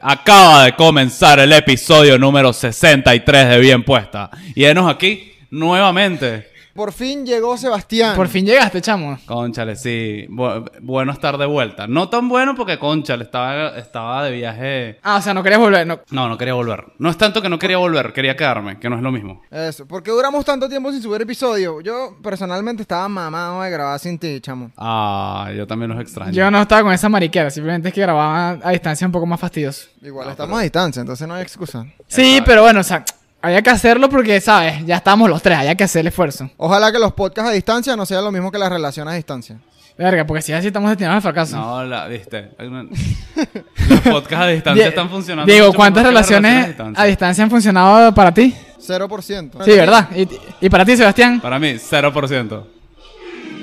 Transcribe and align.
acaba 0.00 0.64
de 0.64 0.74
comenzar 0.74 1.38
el 1.38 1.52
episodio 1.52 2.18
número 2.18 2.52
63 2.52 3.48
de 3.48 3.58
Bien 3.58 3.82
Puesta. 3.82 4.30
Y 4.54 4.64
enos 4.64 4.90
aquí 4.90 5.32
nuevamente. 5.50 6.53
Por 6.74 6.92
fin 6.92 7.24
llegó 7.24 7.56
Sebastián. 7.56 8.16
Por 8.16 8.28
fin 8.28 8.44
llegaste, 8.44 8.80
chamo. 8.80 9.18
Conchale, 9.26 9.76
sí. 9.76 10.26
Bu- 10.28 10.68
bueno 10.80 11.12
estar 11.12 11.38
de 11.38 11.46
vuelta. 11.46 11.86
No 11.86 12.08
tan 12.08 12.28
bueno 12.28 12.54
porque, 12.56 12.78
conchale, 12.78 13.22
estaba, 13.24 13.76
estaba 13.78 14.24
de 14.24 14.32
viaje. 14.32 14.98
Ah, 15.02 15.16
o 15.18 15.22
sea, 15.22 15.32
no 15.34 15.42
querías 15.42 15.60
volver. 15.60 15.86
No. 15.86 16.00
No, 16.10 16.28
no 16.28 16.36
quería 16.36 16.54
volver. 16.54 16.84
No 16.98 17.08
es 17.10 17.16
tanto 17.16 17.40
que 17.40 17.48
no 17.48 17.58
quería 17.58 17.78
volver, 17.78 18.12
quería 18.12 18.36
quedarme, 18.36 18.78
que 18.80 18.90
no 18.90 18.96
es 18.96 19.02
lo 19.02 19.12
mismo. 19.12 19.40
Eso. 19.50 19.86
¿Por 19.86 20.02
qué 20.02 20.10
duramos 20.10 20.44
tanto 20.44 20.68
tiempo 20.68 20.90
sin 20.90 21.00
subir 21.00 21.22
episodio? 21.22 21.80
Yo 21.80 22.16
personalmente 22.22 22.82
estaba 22.82 23.08
mamado 23.08 23.62
de 23.62 23.70
grabar 23.70 23.98
sin 24.00 24.18
ti, 24.18 24.40
chamo. 24.40 24.72
Ah, 24.76 25.50
yo 25.56 25.66
también 25.66 25.90
los 25.92 26.00
extraño. 26.00 26.32
Yo 26.32 26.50
no 26.50 26.60
estaba 26.60 26.82
con 26.82 26.92
esa 26.92 27.08
mariquera, 27.08 27.50
simplemente 27.50 27.88
es 27.88 27.94
que 27.94 28.00
grababa 28.00 28.58
a 28.62 28.70
distancia 28.70 29.06
un 29.06 29.12
poco 29.12 29.26
más 29.26 29.38
fastidioso. 29.38 29.88
Igual 30.02 30.28
estamos 30.30 30.58
a 30.58 30.62
distancia, 30.62 31.00
entonces 31.00 31.26
no 31.28 31.34
hay 31.34 31.42
excusa. 31.42 31.86
Sí, 32.08 32.40
pero 32.44 32.62
bueno, 32.62 32.80
o 32.80 32.84
sea, 32.84 33.04
había 33.44 33.62
que 33.62 33.70
hacerlo 33.70 34.08
porque, 34.08 34.40
¿sabes? 34.40 34.84
Ya 34.86 34.96
estábamos 34.96 35.28
los 35.30 35.42
tres, 35.42 35.58
había 35.58 35.74
que 35.74 35.84
hacer 35.84 36.00
el 36.00 36.08
esfuerzo. 36.08 36.50
Ojalá 36.56 36.90
que 36.90 36.98
los 36.98 37.12
podcasts 37.12 37.50
a 37.50 37.54
distancia 37.54 37.94
no 37.96 38.06
sean 38.06 38.24
lo 38.24 38.32
mismo 38.32 38.50
que 38.50 38.58
las 38.58 38.70
relaciones 38.70 39.12
a 39.12 39.16
distancia. 39.16 39.56
Verga, 39.96 40.26
porque 40.26 40.42
si 40.42 40.52
así 40.52 40.66
estamos 40.66 40.90
destinados 40.90 41.16
al 41.16 41.22
fracaso. 41.22 41.56
No, 41.56 41.84
la, 41.84 42.08
viste. 42.08 42.50
Una- 42.58 42.82
Los 43.88 44.00
podcasts 44.00 44.34
a 44.44 44.46
distancia 44.48 44.88
están 44.88 45.08
funcionando. 45.08 45.50
Diego, 45.50 45.66
mucho 45.68 45.76
¿cuántas 45.76 46.02
mejor 46.02 46.10
que 46.10 46.20
las 46.20 46.28
relaciones 46.30 46.66
distancia. 46.68 47.02
a 47.02 47.06
distancia 47.06 47.44
han 47.44 47.50
funcionado 47.50 48.12
para 48.14 48.32
ti? 48.34 48.54
0%. 48.84 49.50
Sí, 49.64 49.70
¿verdad? 49.70 50.08
¿Y, 50.16 50.28
y 50.66 50.68
para 50.68 50.84
ti, 50.84 50.96
Sebastián? 50.96 51.40
Para 51.40 51.58
mí, 51.60 51.74
0%. 51.74 52.64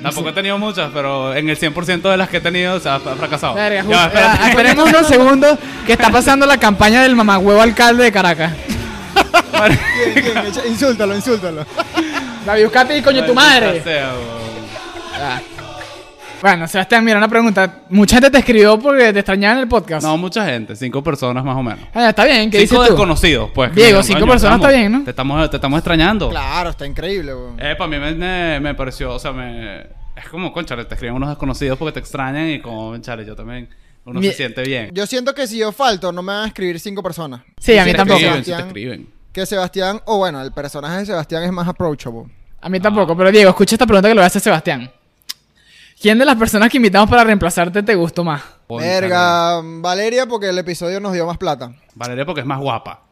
Tampoco 0.02 0.30
he 0.30 0.32
tenido 0.32 0.58
muchas, 0.58 0.90
pero 0.92 1.34
en 1.34 1.48
el 1.48 1.56
100% 1.58 2.02
de 2.10 2.16
las 2.16 2.28
que 2.28 2.38
he 2.38 2.40
tenido, 2.40 2.74
o 2.74 2.80
sea, 2.80 2.96
ha 2.96 3.00
fracasado. 3.00 3.54
Verga, 3.54 3.76
Ya, 3.76 3.84
justo- 3.84 4.02
espérate. 4.06 4.38
ah, 4.42 4.48
esperemos 4.48 4.88
unos 4.88 5.06
segundos 5.06 5.58
que 5.86 5.92
está 5.92 6.10
pasando 6.10 6.46
la 6.46 6.56
campaña 6.56 7.02
del 7.02 7.14
mamagüevo 7.14 7.60
alcalde 7.60 8.04
de 8.04 8.10
Caracas. 8.12 8.52
Bien, 9.52 10.14
bien, 10.14 10.46
echa- 10.46 10.66
insúltalo, 10.66 11.14
insúltalo. 11.14 11.64
David, 12.46 12.64
buscate 12.64 12.98
y 12.98 13.02
coño 13.02 13.24
tu 13.24 13.34
madre. 13.34 13.82
Ah. 15.14 15.40
Bueno, 16.40 16.66
Sebastián, 16.66 17.04
mira, 17.04 17.18
una 17.18 17.28
pregunta. 17.28 17.82
Mucha 17.88 18.16
gente 18.16 18.30
te 18.30 18.38
escribió 18.38 18.76
porque 18.76 19.12
te 19.12 19.20
extrañaban 19.20 19.58
en 19.58 19.62
el 19.62 19.68
podcast. 19.68 20.04
No, 20.04 20.16
mucha 20.16 20.44
gente, 20.44 20.74
cinco 20.74 21.00
personas 21.02 21.44
más 21.44 21.56
o 21.56 21.62
menos. 21.62 21.78
Ah, 21.94 22.08
está 22.08 22.24
bien, 22.24 22.50
¿qué 22.50 22.58
Cinco 22.66 22.74
dices 22.82 22.88
tú? 22.88 22.94
desconocidos, 22.94 23.50
pues. 23.54 23.72
Diego, 23.72 24.02
cinco 24.02 24.20
coño, 24.20 24.32
personas 24.32 24.56
estamos- 24.56 24.72
está 24.72 24.80
bien, 24.80 24.92
¿no? 24.92 25.04
Te 25.04 25.10
estamos, 25.10 25.50
te 25.50 25.56
estamos 25.56 25.78
extrañando. 25.78 26.30
Claro, 26.30 26.70
está 26.70 26.84
increíble, 26.84 27.32
weón. 27.32 27.60
Eh, 27.60 27.76
para 27.78 27.88
mí 27.88 27.96
me, 27.98 28.12
me, 28.14 28.58
me 28.58 28.74
pareció, 28.74 29.12
o 29.14 29.18
sea, 29.20 29.30
me... 29.32 29.82
Es 30.16 30.28
como, 30.30 30.52
conchale, 30.52 30.84
te 30.84 30.94
escriben 30.94 31.14
unos 31.14 31.28
desconocidos 31.28 31.78
porque 31.78 31.92
te 31.92 32.00
extrañan 32.00 32.48
y 32.50 32.60
como, 32.60 32.90
conchale, 32.90 33.24
yo 33.24 33.36
también... 33.36 33.68
Uno 34.04 34.18
Mi- 34.18 34.26
se 34.26 34.32
siente 34.34 34.62
bien. 34.62 34.90
Yo 34.92 35.06
siento 35.06 35.32
que 35.32 35.46
si 35.46 35.58
yo 35.58 35.70
falto, 35.70 36.10
no 36.10 36.22
me 36.22 36.32
van 36.32 36.42
a 36.42 36.46
escribir 36.48 36.80
cinco 36.80 37.04
personas. 37.04 37.42
Sí, 37.60 37.78
a 37.78 37.84
mí 37.84 37.90
Si 37.90 37.92
te 37.92 37.96
tampoco. 37.98 38.18
escriben, 38.18 38.44
si 38.44 38.50
te 38.52 38.58
escriben. 38.58 39.08
Que 39.32 39.46
Sebastián, 39.46 40.00
o 40.04 40.18
bueno, 40.18 40.42
el 40.42 40.52
personaje 40.52 40.98
de 40.98 41.06
Sebastián 41.06 41.42
es 41.44 41.52
más 41.52 41.66
approachable. 41.66 42.24
A 42.60 42.68
mí 42.68 42.78
tampoco, 42.80 43.16
pero 43.16 43.32
Diego, 43.32 43.50
escucha 43.50 43.74
esta 43.74 43.86
pregunta 43.86 44.08
que 44.08 44.14
le 44.14 44.20
voy 44.20 44.24
a 44.24 44.26
hacer 44.26 44.40
a 44.40 44.44
Sebastián. 44.44 44.90
¿Quién 46.00 46.18
de 46.18 46.24
las 46.24 46.36
personas 46.36 46.68
que 46.68 46.76
invitamos 46.76 47.08
para 47.08 47.24
reemplazarte 47.24 47.82
te 47.82 47.94
gustó 47.94 48.24
más? 48.24 48.42
Verga, 48.68 49.60
Valeria, 49.62 50.26
porque 50.26 50.48
el 50.48 50.58
episodio 50.58 51.00
nos 51.00 51.12
dio 51.12 51.26
más 51.26 51.38
plata. 51.38 51.72
Valeria 51.94 52.26
porque 52.26 52.40
es 52.40 52.46
más 52.46 52.58
guapa. 52.60 53.02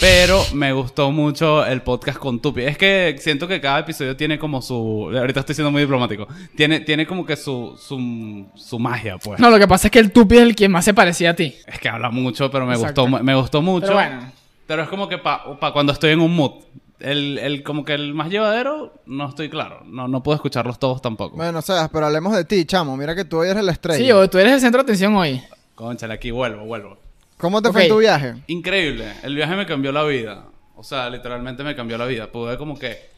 Pero 0.00 0.42
me 0.54 0.72
gustó 0.72 1.10
mucho 1.10 1.64
el 1.64 1.82
podcast 1.82 2.18
con 2.18 2.40
Tupi. 2.40 2.62
Es 2.62 2.76
que 2.76 3.16
siento 3.18 3.48
que 3.48 3.60
cada 3.60 3.80
episodio 3.80 4.16
tiene 4.16 4.38
como 4.38 4.60
su... 4.60 5.10
Ahorita 5.16 5.40
estoy 5.40 5.54
siendo 5.54 5.70
muy 5.70 5.82
diplomático. 5.82 6.26
Tiene, 6.56 6.80
tiene 6.80 7.06
como 7.06 7.24
que 7.24 7.36
su, 7.36 7.78
su, 7.78 8.46
su 8.54 8.78
magia, 8.78 9.16
pues. 9.18 9.40
No, 9.40 9.50
lo 9.50 9.58
que 9.58 9.68
pasa 9.68 9.88
es 9.88 9.90
que 9.90 9.98
el 9.98 10.12
Tupi 10.12 10.36
es 10.36 10.42
el 10.42 10.54
que 10.54 10.68
más 10.68 10.84
se 10.84 10.94
parecía 10.94 11.30
a 11.30 11.34
ti. 11.34 11.54
Es 11.66 11.78
que 11.78 11.88
habla 11.88 12.10
mucho, 12.10 12.50
pero 12.50 12.66
me 12.66 12.74
Exacto. 12.74 13.06
gustó, 13.06 13.24
me 13.24 13.34
gustó 13.34 13.62
mucho. 13.62 13.86
Pero 13.86 13.94
bueno. 13.98 14.32
Pero 14.66 14.82
es 14.82 14.88
como 14.88 15.08
que 15.08 15.18
para 15.18 15.42
cuando 15.72 15.92
estoy 15.92 16.10
en 16.12 16.20
un 16.20 16.34
mood. 16.34 16.52
El, 17.00 17.38
el, 17.38 17.62
como 17.62 17.84
que 17.84 17.92
el 17.92 18.14
más 18.14 18.30
llevadero, 18.30 18.94
no 19.04 19.28
estoy 19.28 19.50
claro. 19.50 19.82
No, 19.84 20.08
no 20.08 20.22
puedo 20.22 20.36
escucharlos 20.36 20.78
todos 20.78 21.02
tampoco. 21.02 21.36
Bueno, 21.36 21.60
Sebas, 21.60 21.90
pero 21.92 22.06
hablemos 22.06 22.34
de 22.34 22.44
ti, 22.44 22.64
chamo. 22.64 22.96
Mira 22.96 23.14
que 23.14 23.24
tú 23.26 23.38
hoy 23.38 23.48
eres 23.48 23.62
la 23.64 23.72
estrella. 23.72 23.98
Sí, 24.02 24.10
o 24.12 24.30
tú 24.30 24.38
eres 24.38 24.52
el 24.54 24.60
centro 24.60 24.78
de 24.78 24.84
atención 24.84 25.14
hoy. 25.16 25.42
Conchale, 25.74 26.14
aquí 26.14 26.30
vuelvo, 26.30 26.64
vuelvo. 26.64 26.96
¿Cómo 27.36 27.60
te 27.60 27.70
fue 27.72 27.82
en 27.82 27.88
tu 27.90 27.98
viaje? 27.98 28.36
Increíble. 28.46 29.12
El 29.22 29.34
viaje 29.34 29.54
me 29.56 29.66
cambió 29.66 29.92
la 29.92 30.04
vida. 30.04 30.46
O 30.76 30.82
sea, 30.84 31.10
literalmente 31.10 31.62
me 31.62 31.74
cambió 31.76 31.98
la 31.98 32.06
vida. 32.06 32.28
Pude 32.32 32.56
como 32.56 32.78
que... 32.78 33.12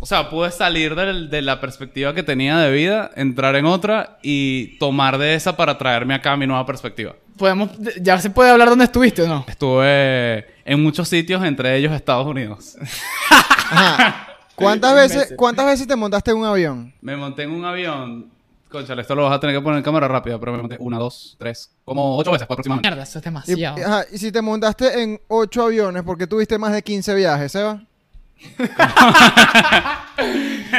O 0.00 0.06
sea, 0.06 0.28
pude 0.28 0.50
salir 0.50 0.94
del- 0.94 1.30
de 1.30 1.42
la 1.42 1.60
perspectiva 1.60 2.14
que 2.14 2.22
tenía 2.22 2.58
de 2.58 2.72
vida, 2.72 3.10
entrar 3.16 3.54
en 3.56 3.66
otra 3.66 4.18
y 4.22 4.78
tomar 4.78 5.18
de 5.18 5.34
esa 5.34 5.56
para 5.56 5.78
traerme 5.78 6.14
acá 6.14 6.36
mi 6.36 6.46
nueva 6.46 6.64
perspectiva. 6.66 7.14
Podemos, 7.40 7.70
ya 8.02 8.20
se 8.20 8.28
puede 8.28 8.50
hablar 8.50 8.68
dónde 8.68 8.84
estuviste 8.84 9.22
o 9.22 9.26
no. 9.26 9.46
Estuve 9.48 10.44
en 10.62 10.82
muchos 10.82 11.08
sitios, 11.08 11.42
entre 11.42 11.74
ellos 11.74 11.90
Estados 11.94 12.26
Unidos. 12.26 12.76
Ajá. 13.30 14.26
¿Cuántas 14.54 14.94
veces, 15.10 15.32
¿Cuántas 15.38 15.64
veces 15.64 15.86
te 15.88 15.96
montaste 15.96 16.32
en 16.32 16.36
un 16.36 16.44
avión? 16.44 16.92
Me 17.00 17.16
monté 17.16 17.44
en 17.44 17.52
un 17.52 17.64
avión. 17.64 18.26
Conchale, 18.70 19.00
esto 19.00 19.14
lo 19.14 19.22
vas 19.24 19.32
a 19.32 19.40
tener 19.40 19.56
que 19.56 19.62
poner 19.62 19.78
en 19.78 19.82
cámara 19.84 20.06
rápida, 20.06 20.38
pero 20.38 20.52
me 20.52 20.58
monté 20.58 20.76
una, 20.80 20.98
dos, 20.98 21.34
tres, 21.38 21.70
como 21.82 22.18
ocho 22.18 22.30
veces 22.30 22.44
aproximadamente. 22.44 22.88
Mierda, 22.90 23.04
eso 23.04 23.18
es 23.18 23.24
Y, 23.24 23.24
demasiado. 23.24 23.76
ajá, 23.86 24.04
y 24.12 24.18
si 24.18 24.30
te 24.30 24.42
montaste 24.42 25.02
en 25.02 25.18
ocho 25.28 25.64
aviones, 25.64 26.02
¿por 26.02 26.18
qué 26.18 26.26
tuviste 26.26 26.58
más 26.58 26.72
de 26.72 26.82
15 26.82 27.14
viajes, 27.14 27.52
Seba? 27.52 27.80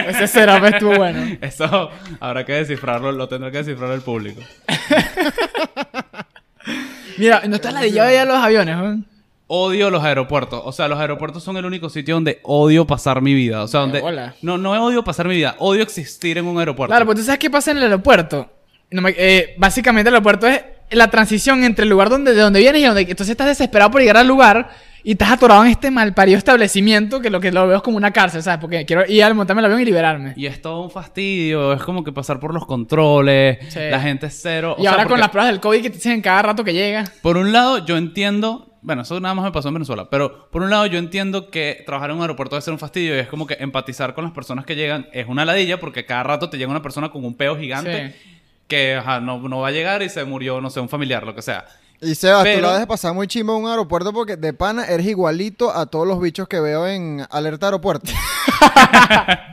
Ese 0.07 0.27
setup 0.27 0.63
estuvo 0.65 0.95
bueno. 0.95 1.37
Eso 1.41 1.89
habrá 2.19 2.45
que 2.45 2.53
descifrarlo, 2.53 3.11
lo 3.11 3.27
tendrá 3.27 3.49
que 3.51 3.57
descifrar 3.57 3.91
el 3.91 4.01
público. 4.01 4.41
Mira, 7.17 7.41
no 7.47 7.55
está 7.55 7.71
ladillado 7.71 8.11
ya 8.11 8.25
los 8.25 8.37
aviones, 8.37 8.75
¿eh? 8.77 9.03
Odio 9.47 9.89
los 9.89 10.03
aeropuertos. 10.03 10.61
O 10.63 10.71
sea, 10.71 10.87
los 10.87 10.97
aeropuertos 10.99 11.43
son 11.43 11.57
el 11.57 11.65
único 11.65 11.89
sitio 11.89 12.15
donde 12.15 12.39
odio 12.43 12.87
pasar 12.87 13.21
mi 13.21 13.33
vida. 13.33 13.63
O 13.63 13.67
sea, 13.67 13.81
donde. 13.81 13.99
bola. 13.99 14.33
No, 14.41 14.57
no 14.57 14.71
odio 14.71 15.03
pasar 15.03 15.27
mi 15.27 15.35
vida, 15.35 15.55
odio 15.59 15.83
existir 15.83 16.37
en 16.37 16.45
un 16.45 16.57
aeropuerto. 16.57 16.91
Claro, 16.91 17.05
pues 17.05 17.17
tú 17.19 17.23
sabes 17.25 17.39
qué 17.39 17.49
pasa 17.49 17.71
en 17.71 17.77
el 17.77 17.83
aeropuerto. 17.83 18.49
No 18.91 19.01
me- 19.01 19.13
eh, 19.17 19.55
básicamente 19.57 20.07
el 20.09 20.15
aeropuerto 20.15 20.47
es 20.47 20.61
la 20.91 21.09
transición 21.09 21.63
entre 21.65 21.83
el 21.83 21.89
lugar 21.89 22.09
donde, 22.09 22.33
de 22.33 22.41
donde 22.41 22.59
vienes 22.59 22.81
y 22.81 22.85
donde... 22.85 23.01
Entonces 23.01 23.29
estás 23.29 23.47
desesperado 23.47 23.91
por 23.91 24.01
llegar 24.01 24.17
al 24.17 24.27
lugar 24.27 24.69
y 25.03 25.11
estás 25.13 25.31
atorado 25.31 25.63
en 25.65 25.71
este 25.71 25.89
malparido 25.91 26.37
establecimiento 26.37 27.19
que 27.21 27.29
lo 27.29 27.39
que 27.39 27.51
lo 27.51 27.67
veo 27.67 27.77
es 27.77 27.83
como 27.83 27.97
una 27.97 28.11
cárcel, 28.11 28.43
¿sabes? 28.43 28.59
Porque 28.59 28.85
quiero 28.85 29.03
ir 29.07 29.23
al 29.23 29.33
montarme 29.35 29.61
el 29.61 29.65
avión 29.65 29.81
y 29.81 29.85
liberarme. 29.85 30.33
Y 30.35 30.45
es 30.45 30.61
todo 30.61 30.81
un 30.81 30.91
fastidio, 30.91 31.73
es 31.73 31.81
como 31.81 32.03
que 32.03 32.11
pasar 32.11 32.39
por 32.39 32.53
los 32.53 32.65
controles, 32.65 33.57
Sí. 33.69 33.79
la 33.89 33.99
gente 33.99 34.27
es 34.27 34.39
cero. 34.41 34.75
Y 34.77 34.83
sea, 34.83 34.91
ahora 34.91 35.05
con 35.05 35.19
las 35.19 35.29
pruebas 35.29 35.51
del 35.51 35.59
COVID 35.59 35.81
que 35.81 35.89
te 35.89 35.95
dicen 35.95 36.21
cada 36.21 36.41
rato 36.41 36.63
que 36.63 36.73
llega. 36.73 37.03
Por 37.21 37.37
un 37.37 37.51
lado, 37.51 37.85
yo 37.85 37.97
entiendo. 37.97 38.67
Bueno, 38.83 39.03
eso 39.03 39.19
nada 39.19 39.35
más 39.35 39.45
me 39.45 39.51
pasó 39.51 39.67
en 39.67 39.75
Venezuela. 39.75 40.09
Pero 40.09 40.49
por 40.49 40.63
un 40.63 40.71
lado, 40.71 40.87
yo 40.87 40.97
entiendo 40.97 41.51
que 41.51 41.83
trabajar 41.85 42.09
en 42.09 42.15
un 42.15 42.23
aeropuerto 42.23 42.55
debe 42.55 42.63
ser 42.63 42.73
un 42.73 42.79
fastidio. 42.79 43.15
Y 43.15 43.19
es 43.19 43.27
como 43.27 43.45
que 43.45 43.55
empatizar 43.59 44.15
con 44.15 44.23
las 44.23 44.33
personas 44.33 44.65
que 44.65 44.75
llegan 44.75 45.07
es 45.13 45.27
una 45.27 45.45
ladilla. 45.45 45.79
Porque 45.79 46.03
cada 46.05 46.23
rato 46.23 46.49
te 46.49 46.57
llega 46.57 46.71
una 46.71 46.81
persona 46.81 47.09
con 47.09 47.23
un 47.23 47.35
peo 47.35 47.55
gigante. 47.57 48.09
Sí. 48.09 48.15
Que 48.67 48.95
ajá, 48.95 49.19
no, 49.19 49.37
no 49.47 49.59
va 49.59 49.67
a 49.67 49.71
llegar 49.71 50.01
y 50.01 50.09
se 50.09 50.23
murió, 50.25 50.61
no 50.61 50.71
sé, 50.71 50.79
un 50.79 50.89
familiar, 50.89 51.23
lo 51.27 51.35
que 51.35 51.43
sea. 51.43 51.65
Y 52.01 52.15
Sebas, 52.15 52.39
tú 52.43 52.49
Pero- 52.55 52.61
la 52.67 52.73
dejas 52.73 52.87
pasar 52.87 53.13
muy 53.13 53.27
chimbo 53.27 53.55
en 53.55 53.63
un 53.65 53.69
aeropuerto 53.69 54.11
porque 54.11 54.35
de 54.35 54.53
pana 54.53 54.85
eres 54.85 55.05
igualito 55.05 55.69
a 55.75 55.85
todos 55.85 56.07
los 56.07 56.19
bichos 56.19 56.47
que 56.47 56.59
veo 56.59 56.87
en 56.87 57.23
Alerta 57.29 57.67
Aeropuerto. 57.67 58.11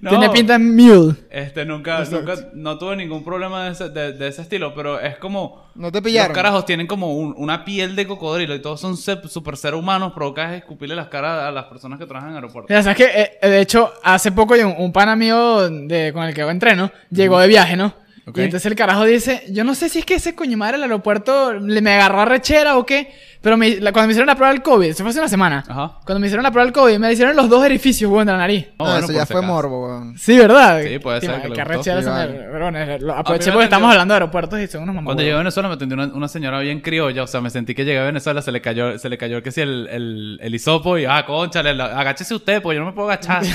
No, 0.00 0.10
Tiene 0.10 0.30
pinta 0.30 0.54
de 0.54 0.58
mule. 0.58 1.14
Este, 1.30 1.64
nunca, 1.64 2.04
nunca, 2.04 2.34
no 2.54 2.76
tuve 2.78 2.96
ningún 2.96 3.24
problema 3.24 3.64
de 3.64 3.72
ese, 3.72 3.88
de, 3.88 4.12
de 4.12 4.28
ese 4.28 4.42
estilo. 4.42 4.74
Pero 4.74 4.98
es 5.00 5.16
como. 5.18 5.64
No 5.74 5.92
te 5.92 6.02
pillaron. 6.02 6.30
Los 6.30 6.36
carajos 6.36 6.64
tienen 6.66 6.86
como 6.86 7.14
un- 7.16 7.34
una 7.36 7.64
piel 7.64 7.94
de 7.94 8.06
cocodrilo 8.06 8.54
y 8.54 8.60
todos 8.62 8.80
son 8.80 8.96
super 8.96 9.56
ser 9.56 9.74
humanos. 9.74 10.12
Provocas 10.12 10.54
escupirle 10.54 10.96
las 10.96 11.08
caras 11.08 11.44
a 11.44 11.50
las 11.52 11.64
personas 11.66 11.98
que 11.98 12.06
trabajan 12.06 12.30
en 12.30 12.36
aeropuertos. 12.36 12.68
Mira, 12.68 12.82
sabes 12.82 12.96
que 12.98 13.04
eh, 13.40 13.48
de 13.48 13.60
hecho, 13.60 13.92
hace 14.02 14.32
poco 14.32 14.54
un, 14.54 14.74
un 14.78 14.92
pana 14.92 15.14
mío 15.14 15.68
de, 15.68 16.12
con 16.12 16.24
el 16.24 16.34
que 16.34 16.40
yo 16.40 16.50
entreno 16.50 16.90
llegó 17.10 17.38
de 17.38 17.46
viaje, 17.48 17.76
¿no? 17.76 17.92
Ok. 18.28 18.38
Y 18.38 18.42
entonces 18.42 18.66
el 18.66 18.74
carajo 18.76 19.04
dice: 19.04 19.44
Yo 19.50 19.64
no 19.64 19.74
sé 19.74 19.88
si 19.88 20.00
es 20.00 20.04
que 20.04 20.14
ese 20.14 20.34
coño 20.34 20.56
madre 20.56 20.72
del 20.74 20.82
aeropuerto 20.84 21.52
le 21.54 21.80
me 21.80 21.94
agarró 21.94 22.20
a 22.20 22.24
rechera 22.24 22.76
o 22.76 22.84
qué, 22.86 23.12
pero 23.40 23.56
me- 23.56 23.76
la- 23.80 23.92
cuando 23.92 24.08
me 24.08 24.12
hicieron 24.12 24.26
la 24.26 24.34
prueba 24.34 24.52
del 24.52 24.62
COVID, 24.62 24.88
eso 24.88 25.02
fue 25.04 25.10
hace 25.10 25.18
una 25.20 25.28
semana. 25.28 25.64
Ajá. 25.68 25.98
Cuando 26.04 26.20
me 26.20 26.26
hicieron 26.26 26.42
la 26.42 26.50
prueba 26.50 26.64
del 26.66 26.72
COVID, 26.74 26.98
me 26.98 27.12
hicieron 27.12 27.34
los 27.36 27.48
dos 27.48 27.62
orificios, 27.62 28.10
weón, 28.10 28.26
de 28.26 28.32
la 28.32 28.38
nariz. 28.38 28.66
No, 28.78 28.84
Ah, 28.86 28.90
bueno, 28.92 28.98
eso 29.06 29.12
ya 29.12 29.26
si 29.26 29.32
fue 29.32 29.40
acaso. 29.40 29.52
morbo, 29.52 29.86
weón. 29.86 30.18
Sí, 30.18 30.36
¿verdad? 30.38 30.82
Sí, 30.82 30.98
puede 30.98 31.20
ser 31.20 31.30
Tío, 31.30 31.42
que 31.42 31.48
gustó. 31.48 31.60
arrechera 31.62 32.02
Sí, 32.02 32.08
vale. 32.08 32.32
Pero 32.52 32.70
bueno, 32.70 32.98
lo 33.00 33.14
aproveché 33.14 33.50
porque 33.52 33.64
estamos 33.64 33.90
hablando 33.90 34.12
de 34.14 34.16
aeropuertos 34.16 34.60
y 34.60 34.66
son 34.66 34.82
unos 34.82 34.94
Cuando 34.94 35.02
mamados. 35.10 35.22
llegué 35.22 35.34
a 35.34 35.38
Venezuela 35.38 35.68
me 35.68 35.74
atendió 35.76 35.94
una, 35.96 36.06
una 36.14 36.28
señora 36.28 36.60
bien 36.60 36.80
criolla, 36.80 37.22
o 37.22 37.26
sea, 37.26 37.40
me 37.40 37.50
sentí 37.50 37.74
que 37.74 37.84
llegué 37.84 37.98
a 38.00 38.04
Venezuela, 38.04 38.42
se 38.42 38.52
le 38.52 38.60
cayó, 38.60 38.98
se 38.98 39.08
le 39.08 39.16
cayó 39.16 39.42
que 39.42 39.52
sí 39.52 39.60
el, 39.60 39.88
el, 39.90 40.38
el 40.42 40.54
hisopo 40.54 40.98
y 40.98 41.04
ah, 41.06 41.24
conchale, 41.26 41.74
la- 41.74 41.98
agáchese 41.98 42.34
usted, 42.34 42.60
porque 42.60 42.76
yo 42.76 42.80
no 42.80 42.86
me 42.86 42.92
puedo 42.92 43.08
agachar. 43.10 43.42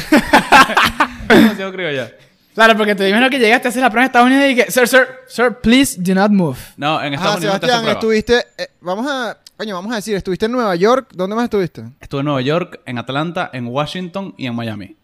Demasiado 1.27 1.71
criolla. 1.71 2.11
Claro, 2.53 2.77
porque 2.77 2.93
te 2.95 3.09
imagino 3.09 3.29
que 3.29 3.39
llegaste 3.39 3.67
a 3.67 3.69
hacer 3.69 3.81
la 3.81 3.89
prueba 3.89 4.03
en 4.03 4.09
Estados 4.09 4.27
Unidos 4.27 4.45
y 4.51 4.55
que, 4.55 4.71
sir, 4.71 4.87
sir, 4.87 5.07
sir, 5.27 5.53
please 5.61 5.99
do 5.99 6.13
not 6.13 6.31
move. 6.31 6.57
No, 6.77 7.01
en 7.03 7.13
Estados 7.13 7.37
Ajá, 7.37 7.37
Unidos 7.39 7.53
no 7.55 7.59
te 7.59 7.67
Sebastián, 7.67 7.93
estuviste... 7.93 8.45
eh, 8.57 8.67
vamos 8.81 9.07
a... 9.09 9.37
Coño, 9.57 9.75
vamos 9.75 9.91
a 9.93 9.95
decir, 9.97 10.15
estuviste 10.15 10.45
en 10.47 10.51
Nueva 10.51 10.75
York. 10.75 11.09
¿Dónde 11.13 11.35
más 11.35 11.45
estuviste? 11.45 11.83
Estuve 11.99 12.19
en 12.21 12.25
Nueva 12.25 12.41
York, 12.41 12.81
en 12.85 12.97
Atlanta, 12.97 13.49
en 13.53 13.67
Washington 13.67 14.33
y 14.37 14.47
en 14.47 14.55
Miami. 14.55 14.95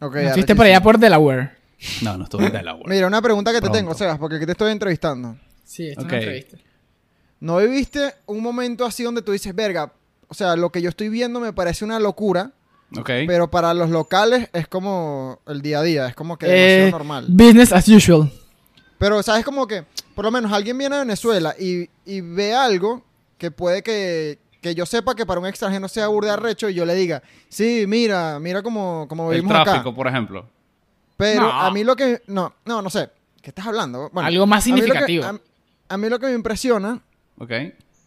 Ok, 0.00 0.14
No 0.14 0.20
estuviste 0.20 0.54
por 0.56 0.66
allá 0.66 0.80
por 0.82 0.98
Delaware. 0.98 1.50
No, 2.02 2.16
no 2.16 2.24
estuve 2.24 2.46
en 2.46 2.52
Delaware. 2.52 2.84
Mira, 2.88 3.06
una 3.06 3.22
pregunta 3.22 3.52
que 3.52 3.60
te 3.60 3.70
tengo, 3.70 3.94
Sebas, 3.94 4.18
porque 4.18 4.36
aquí 4.36 4.46
te 4.46 4.52
estoy 4.52 4.72
entrevistando. 4.72 5.36
Sí, 5.64 5.88
esto 5.88 6.00
es 6.02 6.06
una 6.06 6.16
entrevista. 6.16 6.56
¿No 7.40 7.58
viviste 7.58 8.14
un 8.26 8.42
momento 8.42 8.84
así 8.84 9.02
donde 9.02 9.22
tú 9.22 9.32
dices, 9.32 9.54
verga, 9.54 9.92
o 10.28 10.34
sea, 10.34 10.56
lo 10.56 10.70
que 10.70 10.80
yo 10.82 10.88
estoy 10.88 11.08
viendo 11.08 11.40
me 11.40 11.52
parece 11.52 11.84
una 11.84 11.98
locura, 12.00 12.50
Ok. 12.98 13.10
pero 13.26 13.50
para 13.50 13.74
los 13.74 13.90
locales 13.90 14.48
es 14.52 14.68
como 14.68 15.40
el 15.46 15.62
día 15.62 15.80
a 15.80 15.82
día, 15.82 16.06
es 16.08 16.14
como 16.14 16.36
que 16.38 16.46
Eh, 16.46 16.50
demasiado 16.84 16.98
normal. 16.98 17.26
Business 17.28 17.72
as 17.72 17.88
usual. 17.88 18.30
Pero, 18.98 19.22
¿sabes? 19.22 19.44
Como 19.44 19.66
que, 19.66 19.84
por 20.14 20.24
lo 20.24 20.30
menos, 20.30 20.52
alguien 20.52 20.78
viene 20.78 20.96
a 20.96 21.00
Venezuela 21.00 21.54
y, 21.58 21.88
y 22.06 22.20
ve 22.20 22.54
algo 22.54 23.02
que 23.38 23.50
puede 23.50 23.82
que, 23.82 24.38
que 24.60 24.74
yo 24.74 24.86
sepa 24.86 25.14
que 25.14 25.26
para 25.26 25.40
un 25.40 25.46
extranjero 25.46 25.88
sea 25.88 26.06
burde 26.08 26.30
arrecho 26.30 26.68
y 26.68 26.74
yo 26.74 26.86
le 26.86 26.94
diga, 26.94 27.22
sí, 27.48 27.84
mira, 27.86 28.38
mira 28.40 28.62
como, 28.62 29.06
como 29.08 29.30
El 29.32 29.40
vivimos 29.42 29.62
tráfico, 29.62 29.88
acá. 29.90 29.96
por 29.96 30.06
ejemplo. 30.06 30.46
Pero 31.16 31.42
No. 31.42 31.52
a 31.52 31.70
mí 31.70 31.84
lo 31.84 31.94
que... 31.96 32.22
No, 32.28 32.54
no, 32.64 32.80
no 32.82 32.88
sé. 32.90 33.10
¿Qué 33.42 33.50
estás 33.50 33.66
hablando? 33.66 34.08
Bueno, 34.12 34.26
Algo 34.26 34.46
más 34.46 34.64
a 34.64 34.70
mí 34.70 34.72
lo 34.72 34.76
que- 34.78 34.82
significativo. 34.84 35.24
A, 35.24 35.94
a 35.94 35.96
mí 35.98 36.08
lo 36.08 36.18
que 36.18 36.26
me 36.26 36.32
impresiona 36.32 37.00
Ok. 37.38 37.50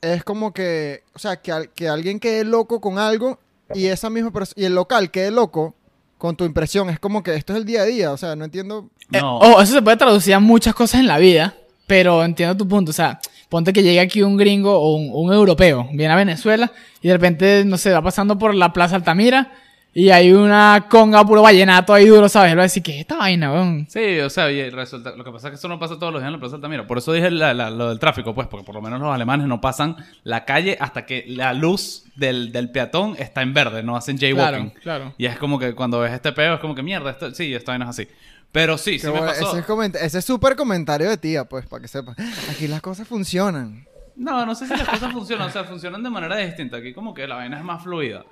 es 0.01 0.23
como 0.23 0.51
que, 0.53 1.03
o 1.13 1.19
sea, 1.19 1.35
que, 1.37 1.51
al- 1.51 1.69
que 1.69 1.87
alguien 1.89 2.19
quede 2.19 2.43
loco 2.43 2.81
con 2.81 2.97
algo 2.97 3.39
y 3.73 3.85
esa 3.87 4.09
misma 4.09 4.31
y 4.55 4.65
el 4.65 4.75
local 4.75 5.11
quede 5.11 5.31
loco 5.31 5.75
con 6.17 6.35
tu 6.35 6.45
impresión. 6.45 6.89
Es 6.89 6.99
como 6.99 7.23
que 7.23 7.35
esto 7.35 7.53
es 7.53 7.59
el 7.59 7.65
día 7.65 7.81
a 7.81 7.85
día, 7.85 8.11
o 8.11 8.17
sea, 8.17 8.35
no 8.35 8.45
entiendo. 8.45 8.89
Eh, 9.11 9.19
No. 9.21 9.37
ojo, 9.37 9.61
eso 9.61 9.73
se 9.73 9.81
puede 9.81 9.97
traducir 9.97 10.33
a 10.33 10.39
muchas 10.39 10.73
cosas 10.73 10.99
en 11.01 11.07
la 11.07 11.17
vida, 11.17 11.55
pero 11.85 12.23
entiendo 12.23 12.57
tu 12.57 12.67
punto. 12.67 12.91
O 12.91 12.93
sea, 12.93 13.19
ponte 13.49 13.71
que 13.73 13.83
llegue 13.83 13.99
aquí 13.99 14.21
un 14.23 14.37
gringo 14.37 14.77
o 14.79 14.95
un, 14.95 15.09
un 15.13 15.33
europeo, 15.33 15.87
viene 15.93 16.13
a 16.13 16.17
Venezuela 16.17 16.71
y 17.01 17.07
de 17.07 17.13
repente, 17.13 17.63
no 17.65 17.77
sé, 17.77 17.91
va 17.91 18.01
pasando 18.01 18.37
por 18.37 18.53
la 18.55 18.73
Plaza 18.73 18.95
Altamira 18.95 19.51
y 19.99 20.11
hay 20.11 20.31
una 20.31 20.85
conga 20.89 21.25
puro 21.25 21.41
vallenato 21.41 21.91
ahí 21.91 22.05
duro, 22.05 22.29
¿sabes? 22.29 22.53
A 22.53 22.61
decir, 22.61 22.83
¿qué 22.83 22.91
es 22.93 22.99
esta 22.99 23.17
vaina, 23.17 23.51
weón? 23.51 23.87
Sí, 23.89 24.19
o 24.19 24.29
sea, 24.29 24.51
y 24.51 24.69
resulta, 24.69 25.15
lo 25.15 25.23
que 25.23 25.31
pasa 25.31 25.47
es 25.47 25.51
que 25.53 25.55
eso 25.55 25.67
no 25.67 25.79
pasa 25.79 25.97
todos 25.97 26.13
los 26.13 26.21
días 26.21 26.27
en 26.27 26.33
la 26.33 26.39
Plaza 26.39 26.57
Altamira. 26.57 26.85
Por 26.85 26.99
eso 26.99 27.13
dije 27.13 27.31
la- 27.31 27.55
la- 27.55 27.71
lo 27.71 27.89
del 27.89 27.97
tráfico, 27.97 28.35
pues, 28.35 28.47
porque 28.47 28.63
por 28.63 28.75
lo 28.75 28.81
menos 28.83 28.99
los 29.01 29.11
alemanes 29.11 29.47
no 29.47 29.59
pasan 29.59 29.95
la 30.23 30.45
calle 30.45 30.77
hasta 30.79 31.07
que 31.07 31.23
la 31.27 31.53
luz 31.53 32.03
del, 32.15 32.51
del 32.51 32.69
peatón 32.69 33.15
está 33.17 33.41
en 33.41 33.55
verde, 33.55 33.81
no 33.81 33.97
hacen 33.97 34.19
jaywalking. 34.19 34.69
Claro, 34.69 34.81
claro. 34.83 35.13
Y 35.17 35.25
es 35.25 35.35
como 35.39 35.57
que 35.57 35.73
cuando 35.73 35.99
ves 35.99 36.13
este 36.13 36.31
peo, 36.31 36.53
es 36.53 36.59
como 36.59 36.75
que 36.75 36.83
mierda, 36.83 37.09
esto, 37.09 37.33
sí, 37.33 37.53
esta 37.55 37.71
vaina 37.71 37.85
es 37.85 37.89
así. 37.89 38.07
Pero 38.51 38.77
sí, 38.77 38.93
sí 38.99 39.07
Qué 39.07 39.07
me 39.07 39.13
bueno, 39.13 39.27
pasó. 39.27 39.49
ese 39.49 39.59
es 39.61 39.65
coment- 39.67 39.97
ese 39.99 40.19
es 40.19 40.25
súper 40.25 40.55
comentario 40.55 41.09
de 41.09 41.17
tía, 41.17 41.45
pues, 41.45 41.65
para 41.65 41.81
que 41.81 41.87
sepas. 41.87 42.15
Aquí 42.51 42.67
las 42.67 42.81
cosas 42.81 43.07
funcionan. 43.07 43.85
No, 44.15 44.45
no 44.45 44.55
sé 44.55 44.67
si 44.67 44.75
las 44.75 44.87
cosas 44.87 45.11
funcionan, 45.11 45.47
o 45.47 45.51
sea, 45.51 45.63
funcionan 45.63 46.01
de 46.03 46.09
manera 46.09 46.37
distinta. 46.37 46.77
Aquí 46.77 46.93
como 46.93 47.13
que 47.13 47.27
la 47.27 47.35
vaina 47.35 47.57
es 47.57 47.63
más 47.63 47.83
fluida. 47.83 48.23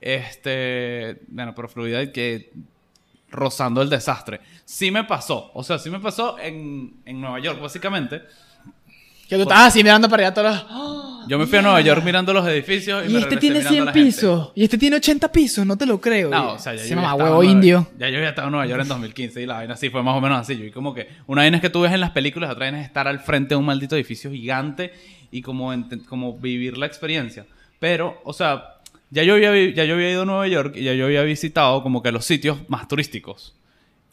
Este, 0.00 1.22
bueno, 1.28 1.54
pero 1.54 1.68
fluida 1.68 2.02
y 2.02 2.12
que 2.12 2.52
rozando 3.30 3.82
el 3.82 3.90
desastre. 3.90 4.40
Sí 4.64 4.90
me 4.90 5.04
pasó, 5.04 5.50
o 5.54 5.62
sea, 5.62 5.78
sí 5.78 5.90
me 5.90 6.00
pasó 6.00 6.38
en, 6.38 6.94
en 7.04 7.20
Nueva 7.20 7.40
York, 7.40 7.60
básicamente. 7.60 8.22
Que 9.28 9.34
tú 9.34 9.42
estabas 9.42 9.66
así 9.68 9.82
mirando 9.82 10.08
para 10.08 10.26
allá 10.28 10.34
todos 10.34 10.54
los... 10.54 11.26
Yo 11.28 11.36
me 11.40 11.46
fui 11.46 11.58
a 11.58 11.62
Nueva 11.62 11.80
York 11.80 12.00
mirando 12.04 12.32
los 12.32 12.46
edificios 12.46 13.04
y, 13.04 13.10
Y 13.10 13.14
me 13.14 13.18
este 13.18 13.36
tiene 13.38 13.58
mirando 13.58 13.68
a 13.68 13.72
100 13.72 13.84
la 13.86 13.92
gente. 13.92 14.06
pisos. 14.06 14.52
Y 14.54 14.62
este 14.62 14.78
tiene 14.78 14.96
80 14.96 15.32
pisos, 15.32 15.66
no 15.66 15.76
te 15.76 15.84
lo 15.84 16.00
creo. 16.00 16.30
No, 16.30 16.52
Y- 16.52 16.54
o 16.54 16.58
sea, 16.60 16.74
ya 16.74 16.82
Se 16.82 16.88
yo 16.90 16.94
llama 16.94 17.08
ya 17.08 17.14
huevo 17.24 17.42
indio. 17.42 17.88
Ya 17.98 18.08
yo 18.08 18.18
había 18.18 18.28
estado 18.28 18.46
en 18.46 18.52
Nueva 18.52 18.66
York 18.66 18.82
en 18.82 18.88
2015 18.88 19.42
y 19.42 19.46
la 19.46 19.54
vaina 19.54 19.74
así 19.74 19.90
fue 19.90 20.04
más 20.04 20.14
o 20.16 20.20
menos 20.20 20.38
así. 20.38 20.56
Yo 20.56 20.62
vi 20.62 20.70
como 20.70 20.94
que 20.94 21.08
una 21.26 21.42
vaina 21.42 21.56
es 21.56 21.60
que 21.60 21.70
tú 21.70 21.80
ves 21.80 21.90
en 21.92 22.00
las 22.00 22.12
películas, 22.12 22.48
otra 22.52 22.66
vaina 22.66 22.80
es 22.80 22.86
estar 22.86 23.08
al 23.08 23.18
frente 23.18 23.50
de 23.50 23.56
un 23.56 23.64
maldito 23.64 23.96
edificio 23.96 24.30
gigante 24.30 24.92
y 25.32 25.42
como, 25.42 25.74
como 26.08 26.38
vivir 26.38 26.78
la 26.78 26.86
experiencia. 26.86 27.44
Pero, 27.80 28.20
o 28.22 28.32
sea, 28.32 28.75
ya 29.10 29.22
yo, 29.22 29.34
había, 29.34 29.70
ya 29.74 29.84
yo 29.84 29.94
había 29.94 30.10
ido 30.10 30.22
a 30.22 30.26
Nueva 30.26 30.46
York 30.48 30.74
y 30.76 30.82
ya 30.84 30.94
yo 30.94 31.06
había 31.06 31.22
visitado 31.22 31.82
como 31.82 32.02
que 32.02 32.12
los 32.12 32.24
sitios 32.24 32.58
más 32.68 32.88
turísticos. 32.88 33.54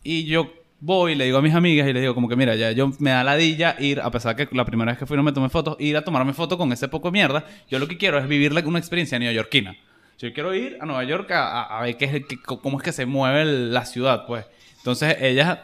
Y 0.04 0.26
yo 0.26 0.54
voy 0.80 1.14
y 1.14 1.16
le 1.16 1.26
digo 1.26 1.38
a 1.38 1.42
mis 1.42 1.54
amigas 1.54 1.88
y 1.88 1.94
les 1.94 2.02
digo 2.02 2.14
como 2.14 2.28
que 2.28 2.36
mira, 2.36 2.56
ya 2.56 2.72
yo 2.72 2.92
me 3.00 3.12
da 3.12 3.24
ladilla 3.24 3.76
ir, 3.80 4.02
a 4.02 4.12
pesar 4.12 4.36
que 4.36 4.48
la 4.52 4.66
primera 4.66 4.92
vez 4.92 5.00
que 5.00 5.06
fui 5.06 5.16
no 5.18 5.24
me 5.24 5.32
tomé 5.32 5.50
fotos, 5.50 5.78
ir 5.80 5.96
a 5.98 6.04
tomarme 6.04 6.34
fotos 6.34 6.58
con 6.58 6.72
ese 6.74 6.88
poco 6.90 7.08
de 7.08 7.14
mierda. 7.14 7.46
Yo 7.70 7.80
lo 7.80 7.88
que 7.88 7.98
quiero 7.98 8.18
es 8.20 8.28
vivir 8.28 8.52
una 8.66 8.80
experiencia 8.80 9.18
neoyorquina. 9.18 9.76
Yo 10.20 10.32
quiero 10.34 10.54
ir 10.54 10.78
a 10.80 10.86
Nueva 10.86 11.04
York 11.06 11.32
a, 11.32 11.64
a- 11.64 11.82
ver 11.84 11.98
qué 11.98 12.06
es 12.06 12.12
qué- 12.28 12.38
cómo 12.46 12.78
es 12.78 12.84
que 12.84 12.92
se 12.92 13.06
mueve 13.06 13.46
la 13.46 13.86
ciudad, 13.86 14.26
pues. 14.28 14.46
Entonces 14.78 15.18
ellas 15.22 15.60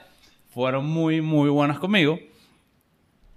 fueron 0.53 0.85
muy, 0.85 1.21
muy 1.21 1.49
buenas 1.49 1.79
conmigo 1.79 2.19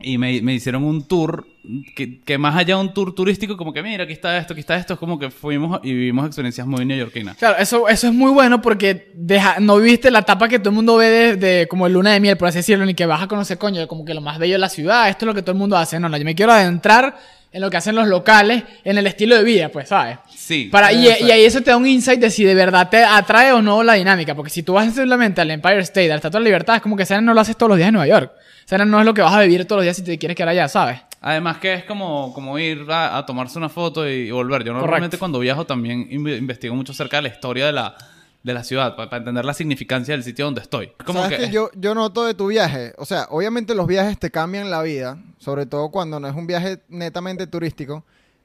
y 0.02 0.18
me, 0.18 0.40
me 0.42 0.54
hicieron 0.54 0.84
un 0.84 1.06
tour 1.06 1.46
que, 1.94 2.20
que 2.20 2.38
más 2.38 2.56
allá 2.56 2.76
de 2.76 2.80
un 2.80 2.92
tour 2.92 3.14
turístico, 3.14 3.56
como 3.56 3.72
que 3.72 3.82
mira, 3.82 4.04
aquí 4.04 4.12
está 4.12 4.36
esto, 4.36 4.52
aquí 4.52 4.60
está 4.60 4.76
esto, 4.76 4.94
es 4.94 4.98
como 4.98 5.18
que 5.18 5.30
fuimos 5.30 5.80
y 5.82 5.92
vivimos 5.92 6.26
experiencias 6.26 6.66
muy 6.66 6.84
neoyorquinas. 6.84 7.36
Claro, 7.36 7.58
eso, 7.58 7.88
eso 7.88 8.08
es 8.08 8.12
muy 8.12 8.30
bueno 8.32 8.60
porque 8.60 9.10
deja, 9.14 9.60
no 9.60 9.76
viviste 9.76 10.10
la 10.10 10.20
etapa 10.20 10.48
que 10.48 10.58
todo 10.58 10.70
el 10.70 10.76
mundo 10.76 10.96
ve 10.96 11.08
de, 11.08 11.36
de 11.36 11.68
como 11.68 11.86
el 11.86 11.92
luna 11.92 12.12
de 12.12 12.20
miel, 12.20 12.36
por 12.36 12.48
así 12.48 12.58
decirlo, 12.58 12.84
ni 12.84 12.94
que 12.94 13.06
vas 13.06 13.22
a 13.22 13.28
conocer, 13.28 13.58
coño, 13.58 13.86
como 13.86 14.04
que 14.04 14.14
lo 14.14 14.20
más 14.20 14.38
bello 14.38 14.54
de 14.54 14.58
la 14.58 14.68
ciudad, 14.68 15.08
esto 15.08 15.24
es 15.24 15.26
lo 15.28 15.34
que 15.34 15.42
todo 15.42 15.52
el 15.52 15.58
mundo 15.58 15.76
hace. 15.76 16.00
No, 16.00 16.08
no, 16.08 16.16
yo 16.16 16.24
me 16.24 16.34
quiero 16.34 16.52
adentrar 16.52 17.16
en 17.52 17.60
lo 17.60 17.68
que 17.70 17.76
hacen 17.76 17.94
los 17.94 18.08
locales, 18.08 18.62
en 18.82 18.96
el 18.98 19.06
estilo 19.06 19.36
de 19.36 19.44
vida, 19.44 19.68
pues, 19.68 19.88
¿sabes? 19.88 20.18
Sí. 20.34 20.68
Para, 20.72 20.92
y, 20.92 21.04
y 21.06 21.30
ahí 21.30 21.44
eso 21.44 21.60
te 21.60 21.70
da 21.70 21.76
un 21.76 21.86
insight 21.86 22.18
de 22.18 22.30
si 22.30 22.44
de 22.44 22.54
verdad 22.54 22.88
te 22.88 23.04
atrae 23.04 23.52
o 23.52 23.60
no 23.62 23.82
la 23.82 23.94
dinámica. 23.94 24.34
Porque 24.34 24.50
si 24.50 24.62
tú 24.62 24.72
vas 24.74 24.92
simplemente 24.94 25.40
al 25.40 25.50
Empire 25.50 25.78
State, 25.80 26.06
a 26.06 26.10
la 26.10 26.14
Estatua 26.16 26.38
de 26.40 26.44
la 26.44 26.48
Libertad, 26.48 26.76
es 26.76 26.82
como 26.82 26.96
que 26.96 27.02
esa 27.02 27.20
no 27.20 27.34
lo 27.34 27.40
haces 27.40 27.56
todos 27.56 27.68
los 27.70 27.76
días 27.76 27.88
en 27.88 27.94
Nueva 27.94 28.08
York. 28.08 28.32
Esa 28.64 28.78
no 28.84 28.98
es 29.00 29.04
lo 29.06 29.12
que 29.12 29.22
vas 29.22 29.34
a 29.34 29.40
vivir 29.40 29.64
todos 29.66 29.78
los 29.78 29.84
días 29.84 29.96
si 29.96 30.02
te 30.02 30.18
quieres 30.18 30.36
quedar 30.36 30.48
allá, 30.48 30.68
¿sabes? 30.68 31.00
Además 31.20 31.58
que 31.58 31.74
es 31.74 31.84
como, 31.84 32.32
como 32.34 32.58
ir 32.58 32.84
a, 32.88 33.16
a 33.18 33.26
tomarse 33.26 33.58
una 33.58 33.68
foto 33.68 34.08
y, 34.08 34.30
volver. 34.30 34.64
Yo 34.64 34.72
normalmente 34.72 35.16
Correcto. 35.16 35.18
cuando 35.18 35.38
viajo 35.40 35.64
también 35.66 36.08
inve- 36.10 36.38
investigo 36.38 36.74
mucho 36.74 36.92
acerca 36.92 37.18
de 37.18 37.22
la 37.22 37.28
historia 37.28 37.66
de 37.66 37.72
la, 37.72 37.94
de 38.42 38.54
la 38.54 38.64
ciudad, 38.64 38.96
para, 38.96 39.16
entender 39.16 39.44
la 39.44 39.54
significancia 39.54 40.14
del 40.14 40.24
sitio 40.24 40.46
donde 40.46 40.60
estoy. 40.60 40.92
Es 40.98 41.04
como 41.04 41.22
¿Sabes 41.22 41.38
que... 41.38 41.44
que 41.46 41.52
yo, 41.52 41.70
yo 41.74 41.94
noto 41.94 42.24
de 42.24 42.34
tu 42.34 42.48
viaje? 42.48 42.92
O 42.98 43.06
sea, 43.06 43.26
obviamente 43.30 43.74
los 43.74 43.86
viajes 43.86 44.18
te 44.18 44.30
cambian 44.30 44.70
la 44.70 44.82
vida, 44.82 45.18
sobre 45.38 45.66
todo 45.66 45.90
cuando 45.90 46.18
no 46.18 46.28
es 46.28 46.34
un 46.34 46.46
viaje 46.46 46.82
netamente 46.88 47.46
turístico, 47.46 48.04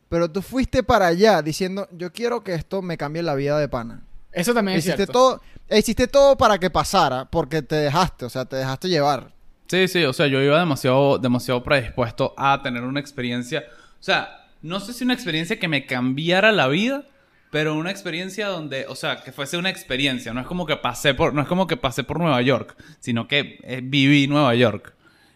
pero 0.10 0.32
tú 0.32 0.42
fuiste 0.42 0.84
para 0.84 1.08
allá 1.08 1.42
diciendo, 1.42 1.88
yo 1.92 2.12
quiero 2.12 2.44
que 2.44 2.54
esto 2.54 2.82
me 2.82 2.98
cambie 2.98 3.24
la 3.24 3.36
vida 3.36 3.60
de 3.60 3.68
pana. 3.68 4.04
Eso 4.32 4.54
también 4.54 4.78
es 4.78 4.86
Hiciste 4.86 5.06
cierto. 5.06 5.14
todo, 5.14 5.42
hiciste 5.70 6.08
todo 6.08 6.38
para 6.38 6.60
que 6.60 6.70
pasara, 6.70 7.26
porque 7.26 7.62
te 7.62 7.76
dejaste, 7.76 8.26
o 8.26 8.30
sea, 8.30 8.46
te 8.46 8.56
dejaste 8.56 8.88
llevar. 8.88 9.34
Sí, 9.68 9.88
sí, 9.88 10.04
o 10.06 10.14
sea, 10.14 10.28
yo 10.28 10.42
iba 10.42 10.60
demasiado, 10.60 11.18
demasiado 11.18 11.64
predispuesto 11.64 12.34
a 12.38 12.62
tener 12.62 12.84
una 12.84 13.00
experiencia. 13.00 13.66
O 14.00 14.04
sea, 14.04 14.48
no 14.62 14.80
sé 14.80 14.94
si 14.94 15.04
una 15.04 15.14
experiencia 15.14 15.60
que 15.60 15.68
me 15.68 15.86
cambiara 15.86 16.52
la 16.52 16.68
vida, 16.68 17.06
pero 17.58 17.74
una 17.74 17.90
experiencia 17.90 18.50
donde, 18.50 18.86
o 18.88 18.94
sea, 18.94 19.24
que 19.24 19.32
fuese 19.32 19.58
una 19.58 19.72
experiencia. 19.72 20.32
No 20.32 20.42
es 20.42 20.46
como 20.46 20.68
que 20.68 20.76
pasé 20.76 21.16
por, 21.16 21.34
no 21.34 21.42
es 21.42 21.48
como 21.48 21.66
que 21.66 21.76
pasé 21.76 22.04
por 22.04 22.20
Nueva 22.20 22.40
York, 22.44 22.76
sino 23.00 23.28
que 23.28 23.58
eh, 23.64 23.82
viví 23.84 24.28
Nueva 24.28 24.54
York. 24.54 24.94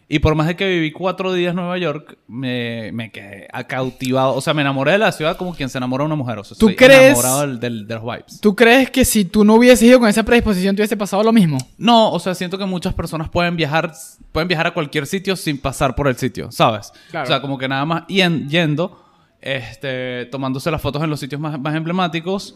Y 0.08 0.20
por 0.20 0.36
más 0.36 0.46
de 0.46 0.54
que 0.54 0.68
viví 0.68 0.92
cuatro 0.92 1.32
días 1.32 1.50
en 1.50 1.56
Nueva 1.56 1.76
York, 1.78 2.18
me, 2.28 2.92
me 2.92 3.10
quedé 3.10 3.48
cautivado. 3.66 4.34
O 4.36 4.40
sea, 4.40 4.54
me 4.54 4.62
enamoré 4.62 4.92
de 4.92 4.98
la 4.98 5.10
ciudad 5.10 5.36
como 5.36 5.52
quien 5.52 5.68
se 5.68 5.78
enamora 5.78 6.02
de 6.04 6.06
una 6.06 6.14
mujer. 6.14 6.38
O 6.38 6.44
sea, 6.44 6.56
¿Tú 6.56 6.68
estoy 6.68 6.86
crees- 6.86 7.18
enamorado 7.18 7.40
del- 7.40 7.58
del- 7.58 7.88
de 7.88 7.94
los 7.96 8.04
vibes. 8.04 8.40
¿Tú 8.40 8.54
crees 8.54 8.88
que 8.90 9.04
si 9.04 9.24
tú 9.24 9.44
no 9.44 9.54
hubieses 9.54 9.82
ido 9.82 9.98
con 9.98 10.08
esa 10.08 10.22
predisposición, 10.22 10.76
te 10.76 10.82
hubiese 10.82 10.96
pasado 10.96 11.24
lo 11.24 11.32
mismo? 11.32 11.58
No, 11.76 12.12
o 12.12 12.20
sea, 12.20 12.36
siento 12.36 12.56
que 12.56 12.66
muchas 12.66 12.94
personas 12.94 13.30
pueden 13.30 13.56
viajar, 13.56 13.92
pueden 14.30 14.46
viajar 14.46 14.68
a 14.68 14.74
cualquier 14.74 15.08
sitio 15.08 15.34
sin 15.34 15.58
pasar 15.58 15.96
por 15.96 16.06
el 16.06 16.16
sitio, 16.16 16.52
¿sabes? 16.52 16.92
Claro. 17.10 17.24
O 17.24 17.26
sea, 17.26 17.40
como 17.40 17.58
que 17.58 17.66
nada 17.66 17.84
más 17.84 18.02
yen- 18.06 18.48
yendo, 18.48 19.02
este, 19.42 20.26
tomándose 20.26 20.70
las 20.70 20.80
fotos 20.80 21.02
en 21.02 21.10
los 21.10 21.20
sitios 21.20 21.40
más, 21.40 21.60
más 21.60 21.74
emblemáticos, 21.74 22.54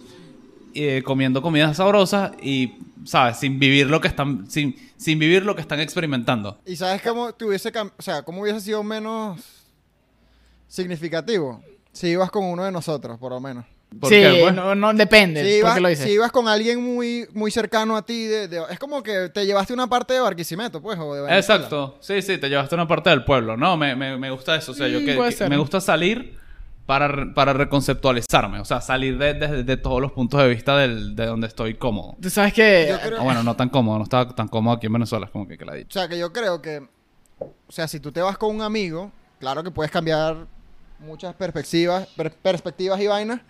eh, 0.74 1.02
comiendo 1.04 1.42
comidas 1.42 1.76
sabrosas 1.76 2.32
y, 2.42 2.74
¿sabes? 3.04 3.38
Sin 3.38 3.58
vivir 3.58 3.88
lo 3.88 4.00
que 4.00 4.08
están, 4.08 4.50
sin, 4.50 4.76
sin 4.96 5.18
vivir 5.18 5.44
lo 5.44 5.54
que 5.54 5.60
están 5.62 5.80
experimentando. 5.80 6.58
¿Y 6.66 6.76
sabes 6.76 7.02
cómo 7.02 7.32
te 7.34 7.44
hubiese, 7.44 7.72
o 7.98 8.02
sea, 8.02 8.22
cómo 8.22 8.42
hubiese 8.42 8.60
sido 8.60 8.82
menos 8.82 9.40
significativo? 10.68 11.62
Si 11.92 12.08
ibas 12.08 12.30
con 12.30 12.44
uno 12.44 12.64
de 12.64 12.72
nosotros, 12.72 13.18
por 13.18 13.32
lo 13.32 13.40
menos. 13.40 13.64
¿Por 14.00 14.10
sí, 14.10 14.16
qué, 14.16 14.38
pues? 14.42 14.54
no, 14.54 14.74
no 14.74 14.92
depende. 14.92 15.40
Si 15.42 15.46
¿Por 15.48 15.58
ibas, 15.60 15.74
qué 15.76 15.80
lo 15.80 15.88
dices? 15.88 16.04
si 16.06 16.12
ibas 16.12 16.30
con 16.32 16.48
alguien 16.48 16.82
muy, 16.82 17.26
muy 17.32 17.50
cercano 17.50 17.96
a 17.96 18.04
ti, 18.04 18.24
de- 18.26 18.48
de- 18.48 18.62
es 18.70 18.78
como 18.78 19.02
que 19.02 19.30
te 19.32 19.46
llevaste 19.46 19.72
una 19.72 19.86
parte 19.86 20.12
de 20.12 20.20
Barquisimeto, 20.20 20.82
pues, 20.82 20.98
o 20.98 21.14
de 21.14 21.22
Venezuela. 21.22 21.38
Exacto. 21.38 21.96
Sí, 22.00 22.20
sí, 22.20 22.36
te 22.36 22.48
llevaste 22.48 22.74
una 22.74 22.86
parte 22.86 23.08
del 23.10 23.24
pueblo. 23.24 23.56
No, 23.56 23.76
me, 23.76 23.94
me, 23.96 24.18
me 24.18 24.30
gusta 24.30 24.56
eso. 24.56 24.72
O 24.72 24.74
sea, 24.74 24.88
yo 24.88 25.00
Mm, 25.00 25.04
que, 25.06 25.34
que 25.38 25.48
me 25.48 25.56
gusta 25.56 25.80
salir 25.80 26.36
para, 26.86 27.34
para 27.34 27.52
reconceptualizarme. 27.52 28.60
O 28.60 28.64
sea, 28.64 28.80
salir 28.80 29.18
de, 29.18 29.34
de- 29.34 29.64
de 29.64 29.76
todos 29.76 30.00
los 30.00 30.12
puntos 30.12 30.40
de 30.40 30.48
vista 30.48 30.76
del- 30.78 31.16
de 31.16 31.26
donde 31.26 31.46
estoy 31.48 31.74
cómodo. 31.74 32.16
Tú 32.20 32.30
sabes 32.30 32.52
que... 32.52 32.86
Yo 32.90 33.00
creo- 33.00 33.20
Ah, 33.20 33.24
bueno, 33.24 33.42
no 33.42 33.56
tan 33.56 33.68
cómodo, 33.68 33.98
no 33.98 34.04
estaba 34.04 34.34
tan 34.34 34.48
cómodo 34.48 34.76
aquí 34.76 34.86
en 34.86 34.92
Venezuela, 34.92 35.26
es 35.26 35.32
como 35.32 35.46
que, 35.48 35.58
que 35.58 35.64
la 35.64 35.74
he 35.74 35.78
dicho. 35.78 35.98
O 35.98 36.00
sea, 36.00 36.08
que 36.08 36.18
yo 36.18 36.32
creo 36.32 36.62
que, 36.62 36.86
o 37.38 37.52
sea, 37.72 37.88
si 37.88 37.98
tú 38.00 38.12
te 38.12 38.20
vas 38.20 38.38
con 38.38 38.54
un 38.54 38.62
amigo, 38.62 39.10
claro 39.40 39.62
que 39.64 39.70
puedes 39.70 39.90
cambiar 39.90 40.46
muchas 41.00 41.34
perspectivas, 41.34 42.06
per- 42.16 42.32
perspectivas 42.32 43.00
y 43.00 43.06
vainas, 43.06 43.40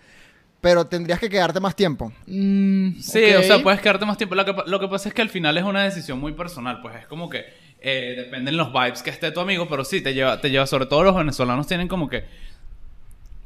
pero 0.59 0.85
tendrías 0.85 1.19
que 1.19 1.29
quedarte 1.29 1.59
más 1.59 1.75
tiempo. 1.75 2.11
Mm, 2.25 2.99
Sí, 2.99 3.23
ok. 3.35 3.39
o 3.39 3.43
sea, 3.43 3.61
puedes 3.63 3.79
quedarte 3.79 4.05
más 4.07 4.17
tiempo. 4.17 4.33
Lo 4.33 4.43
que, 4.43 4.53
pa- 4.55 4.63
lo 4.65 4.79
que 4.79 4.87
pasa 4.87 5.09
es 5.09 5.13
que 5.15 5.21
al 5.21 5.29
final 5.29 5.55
es 5.57 5.63
una 5.63 5.83
decisión 5.83 6.19
muy 6.19 6.33
personal, 6.33 6.81
pues 6.81 6.95
es 6.95 7.05
como 7.05 7.29
que 7.29 7.45
eh, 7.79 8.15
dependen 8.17 8.57
los 8.57 8.73
vibes 8.73 9.03
que 9.03 9.11
esté 9.11 9.31
tu 9.31 9.39
amigo, 9.39 9.67
pero 9.69 9.85
sí, 9.85 10.01
te 10.01 10.15
lleva, 10.15 10.41
te 10.41 10.49
lleva, 10.49 10.65
sobre 10.65 10.87
todo 10.87 11.03
los 11.03 11.15
venezolanos 11.15 11.67
tienen 11.67 11.87
como 11.87 12.09
que 12.09 12.25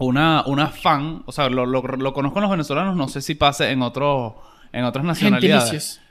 una, 0.05 0.43
una 0.47 0.67
fan, 0.67 1.23
o 1.25 1.31
sea, 1.31 1.49
lo, 1.49 1.65
lo, 1.65 1.81
lo 1.81 2.13
conozco 2.13 2.39
en 2.39 2.43
los 2.43 2.51
venezolanos, 2.51 2.95
no 2.95 3.07
sé 3.07 3.21
si 3.21 3.35
pase 3.35 3.71
en 3.71 3.81
otros 3.81 4.33
en 4.73 4.85
otras 4.85 5.03
nacionalidades. 5.03 5.63
Gentilicios. 5.63 6.01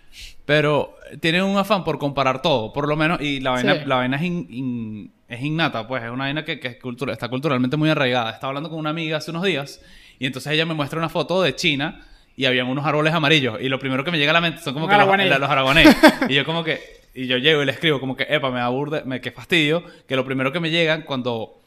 Pero 0.45 0.95
tienen 1.21 1.45
un 1.45 1.57
afán 1.57 1.85
por 1.85 1.99
comparar 1.99 2.43
todo, 2.43 2.73
por 2.73 2.89
lo 2.89 2.97
menos, 2.97 3.21
y 3.21 3.41
la 3.41 3.51
vaina, 3.53 3.75
Sí. 3.75 3.81
la 3.87 3.97
vaina 3.97 4.17
es, 4.17 4.23
in- 4.23 4.47
in- 4.51 5.13
es 5.29 5.41
innata, 5.43 5.87
pues 5.87 6.03
es 6.03 6.11
una 6.11 6.25
vaina 6.25 6.45
que, 6.45 6.59
que 6.59 6.69
es 6.69 6.77
cultura- 6.77 7.13
está 7.13 7.29
culturalmente 7.29 7.77
muy 7.77 7.89
arraigada. 7.89 8.31
Estaba 8.33 8.49
hablando 8.51 8.69
con 8.69 8.79
una 8.79 8.91
amiga 8.91 9.19
hace 9.19 9.31
unos 9.31 9.45
días 9.45 9.81
y 10.19 10.27
entonces 10.27 10.53
ella 10.53 10.67
me 10.67 10.75
muestra 10.75 10.99
una 10.99 11.09
foto 11.09 11.41
de 11.43 11.55
China 11.55 12.01
y 12.37 12.47
habían 12.47 12.67
unos 12.67 12.85
árboles 12.85 13.15
amarillos 13.15 13.59
y 13.61 13.69
lo 13.69 13.79
primero 13.79 14.03
que 14.05 14.11
me 14.11 14.19
llega 14.19 14.31
a 14.31 14.35
la 14.35 14.41
mente 14.41 14.61
son 14.61 14.73
como 14.75 14.87
Un 14.87 14.91
que 14.91 14.97
los, 14.97 15.07
los 15.07 16.29
y 16.29 16.35
yo 16.35 16.45
como 16.45 16.65
que, 16.65 16.81
y 17.15 17.27
yo 17.27 17.37
llego 17.39 17.63
y 17.63 17.67
le 17.67 17.73
escribo 17.73 18.01
como 18.01 18.17
que, 18.17 18.27
epa, 18.29 18.51
me 18.51 18.61
aburde, 18.61 19.03
me, 19.05 19.21
qué 19.21 19.31
fastidio, 19.31 19.85
que 20.09 20.17
lo 20.17 20.25
primero 20.25 20.53
que 20.53 20.59
me 20.61 20.71
llega 20.71 21.05
cuando, 21.05 21.60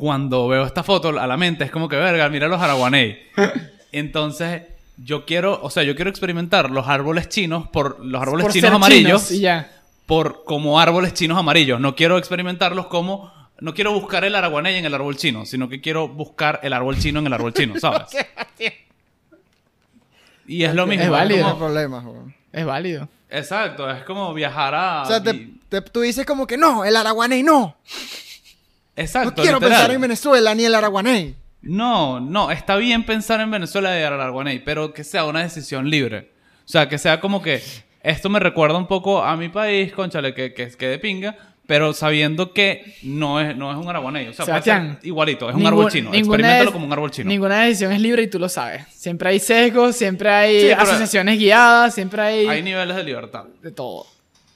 cuando 0.00 0.48
veo 0.48 0.64
esta 0.64 0.82
foto 0.82 1.10
a 1.20 1.26
la 1.26 1.36
mente 1.36 1.64
es 1.64 1.70
como 1.70 1.86
que, 1.86 1.96
verga, 1.96 2.26
mira 2.30 2.48
los 2.48 2.58
araguaney. 2.60 3.18
Entonces, 3.92 4.62
yo 4.96 5.26
quiero, 5.26 5.60
o 5.62 5.68
sea, 5.68 5.82
yo 5.82 5.94
quiero 5.94 6.10
experimentar 6.10 6.70
los 6.70 6.88
árboles 6.88 7.28
chinos 7.28 7.68
por 7.68 8.02
los 8.02 8.22
árboles 8.22 8.44
Por 8.44 8.52
chinos 8.54 8.72
amarillos 8.72 9.28
chinos 9.28 9.30
y 9.32 9.40
ya. 9.40 9.70
por 10.06 10.44
como 10.44 10.80
árboles 10.80 11.12
chinos 11.12 11.36
amarillos. 11.38 11.80
No 11.80 11.94
quiero 11.94 12.16
experimentarlos 12.16 12.86
como 12.86 13.30
no 13.60 13.74
quiero 13.74 13.92
buscar 13.92 14.24
el 14.24 14.34
araguaney 14.34 14.76
en 14.76 14.86
el 14.86 14.94
árbol 14.94 15.18
chino, 15.18 15.44
sino 15.44 15.68
que 15.68 15.82
quiero 15.82 16.08
buscar 16.08 16.60
el 16.62 16.72
árbol 16.72 16.98
chino 16.98 17.18
en 17.20 17.26
el 17.26 17.32
árbol 17.34 17.52
chino, 17.52 17.74
¿sabes? 17.80 18.08
y 20.46 20.64
es 20.64 20.74
lo 20.74 20.86
mismo. 20.86 21.04
Es 21.04 21.10
válido. 21.10 21.42
No 21.42 21.50
como- 21.54 21.58
problemas, 21.66 22.04
weón. 22.04 22.34
Es 22.52 22.64
válido. 22.64 23.08
exacto, 23.28 23.88
es 23.90 24.02
como 24.04 24.32
viajar 24.34 24.74
a 24.74 25.02
O 25.02 25.06
sea, 25.06 25.22
te, 25.22 25.50
te- 25.68 25.82
tú 25.82 26.00
dices 26.00 26.26
como 26.26 26.46
que 26.46 26.56
no, 26.56 26.84
el 26.84 26.96
araguaney 26.96 27.42
no. 27.42 27.76
Exacto, 28.96 29.30
No 29.30 29.42
quiero 29.42 29.58
literal. 29.58 29.78
pensar 29.78 29.94
en 29.94 30.00
Venezuela 30.00 30.54
ni 30.54 30.64
el 30.64 30.74
araguaney. 30.74 31.34
No, 31.62 32.20
no, 32.20 32.50
está 32.50 32.76
bien 32.76 33.04
pensar 33.04 33.40
en 33.40 33.50
Venezuela 33.50 33.98
y 33.98 34.02
Araguaney, 34.02 34.60
pero 34.60 34.94
que 34.94 35.04
sea 35.04 35.24
una 35.26 35.42
decisión 35.42 35.90
libre. 35.90 36.32
O 36.64 36.68
sea, 36.68 36.88
que 36.88 36.96
sea 36.96 37.20
como 37.20 37.42
que 37.42 37.62
esto 38.02 38.30
me 38.30 38.40
recuerda 38.40 38.78
un 38.78 38.86
poco 38.86 39.22
a 39.22 39.36
mi 39.36 39.50
país, 39.50 39.92
conchale, 39.92 40.32
que, 40.32 40.54
que, 40.54 40.68
que 40.70 40.88
de 40.88 40.98
pinga, 40.98 41.36
pero 41.66 41.92
sabiendo 41.92 42.54
que 42.54 42.96
no 43.02 43.40
es, 43.40 43.54
no 43.56 43.70
es 43.70 43.76
un 43.76 43.86
Araguaney. 43.88 44.28
O 44.28 44.32
sea, 44.32 44.46
puede 44.46 44.54
Sebastián, 44.62 44.96
ser 45.00 45.06
igualito, 45.06 45.48
es 45.50 45.54
un 45.54 45.60
Ningún- 45.62 45.72
árbol 45.80 45.92
chino. 45.92 46.14
Experimentalo 46.14 46.64
de- 46.70 46.72
como 46.72 46.86
un 46.86 46.92
árbol 46.94 47.10
chino. 47.10 47.28
Ninguna 47.28 47.60
decisión 47.64 47.92
es 47.92 48.00
libre 48.00 48.22
y 48.22 48.26
tú 48.28 48.38
lo 48.38 48.48
sabes. 48.48 48.86
Siempre 48.94 49.28
hay 49.28 49.38
sesgos, 49.38 49.94
siempre 49.96 50.30
hay 50.30 50.60
Sí, 50.62 50.70
asociaciones 50.72 51.38
guiadas, 51.38 51.94
siempre 51.94 52.22
hay, 52.22 52.46
Hay 52.48 52.62
niveles 52.62 52.96
de 52.96 53.04
libertad. 53.04 53.44
de 53.62 53.70
todo. 53.70 54.06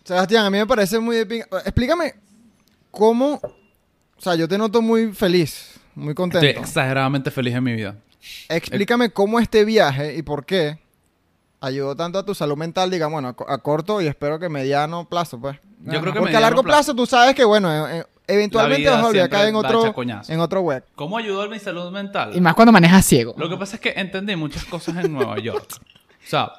Sebastián, 0.04 0.46
a 0.46 0.50
mí 0.50 0.56
me 0.56 0.66
parece 0.66 0.98
muy 0.98 1.16
de 1.16 1.26
pinga. 1.26 1.46
Explícame 1.66 2.14
cómo. 2.90 3.40
O 4.18 4.20
sea, 4.20 4.34
yo 4.36 4.48
te 4.48 4.56
noto 4.58 4.80
muy 4.82 5.12
feliz, 5.12 5.78
muy 5.94 6.10
Estoy 6.10 6.14
contento. 6.14 6.60
exageradamente 6.60 7.30
feliz 7.30 7.54
en 7.54 7.64
mi 7.64 7.74
vida. 7.74 7.96
Explícame 8.48 9.10
cómo 9.10 9.38
este 9.40 9.64
viaje 9.64 10.16
y 10.16 10.22
por 10.22 10.46
qué 10.46 10.78
ayudó 11.60 11.94
tanto 11.96 12.18
a 12.18 12.24
tu 12.24 12.34
salud 12.34 12.56
mental, 12.56 12.90
digamos, 12.90 13.14
bueno, 13.14 13.28
a, 13.28 13.32
co- 13.34 13.48
a 13.50 13.58
corto 13.58 14.00
y 14.00 14.06
espero 14.06 14.38
que 14.38 14.48
mediano 14.48 15.06
plazo, 15.08 15.38
pues. 15.40 15.58
Yo 15.80 16.00
creo 16.00 16.12
que 16.14 16.20
Porque 16.20 16.36
a 16.36 16.40
largo 16.40 16.62
plazo, 16.62 16.94
tú 16.94 17.04
sabes 17.06 17.34
que, 17.34 17.44
bueno, 17.44 17.88
eh, 17.88 18.00
eh, 18.00 18.04
eventualmente 18.26 18.88
vas 18.88 18.98
a 19.00 19.02
volver 19.02 19.20
a 19.22 19.24
siempre 19.26 19.38
caer 19.38 19.48
en 19.50 19.56
otro, 19.56 19.94
en 20.28 20.40
otro 20.40 20.60
web. 20.62 20.84
¿Cómo 20.94 21.18
ayudó 21.18 21.42
a 21.42 21.48
mi 21.48 21.58
salud 21.58 21.90
mental? 21.90 22.34
Y 22.34 22.40
más 22.40 22.54
cuando 22.54 22.72
manejas 22.72 23.04
ciego. 23.04 23.34
Lo 23.36 23.48
que 23.50 23.56
pasa 23.58 23.76
es 23.76 23.80
que 23.82 23.92
entendí 23.96 24.34
muchas 24.36 24.64
cosas 24.64 24.96
en 25.04 25.12
Nueva 25.12 25.38
York. 25.38 25.68
O 26.26 26.26
sea, 26.26 26.52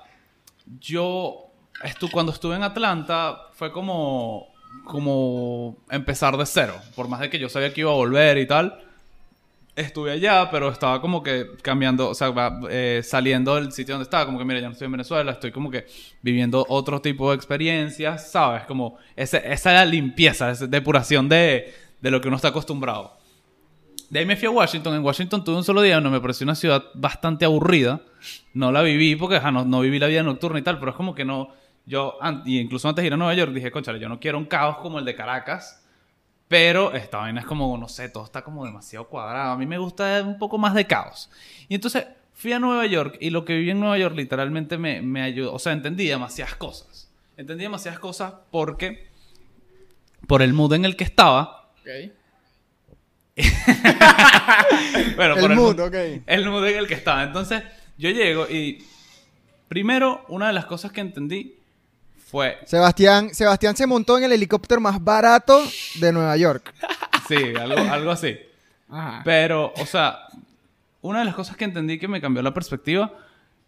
yo 0.80 1.48
estu 1.84 2.10
cuando 2.12 2.32
estuve 2.32 2.56
en 2.56 2.62
Atlanta 2.62 3.48
fue 3.54 3.72
como, 3.72 4.48
como 4.86 5.78
empezar 5.90 6.38
de 6.38 6.46
cero. 6.46 6.76
Por 6.96 7.08
más 7.10 7.20
de 7.20 7.30
que 7.30 7.40
yo 7.40 7.50
sabía 7.50 7.74
que 7.74 7.82
iba 7.82 7.92
a 7.92 7.96
volver 7.96 8.38
y 8.38 8.48
tal. 8.48 8.80
Estuve 9.76 10.12
allá, 10.12 10.50
pero 10.50 10.70
estaba 10.70 11.02
como 11.02 11.22
que 11.22 11.48
cambiando, 11.62 12.10
o 12.10 12.16
sea, 12.16 12.34
eh, 12.70 13.02
saliendo 13.04 13.56
del 13.56 13.74
sitio 13.74 13.96
donde 13.96 14.04
estaba. 14.04 14.26
Como 14.26 14.40
que, 14.40 14.46
mira, 14.46 14.62
ya 14.62 14.68
no 14.68 14.74
estoy 14.74 14.86
en 14.86 14.94
Venezuela, 14.94 15.34
estoy 15.34 15.52
como 15.52 15.70
que 15.70 15.86
viviendo 16.22 16.66
otro 16.70 17.02
tipo 17.02 17.32
de 17.32 17.36
experiencias, 17.36 18.32
¿sabes? 18.32 18.64
Como 18.64 18.98
ese, 19.18 19.42
esa 19.52 19.84
limpieza, 19.84 20.52
esa 20.52 20.68
depuración 20.68 21.28
de, 21.28 21.74
de 22.00 22.12
lo 22.12 22.22
que 22.22 22.30
uno 22.30 22.38
está 22.38 22.48
acostumbrado. 22.50 23.18
De 24.10 24.20
ahí 24.20 24.26
me 24.26 24.36
fui 24.38 24.48
a 24.48 24.52
Washington. 24.52 24.96
En 24.96 25.04
Washington 25.04 25.44
tuve 25.44 25.58
un 25.58 25.64
solo 25.64 25.82
día, 25.82 26.00
no 26.00 26.10
me 26.10 26.22
pareció 26.22 26.46
una 26.46 26.56
ciudad 26.56 26.86
bastante 26.94 27.44
aburrida. 27.44 28.02
No 28.54 28.72
la 28.72 28.82
viví 28.82 29.16
porque 29.16 29.38
ajá, 29.38 29.52
no, 29.52 29.66
no 29.66 29.82
viví 29.82 30.00
la 30.00 30.08
vida 30.08 30.24
nocturna 30.24 30.60
y 30.60 30.62
tal, 30.62 30.80
pero 30.80 30.92
es 30.92 30.98
como 30.98 31.14
que 31.16 31.26
no. 31.26 31.50
Yo, 31.86 32.18
y 32.46 32.60
incluso 32.60 32.90
antes 32.90 33.04
de 33.04 33.08
ir 33.08 33.14
a 33.14 33.18
Nueva 33.18 33.34
York, 33.36 33.52
dije, 33.54 33.72
conchale, 33.72 34.00
yo 34.00 34.10
no 34.10 34.20
quiero 34.20 34.38
un 34.38 34.46
caos 34.46 34.78
como 34.78 35.00
el 35.00 35.06
de 35.06 35.16
Caracas. 35.16 35.82
Pero 36.48 36.94
esta 36.94 37.18
vaina 37.18 37.40
es 37.40 37.46
como, 37.48 37.76
no 37.78 37.88
sé, 37.88 38.08
todo 38.10 38.24
está 38.24 38.44
como 38.44 38.66
demasiado 38.66 39.08
cuadrado. 39.08 39.54
A 39.54 39.58
mí 39.58 39.66
me 39.66 39.80
gusta 39.80 40.22
un 40.24 40.38
poco 40.38 40.58
más 40.60 40.76
de 40.76 40.86
caos. 40.86 41.30
Y 41.68 41.74
entonces 41.76 42.06
fui 42.34 42.54
a 42.54 42.60
Nueva 42.60 42.86
York 42.86 43.18
y 43.20 43.32
lo 43.32 43.46
que 43.46 43.56
viví 43.56 43.72
en 43.72 43.80
Nueva 43.80 43.98
York 43.98 44.16
literalmente 44.16 44.78
me, 44.78 45.02
me 45.02 45.24
ayudó. 45.24 45.54
O 45.54 45.60
sea, 45.60 45.74
entendí 45.74 46.06
demasiadas 46.08 46.56
cosas. 46.56 47.10
Entendí 47.36 47.64
demasiadas 47.64 48.00
cosas 48.00 48.34
porque, 48.52 49.08
por 50.28 50.44
el 50.44 50.54
mood 50.54 50.74
en 50.74 50.86
el 50.86 50.96
que 50.96 51.04
estaba, 51.04 51.72
bueno, 55.16 55.36
por 55.36 55.52
el 55.52 55.56
mood, 55.58 55.76
mood- 55.76 55.88
ok. 55.88 56.24
el 56.26 56.50
mood 56.50 56.68
en 56.68 56.78
el 56.78 56.88
que 56.88 56.94
estaba. 56.94 57.24
Entonces, 57.24 57.64
yo 57.98 58.10
llego 58.10 58.48
y 58.50 58.84
primero, 59.68 60.26
una 60.30 60.48
de 60.48 60.54
las 60.54 60.66
cosas 60.66 60.92
que 60.92 61.02
entendí 61.02 61.56
fue, 62.26 62.58
Sebastián, 62.66 63.34
Sebastián 63.34 63.76
se 63.76 63.88
montó 63.88 64.18
en 64.18 64.26
el 64.26 64.32
helicóptero 64.34 64.82
más 64.82 65.02
barato 65.04 65.62
de 66.00 66.12
Nueva 66.12 66.36
York. 66.38 66.74
sí, 67.28 67.36
algo, 67.60 67.80
algo 67.92 68.12
así. 68.12 68.36
Ajá. 68.90 69.22
Pero, 69.24 69.74
o 69.78 69.86
sea, 69.86 70.20
una 71.02 71.20
de 71.20 71.26
las 71.26 71.36
cosas 71.36 71.56
que 71.56 71.66
entendí 71.66 71.98
que 72.00 72.08
me 72.08 72.20
cambió 72.22 72.42
la 72.42 72.54
perspectiva, 72.54 73.14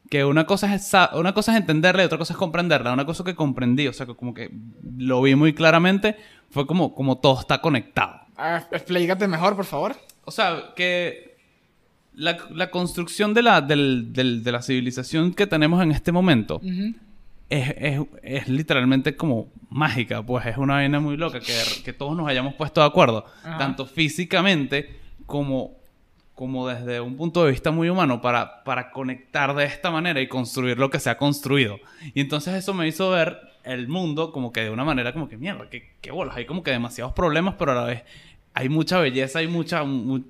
que 0.09 0.23
una 0.25 0.45
cosa 0.45 0.73
es, 0.73 0.91
una 1.13 1.33
cosa 1.33 1.51
es 1.53 1.59
entenderla 1.59 2.01
y 2.03 2.05
otra 2.05 2.17
cosa 2.17 2.33
es 2.33 2.37
comprenderla. 2.37 2.93
Una 2.93 3.05
cosa 3.05 3.23
que 3.23 3.35
comprendí, 3.35 3.87
o 3.87 3.93
sea, 3.93 4.05
que 4.05 4.15
como 4.15 4.33
que 4.33 4.49
lo 4.97 5.21
vi 5.21 5.35
muy 5.35 5.53
claramente, 5.53 6.15
fue 6.49 6.65
como, 6.65 6.95
como 6.95 7.17
todo 7.17 7.39
está 7.39 7.59
conectado. 7.61 8.21
Ah, 8.37 8.63
explícate 8.71 9.27
mejor, 9.27 9.55
por 9.55 9.65
favor. 9.65 9.95
O 10.25 10.31
sea, 10.31 10.73
que 10.75 11.35
la, 12.15 12.37
la 12.51 12.71
construcción 12.71 13.33
de 13.33 13.41
la, 13.43 13.61
del- 13.61 14.13
del- 14.13 14.43
de 14.43 14.51
la 14.51 14.61
civilización 14.61 15.33
que 15.33 15.45
tenemos 15.45 15.83
en 15.83 15.91
este 15.91 16.11
momento 16.11 16.61
es, 17.49 17.73
es- 17.77 18.01
es 18.23 18.47
literalmente 18.49 19.15
como 19.15 19.47
mágica, 19.69 20.21
pues 20.23 20.45
es 20.45 20.57
una 20.57 20.75
vaina 20.75 20.99
muy 20.99 21.17
loca 21.17 21.39
que, 21.39 21.53
que 21.83 21.93
todos 21.93 22.15
nos 22.15 22.27
hayamos 22.27 22.53
puesto 22.55 22.81
de 22.81 22.87
acuerdo, 22.87 23.25
Ajá. 23.43 23.57
tanto 23.57 23.85
físicamente 23.85 24.95
como, 25.25 25.75
como 26.35 26.67
desde 26.67 26.99
un 27.01 27.15
punto 27.17 27.43
de 27.45 27.51
vista 27.51 27.71
muy 27.71 27.89
humano, 27.89 28.21
para, 28.21 28.63
para 28.63 28.91
conectar 28.91 29.53
de 29.55 29.65
esta 29.65 29.91
manera 29.91 30.21
y 30.21 30.27
construir 30.27 30.77
lo 30.77 30.89
que 30.89 30.99
se 30.99 31.09
ha 31.09 31.17
construido. 31.17 31.77
Y 32.13 32.21
entonces 32.21 32.53
eso 32.55 32.73
me 32.73 32.87
hizo 32.87 33.11
ver 33.11 33.37
el 33.63 33.87
mundo 33.87 34.31
como 34.31 34.51
que 34.53 34.61
de 34.61 34.69
una 34.69 34.85
manera 34.85 35.11
como 35.13 35.27
que 35.27 35.37
mierda, 35.37 35.69
que, 35.69 35.91
que 36.01 36.11
bolas, 36.11 36.37
hay 36.37 36.45
como 36.45 36.63
que 36.63 36.71
demasiados 36.71 37.13
problemas, 37.13 37.55
pero 37.59 37.73
a 37.73 37.75
la 37.75 37.83
vez 37.83 38.03
hay 38.53 38.69
mucha 38.69 38.99
belleza, 38.99 39.39
hay 39.39 39.47
mucha... 39.47 39.83
mu- 39.83 40.23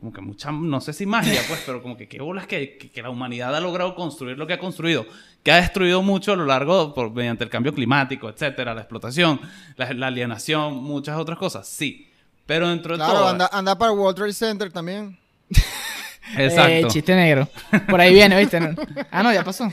como 0.00 0.12
que 0.12 0.20
mucha, 0.20 0.52
no 0.52 0.80
sé 0.80 0.92
si 0.92 1.06
magia, 1.06 1.40
pues, 1.48 1.62
pero 1.66 1.82
como 1.82 1.96
que 1.96 2.06
qué 2.08 2.20
bolas 2.20 2.46
que, 2.46 2.76
que, 2.78 2.90
que 2.90 3.02
la 3.02 3.10
humanidad 3.10 3.54
ha 3.54 3.60
logrado 3.60 3.94
construir 3.94 4.38
lo 4.38 4.46
que 4.46 4.52
ha 4.52 4.58
construido, 4.58 5.06
que 5.42 5.50
ha 5.50 5.56
destruido 5.56 6.02
mucho 6.02 6.32
a 6.32 6.36
lo 6.36 6.44
largo, 6.46 6.94
por, 6.94 7.10
mediante 7.12 7.42
el 7.44 7.50
cambio 7.50 7.74
climático, 7.74 8.28
etcétera, 8.28 8.74
la 8.74 8.82
explotación, 8.82 9.40
la, 9.76 9.92
la 9.94 10.06
alienación, 10.08 10.76
muchas 10.82 11.18
otras 11.18 11.38
cosas, 11.38 11.66
sí. 11.66 12.08
Pero 12.46 12.68
dentro 12.68 12.94
de 12.96 12.98
Claro, 12.98 13.12
todo. 13.14 13.28
anda, 13.28 13.50
anda 13.52 13.76
para 13.76 13.92
el 13.92 13.98
World 13.98 14.16
Trade 14.16 14.32
Center 14.32 14.72
también. 14.72 15.18
Exacto. 16.36 16.70
Eh, 16.70 16.84
chiste 16.88 17.14
negro. 17.14 17.48
Por 17.88 18.00
ahí 18.00 18.12
viene, 18.12 18.38
¿viste? 18.38 18.60
No. 18.60 18.74
Ah, 19.10 19.22
no, 19.22 19.32
ya 19.32 19.44
pasó. 19.44 19.70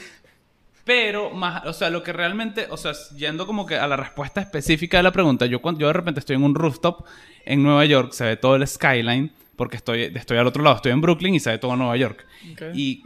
Pero 0.84 1.32
más, 1.32 1.66
o 1.66 1.74
sea, 1.74 1.90
lo 1.90 2.04
que 2.04 2.14
realmente, 2.14 2.68
o 2.70 2.78
sea, 2.78 2.92
yendo 3.16 3.48
como 3.48 3.66
que 3.66 3.76
a 3.76 3.88
la 3.88 3.96
respuesta 3.98 4.40
específica 4.42 4.98
de 4.98 5.04
la 5.04 5.12
pregunta, 5.12 5.46
yo 5.48 5.62
cuando 5.62 5.82
yo 5.82 5.88
de 5.88 5.94
repente 5.94 6.20
estoy 6.20 6.36
en 6.36 6.44
un 6.44 6.54
rooftop 6.54 7.06
en 7.46 7.64
Nueva 7.64 7.86
York, 7.86 8.12
se 8.14 8.24
ve 8.24 8.38
todo 8.38 8.56
el 8.56 8.68
skyline, 8.68 9.32
porque 9.56 9.78
estoy, 9.78 10.04
estoy 10.16 10.38
al 10.38 10.48
otro 10.48 10.64
lado, 10.64 10.76
estoy 10.78 10.92
en 10.92 11.02
Brooklyn 11.02 11.36
y 11.36 11.40
se 11.40 11.52
ve 11.52 11.58
todo 11.58 11.76
Nueva 11.76 11.96
York. 11.98 12.26
Y 12.74 13.04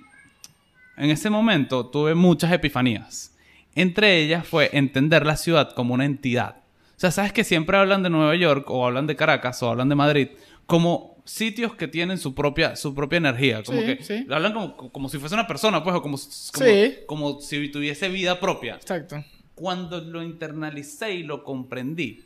en 0.97 1.09
ese 1.09 1.29
momento 1.29 1.85
tuve 1.87 2.15
muchas 2.15 2.51
epifanías. 2.51 3.35
Entre 3.75 4.17
ellas 4.17 4.45
fue 4.47 4.69
entender 4.73 5.25
la 5.25 5.37
ciudad 5.37 5.71
como 5.73 5.93
una 5.93 6.05
entidad. 6.05 6.57
O 6.97 6.99
sea, 6.99 7.11
sabes 7.11 7.31
que 7.31 7.43
siempre 7.43 7.77
hablan 7.77 8.03
de 8.03 8.09
Nueva 8.09 8.35
York 8.35 8.69
o 8.69 8.85
hablan 8.85 9.07
de 9.07 9.15
Caracas 9.15 9.63
o 9.63 9.69
hablan 9.69 9.87
de 9.89 9.95
Madrid 9.95 10.27
como 10.65 11.17
sitios 11.23 11.75
que 11.75 11.87
tienen 11.87 12.17
su 12.17 12.33
propia, 12.35 12.75
su 12.75 12.93
propia 12.93 13.17
energía. 13.17 13.63
Como 13.63 13.79
Sí, 13.79 13.85
que 13.85 14.03
sí. 14.03 14.25
hablan 14.29 14.53
como, 14.53 14.75
como 14.91 15.09
si 15.09 15.17
fuese 15.19 15.35
una 15.35 15.47
persona, 15.47 15.83
pues, 15.83 15.95
o 15.95 16.01
como, 16.01 16.17
como, 16.17 16.65
Sí. 16.67 16.95
como 17.05 17.39
si 17.41 17.69
tuviese 17.69 18.09
vida 18.09 18.39
propia. 18.39 18.75
Exacto. 18.75 19.23
Cuando 19.55 20.01
lo 20.01 20.21
internalicé 20.23 21.13
y 21.13 21.23
lo 21.23 21.43
comprendí 21.43 22.23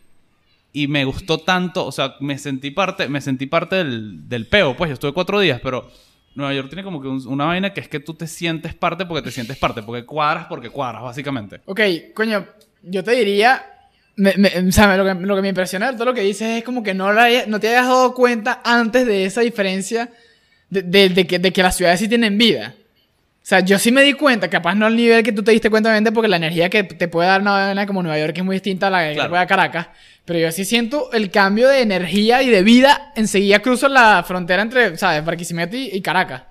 y 0.74 0.88
me 0.88 1.06
gustó 1.06 1.38
tanto, 1.38 1.86
o 1.86 1.92
sea, 1.92 2.16
me 2.20 2.38
sentí 2.40 2.72
parte, 2.72 3.08
me 3.08 3.22
sentí 3.22 3.46
parte 3.46 3.76
del, 3.78 4.28
del 4.28 4.48
peo, 4.48 4.76
pues 4.76 4.90
yo 4.90 4.94
estuve 4.96 5.14
cuatro 5.14 5.40
días, 5.40 5.60
pero 5.62 5.88
Nueva 6.36 6.52
York 6.54 6.68
tiene 6.70 6.84
como 6.84 7.00
que 7.00 7.08
un- 7.08 7.26
una 7.28 7.46
vaina 7.46 7.74
que 7.74 7.80
es 7.82 7.88
que 7.88 8.00
tú 8.00 8.16
te 8.16 8.26
sientes 8.26 8.74
parte 8.74 9.06
porque 9.06 9.22
te 9.22 9.30
sientes 9.32 9.56
parte, 9.58 9.84
porque 9.84 10.04
cuadras 10.04 10.48
porque 10.48 10.70
cuadras, 10.72 11.04
básicamente. 11.04 11.62
Ok, 11.66 11.80
coño, 12.16 12.46
yo 12.82 13.04
te 13.04 13.12
diría. 13.12 13.64
me- 14.16 14.34
o 14.68 14.72
sea, 14.72 14.96
lo 14.98 15.06
que, 15.36 15.42
me 15.42 15.48
impresiona 15.50 15.88
de 15.92 15.94
todo 15.98 16.06
lo 16.06 16.14
que 16.14 16.22
dices 16.22 16.58
es 16.60 16.64
como 16.64 16.84
que 16.84 16.94
no, 16.94 17.12
la 17.14 17.28
no 17.48 17.60
te 17.60 17.68
hayas 17.70 17.88
dado 17.88 18.14
cuenta 18.14 18.62
antes 18.64 19.06
de 19.08 19.26
esa 19.26 19.42
diferencia 19.42 20.10
de- 20.70 21.10
de 21.10 21.26
que, 21.28 21.40
de 21.40 21.52
que 21.54 21.64
las 21.64 21.76
ciudades 21.78 22.00
sí 22.00 22.08
tienen 22.08 22.38
vida. 22.38 22.76
O 23.44 23.46
sea, 23.46 23.60
yo 23.60 23.78
sí 23.78 23.92
me 23.92 24.04
di 24.04 24.14
cuenta, 24.14 24.50
capaz 24.50 24.74
no 24.74 24.86
al 24.86 24.96
nivel 24.96 25.22
que 25.22 25.34
tú 25.34 25.44
te 25.44 25.52
diste 25.52 25.70
cuenta, 25.70 25.90
obviamente, 25.90 26.14
porque 26.14 26.30
la 26.30 26.38
energía 26.38 26.70
que 26.70 26.86
te 26.86 27.10
puede 27.10 27.28
dar 27.28 27.42
una 27.42 27.52
vaina 27.52 27.86
como 27.86 28.02
Nueva 28.02 28.18
York 28.18 28.38
es 28.38 28.44
muy 28.46 28.56
distinta 28.56 28.88
a 28.88 28.90
la 28.90 29.08
que 29.10 29.16
Claro. 29.16 29.30
puede 29.30 29.40
dar 29.42 29.48
Caracas. 29.48 29.88
Pero 30.24 30.40
yo 30.40 30.50
sí 30.54 30.64
siento 30.64 31.12
el 31.12 31.30
cambio 31.30 31.68
de 31.68 31.82
energía 31.82 32.42
y 32.42 32.50
de 32.50 32.64
vida. 32.64 33.12
Enseguida 33.18 33.60
cruzo 33.60 33.90
la 33.90 34.24
frontera 34.26 34.62
entre, 34.62 34.98
¿sabes? 34.98 35.26
Barquisimeto 35.26 35.76
y, 35.76 35.90
y 35.92 36.02
Caracas. 36.02 36.44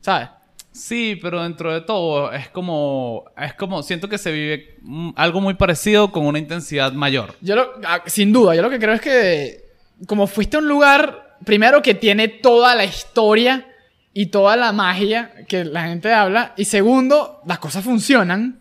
¿Sabes? 0.00 0.28
Sí, 0.72 1.18
pero 1.20 1.42
dentro 1.42 1.72
de 1.74 1.82
todo 1.82 2.32
es 2.32 2.48
como, 2.48 3.26
es 3.38 3.52
como, 3.52 3.82
siento 3.82 4.08
que 4.08 4.16
se 4.16 4.32
vive 4.32 4.76
mm, 4.80 5.10
algo 5.16 5.42
muy 5.42 5.52
parecido 5.54 6.10
con 6.10 6.24
una 6.26 6.38
intensidad 6.38 6.92
mayor. 6.94 7.34
Yo 7.42 7.54
lo, 7.54 7.70
ah, 7.86 8.02
sin 8.06 8.32
duda, 8.32 8.54
yo 8.54 8.62
lo 8.62 8.70
que 8.70 8.78
creo 8.78 8.94
es 8.94 9.00
que 9.02 9.64
como 10.06 10.26
fuiste 10.26 10.56
a 10.56 10.60
un 10.60 10.68
lugar, 10.68 11.36
primero 11.44 11.82
que 11.82 11.94
tiene 11.94 12.28
toda 12.28 12.74
la 12.74 12.84
historia 12.84 13.68
y 14.14 14.26
toda 14.26 14.56
la 14.56 14.72
magia 14.72 15.32
que 15.48 15.64
la 15.64 15.82
gente 15.88 16.12
habla, 16.12 16.52
y 16.56 16.64
segundo, 16.64 17.40
las 17.46 17.58
cosas 17.58 17.84
funcionan. 17.84 18.60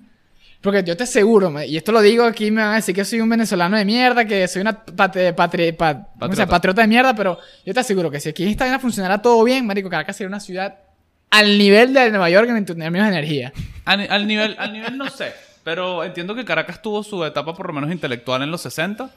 Porque 0.61 0.81
yo 0.85 0.95
te 0.95 1.03
aseguro, 1.03 1.61
y 1.61 1.75
esto 1.75 1.91
lo 1.91 1.99
digo 2.01 2.23
aquí, 2.23 2.49
me 2.49 2.61
van 2.61 2.71
a 2.71 2.75
decir 2.75 2.95
que 2.95 3.03
soy 3.03 3.19
un 3.19 3.27
venezolano 3.27 3.75
de 3.77 3.83
mierda, 3.83 4.23
que 4.23 4.47
soy 4.47 4.61
una 4.61 4.85
patri- 4.85 5.35
patri- 5.35 5.75
pa- 5.75 5.93
¿cómo 5.93 6.05
se 6.07 6.19
llama? 6.19 6.19
Patriota. 6.19 6.47
patriota 6.47 6.81
de 6.83 6.87
mierda, 6.87 7.13
pero 7.13 7.37
yo 7.65 7.73
te 7.73 7.81
aseguro 7.81 8.09
que 8.09 8.21
si 8.21 8.29
aquí 8.29 8.45
esta 8.45 8.63
vaina 8.63 8.79
funcionara 8.79 9.21
todo 9.21 9.43
bien, 9.43 9.65
marico, 9.67 9.89
Caracas 9.89 10.15
sería 10.15 10.29
una 10.29 10.39
ciudad 10.39 10.75
al 11.31 11.57
nivel 11.57 11.93
de 11.93 12.09
Nueva 12.11 12.29
York 12.29 12.47
en 12.49 12.63
términos 12.65 12.91
de 12.93 13.13
energía. 13.13 13.51
A 13.83 13.97
ni- 13.97 14.05
Al, 14.05 14.25
nivel, 14.25 14.55
al 14.57 14.71
nivel 14.71 14.97
no 14.97 15.09
sé, 15.09 15.33
pero 15.65 16.01
entiendo 16.05 16.33
que 16.33 16.45
Caracas 16.45 16.81
tuvo 16.81 17.03
su 17.03 17.25
etapa 17.25 17.53
por 17.53 17.67
lo 17.67 17.73
menos 17.73 17.91
intelectual 17.91 18.41
en 18.41 18.49
los 18.49 18.61
60 18.61 19.09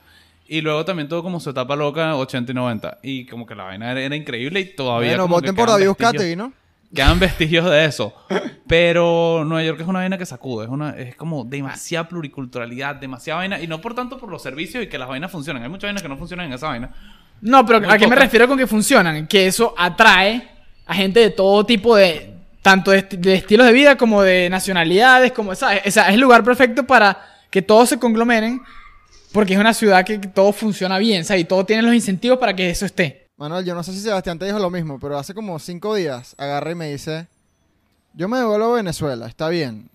y 0.49 0.61
luego 0.61 0.85
también 0.85 1.09
tuvo 1.09 1.23
como 1.23 1.41
su 1.41 1.51
etapa 1.51 1.75
loca 1.77 2.17
80 2.17 2.53
y 2.53 2.55
90 2.55 2.99
y 3.03 3.27
como 3.27 3.47
que 3.47 3.55
la 3.55 3.65
vaina 3.65 3.91
era, 3.93 4.01
era 4.01 4.17
increíble 4.17 4.61
y 4.61 4.75
todavía 4.77 5.11
Bueno, 5.11 5.23
como 5.25 5.37
que 5.37 5.41
voten 5.51 5.57
por 5.57 5.69
David 5.69 5.91
Uzcategui, 5.91 6.37
¿no? 6.37 6.53
Quedan 6.95 7.19
vestigios 7.19 7.69
de 7.69 7.85
eso. 7.85 8.15
Pero 8.67 9.45
Nueva 9.45 9.63
York 9.65 9.81
es 9.81 9.87
una 9.87 9.99
vaina 10.01 10.17
que 10.19 10.25
sacude. 10.27 10.65
Es, 10.67 10.71
una, 10.71 10.91
es 10.91 11.17
como 11.17 11.45
demasiada 11.45 12.09
pluriculturalidad, 12.09 12.97
demasiada 12.97 13.39
vaina. 13.41 13.61
Y 13.61 13.67
no 13.67 13.81
por 13.81 13.95
tanto 13.95 14.19
por 14.19 14.31
los 14.31 14.43
servicios 14.43 14.83
y 14.85 14.87
que 14.89 14.97
las 14.99 15.09
vainas 15.09 15.31
funcionan. 15.31 15.63
Hay 15.63 15.69
muchas 15.69 15.89
vainas 15.89 16.03
que 16.03 16.09
no 16.09 16.17
funcionan 16.17 16.47
en 16.47 16.53
esa 16.53 16.69
vaina. 16.69 16.91
No, 17.41 17.67
pero 17.67 17.81
Muy 17.81 17.91
¿a 17.91 17.99
qué 17.99 18.07
me 18.07 18.15
poca. 18.15 18.23
refiero 18.25 18.49
con 18.49 18.57
que 18.57 18.67
funcionan? 18.67 19.27
Que 19.27 19.47
eso 19.47 19.75
atrae 19.77 20.49
a 20.87 20.95
gente 20.95 21.21
de 21.21 21.31
todo 21.31 21.65
tipo 21.67 21.97
de... 21.97 22.35
Tanto 22.63 22.91
de, 22.91 23.09
esti- 23.09 23.19
de 23.19 23.35
estilos 23.35 23.67
de 23.67 23.73
vida 23.73 23.97
como 23.97 24.23
de 24.23 24.49
nacionalidades, 24.51 25.31
como, 25.33 25.55
¿sabes? 25.55 25.83
O 25.87 25.91
sea, 25.91 26.09
es 26.09 26.15
el 26.15 26.21
lugar 26.21 26.43
perfecto 26.43 26.85
para 26.85 27.17
que 27.51 27.63
todos 27.63 27.89
se 27.89 27.99
conglomeren 27.99 28.61
porque 29.37 29.53
es 29.53 29.61
una 29.61 29.75
ciudad 29.75 30.03
que 30.03 30.17
todo 30.17 30.51
funciona 30.51 30.97
bien, 30.97 31.23
¿sabes? 31.23 31.43
Y 31.43 31.45
todo 31.45 31.67
tiene 31.67 31.83
los 31.83 31.95
incentivos 31.95 32.39
para 32.39 32.57
que 32.57 32.71
eso 32.71 32.87
esté. 32.87 33.27
Manuel, 33.37 33.67
yo 33.67 33.75
no 33.75 33.83
sé 33.83 33.93
si 33.93 34.01
Sebastián 34.01 34.39
te 34.39 34.47
dijo 34.47 34.59
lo 34.59 34.71
mismo, 34.71 34.99
pero 34.99 35.19
hace 35.19 35.35
como 35.35 35.59
cinco 35.59 35.95
días 35.95 36.35
agarra 36.39 36.71
y 36.71 36.75
me 36.75 36.91
dice, 36.91 37.29
yo 38.15 38.29
me 38.31 38.39
devuelvo 38.39 38.73
a 38.73 38.77
Venezuela, 38.77 39.27
está 39.27 39.51
bien. 39.51 39.91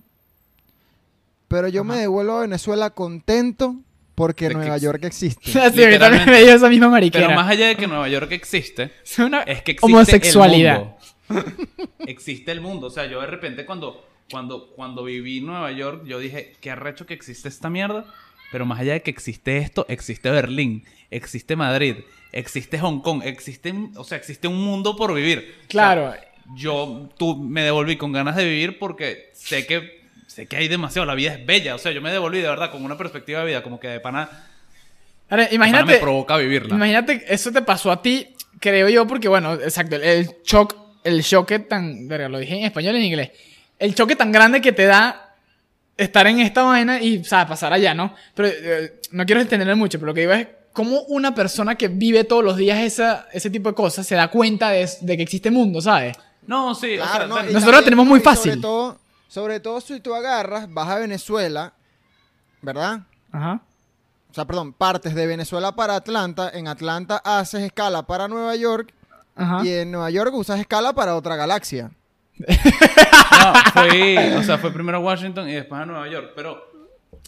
Pero 1.48 1.70
yo 1.70 1.84
me 1.84 1.98
devuelvo 1.98 2.38
a 2.38 2.42
Venezuela 2.42 2.92
contento 2.92 3.78
porque 4.14 4.48
De 4.48 4.54
Nueva 4.54 4.78
York 4.78 5.06
existe. 5.06 5.42
Sí, 5.52 5.58
a 5.58 5.64
mí 5.64 5.70
también 5.70 5.90
Literalmente. 5.90 6.32
me 6.32 6.44
dio 6.44 6.54
esa 6.54 6.70
misma 6.70 6.90
mariquera. 6.90 7.26
Pero 7.26 7.40
más 7.40 7.50
allá 7.50 7.70
de 7.70 7.78
que 7.78 7.88
Nueva 7.88 8.08
York 8.10 8.32
existe, 8.34 8.92
es 9.04 9.18
una 9.26 9.42
es 9.42 9.64
que 9.64 9.72
existe 9.72 9.92
homosexualidad. 9.92 10.98
el 11.30 11.36
mundo. 11.36 11.52
existe 12.06 12.52
el 12.52 12.62
mundo. 12.62 12.86
O 12.86 12.92
sea, 12.92 13.08
yo 13.08 13.20
de 13.20 13.26
repente 13.26 13.66
cuando, 13.66 14.06
cuando, 14.30 14.68
cuando 14.76 15.04
viví 15.04 15.40
en 15.40 15.48
Nueva 15.48 15.72
York, 15.72 16.04
yo 16.06 16.20
dije, 16.20 16.54
qué 16.62 16.70
arrecho 16.70 17.08
que 17.08 17.16
existe 17.16 17.50
esta 17.50 17.72
mierda. 17.72 18.06
Pero 18.52 18.66
más 18.66 18.80
allá 18.80 18.94
de 18.94 19.02
que 19.02 19.12
existe 19.12 19.58
esto, 19.58 19.86
existe 19.90 20.30
Berlín, 20.30 20.84
existe 21.10 21.56
Madrid, 21.56 21.96
existe 22.34 22.78
Hong 22.80 23.00
Kong, 23.02 23.22
existe, 23.24 23.74
o 23.96 24.04
sea, 24.04 24.18
existe 24.18 24.48
un 24.48 24.62
mundo 24.64 24.96
por 24.96 25.14
vivir. 25.14 25.38
O 25.40 25.52
sea, 25.60 25.68
Claro. 25.70 26.14
yo 26.56 27.10
tú, 27.18 27.38
me 27.38 27.62
devolví 27.64 27.96
con 27.98 28.12
ganas 28.12 28.36
de 28.36 28.44
vivir 28.46 28.78
porque 28.78 29.30
sé 29.34 29.66
que, 29.66 30.02
sé 30.28 30.48
que 30.48 30.58
hay 30.58 30.68
demasiado. 30.68 31.06
La 31.06 31.16
vida 31.16 31.34
es 31.34 31.46
bella. 31.46 31.76
O 31.76 31.78
sea, 31.78 31.92
yo 31.94 32.02
me 32.02 32.12
devolví 32.12 32.40
de 32.42 32.48
verdad 32.50 32.72
con 32.72 32.84
una 32.84 32.98
perspectiva 32.98 33.40
de 33.40 33.46
vida 33.48 33.64
como 33.64 33.80
que 33.80 33.88
de 33.88 34.00
pana, 34.02 34.30
Ahora, 35.30 35.44
de 35.44 35.50
pana 35.50 35.56
imagínate, 35.56 35.94
me 35.94 35.98
provoca 36.00 36.36
vivirla. 36.38 36.76
imagínate, 36.76 37.24
eso 37.34 37.52
te 37.54 37.62
pasó 37.62 37.90
a 37.92 38.02
ti, 38.02 38.28
creo 38.60 38.90
yo, 38.90 39.08
porque 39.08 39.30
bueno, 39.30 39.54
exacto, 39.54 39.96
el- 39.96 40.30
shock, 40.44 40.76
el 41.06 41.24
choque 41.24 41.60
tan, 41.60 42.08
lo 42.10 42.38
dije 42.40 42.58
en 42.58 42.66
español 42.66 42.96
y 42.96 42.98
en 43.00 43.06
inglés, 43.06 43.32
el 43.80 43.96
choque 43.96 44.16
tan 44.18 44.32
grande 44.34 44.60
que 44.60 44.74
te 44.74 44.84
da 44.86 45.31
estar 46.02 46.28
en 46.28 46.40
esta 46.40 46.64
vaina 46.64 47.02
y, 47.02 47.18
o 47.20 47.24
sea, 47.24 47.48
pasar 47.48 47.72
allá, 47.74 47.94
¿no? 47.94 48.14
Pero 48.36 48.50
eh, 48.52 49.00
no 49.12 49.26
quiero 49.26 49.42
extenderme 49.42 49.76
mucho, 49.76 50.00
pero 50.00 50.08
lo 50.08 50.14
que 50.14 50.22
digo 50.22 50.34
es 50.34 50.48
cómo 50.74 51.02
una 51.04 51.34
persona 51.36 51.76
que 51.76 51.88
vive 51.88 52.24
todos 52.24 52.44
los 52.44 52.58
días 52.58 52.80
esa, 52.80 53.28
ese 53.34 53.50
tipo 53.50 53.70
de 53.70 53.76
cosas 53.76 54.06
se 54.08 54.16
da 54.16 54.30
cuenta 54.30 54.70
de, 54.70 54.90
de 55.02 55.18
que 55.18 55.24
existe 55.24 55.52
mundo, 55.52 55.82
¿sabes? 55.82 56.18
No, 56.48 56.74
sí, 56.76 56.98
o 56.98 57.06
sea, 57.08 57.28
no, 57.28 57.42
Nosotros 57.44 57.76
lo 57.76 57.84
tenemos 57.84 58.06
muy 58.06 58.20
y 58.20 58.24
sobre 58.24 58.36
fácil. 58.36 58.62
todo- 58.62 59.00
Sobre 59.28 59.60
todo 59.62 59.80
si 59.80 60.00
tú 60.02 60.14
agarras, 60.14 60.66
vas 60.74 60.90
a 60.90 60.96
Venezuela, 61.00 61.74
¿verdad? 62.62 63.02
Ajá. 63.32 63.62
O 64.30 64.34
sea, 64.34 64.46
perdón, 64.46 64.74
partes 64.74 65.14
de 65.16 65.28
Venezuela 65.28 65.74
para 65.74 65.96
Atlanta, 65.96 66.50
en 66.54 66.68
Atlanta 66.68 67.22
haces 67.24 67.62
escala 67.64 68.04
para 68.04 68.28
Nueva 68.28 68.56
York 68.56 68.94
Ajá. 69.36 69.62
y 69.66 69.70
en 69.72 69.92
Nueva 69.92 70.10
York 70.10 70.34
usas 70.34 70.60
escala 70.60 70.94
para 70.94 71.16
otra 71.16 71.36
galaxia. 71.36 71.92
No, 72.48 73.54
fui, 73.90 74.18
o 74.38 74.44
sea, 74.44 74.58
fue 74.58 74.72
primero 74.74 74.98
a 74.98 75.02
Washington 75.02 75.50
y 75.50 75.54
después 75.54 75.82
a 75.82 75.86
Nueva 75.86 76.08
York, 76.10 76.32
pero 76.36 76.70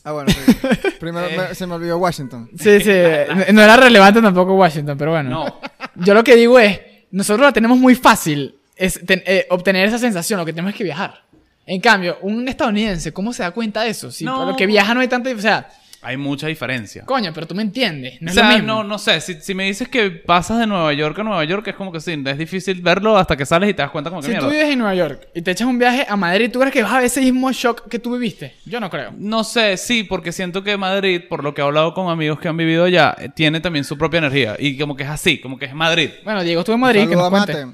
Ah, 0.06 0.12
bueno, 0.12 0.30
sí. 0.32 0.52
Primero 1.00 1.28
Eh. 1.28 1.38
me- 1.50 1.56
se 1.56 1.66
me 1.66 1.76
olvidó 1.76 1.98
Washington. 1.98 2.50
Sí, 2.58 2.82
sí, 2.82 2.92
no- 3.30 3.54
no 3.54 3.62
era 3.62 3.78
relevante 3.78 4.22
tampoco 4.22 4.54
Washington, 4.56 4.98
pero 4.98 5.12
bueno. 5.12 5.30
no. 5.30 5.60
Yo 5.96 6.14
lo 6.14 6.24
que 6.24 6.36
digo 6.36 6.60
es, 6.60 6.80
nosotros 7.12 7.46
la 7.46 7.54
tenemos 7.54 7.78
muy 7.78 7.96
fácil 7.96 8.56
es 8.76 9.00
ten- 9.06 9.24
eh, 9.26 9.46
obtener 9.50 9.88
esa 9.88 9.98
sensación, 10.00 10.40
lo 10.40 10.46
que 10.46 10.52
tenemos 10.52 10.72
es 10.72 10.78
que 10.78 10.84
viajar. 10.84 11.24
En 11.66 11.80
cambio, 11.80 12.18
un 12.22 12.46
estadounidense, 12.50 13.14
¿cómo 13.14 13.32
se 13.32 13.44
da 13.44 13.52
cuenta 13.52 13.84
de 13.84 13.90
eso? 13.92 14.12
Si 14.12 14.26
No. 14.26 14.38
por 14.40 14.48
lo 14.48 14.56
que 14.58 14.66
viaja 14.68 14.94
no 14.94 15.00
hay 15.00 15.08
tanta... 15.08 15.30
O 15.32 15.40
sea, 15.40 15.70
Hay 16.04 16.18
mucha 16.18 16.48
diferencia. 16.48 17.06
coño, 17.06 17.32
pero 17.34 17.48
tú 17.48 17.56
me 17.56 17.62
entiendes, 17.64 18.22
no 18.22 18.28
o 18.28 18.30
es 18.30 18.36
sea, 18.36 18.50
lo 18.50 18.54
mismo. 18.56 18.68
no, 18.68 18.84
no 18.84 18.98
sé, 19.00 19.22
si, 19.22 19.36
si 19.42 19.56
me 19.56 19.66
dices 19.66 19.88
que 19.88 20.12
pasas 20.12 20.60
de 20.60 20.68
Nueva 20.68 20.92
York 20.94 21.18
a 21.20 21.24
Nueva 21.24 21.44
York, 21.46 21.68
es 21.68 21.76
como 21.76 21.92
que 21.92 22.00
sí, 22.02 22.22
es 22.26 22.38
difícil 22.38 22.82
verlo 22.82 23.18
hasta 23.18 23.38
que 23.38 23.46
sales 23.46 23.70
y 23.70 23.74
te 23.74 23.82
das 23.82 23.92
cuenta 23.92 24.10
como 24.10 24.22
que 24.22 24.26
si 24.28 24.32
mierda. 24.32 24.48
tú 24.48 24.52
vives 24.54 24.70
en 24.70 24.80
Nueva 24.80 24.96
York 24.96 25.28
y 25.34 25.42
te 25.42 25.52
echas 25.52 25.68
un 25.68 25.80
viaje 25.80 26.06
a 26.08 26.16
Madrid, 26.16 26.50
¿tú 26.52 26.60
crees 26.60 26.74
que 26.74 26.84
vas 26.84 26.92
a 26.92 26.98
ver 26.98 27.06
ese 27.06 27.22
mismo 27.22 27.52
shock 27.52 27.88
que 27.88 28.00
tú 28.00 28.14
viviste? 28.14 28.54
Yo 28.66 28.80
no 28.80 28.90
creo. 28.90 29.14
No 29.18 29.44
sé, 29.44 29.78
sí, 29.78 30.04
porque 30.04 30.32
siento 30.32 30.64
que 30.64 30.76
Madrid, 30.78 31.22
por 31.30 31.44
lo 31.44 31.54
que 31.54 31.62
he 31.62 31.64
hablado 31.64 31.94
con 31.94 32.10
amigos 32.10 32.40
que 32.40 32.48
han 32.50 32.58
vivido 32.58 32.84
allá, 32.84 33.16
eh, 33.20 33.30
tiene 33.34 33.60
también 33.62 33.86
su 33.86 33.98
propia 33.98 34.18
energía. 34.18 34.56
Y 34.60 34.78
como 34.78 34.96
que 34.96 35.04
es 35.04 35.10
así, 35.10 35.40
como 35.40 35.58
que 35.58 35.66
es 35.66 35.74
Madrid. 35.74 36.10
Bueno, 36.24 36.44
Diego 36.44 36.60
estuvo 36.62 36.76
en 36.76 36.82
Madrid, 36.82 37.02
que 37.08 37.16
Saludo 37.16 37.30
nos 37.30 37.34
a. 37.42 37.46
Mate. 37.54 37.68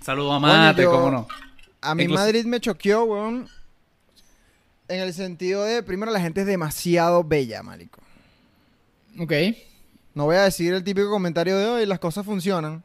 Saludo 0.00 0.32
a 0.32 0.40
Mate, 0.40 0.82
yo- 0.82 0.90
cómo 0.90 1.10
no. 1.10 1.28
A 1.82 1.94
mí 1.94 2.04
Incluso- 2.04 2.22
Madrid 2.22 2.44
me 2.46 2.60
choqueó, 2.60 3.04
weón. 3.04 3.46
En 4.88 5.00
el 5.00 5.14
sentido 5.14 5.64
de, 5.64 5.82
primero, 5.82 6.12
la 6.12 6.20
gente 6.20 6.42
es 6.42 6.46
demasiado 6.46 7.24
bella, 7.24 7.62
marico. 7.62 8.00
Ok. 9.18 9.32
No 10.14 10.24
voy 10.26 10.36
a 10.36 10.42
decir 10.42 10.72
el 10.74 10.84
típico 10.84 11.10
comentario 11.10 11.56
de 11.56 11.66
hoy, 11.66 11.86
las 11.86 11.98
cosas 11.98 12.24
funcionan. 12.24 12.82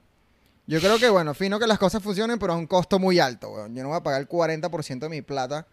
Yo 0.65 0.79
creo 0.79 0.97
que, 0.99 1.09
bueno, 1.09 1.33
fino 1.33 1.59
que 1.59 1.67
las 1.67 1.79
cosas 1.79 2.01
funcionen, 2.01 2.37
pero 2.39 2.53
a 2.53 2.55
un 2.55 2.67
costo 2.67 2.99
muy 2.99 3.19
alto, 3.19 3.49
weón. 3.49 3.75
Yo 3.75 3.83
no 3.83 3.89
voy 3.89 3.97
a 3.97 4.03
pagar 4.03 4.21
el 4.21 4.27
40% 4.27 4.99
de 4.99 5.09
mi 5.09 5.21
plata. 5.21 5.65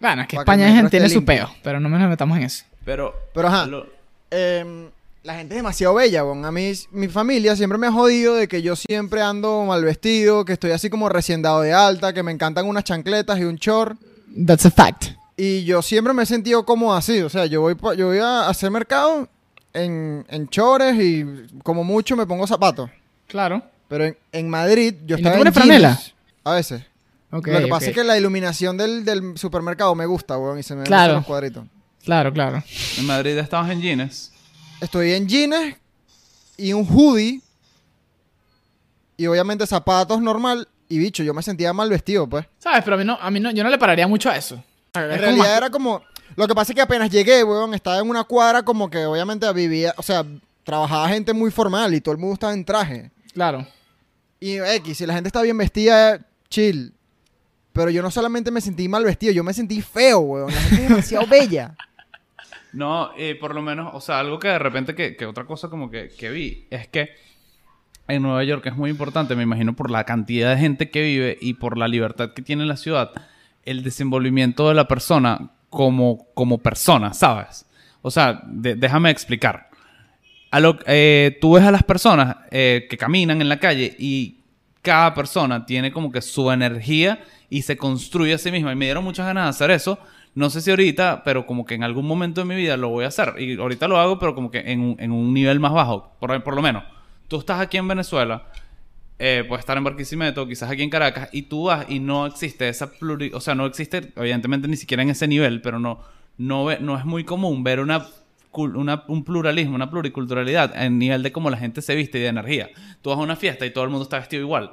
Bueno, 0.00 0.22
es 0.22 0.28
que 0.28 0.36
que 0.36 0.40
España 0.40 0.80
es- 0.80 0.90
tiene 0.90 1.08
su 1.08 1.24
peo, 1.24 1.48
pero 1.62 1.78
no 1.80 1.88
nos 1.88 2.08
metamos 2.08 2.36
en 2.38 2.44
eso. 2.44 2.64
Pero, 2.84 3.14
Pero, 3.34 3.48
ajá. 3.48 3.66
lo- 3.66 3.86
Em, 4.34 4.88
la 5.24 5.34
gente 5.34 5.54
es 5.54 5.58
demasiado 5.58 5.94
bella, 5.94 6.24
weón. 6.24 6.44
A 6.46 6.50
mí, 6.50 6.72
mi 6.90 7.08
familia 7.08 7.54
siempre 7.54 7.76
me 7.78 7.86
ha 7.86 7.92
jodido 7.92 8.34
de 8.34 8.48
que 8.48 8.62
yo 8.62 8.74
siempre 8.74 9.20
ando 9.20 9.64
mal 9.66 9.84
vestido, 9.84 10.46
que 10.46 10.54
estoy 10.54 10.70
así 10.70 10.88
como 10.88 11.10
recién 11.10 11.42
dado 11.42 11.60
de 11.60 11.74
alta, 11.74 12.14
que 12.14 12.22
me 12.22 12.32
encantan 12.32 12.66
unas 12.66 12.84
chancletas 12.84 13.38
y 13.38 13.44
un 13.44 13.56
short. 13.56 13.98
That's 14.46 14.64
a 14.64 14.70
fact. 14.70 15.10
Y 15.36 15.64
yo 15.64 15.82
siempre 15.82 16.12
me 16.12 16.22
he 16.22 16.26
sentido 16.26 16.64
como 16.64 16.94
así. 16.94 17.20
O 17.22 17.28
sea, 17.28 17.46
yo 17.46 17.60
voy, 17.62 17.76
yo 17.96 18.08
voy 18.08 18.18
a 18.18 18.48
hacer 18.48 18.70
mercado 18.70 19.28
en, 19.72 20.24
en 20.28 20.48
chores 20.48 20.94
y 21.00 21.24
como 21.62 21.84
mucho 21.84 22.16
me 22.16 22.26
pongo 22.26 22.46
zapatos. 22.46 22.90
Claro. 23.26 23.62
Pero 23.88 24.04
en, 24.04 24.16
en 24.32 24.48
Madrid 24.50 24.94
yo 25.06 25.16
¿Y 25.16 25.22
no 25.22 25.28
estaba 25.28 25.34
en 25.36 25.40
pones 25.40 25.54
franela? 25.54 25.88
jeans, 25.94 26.14
A 26.44 26.52
veces. 26.54 26.82
Lo 27.30 27.40
que 27.40 27.66
pasa 27.66 27.86
es 27.88 27.94
que 27.94 28.04
la 28.04 28.18
iluminación 28.18 28.76
del, 28.76 29.06
del 29.06 29.38
supermercado 29.38 29.94
me 29.94 30.04
gusta, 30.04 30.36
weón, 30.36 30.58
y 30.58 30.62
se 30.62 30.74
me 30.74 30.80
ven 30.80 30.86
Claro. 30.86 31.14
los 31.14 31.24
cuadritos. 31.24 31.64
Claro, 32.04 32.30
claro. 32.32 32.62
en 32.98 33.06
Madrid 33.06 33.38
estabas 33.38 33.70
en 33.70 33.80
jeans. 33.80 34.32
Estoy 34.82 35.12
en 35.12 35.26
jeans 35.28 35.76
y 36.58 36.74
un 36.74 36.86
hoodie. 36.86 37.40
Y 39.16 39.26
obviamente 39.26 39.66
zapatos 39.66 40.20
normal. 40.20 40.68
Y 40.88 40.98
bicho, 40.98 41.22
yo 41.22 41.32
me 41.32 41.42
sentía 41.42 41.72
mal 41.72 41.88
vestido, 41.88 42.26
pues. 42.28 42.44
¿Sabes? 42.58 42.82
Pero 42.84 42.96
a 42.96 42.98
mí 42.98 43.04
no, 43.04 43.16
a 43.20 43.30
mí 43.30 43.40
no, 43.40 43.50
yo 43.50 43.64
no 43.64 43.70
le 43.70 43.78
pararía 43.78 44.06
mucho 44.06 44.28
a 44.28 44.36
eso. 44.36 44.62
En 44.94 45.18
realidad 45.18 45.56
era 45.56 45.70
como. 45.70 46.02
Lo 46.36 46.48
que 46.48 46.54
pasa 46.54 46.72
es 46.72 46.76
que 46.76 46.82
apenas 46.82 47.10
llegué, 47.10 47.44
weón, 47.44 47.74
estaba 47.74 47.98
en 47.98 48.08
una 48.08 48.24
cuadra 48.24 48.62
como 48.62 48.90
que 48.90 49.04
obviamente 49.04 49.50
vivía. 49.52 49.94
O 49.96 50.02
sea, 50.02 50.24
trabajaba 50.64 51.08
gente 51.08 51.32
muy 51.32 51.50
formal 51.50 51.94
y 51.94 52.00
todo 52.00 52.12
el 52.12 52.18
mundo 52.18 52.34
estaba 52.34 52.52
en 52.52 52.64
traje. 52.64 53.10
Claro. 53.34 53.66
Y 54.40 54.56
X, 54.56 54.98
si 54.98 55.06
la 55.06 55.14
gente 55.14 55.28
está 55.28 55.42
bien 55.42 55.56
vestida, 55.56 56.20
chill. 56.48 56.94
Pero 57.72 57.90
yo 57.90 58.02
no 58.02 58.10
solamente 58.10 58.50
me 58.50 58.60
sentí 58.60 58.88
mal 58.88 59.04
vestido, 59.04 59.32
yo 59.32 59.44
me 59.44 59.54
sentí 59.54 59.80
feo, 59.80 60.20
weón. 60.20 60.52
La 60.52 60.60
gente 60.60 60.82
es 60.82 60.88
demasiado 60.88 61.26
bella. 61.30 61.74
No, 62.72 63.10
eh, 63.16 63.34
por 63.34 63.54
lo 63.54 63.62
menos, 63.62 63.90
o 63.94 64.00
sea, 64.00 64.20
algo 64.20 64.38
que 64.38 64.48
de 64.48 64.58
repente, 64.58 64.94
que, 64.94 65.16
que 65.16 65.26
otra 65.26 65.44
cosa 65.44 65.68
como 65.68 65.90
que, 65.90 66.08
que 66.08 66.30
vi, 66.30 66.66
es 66.70 66.88
que 66.88 67.10
en 68.08 68.22
Nueva 68.22 68.42
York 68.44 68.66
es 68.66 68.76
muy 68.76 68.90
importante, 68.90 69.36
me 69.36 69.42
imagino, 69.42 69.74
por 69.74 69.90
la 69.90 70.04
cantidad 70.04 70.54
de 70.54 70.60
gente 70.60 70.90
que 70.90 71.02
vive 71.02 71.38
y 71.40 71.54
por 71.54 71.76
la 71.76 71.88
libertad 71.88 72.32
que 72.32 72.42
tiene 72.42 72.64
la 72.64 72.76
ciudad, 72.76 73.12
el 73.64 73.82
desenvolvimiento 73.82 74.68
de 74.68 74.74
la 74.74 74.88
persona 74.88 75.50
como, 75.70 76.26
como 76.34 76.58
persona, 76.58 77.14
¿sabes? 77.14 77.66
O 78.02 78.10
sea, 78.10 78.42
déjame 78.44 79.10
explicar. 79.10 79.70
Eh, 80.86 81.38
tú 81.40 81.54
ves 81.54 81.64
a 81.64 81.70
las 81.70 81.82
personas 81.82 82.36
eh, 82.50 82.86
que 82.90 82.98
caminan 82.98 83.40
en 83.40 83.48
la 83.48 83.58
calle 83.58 83.96
y 83.98 84.36
cada 84.82 85.14
persona 85.14 85.64
tiene 85.64 85.92
como 85.92 86.12
que 86.12 86.20
su 86.20 86.50
energía 86.50 87.22
y 87.48 87.62
se 87.62 87.76
construye 87.76 88.34
a 88.34 88.38
sí 88.38 88.50
misma. 88.50 88.72
Y 88.72 88.76
me 88.76 88.86
dieron 88.86 89.04
muchas 89.04 89.26
ganas 89.26 89.44
de 89.44 89.50
hacer 89.50 89.70
eso. 89.70 89.98
No 90.34 90.50
sé 90.50 90.60
si 90.60 90.70
ahorita, 90.70 91.22
pero 91.24 91.46
como 91.46 91.64
que 91.64 91.74
en 91.74 91.84
algún 91.84 92.06
momento 92.06 92.40
de 92.40 92.46
mi 92.46 92.56
vida 92.56 92.76
lo 92.76 92.88
voy 92.88 93.04
a 93.04 93.08
hacer. 93.08 93.34
Y 93.38 93.58
ahorita 93.58 93.88
lo 93.88 93.98
hago, 93.98 94.18
pero 94.18 94.34
como 94.34 94.50
que 94.50 94.58
en 94.58 94.80
un, 94.80 94.96
en 94.98 95.12
un 95.12 95.32
nivel 95.32 95.60
más 95.60 95.72
bajo. 95.72 96.12
Por, 96.18 96.42
por 96.42 96.54
lo 96.54 96.62
menos, 96.62 96.84
tú 97.28 97.38
estás 97.38 97.60
aquí 97.60 97.76
en 97.76 97.88
Venezuela, 97.88 98.46
eh, 99.24 99.44
puedes 99.46 99.60
estar 99.62 99.76
en 99.78 99.84
Barquisimeto, 99.84 100.48
quizás 100.48 100.68
aquí 100.68 100.82
en 100.82 100.90
Caracas, 100.90 101.28
y 101.32 101.42
tú 101.42 101.64
vas 101.66 101.86
y 101.88 102.00
no 102.00 102.26
existe 102.26 102.68
esa 102.68 102.90
pluri... 102.90 103.30
O 103.34 103.40
sea, 103.40 103.54
no 103.54 103.66
existe, 103.66 104.12
evidentemente, 104.16 104.66
ni 104.66 104.76
siquiera 104.76 105.04
en 105.04 105.10
ese 105.10 105.28
nivel, 105.28 105.60
pero 105.62 105.78
no, 105.78 106.00
no, 106.38 106.64
ve- 106.64 106.78
no 106.80 106.98
es 106.98 107.04
muy 107.04 107.22
común 107.22 107.62
ver 107.62 107.78
una, 107.78 108.04
una- 108.52 109.04
un 109.06 109.22
pluralismo, 109.22 109.76
una 109.76 109.90
pluriculturalidad 109.90 110.74
en 110.76 110.98
nivel 110.98 111.22
de 111.22 111.30
cómo 111.30 111.50
la 111.50 111.56
gente 111.56 111.82
se 111.82 111.94
viste 111.94 112.18
y 112.18 112.22
de 112.22 112.28
energía. 112.28 112.70
Tú 113.00 113.10
vas 113.10 113.18
a 113.20 113.22
una 113.22 113.36
fiesta 113.36 113.64
y 113.64 113.70
todo 113.70 113.84
el 113.84 113.90
mundo 113.90 114.02
está 114.04 114.18
vestido 114.18 114.42
igual. 114.42 114.72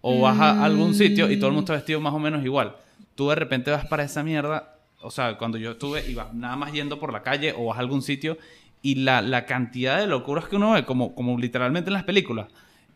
O 0.00 0.20
vas 0.20 0.38
a 0.38 0.64
algún 0.64 0.94
sitio 0.94 1.28
y 1.30 1.36
todo 1.38 1.48
el 1.48 1.54
mundo 1.54 1.64
está 1.72 1.72
vestido 1.74 2.00
más 2.00 2.14
o 2.14 2.20
menos 2.20 2.44
igual. 2.44 2.76
Tú 3.16 3.28
de 3.30 3.34
repente 3.34 3.72
vas 3.72 3.84
para 3.86 4.04
esa 4.04 4.22
mierda. 4.22 4.76
O 5.02 5.10
sea, 5.10 5.36
cuando 5.38 5.58
yo 5.58 5.72
estuve, 5.72 6.08
iba 6.08 6.30
nada 6.32 6.54
más 6.54 6.72
yendo 6.72 7.00
por 7.00 7.12
la 7.12 7.22
calle 7.24 7.52
o 7.56 7.66
vas 7.66 7.78
a 7.78 7.80
algún 7.80 8.02
sitio 8.02 8.38
y 8.80 8.94
la, 8.94 9.22
la 9.22 9.44
cantidad 9.44 9.98
de 9.98 10.06
locuras 10.06 10.46
que 10.46 10.54
uno 10.54 10.70
ve, 10.72 10.84
como, 10.84 11.16
como 11.16 11.36
literalmente 11.36 11.90
en 11.90 11.94
las 11.94 12.04
películas, 12.04 12.46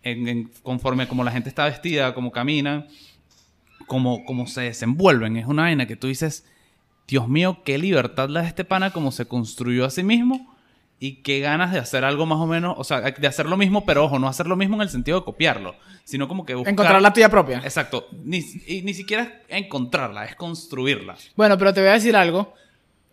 en, 0.02 0.28
en- 0.28 0.50
conforme 0.62 1.06
como 1.08 1.24
la 1.24 1.30
gente 1.32 1.48
está 1.48 1.64
vestida, 1.64 2.14
como 2.14 2.30
caminan, 2.32 2.86
como, 3.86 4.24
como 4.24 4.46
se 4.46 4.62
desenvuelven. 4.62 5.36
Es 5.36 5.46
una 5.46 5.62
vaina 5.62 5.86
que 5.86 5.96
tú 5.96 6.06
dices, 6.06 6.44
Dios 7.08 7.28
mío, 7.28 7.62
qué 7.64 7.78
libertad 7.78 8.28
la 8.28 8.42
de 8.42 8.48
este 8.48 8.64
pana, 8.64 8.90
como 8.90 9.12
se 9.12 9.26
construyó 9.26 9.84
a 9.84 9.90
sí 9.90 10.02
mismo 10.02 10.54
y 10.98 11.16
qué 11.16 11.40
ganas 11.40 11.72
de 11.72 11.80
hacer 11.80 12.04
algo 12.04 12.26
más 12.26 12.38
o 12.38 12.46
menos, 12.46 12.74
o 12.78 12.84
sea, 12.84 13.00
de 13.00 13.26
hacer 13.26 13.46
lo 13.46 13.56
mismo, 13.56 13.84
pero 13.84 14.04
ojo, 14.04 14.20
no 14.20 14.28
hacer 14.28 14.46
lo 14.46 14.54
mismo 14.54 14.76
en 14.76 14.82
el 14.82 14.88
sentido 14.88 15.18
de 15.18 15.24
copiarlo, 15.24 15.74
sino 16.04 16.28
como 16.28 16.46
que 16.46 16.54
buscar... 16.54 16.72
Encontrar 16.72 17.02
la 17.02 17.12
tuya 17.12 17.28
propia. 17.28 17.58
Exacto, 17.58 18.06
ni, 18.24 18.38
y 18.68 18.82
ni 18.82 18.94
siquiera 18.94 19.42
encontrarla, 19.48 20.24
es 20.26 20.36
construirla. 20.36 21.16
Bueno, 21.34 21.58
pero 21.58 21.74
te 21.74 21.80
voy 21.80 21.90
a 21.90 21.94
decir 21.94 22.14
algo. 22.14 22.54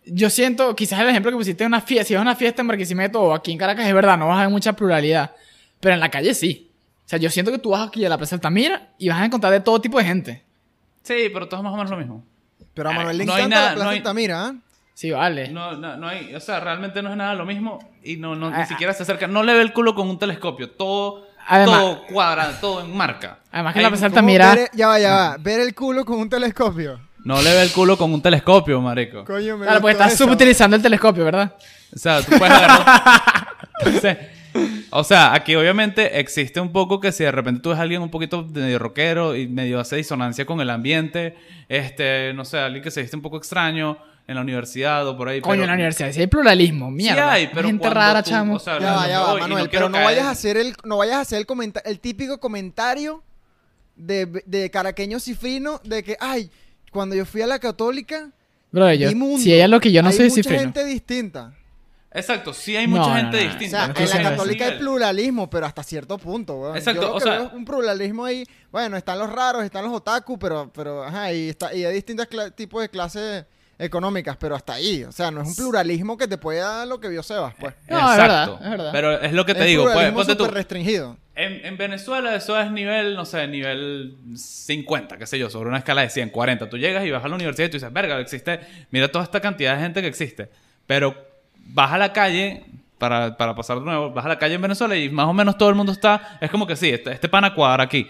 Yo 0.06 0.30
siento, 0.30 0.74
quizás 0.76 1.00
el 1.00 1.08
ejemplo 1.08 1.32
que 1.32 1.36
pusiste 1.36 1.64
de 1.64 1.66
una 1.68 1.80
fiesta, 1.80 2.04
si 2.06 2.14
es 2.14 2.20
una 2.20 2.36
fiesta 2.36 2.62
en 2.62 2.68
Barquisimeto 2.68 3.20
o 3.20 3.34
aquí 3.34 3.50
en 3.50 3.58
Caracas, 3.58 3.84
es 3.86 3.92
verdad, 3.92 4.16
no 4.16 4.28
vas 4.28 4.38
a 4.38 4.42
ver 4.42 4.50
mucha 4.50 4.72
pluralidad. 4.74 5.32
Pero 5.80 5.94
en 5.94 6.00
la 6.00 6.10
calle 6.10 6.32
sí. 6.32 6.69
O 7.10 7.12
sea, 7.12 7.18
yo 7.18 7.28
siento 7.28 7.50
que 7.50 7.58
tú 7.58 7.70
vas 7.70 7.88
aquí 7.88 8.04
a 8.04 8.08
la 8.08 8.16
Plaza 8.16 8.36
Altamira 8.36 8.90
y 8.96 9.08
vas 9.08 9.18
a 9.20 9.24
encontrar 9.24 9.52
de 9.52 9.58
todo 9.58 9.80
tipo 9.80 9.98
de 9.98 10.04
gente. 10.04 10.44
Sí, 11.02 11.28
pero 11.32 11.48
todo 11.48 11.58
es 11.58 11.64
más 11.64 11.72
o 11.72 11.76
menos 11.76 11.90
lo 11.90 11.96
mismo. 11.96 12.24
Pero 12.72 12.90
a 12.90 12.92
Manuel 12.92 13.18
le 13.18 13.24
no 13.24 13.32
hay 13.34 13.40
encanta 13.40 13.56
nada- 13.56 13.68
la 13.70 13.74
Plaza 13.74 13.84
no 13.84 13.90
hay- 13.90 13.96
Altamira, 13.98 14.46
¿ah? 14.46 14.54
Sí, 14.94 15.10
vale. 15.10 15.48
No, 15.48 15.72
no, 15.72 15.96
no 15.96 16.06
hay, 16.06 16.32
o 16.36 16.38
sea, 16.40 16.60
realmente 16.60 17.02
no 17.02 17.10
es 17.10 17.16
nada 17.16 17.34
lo 17.34 17.44
mismo 17.44 17.80
y 18.04 18.16
no, 18.16 18.36
no 18.36 18.46
Ah, 18.54 18.60
ni 18.60 18.66
siquiera 18.66 18.92
se 18.92 19.02
acerca, 19.02 19.26
no 19.26 19.42
le 19.42 19.54
ve 19.54 19.62
el 19.62 19.72
culo 19.72 19.96
con 19.96 20.08
un 20.08 20.20
telescopio, 20.20 20.70
todo, 20.70 21.26
Además- 21.48 21.80
todo 21.80 22.06
cuadrado, 22.06 22.52
todo 22.60 22.80
en 22.82 22.96
marca. 22.96 23.38
Además 23.50 23.72
que 23.72 23.78
Hay- 23.80 23.82
la 23.86 23.88
Plaza 23.90 24.06
¿Cómo 24.06 24.16
Altamira... 24.18 24.54
ver- 24.54 24.70
ya 24.72 24.86
va, 24.86 24.98
ya 25.00 25.10
va. 25.12 25.36
Ver 25.38 25.60
el 25.62 25.74
culo 25.74 26.04
con 26.04 26.20
un 26.20 26.28
telescopio. 26.28 27.00
No 27.24 27.42
le 27.42 27.50
ve 27.52 27.62
el 27.62 27.72
culo 27.72 27.98
con 27.98 28.14
un 28.14 28.22
telescopio, 28.22 28.80
marico. 28.80 29.24
Coño, 29.24 29.56
me 29.56 29.64
Claro, 29.66 29.80
porque 29.80 29.94
gustó 29.96 30.04
estás 30.04 30.16
subutilizando 30.18 30.76
el 30.76 30.82
telescopio, 30.82 31.24
¿verdad? 31.24 31.54
O 31.92 31.98
sea, 31.98 32.20
tú 32.22 32.38
puedes 32.38 32.50
agarrar. 32.54 33.48
O 34.90 35.04
sea, 35.04 35.34
aquí 35.34 35.54
obviamente 35.54 36.18
existe 36.20 36.60
un 36.60 36.72
poco 36.72 37.00
que 37.00 37.12
si 37.12 37.22
de 37.24 37.30
repente 37.32 37.60
tú 37.60 37.70
ves 37.70 37.78
a 37.78 37.82
alguien 37.82 38.02
un 38.02 38.10
poquito 38.10 38.44
medio 38.46 38.78
rockero 38.78 39.36
y 39.36 39.46
medio 39.46 39.78
hace 39.80 39.96
disonancia 39.96 40.44
con 40.46 40.60
el 40.60 40.70
ambiente, 40.70 41.36
este, 41.68 42.32
no 42.34 42.44
sé, 42.44 42.58
alguien 42.58 42.82
que 42.82 42.90
se 42.90 43.00
viste 43.02 43.14
un 43.16 43.22
poco 43.22 43.36
extraño 43.36 43.98
en 44.26 44.34
la 44.34 44.40
universidad 44.42 45.06
o 45.08 45.16
por 45.16 45.28
ahí. 45.28 45.40
Coño, 45.40 45.52
pero- 45.52 45.62
en 45.64 45.68
la 45.68 45.74
universidad, 45.74 46.12
sí 46.12 46.20
hay 46.20 46.26
pluralismo, 46.26 46.90
mierda. 46.90 47.14
Sí 47.14 47.20
hay, 47.30 47.50
pero 47.52 47.68
Gente 47.68 47.90
rara, 47.90 48.22
tú- 48.22 48.30
chamo. 48.30 48.54
o 48.54 48.58
sea, 48.58 48.78
Ya 48.78 48.92
va, 48.92 49.02
no 49.02 49.08
ya 49.08 49.18
me 49.18 49.24
va, 49.24 49.30
voy 49.32 49.38
y 49.38 49.42
Manuel. 49.42 49.68
quiero 49.70 49.86
pero 49.86 49.88
no 49.88 49.98
caer- 49.98 50.04
vayas 50.04 50.24
a 50.26 50.30
hacer 50.30 50.56
el, 50.56 50.74
no 50.84 50.96
vayas 50.98 51.16
a 51.16 51.20
hacer 51.20 51.38
el, 51.38 51.46
comenta- 51.46 51.82
el 51.84 52.00
típico 52.00 52.38
comentario 52.38 53.22
de, 53.96 54.26
de 54.46 54.70
caraqueño 54.70 55.18
cifrino 55.20 55.80
de 55.84 56.02
que, 56.02 56.16
ay, 56.20 56.50
cuando 56.92 57.14
yo 57.16 57.24
fui 57.26 57.42
a 57.42 57.46
la 57.46 57.58
católica, 57.58 58.30
Bro, 58.72 58.92
yo, 58.94 59.14
mundo. 59.16 59.38
si 59.38 59.52
ella 59.52 59.64
es 59.64 59.70
lo 59.70 59.80
que 59.80 59.90
yo 59.92 60.02
no 60.02 60.08
hay 60.10 60.16
soy 60.16 60.24
mucha 60.28 60.34
cifrino. 60.42 60.60
gente 60.60 60.84
distinta. 60.84 61.54
Exacto, 62.12 62.52
sí 62.52 62.76
hay 62.76 62.88
mucha 62.88 63.08
no, 63.08 63.14
gente 63.16 63.36
no, 63.36 63.42
no. 63.44 63.48
O 63.48 63.48
distinta. 63.58 63.94
sea, 63.94 64.04
en 64.18 64.24
la 64.24 64.30
católica 64.30 64.64
hay 64.66 64.78
pluralismo, 64.78 65.48
pero 65.48 65.66
hasta 65.66 65.82
cierto 65.84 66.18
punto, 66.18 66.54
weón. 66.54 66.76
Exacto, 66.76 67.02
Yo 67.02 67.08
lo 67.08 67.14
o 67.14 67.18
que 67.18 67.24
sea- 67.24 67.32
veo 67.38 67.46
es 67.46 67.52
un 67.52 67.64
pluralismo 67.64 68.24
ahí. 68.24 68.44
Bueno, 68.72 68.96
están 68.96 69.18
los 69.18 69.30
raros, 69.30 69.62
están 69.64 69.84
los 69.84 69.92
otaku, 69.92 70.38
pero, 70.38 70.70
pero 70.74 71.04
ajá, 71.04 71.32
y, 71.32 71.50
está, 71.50 71.72
y 71.72 71.84
hay 71.84 71.94
distintos 71.94 72.26
tipos 72.56 72.82
de 72.82 72.88
clases 72.88 73.44
económicas, 73.78 74.36
pero 74.38 74.56
hasta 74.56 74.74
ahí. 74.74 75.04
O 75.04 75.12
sea, 75.12 75.30
no 75.30 75.40
es 75.42 75.48
un 75.48 75.54
pluralismo 75.54 76.18
que 76.18 76.26
te 76.26 76.36
puede 76.36 76.58
dar 76.58 76.86
lo 76.88 76.98
que 77.00 77.08
vio 77.08 77.22
Sebas, 77.22 77.54
pues. 77.58 77.74
No, 77.88 78.10
es 78.12 78.18
verdad, 78.18 78.58
es 78.62 78.70
verdad. 78.70 78.88
Pero 78.92 79.20
es 79.20 79.32
lo 79.32 79.46
que 79.46 79.54
te 79.54 79.60
es 79.60 79.66
digo, 79.66 79.84
pues, 79.84 79.92
pluralismo 79.94 80.18
ponte 80.18 80.34
tú. 80.34 80.44
súper 80.44 80.54
restringido. 80.56 81.16
En, 81.36 81.64
en 81.64 81.76
Venezuela 81.78 82.34
eso 82.34 82.58
es 82.60 82.70
nivel, 82.72 83.14
no 83.14 83.24
sé, 83.24 83.46
nivel 83.46 84.16
50, 84.34 85.16
qué 85.16 85.26
sé 85.26 85.38
yo, 85.38 85.48
sobre 85.48 85.68
una 85.68 85.78
escala 85.78 86.02
de 86.02 86.10
100, 86.10 86.28
40. 86.30 86.68
Tú 86.68 86.76
llegas 86.76 87.04
y 87.06 87.10
vas 87.10 87.24
a 87.24 87.28
la 87.28 87.36
universidad 87.36 87.68
y 87.68 87.70
tú 87.70 87.76
dices, 87.76 87.92
verga, 87.92 88.18
existe, 88.20 88.60
mira 88.90 89.10
toda 89.10 89.24
esta 89.24 89.40
cantidad 89.40 89.76
de 89.76 89.82
gente 89.82 90.02
que 90.02 90.08
existe. 90.08 90.50
Pero 90.86 91.29
vas 91.72 91.92
a 91.92 91.98
la 91.98 92.12
calle, 92.12 92.64
para, 92.98 93.36
para 93.36 93.54
pasar 93.54 93.78
de 93.78 93.84
nuevo, 93.84 94.10
vas 94.10 94.24
a 94.24 94.28
la 94.28 94.38
calle 94.38 94.54
en 94.54 94.62
Venezuela 94.62 94.96
y 94.96 95.08
más 95.08 95.26
o 95.26 95.32
menos 95.32 95.56
todo 95.56 95.68
el 95.70 95.74
mundo 95.74 95.92
está, 95.92 96.38
es 96.40 96.50
como 96.50 96.66
que 96.66 96.76
sí, 96.76 96.90
este, 96.90 97.12
este 97.12 97.28
pana 97.28 97.54
cuadra 97.54 97.84
aquí. 97.84 98.06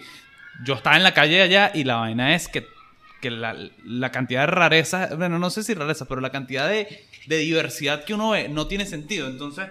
Yo 0.64 0.74
estaba 0.74 0.96
en 0.96 1.02
la 1.02 1.14
calle 1.14 1.40
allá 1.42 1.70
y 1.74 1.84
la 1.84 1.96
vaina 1.96 2.34
es 2.34 2.48
que, 2.48 2.66
que 3.20 3.30
la, 3.30 3.56
la 3.84 4.10
cantidad 4.10 4.42
de 4.42 4.46
rareza, 4.48 5.10
bueno, 5.16 5.38
no 5.38 5.50
sé 5.50 5.62
si 5.62 5.74
rareza, 5.74 6.06
pero 6.06 6.20
la 6.20 6.30
cantidad 6.30 6.68
de, 6.68 7.06
de 7.26 7.36
diversidad 7.38 8.04
que 8.04 8.14
uno 8.14 8.30
ve 8.30 8.48
no 8.48 8.66
tiene 8.66 8.84
sentido. 8.84 9.28
Entonces, 9.28 9.68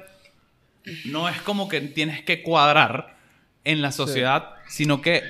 no 1.06 1.28
es 1.30 1.42
como 1.42 1.68
que 1.68 1.82
tienes 1.82 2.24
que 2.24 2.42
cuadrar 2.42 3.18
en 3.64 3.82
la 3.82 3.92
sociedad, 3.92 4.52
sino 4.68 5.02
que 5.02 5.22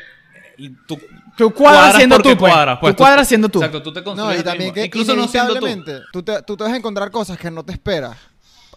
eh, 0.58 0.72
tú 0.88 1.00
Tú 1.36 1.52
cuadras 1.54 1.96
siendo 1.96 2.18
porque 2.18 2.32
tú, 2.34 2.38
pues. 2.38 2.54
cuadras, 2.54 2.80
pues. 2.80 2.94
Tú 2.94 2.98
cuadras 2.98 3.28
siendo 3.28 3.48
tú. 3.50 3.60
Exacto, 3.60 3.82
tú 3.82 3.94
te 3.94 4.02
No, 4.02 4.34
y 4.34 4.44
también 4.44 4.58
mismo. 4.58 4.74
que 4.74 4.86
incluso 4.86 5.16
no 5.16 5.28
siendo 5.28 5.56
tú. 5.56 5.66
tú 6.12 6.22
te, 6.24 6.44
tú 6.44 6.58
te 6.58 6.64
vas 6.66 6.74
a 6.74 6.76
encontrar 6.76 7.10
cosas 7.12 7.38
que 7.38 7.50
no 7.50 7.64
te 7.64 7.72
esperas. 7.72 8.18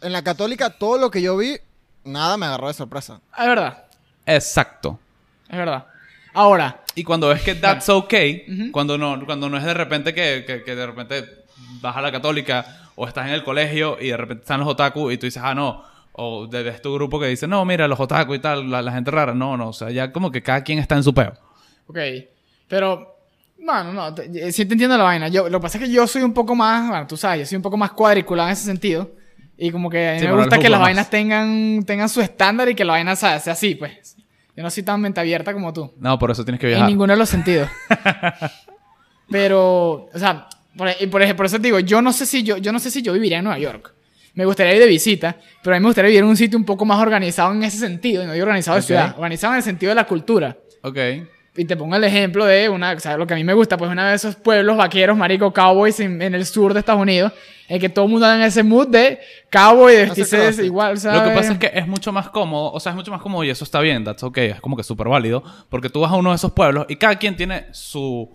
En 0.03 0.13
la 0.13 0.23
católica, 0.23 0.71
todo 0.71 0.99
lo 0.99 1.11
que 1.11 1.23
yo 1.23 1.37
vi, 1.37 1.57
nada 2.05 2.37
me 2.37 2.47
agarró 2.47 2.69
de 2.69 2.75
sorpresa. 2.75 3.21
Es 3.39 3.47
verdad, 3.47 3.85
Exacto. 4.27 4.99
es 5.49 5.57
verdad. 5.57 5.87
Ahora, 6.35 6.81
Y 6.95 7.05
cuando 7.05 7.29
ves 7.29 7.43
que 7.43 7.55
that's 7.55 7.89
okay, 7.89 8.71
cuando 8.73 8.97
no 8.99 9.25
cuando 9.27 9.49
no 9.51 9.57
es 9.59 9.65
de 9.65 9.75
repente 9.75 10.15
que, 10.15 10.45
que, 10.47 10.63
que 10.63 10.75
de 10.75 10.87
repente 10.87 11.25
vas 11.81 11.97
a 11.97 12.01
la 12.01 12.11
católica 12.11 12.89
o 12.97 13.07
estás 13.07 13.27
en 13.29 13.33
el 13.35 13.45
colegio 13.45 13.97
y 14.01 14.09
de 14.09 14.17
repente 14.17 14.43
están 14.43 14.61
los 14.61 14.69
otaku 14.69 15.11
y 15.11 15.19
tú 15.19 15.27
dices, 15.27 15.43
ah, 15.45 15.55
no. 15.55 15.85
O 16.15 16.47
de- 16.47 16.63
ves 16.63 16.83
tu 16.83 16.93
grupo 16.95 17.19
que 17.21 17.27
dice, 17.27 17.47
no, 17.47 17.65
mira, 17.65 17.87
los 17.89 17.99
otaku 18.01 18.35
y 18.35 18.39
tal, 18.39 18.71
la, 18.71 18.83
la 18.83 18.93
gente 18.93 19.11
rara. 19.11 19.35
No, 19.35 19.57
no. 19.57 19.69
O 19.69 19.73
sea, 19.73 19.91
ya 19.91 20.13
como 20.13 20.31
que 20.31 20.43
cada 20.43 20.63
quien 20.63 20.79
está 20.79 20.95
en 20.97 21.03
su 21.03 21.13
peo. 21.15 21.33
ok. 21.87 21.99
Pero, 22.69 23.17
bueno, 23.59 23.93
no, 23.93 24.15
te- 24.15 24.49
eh, 24.49 24.53
sí 24.53 24.65
te 24.67 24.73
entiendo 24.75 24.97
la 24.99 25.05
vaina. 25.05 25.29
Yo, 25.29 25.49
lo 25.49 25.59
que 25.59 25.63
pasa 25.63 25.79
es 25.79 25.85
que 25.85 25.91
yo 25.91 26.07
soy 26.07 26.23
un 26.23 26.33
poco 26.35 26.55
más, 26.55 26.89
bueno, 26.89 27.07
tú 27.07 27.17
sabes, 27.17 27.41
yo 27.41 27.47
soy 27.47 27.57
un 27.57 27.63
poco 27.63 27.77
más 27.77 27.93
cuadriculado 27.93 28.49
en 28.49 28.53
ese 28.55 28.65
sentido. 28.65 29.11
Y 29.59 29.71
como 29.71 29.89
que 29.91 30.09
a 30.09 30.13
mí 30.15 30.19
Sí, 30.21 30.27
me 30.27 30.35
gusta 30.37 30.59
que 30.59 30.69
las 30.69 30.81
vainas 30.81 31.09
tengan, 31.11 31.83
tengan 31.87 32.09
su 32.09 32.21
estándar 32.21 32.69
y 32.69 32.75
que 32.75 32.85
la 32.85 32.95
vaina 32.95 33.15
sea, 33.17 33.39
sea 33.39 33.53
así, 33.53 33.75
pues. 33.75 34.17
Yo 34.57 34.63
no 34.63 34.71
soy 34.71 34.83
tan 34.83 35.01
mente 35.01 35.21
abierta 35.21 35.53
como 35.53 35.73
tú. 35.73 35.93
No, 35.99 36.19
por 36.19 36.31
eso 36.31 36.45
tienes 36.45 36.61
que 36.61 36.67
En 36.67 36.73
viajar. 36.73 36.89
ninguno 36.89 37.13
de 37.13 37.19
los 37.19 37.29
sentidos. 37.29 37.69
Pero, 39.31 40.09
o 40.13 40.19
sea, 40.19 40.47
por, 40.77 40.89
y 41.01 41.07
por 41.07 41.37
por 41.37 41.47
eso 41.47 41.57
te 41.57 41.63
digo, 41.65 41.81
yo 41.81 42.03
no 42.03 42.13
sé 42.13 42.27
si 42.27 42.43
yo, 42.43 42.59
yo 42.59 42.73
no 42.73 42.79
sé 42.79 42.91
si 42.91 43.03
yo 43.03 43.13
viviría 43.13 43.39
en 43.39 43.45
Nueva 43.45 43.59
York. 43.59 43.95
Me 44.35 44.45
gustaría 44.47 44.75
ir 44.75 44.81
de 44.81 44.87
visita, 44.87 45.37
pero 45.63 45.77
a 45.77 45.79
mí 45.79 45.83
me 45.83 45.89
gustaría 45.89 46.09
vivir 46.09 46.23
en 46.23 46.29
un 46.31 46.37
sitio 46.39 46.59
un 46.59 46.65
poco 46.65 46.87
más 46.87 46.99
organizado 46.99 47.53
en 47.53 47.63
ese 47.65 47.77
sentido, 47.79 48.25
no 48.27 48.33
digo 48.33 48.45
organizado 48.45 48.77
de 48.77 48.81
Ok. 48.81 48.87
ciudad, 48.87 49.15
organizado 49.17 49.53
en 49.53 49.59
el 49.59 49.63
sentido 49.63 49.91
de 49.91 49.95
la 49.95 50.05
cultura. 50.07 50.57
Ok. 50.83 50.97
Y 51.55 51.67
te 51.67 51.77
pongo 51.77 51.97
el 51.97 52.05
ejemplo 52.05 52.47
de 52.47 52.71
una, 52.71 52.93
o 52.93 53.01
sea, 53.01 53.19
lo 53.19 53.27
que 53.27 53.35
a 53.35 53.37
mí 53.37 53.45
me 53.45 53.53
gusta, 53.53 53.77
pues 53.77 53.91
una 53.91 54.09
de 54.09 54.17
esos 54.17 54.37
pueblos 54.37 54.79
vaqueros, 54.79 55.17
marico, 55.17 55.53
cowboys 55.53 56.01
en, 56.01 56.23
en 56.23 56.35
el 56.35 56.47
sur 56.47 56.73
de 56.73 56.81
Estados 56.81 57.03
Unidos, 57.03 57.31
en 57.69 57.79
que 57.79 57.91
todo 57.91 58.07
el 58.07 58.11
mundo 58.11 58.27
anda 58.27 58.37
en 58.37 58.49
ese 58.49 58.63
mood 58.63 58.89
de 58.89 59.21
cowboy, 59.51 59.95
de 59.95 60.05
vestirse 60.07 60.39
crossfit. 60.39 60.65
igual, 60.65 60.99
¿sabes? 60.99 61.21
Lo 61.21 61.29
que 61.29 61.35
pasa 61.35 61.53
es 61.53 61.59
que 61.59 61.71
es 61.75 61.87
mucho 61.87 62.11
más 62.11 62.31
cómodo, 62.31 62.73
o 62.73 62.81
sea, 62.81 62.93
es 62.93 62.97
mucho 62.97 63.11
más 63.11 63.21
cómodo 63.21 63.45
y 63.45 63.51
eso 63.51 63.65
está 63.65 63.81
bien, 63.81 64.03
that's 64.03 64.23
okay, 64.23 64.49
es 64.49 64.61
como 64.63 64.79
que 64.79 64.83
súper 64.83 65.09
válido, 65.09 65.43
porque 65.69 65.91
tú 65.91 66.01
vas 66.01 66.11
a 66.11 66.17
uno 66.17 66.31
de 66.31 66.37
esos 66.37 66.53
pueblos 66.53 66.87
y 66.89 66.97
cada 66.97 67.17
quien 67.17 67.37
tiene 67.37 67.67
su, 67.73 68.31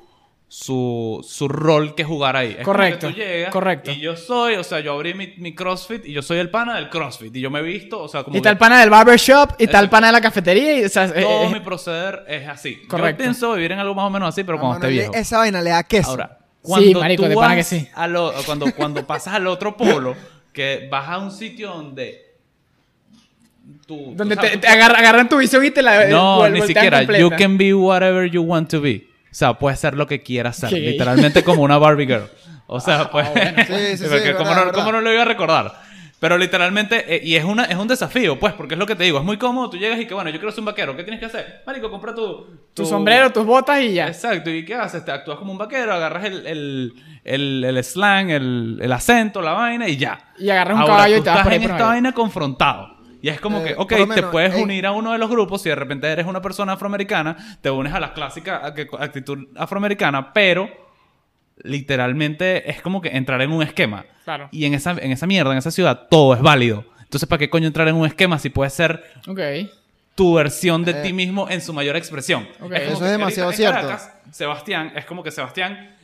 su, 0.49 1.25
su 1.27 1.47
rol 1.49 1.93
que 1.93 2.03
jugar 2.05 2.35
ahí. 2.37 2.49
Es 2.51 2.55
como 2.57 2.65
Correcto, 2.65 3.07
que 3.09 3.13
tú 3.13 3.19
llegas 3.19 3.51
correcto. 3.51 3.91
Y 3.91 3.99
yo 3.99 4.15
soy, 4.15 4.55
o 4.55 4.63
sea, 4.63 4.79
yo 4.79 4.93
abrí 4.93 5.13
mi, 5.13 5.33
mi 5.37 5.53
CrossFit 5.53 6.05
y 6.05 6.13
yo 6.13 6.21
soy 6.21 6.37
el 6.39 6.49
pana 6.49 6.75
del 6.77 6.89
CrossFit 6.89 7.35
y 7.35 7.41
yo 7.41 7.49
me 7.51 7.59
he 7.59 7.63
visto, 7.63 8.01
o 8.01 8.07
sea, 8.07 8.23
como 8.23 8.35
Y 8.35 8.37
está 8.37 8.49
que 8.49 8.53
el 8.53 8.57
pana 8.57 8.79
del 8.79 8.89
barbershop, 8.89 9.51
y 9.59 9.65
está 9.65 9.79
el 9.79 9.85
Exacto. 9.85 9.89
pana 9.91 10.07
de 10.07 10.13
la 10.13 10.21
cafetería, 10.21 10.79
y, 10.79 10.85
o 10.85 10.89
sea, 10.89 11.07
todo 11.13 11.43
eh, 11.43 11.49
mi 11.51 11.59
proceder 11.59 12.23
es 12.29 12.47
así. 12.47 12.77
Correcto. 12.87 13.19
Yo 13.21 13.25
pienso 13.25 13.53
vivir 13.55 13.73
en 13.73 13.79
algo 13.79 13.93
más 13.93 14.05
o 14.05 14.09
menos 14.09 14.29
así, 14.29 14.43
pero 14.45 14.57
A 14.57 14.61
cuando 14.61 14.77
esté 14.77 14.87
viejo. 14.89 15.13
Esa 15.13 15.37
vaina 15.39 15.61
le 15.61 15.69
da 15.71 15.83
queso. 15.83 16.11
Ahora, 16.11 16.37
Sí, 16.63 16.71
cuando 16.73 16.99
marico, 16.99 17.23
tú 17.23 17.29
de 17.29 17.35
pana 17.35 17.55
que 17.55 17.63
sí. 17.63 17.87
a 17.93 18.07
lo- 18.07 18.33
cuando, 18.45 18.73
cuando 18.73 19.05
pasas 19.07 19.33
al 19.35 19.47
otro 19.47 19.75
polo, 19.77 20.15
que 20.53 20.87
vas 20.91 21.07
a 21.09 21.17
un 21.17 21.31
sitio 21.31 21.69
donde 21.73 22.25
tú... 23.85 24.13
donde 24.15 24.35
tú 24.35 24.41
sabes, 24.41 24.51
te, 24.51 24.57
tú 24.57 24.61
te 24.61 24.67
agarra- 24.67 24.97
agarran 24.99 25.29
tu 25.29 25.37
visión 25.37 25.63
y 25.65 25.71
te 25.71 25.81
la 25.81 26.07
No, 26.07 26.47
ni 26.49 26.61
siquiera. 26.61 26.99
completa. 26.99 27.21
You 27.21 27.29
can 27.37 27.57
be 27.57 27.73
whatever 27.73 28.29
you 28.29 28.41
want 28.41 28.69
to 28.71 28.81
be. 28.81 29.06
Sea, 29.37 29.53
puede 29.53 29.75
ser 29.75 29.93
lo 29.93 30.07
que 30.07 30.23
quiera 30.23 30.51
ser. 30.51 30.71
Literalmente 30.73 31.43
como 31.43 31.61
una 31.61 31.77
Barbie 31.77 32.07
Girl. 32.07 32.29
O 32.65 32.79
sea, 32.79 33.09
pues... 33.11 33.31
bueno. 33.31 33.63
Sí, 33.67 33.73
sí, 33.91 33.97
sí, 34.03 34.03
verdad, 34.09 34.35
¿cómo, 34.35 34.55
no, 34.55 34.71
cómo 34.71 34.91
no 34.91 35.01
lo 35.01 35.13
iba 35.13 35.21
a 35.21 35.25
recordar? 35.25 35.87
Pero 36.19 36.39
literalmente, 36.39 37.05
eh, 37.15 37.21
y 37.23 37.35
es, 37.35 37.43
una, 37.43 37.65
es 37.65 37.75
un 37.75 37.87
desafío, 37.87 38.39
pues, 38.39 38.53
porque 38.53 38.73
es 38.73 38.79
lo 38.79 38.87
que 38.87 38.95
te 38.95 39.03
digo, 39.03 39.19
es 39.19 39.23
muy 39.23 39.37
cómodo, 39.37 39.69
tú 39.69 39.77
llegas 39.77 39.99
y 39.99 40.07
que, 40.07 40.15
bueno, 40.15 40.31
yo 40.31 40.39
quiero 40.39 40.51
ser 40.51 40.61
un 40.61 40.65
vaquero, 40.65 40.95
¿qué 40.97 41.03
tienes 41.03 41.19
que 41.19 41.27
hacer? 41.27 41.61
Marico, 41.67 41.91
compra 41.91 42.15
tu... 42.15 42.47
Tu 42.73 42.83
sombrero, 42.83 43.31
tus 43.31 43.45
botas 43.45 43.79
y 43.81 43.93
ya. 43.93 44.07
Exacto, 44.07 44.49
¿y 44.49 44.65
qué 44.65 44.73
haces? 44.73 45.05
Te 45.05 45.11
actúas 45.11 45.37
como 45.37 45.51
un 45.51 45.59
vaquero, 45.59 45.93
agarras 45.93 46.25
el, 46.25 46.47
el, 46.47 46.93
el, 47.23 47.63
el 47.63 47.83
slang, 47.83 48.31
el, 48.31 48.79
el 48.81 48.91
acento, 48.91 49.43
la 49.43 49.51
vaina 49.51 49.87
y 49.87 49.97
ya. 49.97 50.33
Y 50.39 50.49
agarras 50.49 50.77
un 50.77 50.81
Ahora, 50.81 50.93
caballo 50.95 51.15
y 51.15 51.19
tú 51.19 51.23
te 51.25 51.29
vas 51.29 51.39
estás 51.39 51.53
en 51.53 51.63
esta 51.63 51.85
vaina 51.85 52.11
confrontado. 52.11 52.96
Y 53.21 53.29
es 53.29 53.39
como 53.41 53.59
Eh, 53.59 53.69
que, 53.69 53.73
ok, 53.75 53.91
lo 53.91 53.97
te 53.97 54.05
menos, 54.07 54.31
puedes 54.31 54.55
unir 54.55 54.85
a 54.85 54.91
uno 54.91 55.11
de 55.11 55.17
los 55.17 55.29
grupos 55.29 55.61
si 55.61 55.69
de 55.69 55.75
repente 55.75 56.07
eres 56.07 56.25
una 56.27 56.41
persona 56.41 56.73
afroamericana, 56.73 57.57
te 57.61 57.69
unes 57.71 57.93
a 57.93 57.99
la 57.99 58.13
clásica 58.13 58.61
act- 58.63 58.95
actitud 58.99 59.47
afroamericana, 59.55 60.33
pero 60.33 60.69
literalmente 61.63 62.69
es 62.69 62.81
como 62.81 63.01
que 63.01 63.09
entrar 63.09 63.41
en 63.41 63.51
un 63.51 63.63
esquema. 63.63 64.05
Claro. 64.23 64.49
Y 64.51 64.65
en 64.65 64.73
esa, 64.73 64.91
en 64.91 65.11
esa 65.11 65.25
mierda, 65.27 65.51
en 65.51 65.57
esa 65.57 65.71
ciudad, 65.71 66.07
todo 66.09 66.33
es 66.33 66.41
válido. 66.41 66.85
Entonces, 67.01 67.27
¿para 67.27 67.39
qué 67.39 67.49
coño 67.49 67.67
entrar 67.67 67.87
en 67.87 67.95
un 67.95 68.05
esquema 68.05 68.37
si 68.37 68.49
puede 68.49 68.69
ser 68.69 69.03
Ok. 69.27 69.39
tu 70.15 70.33
versión 70.35 70.83
de 70.83 70.91
Eh. 70.91 71.01
ti 71.03 71.13
mismo 71.13 71.49
en 71.49 71.61
su 71.61 71.73
mayor 71.73 71.95
expresión? 71.95 72.43
Ok. 72.59 72.59
como 72.59 72.73
Eso 72.75 73.05
es 73.05 73.11
demasiado 73.11 73.51
cierto. 73.53 73.75
Caracas, 73.81 74.13
Sebastián, 74.31 74.91
es 74.95 75.05
como 75.05 75.23
que 75.23 75.31
Sebastián 75.31 75.95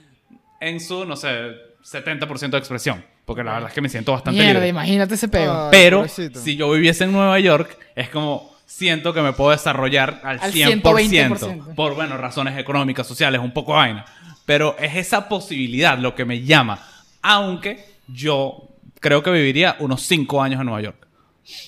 en 0.60 0.80
su, 0.80 1.06
no 1.06 1.15
sé, 1.15 1.52
70% 1.84 2.52
de 2.52 2.60
expresión. 2.60 3.04
Porque 3.25 3.43
la 3.43 3.53
verdad 3.53 3.69
es 3.69 3.75
que 3.75 3.81
me 3.81 3.89
siento 3.89 4.12
bastante 4.12 4.38
Mierda, 4.39 4.53
libre. 4.55 4.67
imagínate 4.69 5.15
ese 5.15 5.27
peo. 5.29 5.53
Ay, 5.65 5.67
Pero 5.71 5.97
pobrecito. 5.99 6.39
si 6.39 6.55
yo 6.55 6.69
viviese 6.71 7.05
en 7.05 7.12
Nueva 7.13 7.39
York, 7.39 7.77
es 7.95 8.09
como 8.09 8.51
siento 8.65 9.13
que 9.13 9.21
me 9.21 9.31
puedo 9.33 9.51
desarrollar 9.51 10.19
al, 10.23 10.39
Al 10.41 10.51
100%, 10.51 10.81
120%. 10.81 11.75
por, 11.75 11.95
bueno, 11.95 12.17
razones 12.17 12.57
económicas, 12.57 13.07
sociales, 13.07 13.39
un 13.41 13.51
poco 13.53 13.73
vaina. 13.73 14.03
Pero 14.45 14.75
es 14.77 14.95
esa 14.95 15.29
posibilidad 15.29 15.97
lo 15.97 16.15
que 16.15 16.25
me 16.25 16.41
llama. 16.41 16.79
Aunque 17.21 17.86
yo 18.07 18.67
creo 18.99 19.23
que 19.23 19.31
viviría 19.31 19.77
unos 19.79 20.01
5 20.03 20.41
años 20.41 20.59
en 20.59 20.65
Nueva 20.65 20.81
York. 20.81 21.07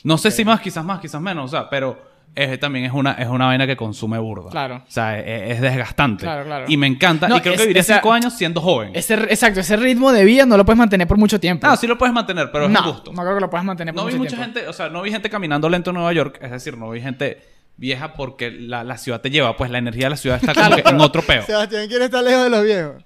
No 0.03 0.17
sé 0.17 0.31
si 0.31 0.43
más, 0.43 0.59
quizás 0.61 0.83
más, 0.83 0.99
quizás 0.99 1.21
menos, 1.21 1.45
o 1.45 1.57
sea, 1.57 1.69
pero 1.69 2.01
es- 2.35 2.59
también 2.59 2.85
es 2.85 2.91
una, 2.91 3.13
es 3.13 3.27
una 3.27 3.45
vaina 3.45 3.65
que 3.65 3.75
consume 3.75 4.17
burda. 4.19 4.49
Claro. 4.51 4.75
O 4.77 4.91
sea, 4.91 5.19
es, 5.19 5.51
es 5.53 5.61
desgastante. 5.61 6.23
Claro, 6.25 6.43
claro. 6.45 6.65
Y 6.67 6.77
me 6.77 6.87
encanta. 6.87 7.27
No, 7.27 7.37
y 7.37 7.41
creo 7.41 7.53
es- 7.55 7.67
que 7.67 7.79
esa- 7.79 7.95
5 7.95 8.11
años 8.13 8.33
siendo 8.33 8.61
joven. 8.61 8.91
Ese, 8.93 9.13
exacto, 9.15 9.59
ese 9.61 9.75
ritmo 9.77 10.11
de 10.11 10.23
vida 10.25 10.45
no 10.45 10.57
lo 10.57 10.65
puedes 10.65 10.77
mantener 10.77 11.07
por 11.07 11.17
mucho 11.17 11.39
tiempo. 11.39 11.65
Ah, 11.67 11.77
sí 11.77 11.87
lo 11.87 11.97
puedes 11.97 12.13
mantener, 12.13 12.51
pero 12.51 12.65
es 12.65 12.71
no, 12.71 12.79
un 12.81 12.85
gusto. 12.91 13.13
no 13.13 13.21
creo 13.21 13.35
que 13.35 13.41
lo 13.41 13.49
puedas 13.49 13.65
mantener 13.65 13.93
por 13.93 14.03
No 14.03 14.07
vi 14.07 14.13
mucho 14.15 14.23
mucha 14.35 14.35
tiempo. 14.43 14.59
gente, 14.59 14.69
o 14.69 14.73
sea, 14.73 14.89
no 14.89 15.01
vi 15.01 15.11
gente 15.11 15.29
caminando 15.29 15.69
lento 15.69 15.91
en 15.91 15.95
Nueva 15.95 16.13
York, 16.13 16.39
es 16.41 16.51
decir, 16.51 16.77
no 16.77 16.89
vi 16.89 17.01
gente 17.01 17.41
vieja 17.77 18.13
porque 18.13 18.51
la, 18.51 18.83
la 18.83 18.97
ciudad 18.97 19.21
te 19.21 19.29
lleva, 19.29 19.55
pues 19.57 19.69
la 19.71 19.77
energía 19.79 20.05
de 20.05 20.09
la 20.11 20.15
ciudad 20.17 20.39
está 20.41 20.53
como 20.53 20.75
que 20.77 20.89
en 20.89 21.01
otro 21.01 21.21
peo. 21.21 21.41
Sebastián 21.45 21.87
quiere 21.87 22.05
estar 22.05 22.23
lejos 22.23 22.43
de 22.45 22.49
los 22.49 22.63
viejos. 22.63 23.03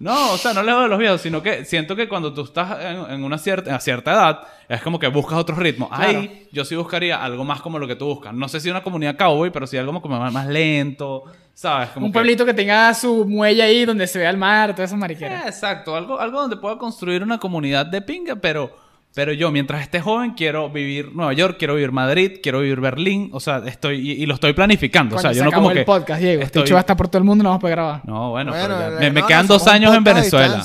No, 0.00 0.32
o 0.32 0.38
sea, 0.38 0.54
no 0.54 0.62
lejos 0.62 0.82
de 0.82 0.88
los 0.88 0.98
viejos, 0.98 1.20
sino 1.20 1.42
que 1.42 1.64
siento 1.66 1.94
que 1.94 2.08
cuando 2.08 2.32
tú 2.32 2.42
estás 2.44 2.82
en, 2.84 3.10
en 3.12 3.22
una 3.22 3.36
cierta, 3.38 3.78
edad, 4.12 4.40
es 4.66 4.80
como 4.82 4.98
que 4.98 5.06
buscas 5.08 5.38
otros 5.38 5.58
ritmos. 5.58 5.90
Ahí 5.92 6.48
yo 6.52 6.64
sí 6.64 6.74
buscaría 6.74 7.22
algo 7.22 7.44
más 7.44 7.60
como 7.60 7.78
lo 7.78 7.86
que 7.86 7.96
tú 7.96 8.06
buscas. 8.06 8.32
No 8.32 8.48
sé 8.48 8.60
si 8.60 8.70
una 8.70 8.82
comunidad 8.82 9.16
cowboy, 9.18 9.50
pero 9.50 9.66
sí 9.66 9.76
algo 9.76 10.00
como 10.00 10.18
más, 10.18 10.32
más 10.32 10.46
lento, 10.46 11.24
¿sabes? 11.52 11.90
Como 11.90 12.06
Un 12.06 12.12
que- 12.12 12.14
pueblito 12.16 12.46
que 12.46 12.54
tenga 12.54 12.94
su 12.94 13.26
muelle 13.26 13.62
ahí 13.62 13.84
donde 13.84 14.06
se 14.06 14.18
vea 14.18 14.30
el 14.30 14.38
mar, 14.38 14.70
todas 14.74 14.88
esas 14.90 14.96
Eh, 14.96 15.00
mariqueras. 15.00 15.46
exacto, 15.46 15.94
algo, 15.94 16.18
algo 16.18 16.40
donde 16.40 16.56
pueda 16.56 16.78
construir 16.78 17.22
una 17.22 17.38
comunidad 17.38 17.84
de 17.84 18.00
pinga, 18.00 18.36
pero, 18.36 18.74
pero 19.14 19.32
yo 19.32 19.50
mientras 19.50 19.82
esté 19.82 20.00
joven 20.00 20.32
quiero 20.34 20.70
vivir 20.70 21.12
Nueva 21.14 21.32
York, 21.32 21.56
quiero 21.58 21.74
vivir 21.74 21.92
Madrid, 21.92 22.38
quiero 22.42 22.60
vivir 22.60 22.80
Berlín, 22.80 23.30
o 23.32 23.40
sea, 23.40 23.62
estoy 23.66 24.10
y, 24.10 24.22
y 24.22 24.26
lo 24.26 24.34
estoy 24.34 24.52
planificando, 24.52 25.16
o 25.16 25.18
sea, 25.18 25.30
yo 25.32 25.38
se 25.38 25.42
no 25.44 25.48
acabó 25.48 25.62
como 25.64 25.70
el 25.72 25.78
que 25.78 25.84
podcast, 25.84 26.20
Diego. 26.22 26.42
Este 26.42 26.58
estoy- 26.60 26.76
a 26.76 26.80
estar 26.80 26.96
por 26.96 27.08
todo 27.08 27.18
el 27.18 27.24
mundo, 27.24 27.42
no 27.44 27.50
vamos 27.50 27.58
a 27.58 27.62
poder 27.62 27.76
grabar. 27.76 28.00
No, 28.04 28.30
bueno, 28.30 28.52
Bueno, 28.52 28.66
pero 28.78 29.00
ya- 29.00 29.10
me, 29.10 29.22
quedan 29.24 29.46
dos 29.46 29.66
años 29.66 29.94
en 29.94 30.04
Venezuela. 30.04 30.64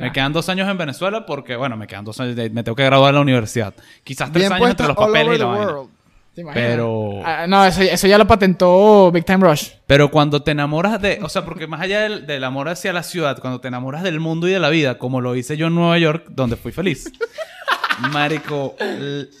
Me 0.00 0.10
quedan 0.12 0.32
dos 0.32 0.48
años 0.48 0.68
en 0.68 0.76
Venezuela 0.78 1.24
porque, 1.26 1.54
bueno, 1.56 1.76
me 1.76 1.86
quedan 1.86 2.04
dos 2.04 2.18
años, 2.20 2.34
de- 2.36 2.50
me 2.50 2.62
tengo 2.64 2.74
que 2.76 2.84
graduar 2.84 3.12
de 3.12 3.18
la 3.18 3.20
universidad. 3.22 3.72
Quizás 4.02 4.32
tres 4.32 4.42
Bien 4.44 4.52
años 4.52 4.70
entre 4.70 4.86
los 4.88 4.96
papeles 4.96 5.36
y 5.36 5.38
la 5.38 5.44
vaina. 5.46 5.72
Pero- 6.52 7.22
Ah, 7.24 7.46
no, 7.48 7.64
eso, 7.64 7.80
eso 7.80 8.06
ya 8.06 8.18
lo 8.18 8.26
patentó 8.26 9.10
Big 9.10 9.24
Time 9.24 9.38
Rush. 9.48 9.70
Pero 9.86 10.10
cuando 10.10 10.42
te 10.42 10.50
enamoras 10.50 11.00
de, 11.00 11.18
o 11.22 11.28
sea, 11.30 11.44
porque 11.46 11.66
más 11.66 11.80
allá 11.80 12.00
del, 12.02 12.26
del 12.26 12.44
amor 12.44 12.68
hacia 12.68 12.92
la 12.92 13.02
ciudad, 13.02 13.38
cuando 13.40 13.60
te 13.60 13.68
enamoras 13.68 14.02
del 14.02 14.20
mundo 14.20 14.46
y 14.46 14.50
de 14.52 14.58
la 14.60 14.68
vida, 14.68 14.98
como 14.98 15.20
lo 15.22 15.34
hice 15.34 15.56
yo 15.56 15.68
en 15.68 15.74
Nueva 15.74 15.96
York, 15.98 16.26
donde 16.28 16.56
fui 16.56 16.72
feliz, 16.72 17.10
Marico, 17.98 18.76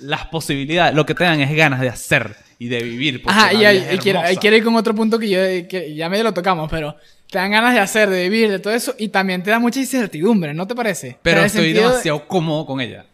las 0.00 0.26
posibilidades, 0.26 0.94
lo 0.94 1.06
que 1.06 1.14
te 1.14 1.24
dan 1.24 1.40
es 1.40 1.54
ganas 1.54 1.80
de 1.80 1.88
hacer 1.88 2.36
y 2.58 2.68
de 2.68 2.82
vivir. 2.82 3.22
Ajá, 3.26 3.52
y, 3.52 3.64
es 3.64 3.94
y 3.94 3.98
quiero, 3.98 4.56
ir 4.56 4.64
con 4.64 4.76
otro 4.76 4.94
punto 4.94 5.18
que 5.18 5.28
yo 5.28 5.40
que 5.68 5.94
ya 5.94 6.08
medio 6.08 6.24
lo 6.24 6.34
tocamos, 6.34 6.70
pero 6.70 6.96
te 7.30 7.38
dan 7.38 7.50
ganas 7.50 7.74
de 7.74 7.80
hacer, 7.80 8.08
de 8.08 8.28
vivir, 8.28 8.50
de 8.50 8.58
todo 8.58 8.72
eso, 8.72 8.94
y 8.98 9.08
también 9.08 9.42
te 9.42 9.50
da 9.50 9.58
mucha 9.58 9.80
incertidumbre, 9.80 10.54
¿no 10.54 10.66
te 10.66 10.74
parece? 10.74 11.18
Pero 11.22 11.42
estoy 11.42 11.64
sentido 11.64 11.82
de- 11.82 11.88
demasiado 11.90 12.26
cómodo 12.26 12.66
con 12.66 12.80
ella. 12.80 13.04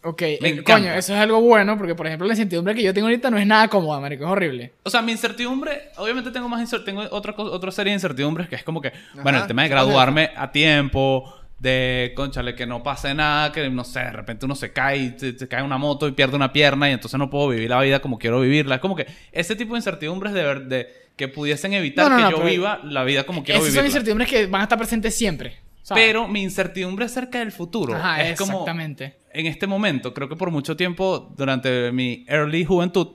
Ok, 0.00 0.22
eh, 0.22 0.62
coño, 0.64 0.92
eso 0.94 1.12
es 1.12 1.20
algo 1.20 1.40
bueno, 1.40 1.76
porque 1.76 1.94
por 1.96 2.06
ejemplo 2.06 2.26
la 2.26 2.32
incertidumbre 2.32 2.72
que 2.74 2.82
yo 2.82 2.94
tengo 2.94 3.08
ahorita 3.08 3.30
no 3.30 3.36
es 3.36 3.46
nada 3.46 3.66
cómoda, 3.66 4.00
marico, 4.00 4.24
es 4.24 4.30
horrible. 4.30 4.72
O 4.84 4.90
sea, 4.90 5.02
mi 5.02 5.10
incertidumbre, 5.10 5.90
obviamente 5.96 6.30
tengo 6.30 6.48
más 6.48 6.70
tengo 6.84 7.02
otra 7.10 7.34
otra 7.36 7.72
serie 7.72 7.90
de 7.90 7.96
incertidumbres 7.96 8.48
que 8.48 8.54
es 8.54 8.62
como 8.62 8.80
que, 8.80 8.92
bueno, 9.22 9.40
el 9.40 9.46
tema 9.48 9.64
de 9.64 9.68
¿cuál 9.68 9.80
es 9.80 9.86
graduarme 9.86 10.30
a 10.36 10.52
tiempo, 10.52 11.34
de, 11.58 12.12
conchale, 12.14 12.54
que 12.54 12.66
no 12.66 12.82
pase 12.82 13.14
nada, 13.14 13.50
que 13.52 13.68
no 13.68 13.84
sé, 13.84 14.00
de 14.00 14.12
repente 14.12 14.44
uno 14.46 14.54
se 14.54 14.72
cae 14.72 14.96
y 14.98 15.14
se, 15.18 15.36
se 15.38 15.48
cae 15.48 15.62
una 15.62 15.76
moto 15.78 16.06
y 16.06 16.12
pierde 16.12 16.36
una 16.36 16.52
pierna 16.52 16.88
y 16.88 16.92
entonces 16.92 17.18
no 17.18 17.28
puedo 17.30 17.48
vivir 17.48 17.68
la 17.70 17.80
vida 17.80 18.00
como 18.00 18.18
quiero 18.18 18.40
vivirla. 18.40 18.76
Es 18.76 18.80
como 18.80 18.94
que 18.94 19.06
ese 19.32 19.56
tipo 19.56 19.74
de 19.74 19.78
incertidumbres 19.78 20.32
de, 20.32 20.42
ver- 20.42 20.66
de 20.66 20.88
que 21.16 21.26
pudiesen 21.28 21.72
evitar 21.72 22.08
No, 22.08 22.16
no, 22.18 22.28
que 22.28 22.32
no, 22.36 22.38
yo 22.42 22.44
viva 22.44 22.80
la 22.84 23.02
vida 23.02 23.24
como 23.24 23.42
quiero 23.42 23.60
Esas 23.60 23.74
son 23.74 23.86
incertidumbres 23.86 24.28
que 24.28 24.46
van 24.46 24.60
a 24.60 24.64
estar 24.64 24.78
presentes 24.78 25.16
siempre. 25.16 25.56
¿sabes? 25.82 26.04
Pero 26.04 26.28
mi 26.28 26.42
incertidumbre 26.42 27.06
acerca 27.06 27.38
del 27.40 27.50
futuro 27.50 27.94
Ajá, 27.96 28.22
es 28.22 28.38
como 28.38 28.52
exactamente. 28.52 29.16
en 29.32 29.46
este 29.46 29.66
momento, 29.66 30.14
creo 30.14 30.28
que 30.28 30.36
por 30.36 30.50
mucho 30.52 30.76
tiempo 30.76 31.34
durante 31.36 31.90
mi 31.92 32.24
early 32.28 32.64
juventud 32.64 33.08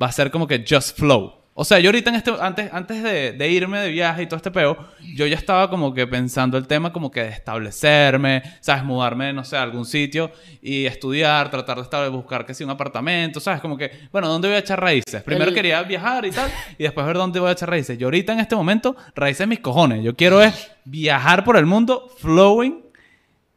va 0.00 0.06
a 0.08 0.12
ser 0.12 0.30
como 0.30 0.46
que 0.46 0.64
just 0.68 0.96
flow. 0.98 1.34
O 1.60 1.64
sea, 1.64 1.80
yo 1.80 1.88
ahorita 1.88 2.10
en 2.10 2.16
este 2.16 2.32
antes 2.40 2.72
antes 2.72 3.02
de, 3.02 3.32
de 3.32 3.50
irme 3.50 3.80
de 3.80 3.88
viaje 3.90 4.22
y 4.22 4.26
todo 4.26 4.36
este 4.36 4.52
peo, 4.52 4.76
yo 5.16 5.26
ya 5.26 5.34
estaba 5.36 5.68
como 5.68 5.92
que 5.92 6.06
pensando 6.06 6.56
el 6.56 6.68
tema 6.68 6.92
como 6.92 7.10
que 7.10 7.20
de 7.24 7.30
establecerme, 7.30 8.42
sabes, 8.60 8.84
mudarme 8.84 9.32
no 9.32 9.42
sé, 9.44 9.56
a 9.56 9.62
algún 9.64 9.84
sitio 9.84 10.30
y 10.62 10.86
estudiar, 10.86 11.50
tratar 11.50 11.76
de 11.78 11.82
establecer, 11.82 12.12
buscar 12.12 12.46
que 12.46 12.54
sea 12.54 12.64
un 12.64 12.70
apartamento, 12.70 13.40
sabes, 13.40 13.60
como 13.60 13.76
que, 13.76 13.90
bueno, 14.12 14.28
¿dónde 14.28 14.46
voy 14.46 14.54
a 14.54 14.60
echar 14.60 14.80
raíces? 14.80 15.20
Primero 15.24 15.48
El- 15.48 15.54
quería 15.54 15.82
viajar 15.82 16.24
y 16.26 16.30
tal 16.30 16.48
y 16.78 16.84
después 16.84 17.04
ver 17.04 17.16
dónde 17.16 17.40
voy 17.40 17.48
a 17.48 17.52
echar 17.52 17.68
raíces. 17.70 17.98
Yo 17.98 18.06
ahorita 18.06 18.32
en 18.34 18.38
este 18.38 18.54
momento 18.54 18.94
raíces 19.16 19.48
mis 19.48 19.58
cojones. 19.58 20.04
Yo 20.04 20.14
quiero 20.14 20.40
es 20.40 20.70
viajar 20.84 21.42
por 21.42 21.56
el 21.56 21.66
mundo 21.66 22.08
flowing 22.18 22.84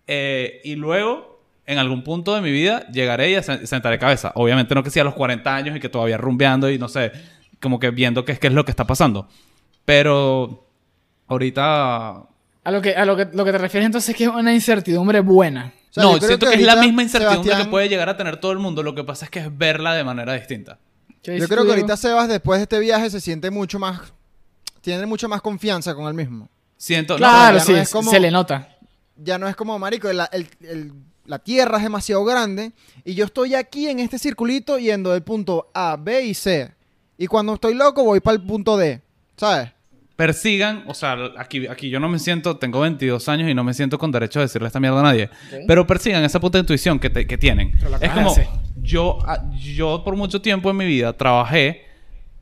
eh, 0.07 0.59
y 0.63 0.75
luego, 0.75 1.39
en 1.65 1.77
algún 1.77 2.03
punto 2.03 2.33
de 2.35 2.41
mi 2.41 2.51
vida, 2.51 2.87
llegaré 2.91 3.29
y 3.31 3.35
sen- 3.35 3.65
sentaré 3.65 3.99
cabeza. 3.99 4.31
Obviamente 4.35 4.73
no 4.75 4.83
que 4.83 4.89
sea 4.89 5.03
a 5.03 5.05
los 5.05 5.13
40 5.13 5.55
años 5.55 5.75
y 5.77 5.79
que 5.79 5.89
todavía 5.89 6.17
rumbeando 6.17 6.69
y 6.69 6.77
no 6.77 6.89
sé, 6.89 7.11
como 7.61 7.79
que 7.79 7.91
viendo 7.91 8.25
qué, 8.25 8.33
es- 8.33 8.39
qué 8.39 8.47
es 8.47 8.53
lo 8.53 8.65
que 8.65 8.71
está 8.71 8.85
pasando. 8.85 9.27
Pero 9.85 10.67
ahorita... 11.27 12.09
A 12.63 12.71
lo 12.71 12.81
que, 12.81 12.95
a 12.95 13.05
lo 13.05 13.15
que, 13.15 13.27
lo 13.33 13.43
que 13.43 13.51
te 13.51 13.57
refieres 13.57 13.85
entonces 13.87 14.09
es 14.09 14.15
que 14.15 14.25
es 14.25 14.29
una 14.29 14.53
incertidumbre 14.53 15.19
buena. 15.21 15.73
O 15.89 15.93
sea, 15.93 16.03
no, 16.03 16.17
siento 16.19 16.45
que, 16.45 16.53
que 16.53 16.59
es 16.61 16.65
la 16.65 16.75
misma 16.75 17.01
incertidumbre 17.03 17.43
Sebastián- 17.43 17.65
que 17.65 17.71
puede 17.71 17.89
llegar 17.89 18.07
a 18.09 18.17
tener 18.17 18.37
todo 18.37 18.51
el 18.51 18.59
mundo. 18.59 18.83
Lo 18.83 18.93
que 18.93 19.03
pasa 19.03 19.25
es 19.25 19.31
que 19.31 19.39
es 19.39 19.57
verla 19.57 19.93
de 19.95 20.03
manera 20.03 20.33
distinta. 20.33 20.77
¿Qué 21.23 21.39
Yo 21.39 21.47
creo 21.47 21.63
que 21.65 21.71
ahorita 21.71 21.97
Sebas, 21.97 22.27
después 22.27 22.59
de 22.59 22.63
este 22.63 22.79
viaje, 22.79 23.09
se 23.09 23.19
siente 23.19 23.49
mucho 23.51 23.79
más. 23.79 24.13
Tiene 24.81 25.05
mucha 25.05 25.27
más 25.27 25.41
confianza 25.41 25.93
con 25.95 26.07
él 26.07 26.13
mismo. 26.13 26.49
Siento... 26.77 27.15
Claro, 27.17 27.57
no 27.57 27.63
sí, 27.63 27.73
es 27.73 27.89
como- 27.91 28.09
se 28.11 28.19
le 28.19 28.31
nota. 28.31 28.69
Ya 29.17 29.37
no 29.37 29.47
es 29.47 29.55
como, 29.55 29.77
marico, 29.77 30.11
la, 30.13 30.25
el- 30.25 30.47
el- 30.61 30.93
la 31.25 31.37
tierra 31.39 31.77
es 31.77 31.83
demasiado 31.83 32.23
grande 32.25 32.71
y 33.05 33.13
yo 33.13 33.25
estoy 33.25 33.53
aquí 33.55 33.87
en 33.87 33.99
este 33.99 34.17
circulito 34.17 34.79
yendo 34.79 35.11
del 35.11 35.21
punto 35.21 35.69
A, 35.73 35.95
B 35.99 36.23
y 36.25 36.33
C. 36.33 36.73
Y 37.21 37.27
cuando 37.27 37.53
estoy 37.53 37.75
loco 37.75 38.03
voy 38.03 38.19
para 38.19 38.35
el 38.35 38.41
punto 38.43 38.77
D. 38.77 39.01
¿Sabes? 39.37 39.69
persigan, 40.15 40.83
o 40.85 40.93
sea, 40.93 41.17
aquí, 41.37 41.65
aquí 41.65 41.89
yo 41.89 41.99
no 41.99 42.07
me 42.07 42.19
siento, 42.19 42.57
tengo 42.57 42.79
22 42.81 43.27
años 43.27 43.49
y 43.49 43.55
no 43.55 43.63
me 43.63 43.73
siento 43.73 43.97
con 43.97 44.11
derecho 44.11 44.37
a 44.37 44.43
decirle 44.43 44.67
esta 44.67 44.79
mierda 44.79 44.99
a 44.99 45.03
nadie, 45.03 45.31
pero 45.65 45.87
persigan 45.87 46.23
esa 46.23 46.39
puta 46.39 46.59
intuición 46.59 46.99
que, 46.99 47.09
te- 47.09 47.25
que 47.25 47.39
tienen. 47.39 47.71
Es 47.99 48.11
como, 48.11 48.35
yo, 48.83 49.17
ah, 49.25 49.43
yo 49.59 50.03
por 50.05 50.15
mucho 50.15 50.39
tiempo 50.39 50.69
en 50.69 50.77
mi 50.77 50.85
vida 50.85 51.13
trabajé 51.13 51.85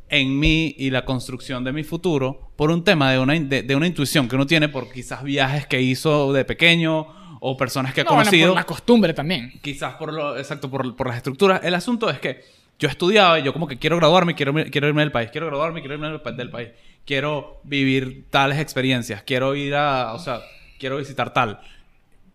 en 0.10 0.38
mí 0.38 0.76
y 0.78 0.90
la 0.90 1.06
construcción 1.06 1.64
de 1.64 1.72
mi 1.72 1.86
futuro 1.86 2.52
por 2.58 2.70
un 2.70 2.84
tema 2.84 3.12
de 3.14 3.20
una, 3.20 3.34
in- 3.38 3.48
de, 3.48 3.64
de 3.64 3.76
una 3.78 3.88
intuición 3.88 4.28
que 4.28 4.36
uno 4.36 4.46
tiene 4.46 4.68
por 4.68 4.92
quizás 4.92 5.24
viajes 5.24 5.66
que 5.66 5.80
hizo 5.82 6.34
de 6.34 6.44
pequeño 6.44 7.08
o 7.40 7.56
personas 7.56 7.94
que 7.94 8.02
ha 8.02 8.04
No, 8.04 8.10
bueno, 8.10 8.26
conocido 8.26 8.48
por 8.50 8.56
la 8.58 8.66
costumbre 8.66 9.14
también. 9.14 9.54
quizás 9.62 9.94
por 9.94 10.12
lo 10.12 10.38
exacto 10.38 10.70
por, 10.70 10.98
por 10.98 11.08
las 11.08 11.16
estructuras 11.16 11.62
el 11.64 11.76
asunto 11.76 12.10
es 12.10 12.20
que 12.20 12.44
yo 12.80 12.88
estudiaba 12.88 13.40
y 13.40 13.44
yo 13.44 13.54
como 13.54 13.68
que 13.68 13.78
quiero 13.78 13.98
graduarme 13.98 14.36
quiero 14.36 14.54
quiero 14.72 14.88
irme 14.88 15.02
del 15.02 15.12
país 15.12 15.30
quiero 15.32 15.48
graduarme 15.48 15.82
quiero 15.82 15.96
irme 15.96 16.10
del, 16.10 16.22
pa- 16.22 16.32
del 16.32 16.50
país 16.50 16.70
quiero 17.06 17.60
vivir 17.64 18.26
tales 18.30 18.60
experiencias 18.60 19.22
quiero 19.24 19.56
ir 19.56 19.76
a 19.76 20.14
o 20.14 20.20
sea 20.20 20.40
quiero 20.80 20.98
visitar 20.98 21.34
tal 21.34 21.60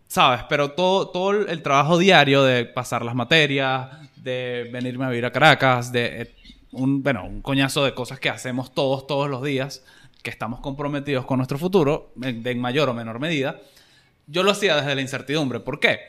sabes 0.07 0.43
pero 0.49 0.71
todo 0.71 1.07
todo 1.09 1.31
el, 1.31 1.49
el 1.49 1.61
trabajo 1.61 1.97
diario 1.97 2.43
de 2.43 2.65
pasar 2.65 3.03
las 3.03 3.15
materias 3.15 3.89
de 4.15 4.69
venirme 4.71 5.05
a 5.05 5.09
vivir 5.09 5.25
a 5.25 5.31
Caracas 5.31 5.91
de 5.91 6.21
eh, 6.21 6.35
un 6.71 7.01
bueno 7.03 7.25
un 7.25 7.41
coñazo 7.41 7.83
de 7.85 7.93
cosas 7.93 8.19
que 8.19 8.29
hacemos 8.29 8.73
todos 8.73 9.07
todos 9.07 9.29
los 9.29 9.43
días 9.43 9.83
que 10.23 10.29
estamos 10.31 10.59
comprometidos 10.59 11.23
con 11.25 11.37
nuestro 11.37 11.59
futuro, 11.59 12.11
en, 12.19 12.41
en 12.47 12.59
mayor 12.59 12.89
o 12.89 12.95
menor 12.95 13.19
medida, 13.19 13.59
yo 14.25 14.41
lo 14.41 14.49
hacía 14.49 14.75
desde 14.75 14.95
la 14.95 15.01
incertidumbre. 15.01 15.59
¿Por 15.59 15.79
qué? 15.79 15.99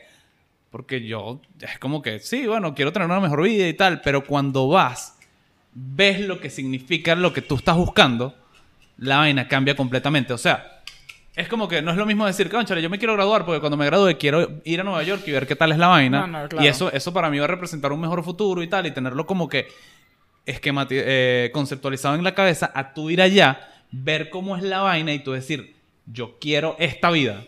Porque 0.77 1.01
yo, 1.03 1.41
es 1.59 1.79
como 1.79 2.03
que, 2.03 2.19
sí, 2.19 2.45
bueno, 2.45 2.75
quiero 2.75 2.93
tener 2.93 3.07
una 3.07 3.19
mejor 3.19 3.41
vida 3.41 3.67
y 3.67 3.73
tal, 3.73 3.99
pero 4.01 4.23
cuando 4.23 4.67
vas, 4.67 5.17
ves 5.73 6.21
lo 6.21 6.39
que 6.39 6.51
significa 6.51 7.15
lo 7.15 7.33
que 7.33 7.41
tú 7.41 7.55
estás 7.55 7.75
buscando, 7.75 8.35
la 8.99 9.17
vaina 9.17 9.47
cambia 9.47 9.75
completamente. 9.75 10.33
O 10.33 10.37
sea, 10.37 10.83
es 11.35 11.47
como 11.47 11.67
que 11.67 11.81
no 11.81 11.89
es 11.89 11.97
lo 11.97 12.05
mismo 12.05 12.27
decir, 12.27 12.47
conchale, 12.47 12.83
yo 12.83 12.91
me 12.91 12.99
quiero 12.99 13.15
graduar 13.15 13.43
porque 13.43 13.59
cuando 13.59 13.75
me 13.75 13.87
gradúe 13.87 14.19
quiero 14.19 14.61
ir 14.65 14.79
a 14.79 14.83
Nueva 14.83 15.01
York 15.01 15.23
y 15.25 15.31
ver 15.31 15.47
qué 15.47 15.55
tal 15.55 15.71
es 15.71 15.79
la 15.79 15.87
vaina. 15.87 16.27
No, 16.27 16.43
no, 16.43 16.47
claro. 16.47 16.63
Y 16.63 16.67
eso, 16.67 16.91
eso 16.91 17.11
para 17.11 17.31
mí 17.31 17.39
va 17.39 17.45
a 17.45 17.47
representar 17.47 17.91
un 17.91 17.99
mejor 17.99 18.23
futuro 18.23 18.61
y 18.61 18.67
tal, 18.67 18.85
y 18.85 18.91
tenerlo 18.91 19.25
como 19.25 19.49
que 19.49 19.69
eh, 20.45 21.49
conceptualizado 21.55 22.13
en 22.13 22.23
la 22.23 22.35
cabeza, 22.35 22.71
a 22.75 22.93
tú 22.93 23.09
ir 23.09 23.19
allá, 23.19 23.67
ver 23.91 24.29
cómo 24.29 24.55
es 24.55 24.61
la 24.61 24.81
vaina 24.81 25.11
y 25.11 25.23
tú 25.23 25.31
decir, 25.31 25.75
yo 26.05 26.37
quiero 26.39 26.75
esta 26.77 27.09
vida. 27.09 27.45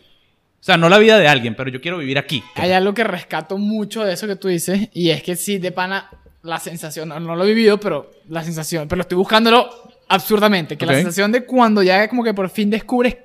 O 0.59 0.63
sea, 0.63 0.75
no 0.77 0.89
la 0.89 0.97
vida 0.97 1.17
de 1.17 1.27
alguien, 1.27 1.55
pero 1.55 1.69
yo 1.69 1.79
quiero 1.79 1.97
vivir 1.99 2.17
aquí. 2.17 2.43
Hay 2.55 2.71
algo 2.71 2.93
que 2.93 3.03
rescato 3.03 3.57
mucho 3.57 4.03
de 4.03 4.13
eso 4.13 4.27
que 4.27 4.35
tú 4.35 4.47
dices, 4.49 4.89
y 4.93 5.09
es 5.09 5.23
que 5.23 5.35
sí, 5.35 5.57
de 5.57 5.71
pana, 5.71 6.09
la 6.43 6.59
sensación, 6.59 7.09
no, 7.09 7.19
no 7.19 7.35
lo 7.35 7.43
he 7.45 7.47
vivido, 7.47 7.79
pero 7.79 8.11
la 8.27 8.43
sensación, 8.43 8.87
pero 8.87 9.01
estoy 9.01 9.17
buscándolo 9.17 9.69
absurdamente, 10.09 10.77
que 10.77 10.85
la 10.85 10.91
Ok. 10.93 10.97
sensación 10.97 11.31
de 11.31 11.45
cuando 11.45 11.81
ya 11.83 12.07
como 12.09 12.23
que 12.23 12.33
por 12.33 12.49
fin 12.49 12.69
descubres 12.69 13.15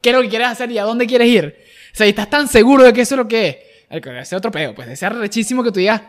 qué 0.00 0.10
es 0.10 0.14
lo 0.16 0.22
que 0.22 0.28
quieres 0.28 0.48
hacer 0.48 0.70
y 0.70 0.78
a 0.78 0.84
dónde 0.84 1.06
quieres 1.06 1.28
ir. 1.28 1.56
O 1.92 1.96
sea, 1.96 2.06
y 2.06 2.10
estás 2.10 2.30
tan 2.30 2.46
seguro 2.46 2.84
de 2.84 2.92
que 2.92 3.00
eso 3.00 3.14
es 3.14 3.18
lo 3.18 3.26
que 3.26 3.48
es. 3.48 3.56
El 3.90 4.00
que 4.02 4.18
ese 4.20 4.36
otro 4.36 4.50
pedo, 4.50 4.74
pues 4.74 4.86
de 4.86 4.94
ser 4.96 5.14
rechísimo 5.14 5.64
que 5.64 5.72
tú 5.72 5.80
digas, 5.80 6.02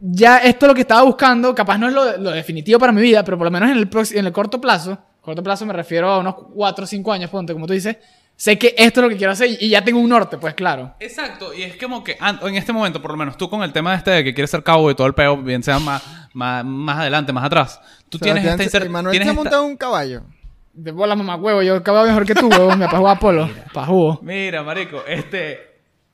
ya 0.00 0.38
esto 0.38 0.66
es 0.66 0.68
lo 0.68 0.74
que 0.74 0.82
estaba 0.82 1.02
buscando, 1.02 1.54
capaz 1.54 1.76
no 1.76 1.88
es 1.88 1.92
lo, 1.92 2.16
lo 2.18 2.30
definitivo 2.30 2.78
para 2.78 2.92
mi 2.92 3.02
vida, 3.02 3.22
pero 3.24 3.36
por 3.36 3.46
lo 3.46 3.50
menos 3.50 3.70
en 3.70 3.76
el, 3.78 3.88
en 4.18 4.26
el 4.26 4.32
corto 4.32 4.60
plazo, 4.60 4.96
corto 5.20 5.42
plazo 5.42 5.66
me 5.66 5.72
refiero 5.74 6.08
a 6.08 6.18
unos 6.20 6.36
4 6.54 6.84
o 6.84 6.86
5 6.86 7.12
años, 7.12 7.28
ponte, 7.30 7.52
como 7.52 7.66
tú 7.66 7.72
dices, 7.74 7.96
sé 8.40 8.56
que 8.58 8.74
esto 8.78 9.00
es 9.00 9.04
lo 9.04 9.10
que 9.10 9.18
quiero 9.18 9.34
hacer 9.34 9.50
y 9.60 9.68
ya 9.68 9.84
tengo 9.84 10.00
un 10.00 10.08
norte, 10.08 10.38
pues 10.38 10.54
claro. 10.54 10.94
Exacto, 10.98 11.52
y 11.52 11.62
es 11.62 11.76
como 11.76 12.02
que 12.02 12.16
en 12.42 12.54
este 12.54 12.72
momento, 12.72 13.02
por 13.02 13.10
lo 13.10 13.18
menos 13.18 13.36
tú 13.36 13.50
con 13.50 13.62
el 13.62 13.70
tema 13.70 13.94
este 13.94 14.10
de 14.12 14.24
que 14.24 14.32
quieres 14.32 14.50
ser 14.50 14.62
cabo 14.62 14.90
y 14.90 14.94
todo 14.94 15.06
el 15.06 15.12
peo, 15.12 15.36
bien 15.36 15.62
sea 15.62 15.78
más, 15.78 16.02
más, 16.32 16.64
más 16.64 16.98
adelante, 17.00 17.34
más 17.34 17.44
atrás, 17.44 17.80
tú 18.08 18.18
tienes 18.18 18.42
esta 18.44 18.56
se- 18.56 18.64
incer- 18.86 18.88
Manuel 18.88 19.10
tienes 19.12 19.26
se 19.26 19.30
ha 19.30 19.32
esta- 19.32 19.42
montado 19.42 19.64
un 19.66 19.76
caballo. 19.76 20.22
De 20.72 20.90
bola, 20.92 21.14
mamá 21.16 21.36
huevo. 21.36 21.60
Yo 21.62 21.74
acabo 21.76 22.02
mejor 22.04 22.24
que 22.24 22.34
tú, 22.34 22.48
huevo. 22.48 22.70
Mi 22.76 22.84
papá 22.86 22.96
jugaba 22.98 23.18
polo. 23.20 23.50
Mira, 24.22 24.62
marico, 24.62 25.02
este, 25.06 25.58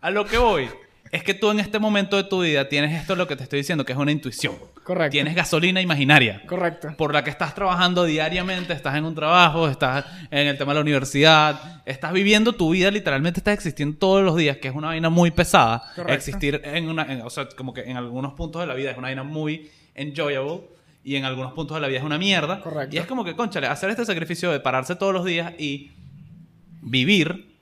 a 0.01 0.11
lo 0.11 0.25
que 0.25 0.39
voy 0.39 0.69
es 1.13 1.23
que 1.23 1.35
tú 1.35 1.51
en 1.51 1.61
este 1.61 1.79
momento 1.79 2.17
de 2.17 2.25
tu 2.25 2.43
vida 2.43 2.69
tienes 2.69 2.93
esto 3.01 3.15
lo 3.17 3.27
que 3.27 3.37
te 3.37 3.43
estoy 3.43 3.59
diciendo, 3.61 3.85
que 3.85 3.93
es 3.93 3.99
una 3.99 4.11
intuición. 4.13 4.55
Correcto. 4.85 5.11
Tienes 5.13 5.35
gasolina 5.35 5.81
imaginaria. 5.81 6.43
Correcto. 6.47 6.95
Por 6.97 7.13
la 7.13 7.25
que 7.25 7.31
estás 7.31 7.55
trabajando 7.55 8.05
diariamente, 8.05 8.73
estás 8.73 8.95
en 8.97 9.05
un 9.05 9.15
trabajo, 9.15 9.69
estás 9.69 10.05
en 10.31 10.47
el 10.47 10.57
tema 10.59 10.73
de 10.73 10.77
la 10.77 10.81
universidad, 10.83 11.83
estás 11.87 12.13
viviendo 12.13 12.53
tu 12.53 12.71
vida, 12.71 12.91
literalmente 12.91 13.41
estás 13.41 13.55
existiendo 13.55 13.97
todos 13.99 14.23
los 14.23 14.37
días, 14.37 14.59
que 14.59 14.69
es 14.69 14.75
una 14.75 14.89
vaina 14.89 15.11
muy 15.11 15.31
pesada. 15.31 15.83
Correcto. 15.95 16.13
Existir 16.15 16.61
en 16.65 16.89
una, 16.89 17.03
en- 17.13 17.23
o 17.23 17.31
sea, 17.31 17.49
como 17.57 17.73
que 17.75 17.83
en 17.83 17.97
algunos 17.97 18.35
puntos 18.35 18.61
de 18.61 18.67
la 18.67 18.75
vida 18.75 18.91
es 18.91 18.97
una 18.99 19.09
vaina 19.09 19.23
muy 19.25 19.71
enjoyable 19.95 20.61
y 21.03 21.17
en 21.17 21.25
algunos 21.25 21.53
puntos 21.53 21.77
de 21.77 21.81
la 21.81 21.89
vida 21.89 21.99
es 21.99 22.05
una 22.05 22.19
mierda. 22.19 22.61
Correcto. 22.61 22.95
Y 22.95 22.99
es 22.99 23.07
como 23.07 23.25
que, 23.25 23.35
conchale, 23.35 23.67
hacer 23.69 23.91
este 23.91 24.05
sacrificio 24.05 24.51
de 24.51 24.61
pararse 24.61 24.95
todos 24.97 25.13
los 25.15 25.25
días 25.25 25.53
y 25.59 25.91
vivir 26.83 27.56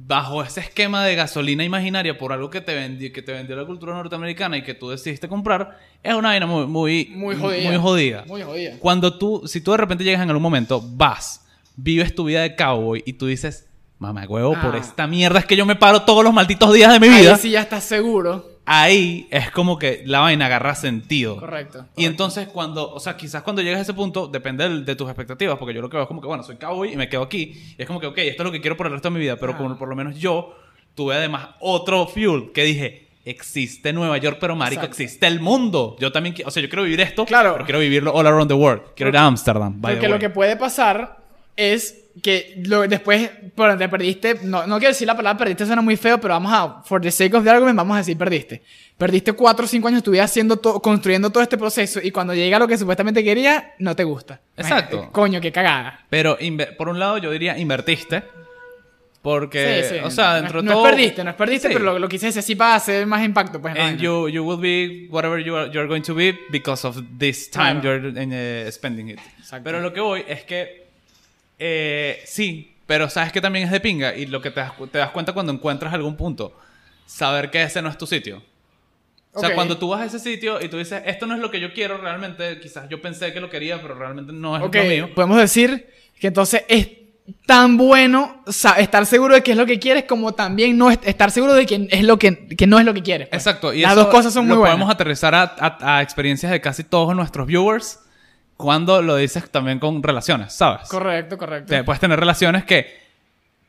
bajo 0.00 0.44
ese 0.44 0.60
esquema 0.60 1.04
de 1.04 1.16
gasolina 1.16 1.64
imaginaria 1.64 2.16
por 2.16 2.32
algo 2.32 2.48
que 2.50 2.60
te 2.60 2.72
vendió, 2.72 3.12
que 3.12 3.20
te 3.20 3.32
vendió 3.32 3.56
la 3.56 3.66
cultura 3.66 3.94
norteamericana 3.94 4.56
y 4.56 4.62
que 4.62 4.72
tú 4.72 4.88
decidiste 4.90 5.28
comprar, 5.28 5.76
es 6.04 6.14
una 6.14 6.28
vaina 6.28 6.46
muy, 6.46 6.66
muy, 6.66 7.06
Muy 7.16 7.34
jodida. 7.34 7.68
Muy 7.68 7.76
jodida. 7.78 8.24
Muy 8.28 8.42
jodida. 8.42 8.76
Cuando 8.78 9.18
tú, 9.18 9.42
si 9.46 9.60
tú 9.60 9.72
de 9.72 9.76
repente 9.78 10.04
llegas 10.04 10.22
en 10.22 10.28
algún 10.30 10.42
momento, 10.42 10.80
vas, 10.80 11.44
vives 11.76 12.14
tu 12.14 12.24
vida 12.24 12.42
de 12.42 12.54
cowboy 12.54 13.02
y 13.04 13.14
tú 13.14 13.26
dices, 13.26 13.66
mamá 13.98 14.24
huevo, 14.28 14.54
por 14.62 14.76
Ah. 14.76 14.78
esta 14.78 15.08
mierda 15.08 15.40
es 15.40 15.46
que 15.46 15.56
yo 15.56 15.66
me 15.66 15.74
paro 15.74 16.02
todos 16.02 16.22
los 16.22 16.32
malditos 16.32 16.72
días 16.72 16.92
de 16.92 17.00
mi 17.00 17.08
vida. 17.08 17.34
Ahí 17.34 17.40
sí 17.40 17.50
ya 17.50 17.62
estás 17.62 17.82
seguro. 17.82 18.57
Ahí 18.70 19.26
es 19.30 19.50
como 19.50 19.78
que 19.78 20.02
la 20.04 20.20
vaina 20.20 20.46
agarra 20.46 20.74
sentido. 20.74 21.36
Correcto. 21.38 21.86
Y 21.96 22.04
entonces 22.04 22.48
cuando, 22.48 22.92
o 22.92 23.00
sea, 23.00 23.16
quizás 23.16 23.42
cuando 23.42 23.62
llegas 23.62 23.78
a 23.78 23.82
ese 23.82 23.94
punto, 23.94 24.26
depende 24.28 24.64
del- 24.64 24.84
de, 24.84 24.94
tus 24.94 25.08
expectativas, 25.08 25.56
porque 25.58 25.74
yo 25.74 25.80
lo 25.80 25.88
que 25.88 25.96
veo 25.96 26.02
es 26.04 26.08
como 26.08 26.20
que, 26.20 26.26
bueno, 26.26 26.42
soy 26.42 26.56
cowboy 26.56 26.92
y 26.92 26.96
me 26.96 27.08
quedo 27.08 27.22
aquí. 27.22 27.52
Y 27.78 27.82
es 27.82 27.86
como 27.86 27.98
que, 28.00 28.06
ok, 28.06 28.18
esto 28.18 28.42
es 28.42 28.46
lo 28.46 28.52
que 28.52 28.60
quiero 28.60 28.76
por 28.76 28.86
el 28.86 28.92
resto 28.92 29.08
de 29.08 29.14
mi 29.14 29.20
vida, 29.20 29.36
pero 29.36 29.52
Ah. 29.52 29.56
como 29.56 29.76
por 29.78 29.88
lo 29.88 29.96
menos 29.96 30.16
yo 30.18 30.54
tuve 30.94 31.14
además 31.14 31.48
otro 31.60 32.06
fuel 32.06 32.50
que 32.52 32.64
dije, 32.64 33.08
existe 33.24 33.92
Nueva 33.92 34.16
York, 34.18 34.38
pero 34.40 34.56
marico, 34.56 34.82
Exacto. 34.82 35.02
existe 35.02 35.26
el 35.26 35.40
mundo. 35.40 35.96
Yo 36.00 36.10
también, 36.12 36.34
o 36.44 36.50
sea, 36.50 36.62
yo 36.62 36.68
quiero 36.68 36.82
vivir 36.84 37.00
esto, 37.00 37.24
Claro. 37.26 37.52
pero 37.54 37.64
quiero 37.64 37.78
vivirlo 37.78 38.12
all 38.14 38.26
around 38.26 38.48
the 38.48 38.54
world. 38.54 38.82
Quiero 38.96 39.10
ir 39.10 39.16
a 39.18 39.26
the 39.26 39.70
Porque 39.80 40.08
lo 40.08 40.18
que 40.18 40.30
puede 40.30 40.56
pasar 40.56 41.17
es 41.58 42.04
que 42.22 42.54
lo, 42.66 42.86
después, 42.88 43.30
por 43.54 43.76
te 43.76 43.88
perdiste, 43.88 44.40
no, 44.42 44.66
no 44.66 44.78
quiero 44.78 44.92
decir 44.92 45.06
la 45.06 45.16
palabra 45.16 45.38
perdiste, 45.38 45.66
suena 45.66 45.82
muy 45.82 45.96
feo, 45.96 46.20
pero 46.20 46.34
vamos 46.34 46.52
a, 46.52 46.82
for 46.82 47.00
the 47.00 47.10
sake 47.10 47.34
of 47.36 47.44
the 47.44 47.50
argument, 47.50 47.76
vamos 47.76 47.94
a 47.96 47.98
decir 47.98 48.16
perdiste. 48.16 48.62
Perdiste 48.96 49.32
4 49.32 49.64
o 49.64 49.68
5 49.68 49.86
años, 49.88 49.98
estuviste 49.98 50.22
haciendo 50.22 50.56
to- 50.56 50.80
construyendo 50.80 51.30
todo 51.30 51.42
este 51.42 51.56
proceso 51.58 52.00
y 52.02 52.10
cuando 52.10 52.34
llega 52.34 52.58
lo 52.58 52.66
que 52.66 52.76
supuestamente 52.78 53.22
quería, 53.22 53.74
no 53.78 53.94
te 53.94 54.02
gusta. 54.04 54.40
Exacto. 54.56 55.10
Coño, 55.12 55.40
qué 55.40 55.52
cagada. 55.52 56.04
Pero 56.10 56.36
por 56.76 56.88
un 56.88 56.98
lado 56.98 57.18
yo 57.18 57.30
diría 57.30 57.56
invertiste, 57.58 58.24
porque, 59.22 59.84
sí, 59.88 59.94
sí. 59.96 60.00
o 60.04 60.10
sea, 60.10 60.34
No- 60.34 60.34
dentro 60.42 60.62
no, 60.62 60.70
de 60.70 60.74
todo... 60.76 60.86
es 60.86 60.90
perdiste, 60.92 61.24
no 61.24 61.30
es 61.30 61.36
perdiste, 61.36 61.68
Sí. 61.68 61.74
pero 61.74 61.84
lo, 61.84 61.98
lo 61.98 62.08
quise 62.08 62.26
decir 62.26 62.38
así 62.40 62.54
para 62.54 62.76
hacer 62.76 63.06
más 63.06 63.24
impacto. 63.24 63.60
Pues, 63.60 63.76
And 63.78 64.00
you, 64.00 64.28
you 64.28 64.44
will 64.44 64.60
be 64.60 65.06
whatever 65.10 65.42
you 65.42 65.54
are, 65.56 65.70
you're 65.72 65.88
going 65.88 66.02
to 66.02 66.14
be 66.14 66.36
because 66.50 66.86
of 66.86 66.96
this 67.18 67.50
time 67.50 67.80
Claro. 67.80 68.08
you're 68.08 68.14
eh, 68.66 68.70
spending 68.72 69.08
it. 69.10 69.18
Exacto. 69.38 69.64
Pero 69.64 69.80
lo 69.80 69.92
que 69.92 70.00
voy 70.00 70.24
es 70.26 70.44
que 70.44 70.87
eh, 71.58 72.22
sí, 72.26 72.74
pero 72.86 73.08
sabes 73.10 73.32
que 73.32 73.40
también 73.40 73.64
es 73.66 73.70
de 73.70 73.80
pinga 73.80 74.14
y 74.14 74.26
lo 74.26 74.40
que 74.40 74.50
te 74.50 74.60
das, 74.60 74.72
cu- 74.72 74.86
te 74.86 74.98
das 74.98 75.10
cuenta 75.10 75.32
cuando 75.32 75.52
encuentras 75.52 75.92
algún 75.92 76.16
punto, 76.16 76.56
saber 77.06 77.50
que 77.50 77.62
ese 77.62 77.82
no 77.82 77.88
es 77.88 77.98
tu 77.98 78.06
sitio. 78.06 78.42
O 79.32 79.40
sea, 79.40 79.54
cuando 79.54 79.76
tú 79.78 79.88
vas 79.90 80.00
a 80.00 80.04
ese 80.06 80.18
sitio 80.18 80.60
y 80.60 80.68
tú 80.68 80.78
dices, 80.78 81.02
esto 81.06 81.26
no 81.26 81.34
es 81.34 81.40
lo 81.40 81.50
que 81.50 81.60
yo 81.60 81.72
quiero 81.72 81.98
realmente, 81.98 82.58
quizás 82.60 82.88
yo 82.88 83.00
pensé 83.00 83.32
que 83.32 83.40
lo 83.40 83.48
quería, 83.50 83.80
pero 83.80 83.94
realmente 83.94 84.32
no 84.32 84.56
es 84.56 84.62
Ok, 84.62 84.74
lo 84.76 84.84
mío. 84.84 85.10
podemos 85.14 85.36
decir 85.38 85.86
que 86.18 86.26
entonces 86.28 86.64
es 86.66 86.88
tan 87.46 87.76
bueno 87.76 88.42
estar 88.78 89.04
seguro 89.06 89.34
de 89.34 89.42
que 89.42 89.52
es 89.52 89.56
lo 89.56 89.66
que 89.66 89.78
quieres 89.78 90.04
como 90.04 90.32
también 90.32 90.76
no 90.78 90.90
es- 90.90 90.98
estar 91.04 91.30
seguro 91.30 91.54
de 91.54 91.66
que 91.66 91.86
es 91.90 92.02
lo 92.02 92.18
que, 92.18 92.48
que 92.48 92.66
no 92.66 92.78
es 92.80 92.86
lo 92.86 92.94
que 92.94 93.02
quieres. 93.02 93.28
pues. 93.28 93.40
Exacto. 93.46 93.72
Y 93.74 93.82
Las 93.82 93.92
eso 93.92 94.00
dos 94.04 94.08
cosas 94.08 94.32
son 94.32 94.46
muy 94.46 94.54
lo 94.54 94.60
buenas. 94.60 94.76
podemos 94.76 94.92
aterrizar 94.94 95.34
a, 95.34 95.42
a- 95.58 95.98
a 95.98 96.02
experiencias 96.02 96.50
de 96.50 96.60
casi 96.60 96.82
todos 96.82 97.14
nuestros 97.14 97.46
viewers 97.46 98.00
cuando 98.58 99.00
lo 99.00 99.16
dices 99.16 99.48
también 99.50 99.78
con 99.78 100.02
relaciones, 100.02 100.52
¿sabes? 100.52 100.88
Correcto, 100.88 101.38
correcto. 101.38 101.70
Te- 101.70 101.82
puedes 101.84 102.00
tener 102.00 102.18
relaciones 102.20 102.64
que, 102.64 103.00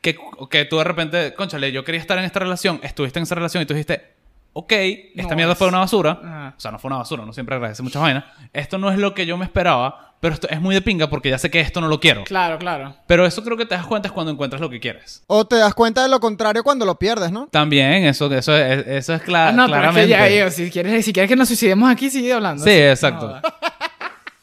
que, 0.01 0.17
que 0.49 0.65
tú 0.65 0.77
de 0.79 0.83
repente, 0.83 1.33
conchale, 1.35 1.71
yo 1.71 1.85
quería 1.85 2.01
estar 2.01 2.17
en 2.17 2.25
esta 2.25 2.39
relación, 2.39 2.79
estuviste 2.83 3.19
en 3.19 3.23
esa 3.23 3.35
relación 3.35 3.63
y 3.63 3.65
tú 3.65 3.73
dijiste, 3.73 4.13
ok, 4.53 4.71
esta 5.15 5.29
No 5.29 5.35
mierda 5.37 5.53
es. 5.53 5.57
fue 5.59 5.67
una 5.69 5.79
basura. 5.79 6.19
Ajá. 6.21 6.53
O 6.57 6.59
sea, 6.59 6.71
no 6.71 6.79
fue 6.79 6.89
una 6.89 6.97
basura, 6.97 7.23
no 7.25 7.31
siempre 7.33 7.55
agradece 7.55 7.81
muchas 7.83 8.01
vainas. 8.01 8.25
Esto 8.51 8.77
no 8.77 8.91
es 8.91 8.97
lo 8.97 9.13
que 9.13 9.25
yo 9.25 9.37
me 9.37 9.45
esperaba, 9.45 10.15
pero 10.19 10.33
esto 10.33 10.49
es 10.49 10.59
muy 10.59 10.73
de 10.75 10.81
pinga 10.81 11.07
porque 11.09 11.29
ya 11.29 11.37
sé 11.37 11.49
que 11.51 11.59
esto 11.61 11.79
no 11.79 11.87
lo 11.87 11.99
quiero. 12.01 12.23
Claro, 12.25 12.57
claro. 12.57 12.93
Pero 13.07 13.25
eso 13.25 13.41
creo 13.43 13.55
que 13.55 13.65
te 13.65 13.75
das 13.75 13.85
cuenta 13.85 14.07
es 14.09 14.11
cuando 14.11 14.31
encuentras 14.33 14.59
lo 14.59 14.69
que 14.69 14.79
quieres. 14.81 15.23
O 15.27 15.45
te 15.45 15.55
das 15.55 15.73
cuenta 15.75 16.01
de 16.03 16.09
lo 16.09 16.19
contrario 16.19 16.61
cuando 16.63 16.83
lo 16.85 16.95
pierdes, 16.95 17.31
¿no? 17.31 17.47
También, 17.51 18.03
eso, 18.05 18.25
eso, 18.33 18.57
es, 18.57 18.85
eso 18.87 19.13
es 19.13 19.21
cla- 19.23 19.49
Ah, 19.49 19.51
no, 19.51 19.65
pero 19.67 19.75
es 19.77 19.81
claramente. 19.81 20.01
que 20.15 20.35
ya, 20.35 20.45
yo, 20.45 20.51
si, 20.51 20.69
quieres, 20.71 21.05
si 21.05 21.13
quieres 21.13 21.29
que 21.29 21.35
nos 21.37 21.47
suicidemos 21.47 21.89
aquí, 21.89 22.09
sigue 22.09 22.33
hablando. 22.33 22.63
Sí, 22.63 22.71
exacto. 22.71 23.27
No. 23.27 23.41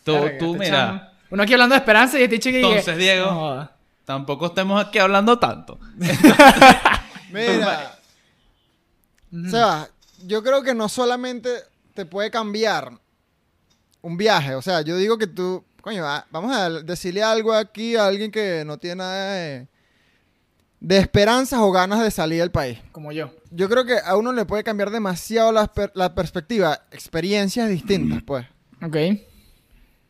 Tú, 0.06 0.28
tú 0.38 0.54
mira, 0.54 0.70
chamo. 0.70 1.00
Uno 1.30 1.42
aquí 1.42 1.52
hablando 1.52 1.74
de 1.74 1.78
esperanza 1.80 2.18
y 2.18 2.22
este 2.22 2.38
chico 2.38 2.54
que- 2.58 2.60
Entonces, 2.66 2.96
Diego. 2.96 3.26
No 3.30 3.70
tampoco 4.04 4.46
estemos 4.46 4.84
aquí 4.84 4.98
hablando 5.00 5.38
tanto. 5.38 5.78
Mira. 7.32 7.98
Seba, 9.50 9.88
yo 10.24 10.42
creo 10.42 10.62
que 10.62 10.74
no 10.74 10.88
solamente 10.88 11.50
te 11.94 12.06
puede 12.06 12.30
cambiar 12.30 12.92
un 14.02 14.16
viaje. 14.16 14.54
O 14.54 14.62
sea, 14.62 14.80
yo 14.82 14.96
digo 14.96 15.18
que 15.18 15.26
tú. 15.26 15.64
Coño, 15.80 16.04
vamos 16.30 16.54
a 16.56 16.70
decirle 16.70 17.22
algo 17.22 17.52
aquí 17.52 17.96
a 17.96 18.06
alguien 18.06 18.30
que 18.30 18.64
no 18.66 18.76
tiene 18.78 18.96
nada 18.96 19.32
de, 19.34 19.68
de 20.80 20.98
esperanzas 20.98 21.60
o 21.60 21.70
ganas 21.70 22.00
de 22.02 22.10
salir 22.10 22.40
del 22.40 22.50
país. 22.50 22.78
Como 22.92 23.12
yo. 23.12 23.30
Yo 23.50 23.68
creo 23.68 23.84
que 23.84 23.96
a 24.04 24.16
uno 24.16 24.32
le 24.32 24.44
puede 24.46 24.64
cambiar 24.64 24.90
demasiado 24.90 25.52
la, 25.52 25.70
la 25.94 26.14
perspectiva. 26.14 26.80
Experiencias 26.90 27.68
distintas, 27.68 28.22
pues. 28.24 28.46
Ok. 28.82 28.96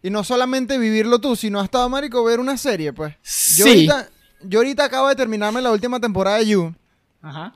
Y 0.07 0.11
no 0.11 0.23
solamente 0.23 0.79
vivirlo 0.79 1.19
tú, 1.19 1.35
sino 1.35 1.59
hasta, 1.59 1.89
marico, 1.89 2.23
ver 2.23 2.39
una 2.39 2.57
serie, 2.57 2.93
pues. 2.93 3.15
Yo, 3.57 3.65
Sí. 3.65 3.71
ahorita, 3.89 4.09
yo 4.43 4.61
ahorita 4.61 4.85
acabo 4.85 5.09
de 5.09 5.17
terminarme 5.17 5.61
la 5.61 5.73
última 5.73 5.99
temporada 5.99 6.37
de 6.39 6.47
You. 6.47 6.75
Ajá. 7.23 7.55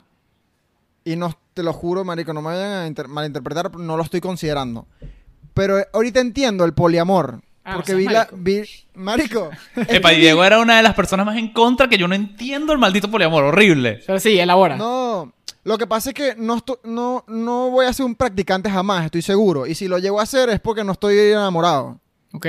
Y 1.05 1.15
no, 1.15 1.33
te 1.53 1.63
lo 1.63 1.71
juro, 1.71 2.03
marico, 2.03 2.33
no 2.33 2.41
me 2.41 2.49
vayan 2.49 2.71
a 2.73 2.87
inter- 2.87 3.07
malinterpretar, 3.07 3.73
no 3.77 3.95
lo 3.95 4.03
estoy 4.03 4.19
considerando. 4.19 4.85
Pero 5.53 5.77
ahorita 5.93 6.19
entiendo 6.19 6.65
el 6.65 6.73
poliamor. 6.73 7.41
Ah, 7.63 7.75
porque 7.75 7.93
o 7.93 7.95
sea, 7.95 8.05
vi 8.05 8.05
la... 8.13 8.27
marico. 8.33 8.35
Vi, 8.37 8.63
marico. 8.95 9.49
Epa, 9.87 10.09
Diego 10.09 10.43
era 10.43 10.59
una 10.59 10.75
de 10.75 10.83
las 10.83 10.93
personas 10.93 11.25
más 11.25 11.37
en 11.37 11.53
contra 11.53 11.87
que 11.87 11.97
yo 11.97 12.09
no 12.09 12.15
entiendo 12.15 12.73
el 12.73 12.79
maldito 12.79 13.09
poliamor. 13.09 13.45
Horrible. 13.45 14.01
Pero 14.05 14.19
sí, 14.19 14.37
elabora. 14.37 14.75
No, 14.75 15.31
lo 15.63 15.77
que 15.77 15.87
pasa 15.87 16.09
es 16.09 16.15
que 16.15 16.35
no, 16.35 16.57
estu- 16.57 16.79
no, 16.83 17.23
no 17.29 17.69
voy 17.69 17.85
a 17.85 17.93
ser 17.93 18.05
un 18.05 18.15
practicante 18.15 18.69
jamás, 18.69 19.05
estoy 19.05 19.21
seguro. 19.21 19.67
Y 19.67 19.73
si 19.75 19.87
lo 19.87 19.99
llego 19.99 20.19
a 20.19 20.23
hacer 20.23 20.49
es 20.49 20.59
porque 20.59 20.83
no 20.83 20.91
estoy 20.91 21.17
enamorado. 21.17 22.00
Ok. 22.33 22.47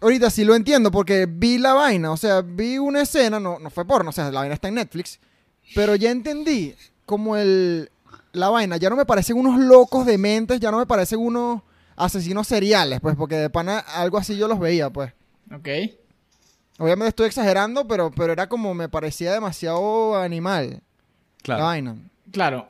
ahorita 0.00 0.30
sí 0.30 0.44
lo 0.44 0.54
entiendo 0.54 0.90
porque 0.90 1.26
vi 1.26 1.58
la 1.58 1.74
vaina, 1.74 2.10
o 2.12 2.16
sea, 2.16 2.42
vi 2.42 2.78
una 2.78 3.02
escena, 3.02 3.38
no, 3.40 3.58
no 3.58 3.70
fue 3.70 3.84
porno, 3.86 4.10
o 4.10 4.12
sea, 4.12 4.30
la 4.30 4.40
vaina 4.40 4.54
está 4.54 4.68
en 4.68 4.74
Netflix, 4.74 5.18
pero 5.74 5.94
ya 5.94 6.10
entendí 6.10 6.74
como 7.06 7.36
el, 7.36 7.90
la 8.32 8.48
vaina, 8.50 8.76
ya 8.76 8.90
no 8.90 8.96
me 8.96 9.06
parecen 9.06 9.36
unos 9.36 9.58
locos 9.60 10.04
de 10.06 10.18
mentes, 10.18 10.60
ya 10.60 10.70
no 10.70 10.78
me 10.78 10.86
parecen 10.86 11.18
unos 11.20 11.62
asesinos 11.96 12.46
seriales, 12.48 13.00
pues, 13.00 13.16
porque 13.16 13.36
de 13.36 13.50
pana 13.50 13.78
algo 13.78 14.18
así 14.18 14.36
yo 14.36 14.48
los 14.48 14.58
veía, 14.58 14.90
pues. 14.90 15.12
Ok. 15.54 15.68
Obviamente 16.78 17.10
estoy 17.10 17.26
exagerando, 17.26 17.86
pero, 17.86 18.10
pero 18.10 18.32
era 18.32 18.48
como 18.48 18.74
me 18.74 18.88
parecía 18.88 19.32
demasiado 19.32 20.16
animal 20.16 20.70
la 20.70 20.80
Claro. 21.42 21.64
vaina. 21.64 21.96
Claro. 22.32 22.66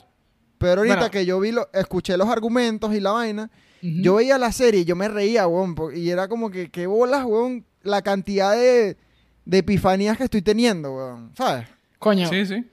Pero 0.57 0.81
ahorita 0.81 0.95
Bueno. 0.95 1.11
que 1.11 1.25
yo 1.25 1.39
vi 1.39 1.51
lo, 1.51 1.69
escuché 1.73 2.15
los 2.17 2.27
argumentos 2.27 2.93
y 2.93 2.99
la 2.99 3.11
vaina, 3.11 3.49
Yo 4.01 4.15
veía 4.15 4.37
la 4.37 4.51
serie 4.53 4.81
y 4.81 4.85
yo 4.85 4.95
me 4.95 5.09
reía, 5.09 5.45
weón, 5.45 5.75
y 5.93 6.09
era 6.09 6.27
como 6.29 6.49
que, 6.49 6.69
qué 6.71 6.87
bolas, 6.87 7.25
weón, 7.25 7.65
la 7.81 8.01
cantidad 8.01 8.55
de, 8.55 8.95
de 9.43 9.57
epifanías 9.57 10.17
que 10.17 10.23
estoy 10.23 10.41
teniendo, 10.41 10.93
weón, 10.95 11.31
¿sabes? 11.35 11.67
Coño, 11.99 12.29
Sí, 12.29 12.45
sí. 12.45 12.63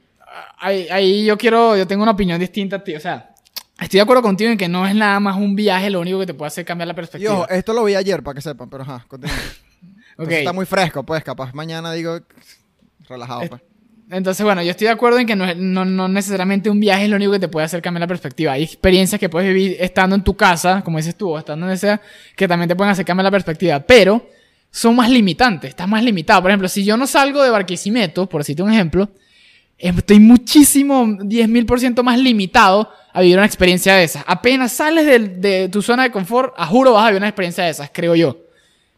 ahí, 0.58 0.86
ahí 0.88 1.24
yo 1.24 1.36
quiero, 1.36 1.76
yo 1.76 1.84
tengo 1.86 2.02
una 2.04 2.12
opinión 2.12 2.38
distinta 2.38 2.76
a 2.76 2.84
ti. 2.84 2.94
O 2.94 3.00
sea, 3.00 3.34
estoy 3.80 3.98
de 3.98 4.02
acuerdo 4.02 4.22
contigo 4.22 4.50
en 4.52 4.58
que 4.58 4.68
no 4.68 4.86
es 4.86 4.94
nada 4.94 5.18
más 5.18 5.36
un 5.36 5.56
viaje 5.56 5.90
lo 5.90 6.00
único 6.00 6.20
que 6.20 6.26
te 6.26 6.34
puede 6.34 6.46
hacer 6.48 6.64
cambiar 6.64 6.86
la 6.88 6.94
perspectiva. 6.94 7.34
ojo, 7.34 7.48
esto 7.48 7.72
lo 7.72 7.82
vi 7.84 7.96
ayer, 7.96 8.22
para 8.22 8.36
que 8.36 8.40
sepan, 8.42 8.70
pero 8.70 8.84
ajá, 8.84 9.04
continúa. 9.08 9.36
Está 10.28 10.52
muy 10.52 10.66
fresco, 10.66 11.02
pues, 11.04 11.24
capaz 11.24 11.52
mañana 11.54 11.92
digo, 11.92 12.18
relajado, 13.08 13.42
Es- 13.42 13.48
pues. 13.50 13.62
Entonces, 14.10 14.44
bueno, 14.44 14.62
yo 14.62 14.70
estoy 14.72 14.86
de 14.86 14.92
acuerdo 14.92 15.18
en 15.18 15.26
que 15.26 15.36
no, 15.36 15.44
es- 15.44 15.56
no, 15.56 15.84
no 15.84 16.08
necesariamente 16.08 16.68
un 16.68 16.80
viaje 16.80 17.04
es 17.04 17.10
lo 17.10 17.16
único 17.16 17.32
que 17.32 17.38
te 17.38 17.48
puede 17.48 17.64
hacer 17.66 17.80
cambiar 17.80 18.00
la 18.00 18.06
perspectiva. 18.08 18.52
Hay 18.52 18.64
experiencias 18.64 19.18
que 19.20 19.28
puedes 19.28 19.52
vivir 19.54 19.76
estando 19.80 20.16
en 20.16 20.24
tu 20.24 20.36
casa, 20.36 20.82
como 20.84 20.96
dices 20.98 21.14
tú, 21.16 21.30
o 21.30 21.38
estando 21.38 21.66
donde 21.66 21.78
sea, 21.78 22.00
que 22.36 22.48
también 22.48 22.68
te 22.68 22.74
pueden 22.76 22.90
hacer 22.90 23.04
cambiar 23.04 23.24
la 23.24 23.30
perspectiva. 23.30 23.78
Pero 23.80 24.26
son 24.70 24.96
más 24.96 25.08
limitantes, 25.10 25.70
estás 25.70 25.86
más 25.88 26.02
limitado. 26.02 26.42
Por 26.42 26.50
ejemplo, 26.50 26.68
si 26.68 26.84
yo 26.84 26.96
no 26.96 27.06
salgo 27.06 27.42
de 27.42 27.50
Barquisimeto, 27.50 28.28
por 28.28 28.40
decirte 28.40 28.62
un 28.62 28.72
ejemplo, 28.72 29.08
estoy 29.78 30.18
muchísimo, 30.20 31.04
10.000% 31.06 32.02
más 32.02 32.18
limitado 32.18 32.90
a 33.12 33.20
vivir 33.20 33.36
una 33.36 33.46
experiencia 33.46 33.94
de 33.94 34.04
esas. 34.04 34.24
Apenas 34.26 34.72
sales 34.72 35.06
de, 35.40 35.68
tu 35.68 35.82
zona 35.82 36.02
de 36.04 36.10
confort, 36.10 36.54
a 36.56 36.66
juro 36.66 36.92
vas 36.92 37.04
a 37.04 37.06
vivir 37.08 37.18
una 37.20 37.28
experiencia 37.28 37.64
de 37.64 37.70
esas, 37.70 37.90
creo 37.92 38.14
yo. 38.14 38.36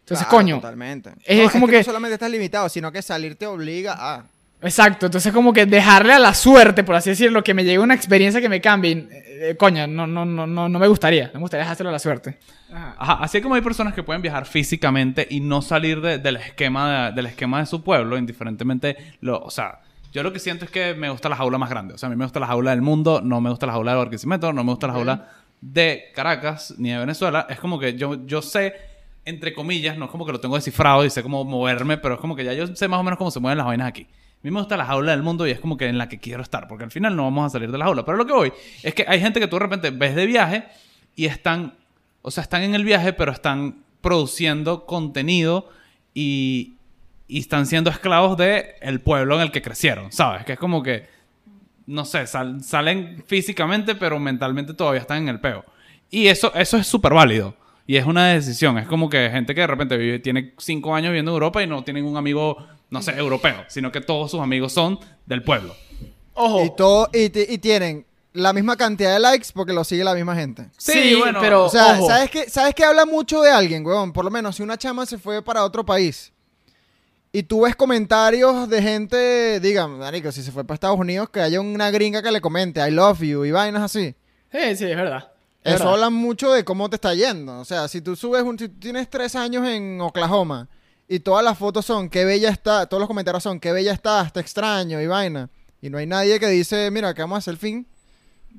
Entonces, 0.00 0.26
Claro, 0.26 0.30
coño, 0.30 0.56
Totalmente. 0.56 1.10
es 1.24 1.44
No, 1.44 1.50
como 1.50 1.66
que, 1.66 1.72
que- 1.72 1.78
no 1.78 1.84
solamente 1.84 2.14
estás 2.14 2.30
limitado, 2.30 2.68
sino 2.68 2.90
que 2.90 3.00
salir 3.02 3.36
te 3.36 3.46
obliga 3.46 3.94
a... 3.98 4.24
Exacto, 4.62 5.06
entonces 5.06 5.32
como 5.32 5.52
que 5.52 5.66
dejarle 5.66 6.12
a 6.12 6.18
la 6.18 6.34
suerte, 6.34 6.84
por 6.84 6.94
así 6.94 7.10
decirlo, 7.10 7.42
que 7.42 7.52
me 7.52 7.64
llegue 7.64 7.78
una 7.80 7.94
experiencia 7.94 8.40
que 8.40 8.48
me 8.48 8.60
cambie, 8.60 8.92
eh, 8.92 9.08
eh, 9.50 9.56
coño, 9.58 9.86
no, 9.88 10.06
no, 10.06 10.24
no, 10.24 10.46
no, 10.46 10.68
no 10.68 10.78
me 10.78 10.86
gustaría, 10.86 11.26
no 11.26 11.34
me 11.34 11.40
gustaría 11.40 11.64
dejárselo 11.64 11.88
a 11.88 11.92
la 11.92 11.98
suerte. 11.98 12.38
Ajá, 12.72 13.14
así 13.20 13.40
como 13.42 13.56
hay 13.56 13.60
personas 13.60 13.92
que 13.92 14.02
pueden 14.02 14.22
viajar 14.22 14.46
físicamente 14.46 15.26
y 15.28 15.40
no 15.40 15.62
salir 15.62 16.00
de- 16.00 16.18
del, 16.18 16.36
esquema 16.36 17.08
de, 17.10 17.12
del 17.12 17.26
esquema 17.26 17.58
de 17.58 17.66
su 17.66 17.82
pueblo, 17.82 18.16
indiferentemente, 18.16 18.96
lo, 19.20 19.40
o 19.40 19.50
sea, 19.50 19.80
yo 20.12 20.22
lo 20.22 20.32
que 20.32 20.38
siento 20.38 20.64
es 20.64 20.70
que 20.70 20.94
me 20.94 21.10
gusta 21.10 21.28
la 21.28 21.36
jaula 21.36 21.58
más 21.58 21.68
grande. 21.70 21.94
O 21.94 21.98
sea, 21.98 22.06
a 22.06 22.10
mí 22.10 22.16
me 22.16 22.24
gusta 22.24 22.38
la 22.38 22.46
jaula 22.46 22.70
del 22.70 22.82
mundo, 22.82 23.20
no 23.22 23.40
me 23.40 23.50
gusta 23.50 23.66
la 23.66 23.72
jaula 23.72 23.92
de 23.92 23.98
Barquisimeto, 23.98 24.52
no 24.52 24.62
me 24.62 24.70
gusta 24.70 24.86
la 24.86 24.92
jaula 24.92 25.28
de 25.60 26.04
Caracas 26.14 26.74
ni 26.78 26.90
de 26.90 26.98
Venezuela. 26.98 27.46
Es 27.50 27.58
como 27.58 27.78
que 27.78 27.94
yo, 27.94 28.24
yo 28.26 28.42
sé, 28.42 28.74
entre 29.24 29.52
comillas, 29.54 29.96
no 29.98 30.04
es 30.04 30.10
como 30.10 30.24
que 30.26 30.32
lo 30.32 30.38
tengo 30.40 30.54
descifrado 30.54 31.04
y 31.04 31.10
sé 31.10 31.22
cómo 31.22 31.44
moverme, 31.44 31.96
pero 31.98 32.14
es 32.14 32.20
como 32.20 32.36
que 32.36 32.44
ya 32.44 32.52
yo 32.52 32.66
sé 32.68 32.88
más 32.88 33.00
o 33.00 33.02
menos 33.02 33.18
cómo 33.18 33.30
se 33.30 33.40
mueven 33.40 33.58
las 33.58 33.66
vainas 33.66 33.88
aquí. 33.88 34.06
A 34.43 34.45
mí 34.45 34.51
me 34.51 34.59
gusta 34.59 34.76
la 34.76 34.84
jaula 34.86 35.12
del 35.12 35.22
mundo 35.22 35.47
y 35.47 35.53
es 35.53 35.61
como 35.61 35.76
que 35.76 35.86
en 35.86 35.99
la 35.99 36.09
que 36.09 36.18
quiero 36.18 36.43
estar, 36.43 36.66
porque 36.66 36.82
al 36.84 36.90
final 36.90 37.14
no 37.14 37.22
vamos 37.24 37.47
a 37.47 37.51
salir 37.51 37.70
de 37.70 37.78
la 37.78 37.84
jaula. 37.84 38.05
Pero 38.05 38.16
lo 38.18 38.26
que 38.26 38.32
voy 38.32 38.53
es 38.82 38.93
que 38.95 39.05
hay 39.07 39.20
gente 39.20 39.38
que 39.38 39.47
tú 39.47 39.57
de 39.57 39.61
repente 39.61 39.90
ves 39.90 40.16
de 40.16 40.26
viaje 40.26 40.64
y 41.14 41.26
están, 41.26 41.74
o 42.22 42.30
sea, 42.30 42.43
están 42.43 42.62
en 42.62 42.74
el 42.74 42.84
viaje, 42.84 43.12
pero 43.12 43.30
están 43.30 43.84
produciendo 44.01 44.84
contenido 44.84 45.68
y, 46.12 46.74
y 47.28 47.38
están 47.38 47.66
siendo 47.66 47.88
esclavos 47.90 48.36
de 48.36 48.74
el 48.80 49.01
pueblo 49.01 49.36
en 49.36 49.43
el 49.43 49.53
que 49.53 49.62
crecieron, 49.62 50.11
¿sabes? 50.11 50.45
Que 50.45 50.55
es 50.55 50.59
como 50.59 50.82
que, 50.82 51.07
no 51.86 52.05
sé, 52.05 52.26
sal- 52.26 52.62
salen 52.64 53.22
físicamente, 53.26 53.95
pero 53.95 54.18
mentalmente 54.18 54.74
todavía 54.74 55.01
están 55.03 55.18
en 55.22 55.28
el 55.28 55.38
peo. 55.40 55.64
Y 56.11 56.26
eso, 56.26 56.53
eso 56.55 56.76
es 56.78 56.86
súper 56.88 57.14
válido. 57.14 57.55
Y 57.86 57.97
es 57.97 58.07
una 58.07 58.28
decisión. 58.28 58.78
Es 58.78 58.86
como 58.86 59.09
que 59.09 59.28
gente 59.30 59.55
que 59.55 59.61
de 59.62 59.66
repente 59.66 59.97
vive, 59.97 60.18
tiene 60.18 60.53
cinco 60.59 60.95
años 60.95 61.11
viviendo 61.11 61.30
en 61.30 61.34
Europa 61.34 61.62
y 61.62 61.66
no 61.66 61.82
tienen 61.84 62.05
un 62.05 62.16
amigo, 62.16 62.64
no 62.93 63.01
sé, 63.03 63.12
europeo, 63.12 63.64
sino 63.68 63.90
que 63.90 64.03
todos 64.03 64.30
sus 64.30 64.40
amigos 64.40 64.72
son 64.74 65.01
del 65.24 65.43
pueblo. 65.43 65.74
Ojo, 66.34 66.64
Y, 66.64 66.76
todo, 66.76 67.09
y, 67.12 67.24
y 67.55 67.59
tienen 67.59 68.07
la 68.34 68.53
misma 68.53 68.76
cantidad 68.76 69.14
de 69.14 69.18
likes 69.18 69.49
porque 69.55 69.72
lo 69.72 69.82
sigue 69.82 70.05
la 70.05 70.14
misma 70.14 70.36
gente. 70.36 70.68
sí, 70.76 71.18
pero 71.40 71.64
O 71.64 71.68
sea, 71.70 71.95
ojo. 71.99 72.07
¿sabes 72.07 72.30
qué, 72.30 72.51
¿sabes 72.51 72.74
qué 72.74 72.84
habla 72.84 73.07
mucho 73.07 73.40
de 73.40 73.51
alguien, 73.51 73.84
weón? 73.84 74.12
Por 74.12 74.24
lo 74.26 74.30
menos 74.30 74.57
si 74.57 74.62
una 74.62 74.76
chama 74.76 75.07
se 75.07 75.16
fue 75.16 75.43
para 75.43 75.64
otro 75.64 75.84
país 75.86 76.32
y 77.32 77.43
tú 77.45 77.62
ves 77.62 77.74
comentarios 77.74 78.68
de 78.68 78.82
gente, 78.82 79.59
digan, 79.61 79.99
marico, 79.99 80.30
si 80.30 80.43
se 80.43 80.53
fue 80.53 80.62
para 80.64 80.74
Estados 80.74 80.99
Unidos, 80.99 81.30
que 81.30 81.40
haya 81.40 81.62
una 81.62 81.90
gringa 81.90 82.22
que 82.22 82.30
le 82.30 82.43
comente 82.43 82.86
I 82.86 82.90
love 82.90 83.20
you 83.22 83.47
y 83.47 83.51
vainas 83.53 83.82
así. 83.82 84.14
Sí, 84.53 84.76
sí, 84.76 84.84
es 84.84 84.97
verdad. 84.97 85.30
Es 85.64 85.74
Eso 85.76 85.84
verdad. 85.84 85.95
habla 85.95 86.11
mucho 86.11 86.53
de 86.53 86.62
cómo 86.62 86.90
te 86.90 86.97
está 86.97 87.14
yendo. 87.14 87.59
O 87.61 87.64
sea, 87.64 87.88
si 87.88 88.03
tú 88.03 88.16
subes 88.16 88.43
un... 88.43 88.59
Si 88.59 88.68
tú 88.68 88.78
tienes 88.80 89.09
tres 89.09 89.34
años 89.34 89.66
en 89.66 89.99
Oklahoma 90.03 90.68
y 91.09 91.20
todas 91.20 91.44
las 91.44 91.59
fotos 91.59 91.84
son 91.84 92.09
qué 92.09 92.24
bella 92.24 92.48
está, 92.48 92.86
todos 92.86 93.00
los 93.00 93.09
comentarios 93.09 93.42
son 93.42 93.61
qué 93.61 93.72
bella 93.72 93.92
estás, 93.92 94.32
te 94.32 94.40
extraño 94.40 95.00
y 95.00 95.07
vaina. 95.07 95.48
Y 95.80 95.90
no 95.90 95.98
hay 95.98 96.07
nadie 96.07 96.38
que 96.38 96.46
dice, 96.48 96.90
mira, 96.90 97.12
que 97.14 97.22
vamos 97.22 97.36
a 97.36 97.38
hacer 97.38 97.53
el 97.53 97.59
fin. 97.59 97.86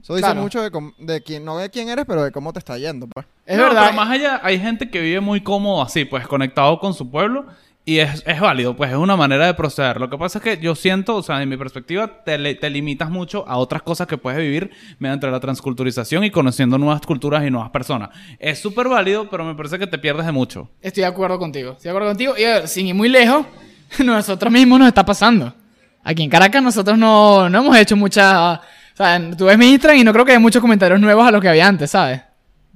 Eso 0.02 0.16
dice 0.16 0.26
Claro. 0.26 0.42
mucho 0.42 0.62
de, 0.62 0.72
cómo- 0.72 0.92
de 0.98 1.22
quién, 1.24 1.46
no 1.46 1.58
de 1.58 1.70
quién 1.70 1.88
eres, 1.88 2.06
pero 2.06 2.24
de 2.24 2.32
cómo 2.32 2.52
te 2.52 2.60
está 2.60 2.78
yendo, 2.78 3.08
pues. 3.08 3.26
Es 3.46 3.58
No, 3.58 3.64
verdad. 3.64 3.84
Pero 3.86 3.96
más 3.96 4.10
allá, 4.10 4.42
hay 4.44 4.60
gente 4.60 4.90
que 4.90 5.00
vive 5.00 5.20
muy 5.20 5.42
cómodo 5.42 5.82
así, 5.82 6.04
pues 6.06 6.28
conectado 6.28 6.80
con 6.80 6.94
su 6.94 7.10
pueblo. 7.10 7.46
Y 7.86 8.00
es, 8.00 8.24
es 8.26 8.40
válido, 8.40 8.78
pues 8.78 8.92
es 8.92 8.98
una 8.98 9.18
manera 9.18 9.46
de 9.46 9.54
proceder. 9.54 10.00
Lo 10.00 10.10
que 10.10 10.18
pasa 10.18 10.38
es 10.38 10.44
que 10.44 10.58
yo 10.58 10.74
siento, 10.74 11.18
o 11.18 11.24
sea, 11.24 11.42
en 11.42 11.50
mi 11.50 11.58
perspectiva, 11.58 12.24
te, 12.24 12.56
te 12.56 12.70
limitas 12.70 13.10
mucho 13.10 13.46
a 13.46 13.58
otras 13.58 13.82
cosas 13.82 14.08
que 14.08 14.18
puedes 14.18 14.40
vivir 14.40 14.72
mediante 15.00 15.30
la 15.30 15.42
transculturización 15.42 16.24
y 16.24 16.32
conociendo 16.32 16.78
nuevas 16.78 17.02
culturas 17.02 17.46
y 17.46 17.52
nuevas 17.52 17.72
personas. 17.72 18.12
Es 18.40 18.60
súper 18.60 18.88
válido, 18.88 19.30
pero 19.30 19.44
me 19.44 19.54
parece 19.54 19.78
que 19.78 19.88
te 19.88 19.98
pierdes 19.98 20.26
de 20.26 20.32
mucho. 20.32 20.70
Estoy 20.82 21.02
de 21.02 21.08
acuerdo 21.08 21.38
contigo. 21.38 21.72
Estoy 21.72 21.84
de 21.84 21.90
acuerdo 21.90 22.08
contigo. 22.08 22.36
Y 22.38 22.68
sin 22.70 22.88
ir 22.88 22.96
muy 22.96 23.10
lejos, 23.10 23.46
nosotros 24.00 24.52
mismos 24.52 24.80
nos 24.80 24.88
está 24.88 25.06
pasando. 25.06 25.54
Aquí 26.06 26.24
en 26.24 26.30
Caracas 26.30 26.64
nosotros 26.64 26.98
no, 26.98 27.50
no 27.50 27.60
hemos 27.60 27.78
hecho 27.78 27.98
mucha... 27.98 28.54
O 28.54 28.96
sea, 28.96 29.20
tú 29.38 29.46
ves 29.46 29.58
mi 29.58 29.74
y 29.74 30.04
no 30.04 30.14
creo 30.14 30.24
que 30.24 30.32
haya 30.32 30.40
muchos 30.40 30.62
comentarios 30.62 31.02
nuevos 31.02 31.28
a 31.28 31.32
los 31.32 31.42
que 31.42 31.50
había 31.50 31.68
antes, 31.68 31.92
¿sabes? 31.92 32.22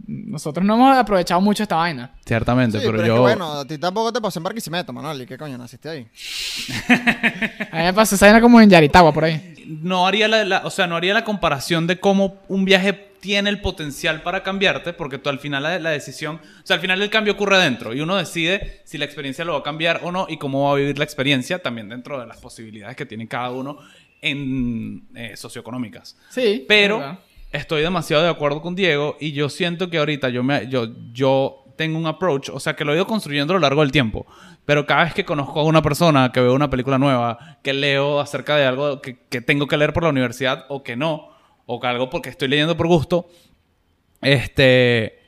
Nosotros 0.06 0.66
no 0.66 0.76
hemos 0.76 0.96
aprovechado 0.98 1.42
mucho 1.42 1.64
esta 1.64 1.76
vaina. 1.78 2.14
Ciertamente, 2.26 2.80
Sí, 2.80 2.86
pero, 2.86 2.98
pero, 2.98 3.04
es 3.04 3.08
yo... 3.08 3.14
que 3.16 3.20
bueno, 3.20 3.52
a 3.54 3.66
ti 3.66 3.78
tampoco 3.78 4.14
te 4.14 4.22
pasó 4.22 4.40
en 4.40 4.44
Barquisimeto, 4.44 4.94
Manuel. 4.94 5.22
¿Y 5.22 5.26
qué 5.26 5.38
coño 5.38 5.58
naciste 5.58 5.90
ahí? 5.90 6.08
A 7.72 7.78
mí 7.78 7.84
me 7.84 7.94
pasó 7.94 8.16
esa 8.16 8.26
vaina 8.28 8.40
como 8.42 8.62
en 8.62 8.70
Yaritagua, 8.70 9.12
por 9.14 9.26
ahí. 9.26 9.54
no 9.68 10.06
haría 10.08 10.28
la, 10.28 10.46
la- 10.46 10.62
o 10.66 10.70
sea, 10.70 10.88
no 10.88 10.96
haría 10.96 11.14
la 11.14 11.24
comparación 11.24 11.88
de 11.88 12.00
cómo 12.00 12.38
un 12.48 12.64
viaje 12.66 12.94
tiene 13.20 13.50
el 13.50 13.60
potencial 13.60 14.22
para 14.22 14.44
cambiarte, 14.44 14.94
porque 14.94 15.18
tú 15.18 15.30
al 15.30 15.40
final 15.40 15.64
la, 15.64 15.80
la 15.80 15.90
decisión, 15.90 16.36
o 16.36 16.66
sea, 16.66 16.76
al 16.76 16.82
final 16.82 17.02
el 17.02 17.10
cambio 17.10 17.34
ocurre 17.34 17.58
dentro 17.58 17.94
y 17.94 18.00
uno 18.00 18.16
decide 18.16 18.82
si 18.86 18.98
la 19.00 19.06
experiencia 19.06 19.44
lo 19.44 19.54
va 19.54 19.60
a 19.60 19.64
cambiar 19.64 20.02
o 20.04 20.12
no 20.12 20.28
y 20.30 20.38
cómo 20.38 20.66
va 20.66 20.74
a 20.74 20.76
vivir 20.76 20.98
la 20.98 21.04
experiencia 21.04 21.60
también 21.60 21.90
dentro 21.90 22.20
de 22.20 22.28
las 22.28 22.38
posibilidades 22.38 22.96
que 22.96 23.06
tiene 23.08 23.28
cada 23.28 23.50
uno 23.50 23.80
en 24.22 25.08
eh, 25.16 25.36
socioeconómicas. 25.36 26.16
Sí. 26.30 26.42
es 26.42 26.62
Pero. 26.68 27.18
Estoy 27.52 27.82
demasiado 27.82 28.24
de 28.24 28.30
acuerdo 28.30 28.62
con 28.62 28.76
Diego 28.76 29.16
y 29.20 29.32
yo 29.32 29.50
siento 29.50 29.90
que 29.90 29.98
ahorita 29.98 30.30
yo, 30.30 30.44
me, 30.44 30.68
yo, 30.68 30.88
yo 31.14 31.64
tengo 31.76 31.98
un 31.98 32.08
approach, 32.08 32.50
o 32.50 32.60
sea, 32.60 32.76
que 32.76 32.84
lo 32.84 32.92
he 32.92 32.96
ido 32.96 33.06
construyendo 33.08 33.54
a 33.54 33.56
lo 33.56 33.60
largo 33.62 33.82
del 33.82 33.92
tiempo. 33.92 34.26
Pero 34.66 34.86
cada 34.86 35.06
vez 35.06 35.14
que 35.14 35.24
conozco 35.24 35.60
a 35.60 35.64
una 35.64 35.82
persona, 35.82 36.32
que 36.32 36.42
veo 36.42 36.54
una 36.54 36.70
película 36.70 36.98
nueva, 36.98 37.58
que 37.64 37.72
leo 37.74 38.20
acerca 38.20 38.56
de 38.58 38.66
algo 38.66 39.02
que, 39.02 39.20
que 39.30 39.40
tengo 39.42 39.68
que 39.68 39.78
leer 39.78 39.94
por 39.94 40.04
la 40.04 40.10
universidad 40.10 40.66
o 40.70 40.84
que 40.84 40.96
no, 40.96 41.30
o 41.66 41.80
que 41.80 41.88
algo 41.88 42.10
porque 42.10 42.30
estoy 42.30 42.48
leyendo 42.50 42.76
por 42.76 42.88
gusto, 42.88 43.28
este, 44.22 45.20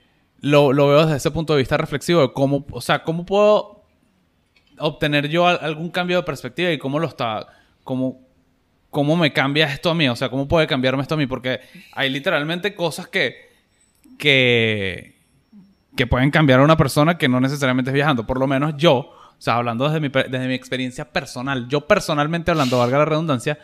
lo, 0.42 0.74
lo 0.74 0.88
veo 0.88 1.04
desde 1.04 1.18
ese 1.18 1.32
punto 1.32 1.54
de 1.54 1.60
vista 1.60 1.78
reflexivo 1.78 2.22
de 2.22 2.34
cómo, 2.34 2.66
o 2.72 2.82
sea, 2.82 3.04
cómo 3.04 3.26
puedo 3.26 3.84
obtener 4.80 5.28
yo 5.30 5.48
al- 5.48 5.60
algún 5.62 5.90
cambio 5.90 6.18
de 6.18 6.24
perspectiva 6.24 6.72
y 6.72 6.78
cómo 6.78 7.00
lo 7.00 7.08
está, 7.08 7.48
cómo, 7.84 8.22
cómo 8.90 9.16
me 9.16 9.32
cambia 9.34 9.68
esto 9.72 9.90
a 9.90 9.96
mí, 9.96 10.08
o 10.10 10.16
sea, 10.16 10.30
cómo 10.30 10.48
puede 10.48 10.68
cambiarme 10.68 11.02
esto 11.02 11.16
a 11.16 11.18
mí, 11.18 11.28
porque 11.28 11.60
hay 11.94 12.10
literalmente 12.10 12.74
cosas 12.74 13.08
que, 13.08 13.50
que, 14.18 15.16
que 15.96 16.08
pueden 16.08 16.32
cambiar 16.32 16.60
a 16.60 16.64
una 16.64 16.78
persona 16.78 17.18
que 17.18 17.28
no 17.28 17.40
necesariamente 17.40 17.92
es 17.92 17.94
viajando, 17.94 18.26
por 18.26 18.40
lo 18.40 18.48
menos 18.48 18.76
yo, 18.78 18.96
o 18.96 19.36
sea, 19.38 19.56
hablando 19.56 19.86
desde 19.88 20.00
mi, 20.00 20.10
desde 20.10 20.48
mi 20.48 20.54
experiencia 20.54 21.12
personal, 21.12 21.68
yo 21.68 21.82
personalmente 21.82 22.52
hablando, 22.52 22.80
valga 22.80 22.98
la 23.00 23.06
redundancia, 23.06 23.60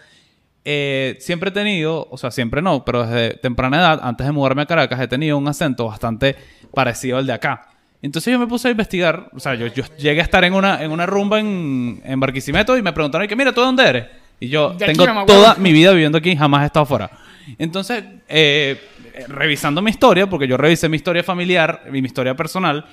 eh, 0.64 1.18
siempre 1.20 1.50
he 1.50 1.54
tenido, 1.54 2.08
o 2.10 2.18
sea, 2.18 2.32
siempre 2.32 2.62
no, 2.62 2.86
pero 2.86 3.06
desde 3.06 3.38
temprana 3.38 3.78
edad, 3.78 4.00
antes 4.04 4.26
de 4.26 4.32
mudarme 4.32 4.64
a 4.64 4.66
Caracas, 4.66 5.00
he 5.00 5.08
tenido 5.08 5.38
un 5.38 5.48
acento 5.48 5.86
bastante 5.86 6.36
parecido 6.74 7.18
al 7.18 7.28
de 7.28 7.34
acá. 7.34 7.68
Entonces 8.02 8.32
yo 8.32 8.40
me 8.40 8.48
puse 8.48 8.68
a 8.68 8.72
investigar, 8.72 9.30
o 9.34 9.40
sea, 9.40 9.56
yo, 9.56 9.68
llegué 9.98 10.22
a 10.22 10.24
estar 10.24 10.44
en 10.44 10.54
una, 10.54 10.84
en 10.84 10.92
una 10.92 11.06
rumba 11.06 11.40
en, 11.40 12.02
en 12.04 12.20
Barquisimeto 12.20 12.78
y 12.78 12.82
me 12.82 12.94
preguntaron, 12.94 13.28
que 13.28 13.36
mira, 13.36 13.52
¿tú 13.52 13.62
de 13.62 13.66
dónde 13.66 13.88
eres? 13.88 14.06
Y 14.40 14.50
yo 14.50 14.72
De 14.74 14.86
tengo 14.86 15.06
toda 15.26 15.56
mi 15.56 15.72
vida 15.74 15.92
viviendo 15.92 16.18
aquí, 16.18 16.36
jamás 16.36 16.64
he 16.64 16.66
estado 16.68 16.86
fuera. 16.86 17.10
Entonces, 17.58 18.04
eh, 18.28 18.80
revisando 19.28 19.82
mi 19.82 19.92
historia, 19.92 20.28
porque 20.28 20.48
yo 20.48 20.58
revisé 20.58 20.90
mi 20.90 20.98
historia 20.98 21.24
familiar 21.24 21.84
y 21.88 21.92
mi 22.02 22.08
historia 22.08 22.36
personal, 22.36 22.86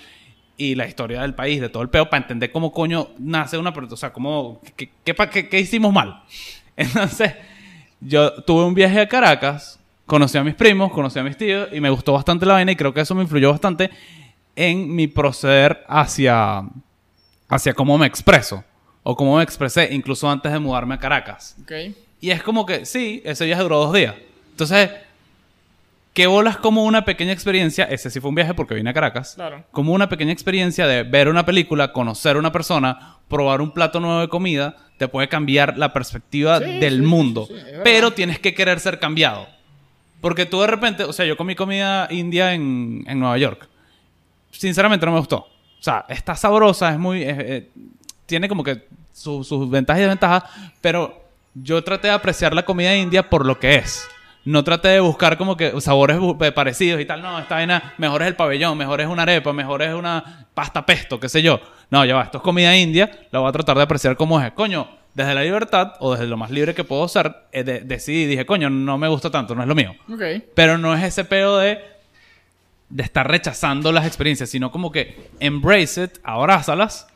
y 0.56 0.74
la 0.74 0.86
historia 0.86 1.22
del 1.22 1.34
país, 1.34 1.60
de 1.60 1.68
todo 1.68 1.82
el 1.82 1.88
peo, 1.88 2.08
para 2.10 2.22
entender 2.22 2.52
cómo 2.52 2.72
coño 2.72 3.08
nace 3.18 3.56
una 3.58 3.72
persona, 3.72 3.94
o 3.94 3.96
sea, 3.96 4.12
cómo, 4.12 4.60
qué, 4.76 4.90
qué, 5.04 5.14
qué- 5.14 5.48
qué 5.48 5.60
hicimos 5.60 5.92
mal. 5.92 6.22
Entonces, 6.76 7.32
yo 8.00 8.32
tuve 8.44 8.64
un 8.64 8.74
viaje 8.74 9.00
a 9.00 9.08
Caracas, 9.08 9.80
conocí 10.06 10.36
a 10.38 10.44
mis 10.44 10.54
primos, 10.54 10.92
conocí 10.92 11.18
a 11.18 11.22
mis 11.22 11.36
tíos 11.36 11.68
y 11.72 11.80
me 11.80 11.90
gustó 11.90 12.12
bastante 12.12 12.44
la 12.46 12.54
vaina 12.54 12.72
y 12.72 12.76
creo 12.76 12.92
que 12.92 13.00
eso 13.00 13.14
me 13.14 13.22
influyó 13.22 13.50
bastante 13.50 13.90
en 14.54 14.94
mi 14.94 15.06
proceder 15.08 15.82
hacia, 15.88 16.62
hacia 17.48 17.72
cómo 17.74 17.96
me 17.98 18.06
expreso 18.06 18.62
o 19.02 19.16
cómo 19.16 19.36
me 19.38 19.42
expresé 19.42 19.88
incluso 19.92 20.30
antes 20.30 20.52
de 20.52 20.58
mudarme 20.58 20.94
a 20.94 20.98
Caracas. 20.98 21.56
Ok. 21.62 21.72
Y 22.20 22.30
es 22.30 22.42
como 22.42 22.64
que, 22.66 22.86
sí, 22.86 23.20
ese 23.24 23.44
viaje 23.46 23.62
duró 23.62 23.78
dos 23.78 23.92
días. 23.92 24.14
Entonces, 24.52 24.90
¿qué 26.14 26.26
bolas 26.26 26.56
como 26.56 26.84
una 26.84 27.04
pequeña 27.04 27.32
experiencia? 27.32 27.84
Ese 27.84 28.10
sí 28.10 28.20
fue 28.20 28.28
un 28.28 28.34
viaje 28.36 28.54
porque 28.54 28.74
vine 28.74 28.90
a 28.90 28.92
Caracas. 28.92 29.34
Claro. 29.34 29.64
Como 29.72 29.92
una 29.92 30.08
pequeña 30.08 30.32
experiencia 30.32 30.86
de 30.86 31.02
ver 31.02 31.28
una 31.28 31.44
película, 31.44 31.92
conocer 31.92 32.36
a 32.36 32.38
una 32.38 32.52
persona, 32.52 33.16
probar 33.28 33.60
un 33.60 33.72
plato 33.72 33.98
nuevo 33.98 34.20
de 34.20 34.28
comida, 34.28 34.76
te 34.98 35.08
puede 35.08 35.28
cambiar 35.28 35.76
la 35.78 35.92
perspectiva 35.92 36.58
Sí, 36.60 36.78
del 36.78 37.00
sí, 37.00 37.06
mundo. 37.06 37.46
sí, 37.48 37.54
pero 37.82 38.12
tienes 38.12 38.38
que 38.38 38.54
querer 38.54 38.78
ser 38.78 39.00
cambiado. 39.00 39.48
Porque 40.20 40.46
tú 40.46 40.60
de 40.60 40.68
repente, 40.68 41.02
o 41.02 41.12
sea, 41.12 41.26
yo 41.26 41.36
comí 41.36 41.56
comida 41.56 42.06
india 42.10 42.54
en, 42.54 43.04
en 43.08 43.18
Nueva 43.18 43.36
York. 43.38 43.68
Sinceramente 44.52 45.04
no 45.06 45.12
me 45.12 45.18
gustó. 45.18 45.38
O 45.38 45.48
sea, 45.82 46.04
está 46.08 46.36
sabrosa, 46.36 46.92
es 46.92 46.98
muy... 46.98 47.22
eh, 47.24 47.68
tiene 48.32 48.48
como 48.48 48.64
que 48.64 48.82
su- 49.12 49.44
sus 49.44 49.68
ventajas 49.70 49.98
y 50.00 50.02
desventajas, 50.04 50.44
pero 50.80 51.22
yo 51.54 51.84
traté 51.84 52.08
de 52.08 52.14
apreciar 52.14 52.54
la 52.54 52.64
comida 52.64 52.96
india 52.96 53.28
por 53.28 53.44
lo 53.44 53.58
que 53.58 53.74
es. 53.74 54.08
No 54.46 54.64
traté 54.64 54.88
de 54.88 55.00
buscar 55.00 55.36
como 55.36 55.54
que 55.56 55.78
sabores 55.82 56.16
eh, 56.40 56.50
parecidos 56.50 56.98
y 57.00 57.04
tal. 57.04 57.20
No, 57.20 57.38
esta 57.38 57.56
vaina 57.56 57.92
mejor 57.98 58.22
es 58.22 58.28
el 58.28 58.34
pabellón, 58.36 58.76
mejor 58.78 59.02
es 59.02 59.06
una 59.06 59.22
arepa, 59.22 59.52
mejor 59.52 59.82
es 59.82 59.94
una 59.94 60.46
pasta 60.54 60.84
pesto, 60.86 61.20
qué 61.20 61.28
sé 61.28 61.42
yo. 61.42 61.60
No, 61.90 62.04
ya 62.06 62.14
va, 62.16 62.22
esto 62.22 62.38
es 62.38 62.42
comida 62.42 62.74
india, 62.74 63.10
la 63.30 63.38
voy 63.40 63.48
a 63.50 63.52
tratar 63.52 63.76
de 63.76 63.82
apreciar 63.82 64.16
como 64.16 64.40
es. 64.40 64.50
Coño, 64.52 64.88
desde 65.14 65.34
la 65.34 65.42
libertad 65.42 65.92
o 66.00 66.12
desde 66.12 66.26
lo 66.26 66.38
más 66.38 66.50
libre 66.50 66.74
que 66.74 66.84
puedo 66.84 67.06
ser, 67.06 67.36
eh, 67.52 67.62
de- 67.64 67.80
decidí, 67.82 68.24
dije, 68.24 68.46
coño, 68.46 68.70
no 68.70 68.96
me 68.96 69.08
gusta 69.08 69.30
tanto, 69.30 69.54
no 69.54 69.60
es 69.62 69.68
lo 69.68 69.74
mío. 69.74 69.94
Ok. 70.10 70.22
Pero 70.54 70.78
no 70.78 70.94
es 70.94 71.04
ese 71.04 71.24
peo 71.26 71.58
de, 71.58 71.78
de 72.88 73.02
estar 73.02 73.28
rechazando 73.30 73.92
las 73.92 74.06
experiencias, 74.06 74.48
sino 74.50 74.72
como 74.72 74.90
que 74.90 75.28
embrace 75.38 76.04
it, 76.04 76.12
abrázalas 76.24 77.06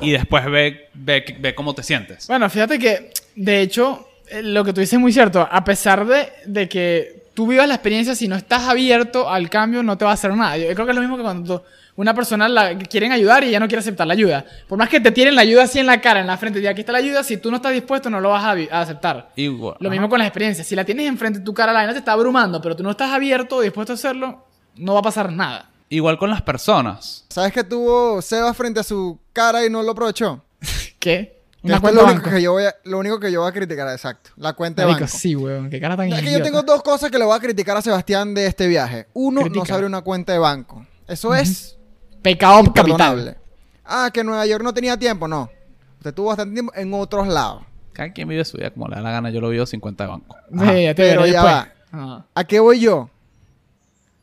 y 0.00 0.10
después 0.12 0.44
ve, 0.46 0.88
ve, 0.94 1.36
ve 1.38 1.54
cómo 1.54 1.74
te 1.74 1.82
sientes. 1.82 2.26
Bueno, 2.26 2.48
fíjate 2.50 2.78
que, 2.78 3.12
de 3.34 3.60
hecho, 3.60 4.08
eh, 4.28 4.42
lo 4.42 4.64
que 4.64 4.72
tú 4.72 4.80
dices 4.80 4.94
es 4.94 5.00
muy 5.00 5.12
cierto. 5.12 5.46
A 5.50 5.64
pesar 5.64 6.06
de, 6.06 6.28
de 6.46 6.68
que 6.68 7.24
tú 7.34 7.46
vivas 7.46 7.68
la 7.68 7.74
experiencia, 7.74 8.14
si 8.14 8.28
no 8.28 8.36
estás 8.36 8.62
abierto 8.64 9.28
al 9.30 9.48
cambio, 9.50 9.82
no 9.82 9.96
te 9.98 10.04
va 10.04 10.10
a 10.12 10.14
hacer 10.14 10.34
nada. 10.34 10.56
Yo 10.56 10.72
creo 10.74 10.86
que 10.86 10.90
es 10.92 10.96
lo 10.96 11.02
mismo 11.02 11.16
que 11.16 11.22
cuando 11.22 11.58
tú- 11.60 11.64
una 11.98 12.12
persona 12.12 12.46
la 12.46 12.76
quieren 12.76 13.10
ayudar 13.12 13.42
y 13.44 13.50
ya 13.50 13.58
no 13.58 13.68
quiere 13.68 13.80
aceptar 13.80 14.06
la 14.06 14.12
ayuda. 14.12 14.44
Por 14.68 14.76
más 14.76 14.90
que 14.90 15.00
te 15.00 15.10
tiren 15.12 15.34
la 15.34 15.40
ayuda 15.40 15.62
así 15.62 15.78
en 15.78 15.86
la 15.86 15.98
cara, 16.02 16.20
en 16.20 16.26
la 16.26 16.36
frente, 16.36 16.60
y 16.60 16.66
aquí 16.66 16.80
está 16.80 16.92
la 16.92 16.98
ayuda, 16.98 17.24
si 17.24 17.38
tú 17.38 17.50
no 17.50 17.56
estás 17.56 17.72
dispuesto, 17.72 18.10
no 18.10 18.20
lo 18.20 18.28
vas 18.28 18.44
a, 18.44 18.50
a 18.76 18.80
aceptar. 18.82 19.30
Igual. 19.36 19.76
Lo 19.80 19.88
mismo 19.88 20.06
con 20.10 20.18
las 20.18 20.28
experiencias. 20.28 20.66
Si 20.66 20.76
la 20.76 20.84
tienes 20.84 21.06
enfrente 21.06 21.38
de 21.38 21.44
tu 21.46 21.54
cara, 21.54 21.72
la 21.72 21.78
vaina 21.78 21.94
te 21.94 22.00
está 22.00 22.12
abrumando, 22.12 22.60
pero 22.60 22.76
tú 22.76 22.82
no 22.82 22.90
estás 22.90 23.10
abierto 23.12 23.56
o 23.56 23.60
dispuesto 23.62 23.92
a 23.92 23.94
hacerlo, 23.94 24.44
no 24.76 24.92
va 24.92 25.00
a 25.00 25.04
pasar 25.04 25.32
nada. 25.32 25.70
Igual 25.88 26.18
con 26.18 26.30
las 26.30 26.42
personas. 26.42 27.24
¿Sabes 27.28 27.52
que 27.52 27.62
tuvo 27.64 28.20
Seba 28.20 28.52
frente 28.54 28.80
a 28.80 28.82
su 28.82 29.18
cara 29.32 29.64
y 29.64 29.70
no 29.70 29.82
lo 29.82 29.92
aprovechó? 29.92 30.42
¿Qué? 30.98 31.36
Que 31.62 31.72
es 31.72 31.82
lo 31.82 32.04
único, 32.04 32.30
que 32.30 32.40
yo 32.40 32.52
voy 32.52 32.64
a, 32.64 32.74
lo 32.84 32.98
único 32.98 33.18
que 33.18 33.32
yo 33.32 33.40
voy 33.40 33.50
a 33.50 33.52
criticar, 33.52 33.88
exacto. 33.88 34.30
La 34.36 34.52
cuenta 34.52 34.82
de 34.82 34.92
banco. 34.92 35.06
sí, 35.08 35.34
weón. 35.34 35.68
Qué 35.68 35.80
cara 35.80 35.96
tan 35.96 36.12
Es 36.12 36.22
que 36.22 36.30
yo 36.30 36.42
tengo 36.42 36.62
dos 36.62 36.82
cosas 36.82 37.10
que 37.10 37.18
le 37.18 37.24
voy 37.24 37.36
a 37.36 37.40
criticar 37.40 37.76
a 37.76 37.82
Sebastián 37.82 38.34
de 38.34 38.46
este 38.46 38.68
viaje. 38.68 39.06
Uno, 39.14 39.42
no 39.42 39.64
se 39.64 39.72
abre 39.72 39.86
una 39.86 40.02
cuenta 40.02 40.32
de 40.32 40.38
banco. 40.38 40.86
Eso 41.08 41.34
es 41.34 41.76
Pecado 42.22 42.72
capital. 42.72 43.36
Ah, 43.84 44.10
que 44.12 44.24
Nueva 44.24 44.46
York 44.46 44.62
no 44.62 44.74
tenía 44.74 44.96
tiempo. 44.96 45.28
No. 45.28 45.50
Usted 45.98 46.12
tuvo 46.12 46.28
bastante 46.28 46.54
tiempo 46.54 46.72
en 46.74 46.92
otros 46.94 47.28
lados. 47.28 47.62
Cada 47.92 48.12
quien 48.12 48.28
vive 48.28 48.44
su 48.44 48.56
vida 48.58 48.70
como 48.70 48.88
le 48.88 48.96
da 48.96 49.02
la 49.02 49.10
gana. 49.10 49.30
Yo 49.30 49.40
lo 49.40 49.48
vivo 49.48 49.64
50 49.64 50.04
de 50.04 50.10
banco. 50.10 50.36
Sí, 50.50 50.82
ya 50.82 50.94
te 50.94 51.02
pero 51.02 51.26
ya 51.26 51.42
después. 51.42 51.54
va. 51.54 51.72
Ajá. 51.92 52.26
¿A 52.34 52.44
qué 52.44 52.60
voy 52.60 52.80
yo? 52.80 53.10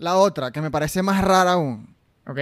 La 0.03 0.17
otra, 0.17 0.51
que 0.51 0.59
me 0.61 0.69
parece 0.69 1.01
más 1.01 1.23
rara 1.23 1.53
aún. 1.53 1.95
Ok. 2.27 2.37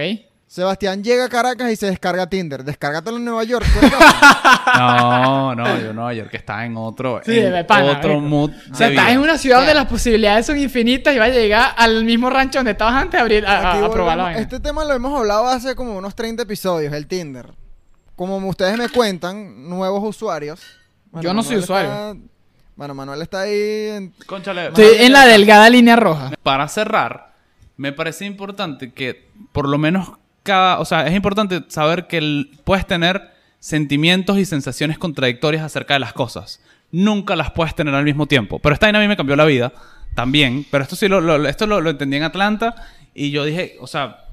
Sebastián 0.46 1.02
llega 1.02 1.24
a 1.24 1.28
Caracas 1.30 1.70
y 1.72 1.76
se 1.76 1.86
descarga 1.86 2.26
Tinder. 2.28 2.62
Descárgatelo 2.64 3.16
en 3.16 3.24
Nueva 3.24 3.44
York. 3.44 3.64
No, 4.78 5.54
no, 5.54 5.78
yo 5.80 5.92
Nueva 5.92 6.14
York 6.14 6.30
está 6.34 6.64
en 6.64 6.76
otro, 6.76 7.20
Sí, 7.24 7.38
en 7.38 7.66
pana, 7.66 7.92
otro 7.98 8.20
mood. 8.20 8.50
O 8.70 8.74
sea, 8.74 8.88
estás 8.88 9.10
en 9.10 9.18
una 9.20 9.36
ciudad 9.38 9.58
donde 9.58 9.74
las 9.74 9.86
posibilidades 9.86 10.46
son 10.46 10.58
infinitas 10.58 11.14
y 11.14 11.18
vas 11.18 11.28
a 11.30 11.32
llegar 11.32 11.74
al 11.76 12.04
mismo 12.04 12.30
rancho 12.30 12.58
donde 12.58 12.72
estabas 12.72 12.94
antes 12.94 13.12
de 13.12 13.18
abrir 13.18 13.46
a, 13.46 13.50
a- 13.58 13.70
Aquí 13.74 13.84
a 13.84 13.90
probar 13.90 14.16
la 14.16 14.24
volvemos- 14.24 14.24
vaina. 14.24 14.40
Este 14.40 14.60
tema 14.60 14.84
lo 14.84 14.94
hemos 14.94 15.18
hablado 15.18 15.46
hace 15.48 15.74
como 15.74 15.96
unos 15.96 16.14
30 16.14 16.42
episodios, 16.44 16.92
el 16.92 17.06
Tinder. 17.06 17.46
Como 18.16 18.36
ustedes 18.48 18.76
me 18.78 18.88
cuentan, 18.88 19.68
nuevos 19.68 20.02
usuarios. 20.04 20.60
Yo 21.20 21.34
no 21.34 21.42
soy 21.42 21.56
usuario. 21.56 21.90
está- 21.92 22.14
Bueno, 22.76 22.94
Manuel 22.94 23.20
está 23.22 23.40
ahí 23.42 23.88
en- 23.90 24.14
Cónchale, 24.26 24.68
Estoy 24.68 24.86
en 25.00 25.12
la 25.12 25.26
delgada 25.26 25.68
línea 25.68 25.96
roja. 25.96 26.30
para 26.42 26.66
cerrar, 26.68 27.31
me 27.82 27.92
parece 27.92 28.24
importante 28.26 28.92
que 28.92 29.28
por 29.50 29.68
lo 29.68 29.76
menos 29.76 30.12
cada, 30.44 30.78
o 30.78 30.84
sea, 30.84 31.04
es 31.08 31.14
importante 31.16 31.64
saber 31.66 32.06
que 32.06 32.46
puedes 32.62 32.86
tener 32.86 33.32
sentimientos 33.58 34.38
y 34.38 34.44
sensaciones 34.44 34.98
contradictorias 34.98 35.64
acerca 35.64 35.94
de 35.94 36.00
las 36.00 36.12
cosas. 36.12 36.62
Nunca 36.92 37.34
las 37.34 37.50
puedes 37.50 37.74
tener 37.74 37.92
al 37.92 38.04
mismo 38.04 38.26
tiempo. 38.26 38.60
Pero 38.60 38.72
esta 38.72 38.88
a 38.88 38.92
mí 38.92 39.08
me 39.08 39.16
cambió 39.16 39.34
la 39.34 39.44
vida 39.46 39.72
también. 40.14 40.64
Pero 40.70 40.84
esto 40.84 40.94
sí 40.94 41.08
lo, 41.08 41.48
esto 41.48 41.66
lo 41.66 41.90
entendí 41.90 42.18
en 42.18 42.22
Atlanta 42.22 42.76
y 43.14 43.32
yo 43.32 43.44
dije, 43.44 43.74
o 43.80 43.88
sea, 43.88 44.26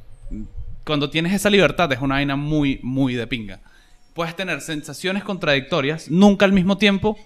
cuando 0.86 1.10
tienes 1.10 1.34
esa 1.34 1.50
libertad 1.50 1.92
es 1.92 2.02
una 2.02 2.16
vaina 2.16 2.36
muy, 2.36 2.80
muy 2.84 3.16
de 3.16 3.26
pinga. 3.26 3.62
Puedes 4.14 4.36
tener 4.36 4.62
sensaciones 4.62 5.24
contradictorias, 5.24 6.12
nunca 6.12 6.46
al 6.46 6.54
mismo 6.54 6.78
tiempo, 6.78 7.18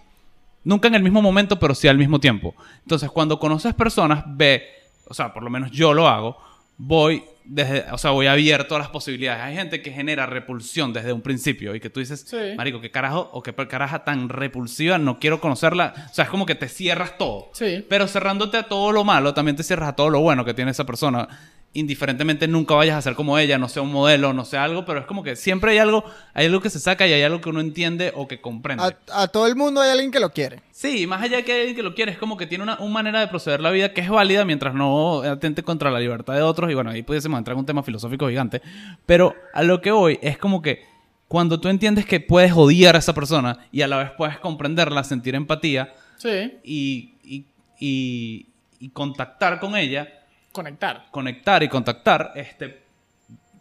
Nunca 0.64 0.88
en 0.88 0.96
el 0.96 1.04
mismo 1.04 1.22
momento, 1.22 1.60
pero 1.60 1.76
sí 1.76 1.88
al 1.88 1.98
mismo 1.98 2.20
tiempo. 2.20 2.56
Entonces, 2.84 3.12
cuando 3.12 3.38
conoces 3.38 3.74
personas, 3.74 4.24
ve, 4.26 4.64
o 5.08 5.14
sea, 5.14 5.34
por 5.34 5.44
lo 5.44 5.50
menos 5.50 5.72
yo 5.72 5.94
lo 5.94 6.08
hago, 6.08 6.38
voy 6.78 7.24
desde, 7.46 7.86
o 7.92 7.98
sea, 7.98 8.12
voy 8.12 8.28
abierto 8.28 8.76
a 8.76 8.80
las 8.80 8.88
posibilidades. 8.88 9.44
Hay 9.44 9.56
gente 9.56 9.82
que 9.82 9.92
genera 9.92 10.26
repulsión 10.26 10.94
desde 10.94 11.12
un 11.12 11.22
principio 11.22 11.76
y 11.76 11.80
que 11.82 11.90
tú 11.90 12.00
dices, 12.00 12.22
Sí. 12.28 12.38
marico, 12.56 12.80
qué 12.80 12.90
carajo 12.90 13.30
o 13.34 13.44
qué 13.44 13.54
caraja 13.54 14.04
tan 14.06 14.30
repulsiva, 14.30 14.98
no 14.98 15.20
quiero 15.20 15.42
conocerla. 15.42 15.94
O 16.10 16.14
sea, 16.14 16.24
es 16.24 16.30
como 16.30 16.46
que 16.46 16.56
te 16.56 16.70
cierras 16.70 17.18
todo. 17.18 17.50
Sí. 17.54 17.86
Pero 17.90 18.08
cerrándote 18.08 18.58
a 18.58 18.64
todo 18.64 18.92
lo 18.94 19.04
malo, 19.04 19.34
también 19.34 19.58
te 19.58 19.64
cierras 19.64 19.90
a 19.90 19.96
todo 19.96 20.10
lo 20.10 20.22
bueno 20.22 20.46
que 20.46 20.54
tiene 20.54 20.72
esa 20.72 20.86
persona. 20.86 21.28
Indiferentemente 21.76 22.48
nunca 22.48 22.76
vayas 22.76 22.96
a 22.98 23.02
ser 23.02 23.16
como 23.16 23.38
ella, 23.40 23.58
no 23.58 23.68
sea 23.68 23.82
un 23.82 23.92
modelo, 23.92 24.32
no 24.32 24.46
sea 24.46 24.64
algo, 24.64 24.86
pero 24.86 25.00
es 25.00 25.06
como 25.08 25.24
que 25.24 25.36
siempre 25.36 25.72
hay 25.72 25.80
algo, 25.80 26.04
hay 26.36 26.46
algo 26.46 26.62
que 26.62 26.70
se 26.70 26.80
saca 26.80 27.08
y 27.08 27.14
hay 27.14 27.24
algo 27.24 27.42
que 27.42 27.50
uno 27.50 27.62
entiende 27.62 28.12
o 28.16 28.28
que 28.28 28.40
comprende. 28.42 28.84
a, 28.84 29.24
a 29.24 29.28
todo 29.28 29.48
el 29.48 29.56
mundo 29.56 29.82
hay 29.82 29.90
alguien 29.90 30.12
que 30.12 30.20
lo 30.20 30.30
quiere. 30.30 30.62
Sí, 30.72 31.08
más 31.08 31.24
allá 31.24 31.38
de 31.38 31.46
que 31.46 31.52
hay 31.52 31.60
alguien 31.62 31.76
que 31.76 31.82
lo 31.82 31.96
quiere, 31.96 32.12
es 32.12 32.20
como 32.20 32.38
que 32.38 32.46
tiene 32.46 32.64
una, 32.64 32.78
una 32.80 32.94
manera 32.94 33.20
de 33.22 33.28
proceder 33.28 33.60
la 33.60 33.72
vida 33.72 33.92
que 33.92 34.02
es 34.02 34.10
válida 34.10 34.46
mientras 34.46 34.76
no 34.76 35.24
atente 35.24 35.64
contra 35.64 35.90
la 35.90 36.00
libertad 36.00 36.36
de 36.36 36.44
otros. 36.44 36.70
Y 36.70 36.76
bueno, 36.76 36.92
ahí 36.92 37.02
pudiésemos 37.02 37.40
entrar 37.40 37.56
en 37.56 37.60
un 37.62 37.66
tema 37.66 37.82
filosófico 37.82 38.28
gigante. 38.30 38.62
Pero 39.08 39.34
a 39.54 39.64
lo 39.64 39.82
que 39.82 39.90
voy 39.90 40.20
es 40.22 40.38
como 40.38 40.62
que 40.62 40.84
cuando 41.28 41.60
tú 41.60 41.70
entiendes 41.70 42.06
que 42.06 42.20
puedes 42.20 42.52
odiar 42.54 42.96
a 42.96 43.00
esa 43.00 43.16
persona 43.16 43.58
y 43.72 43.82
a 43.82 43.88
la 43.88 43.98
vez 43.98 44.12
puedes 44.16 44.38
comprenderla, 44.38 45.04
sentir 45.04 45.34
empatía 45.34 45.92
Sí. 46.18 46.54
y, 46.64 47.14
y, 47.24 47.46
y- 47.80 48.46
y 48.80 48.90
contactar 48.90 49.60
con 49.60 49.76
ella, 49.76 50.08
Conectar. 50.54 51.08
conectar 51.12 51.62
y 51.64 51.68
contactar, 51.68 52.32
este, 52.36 52.84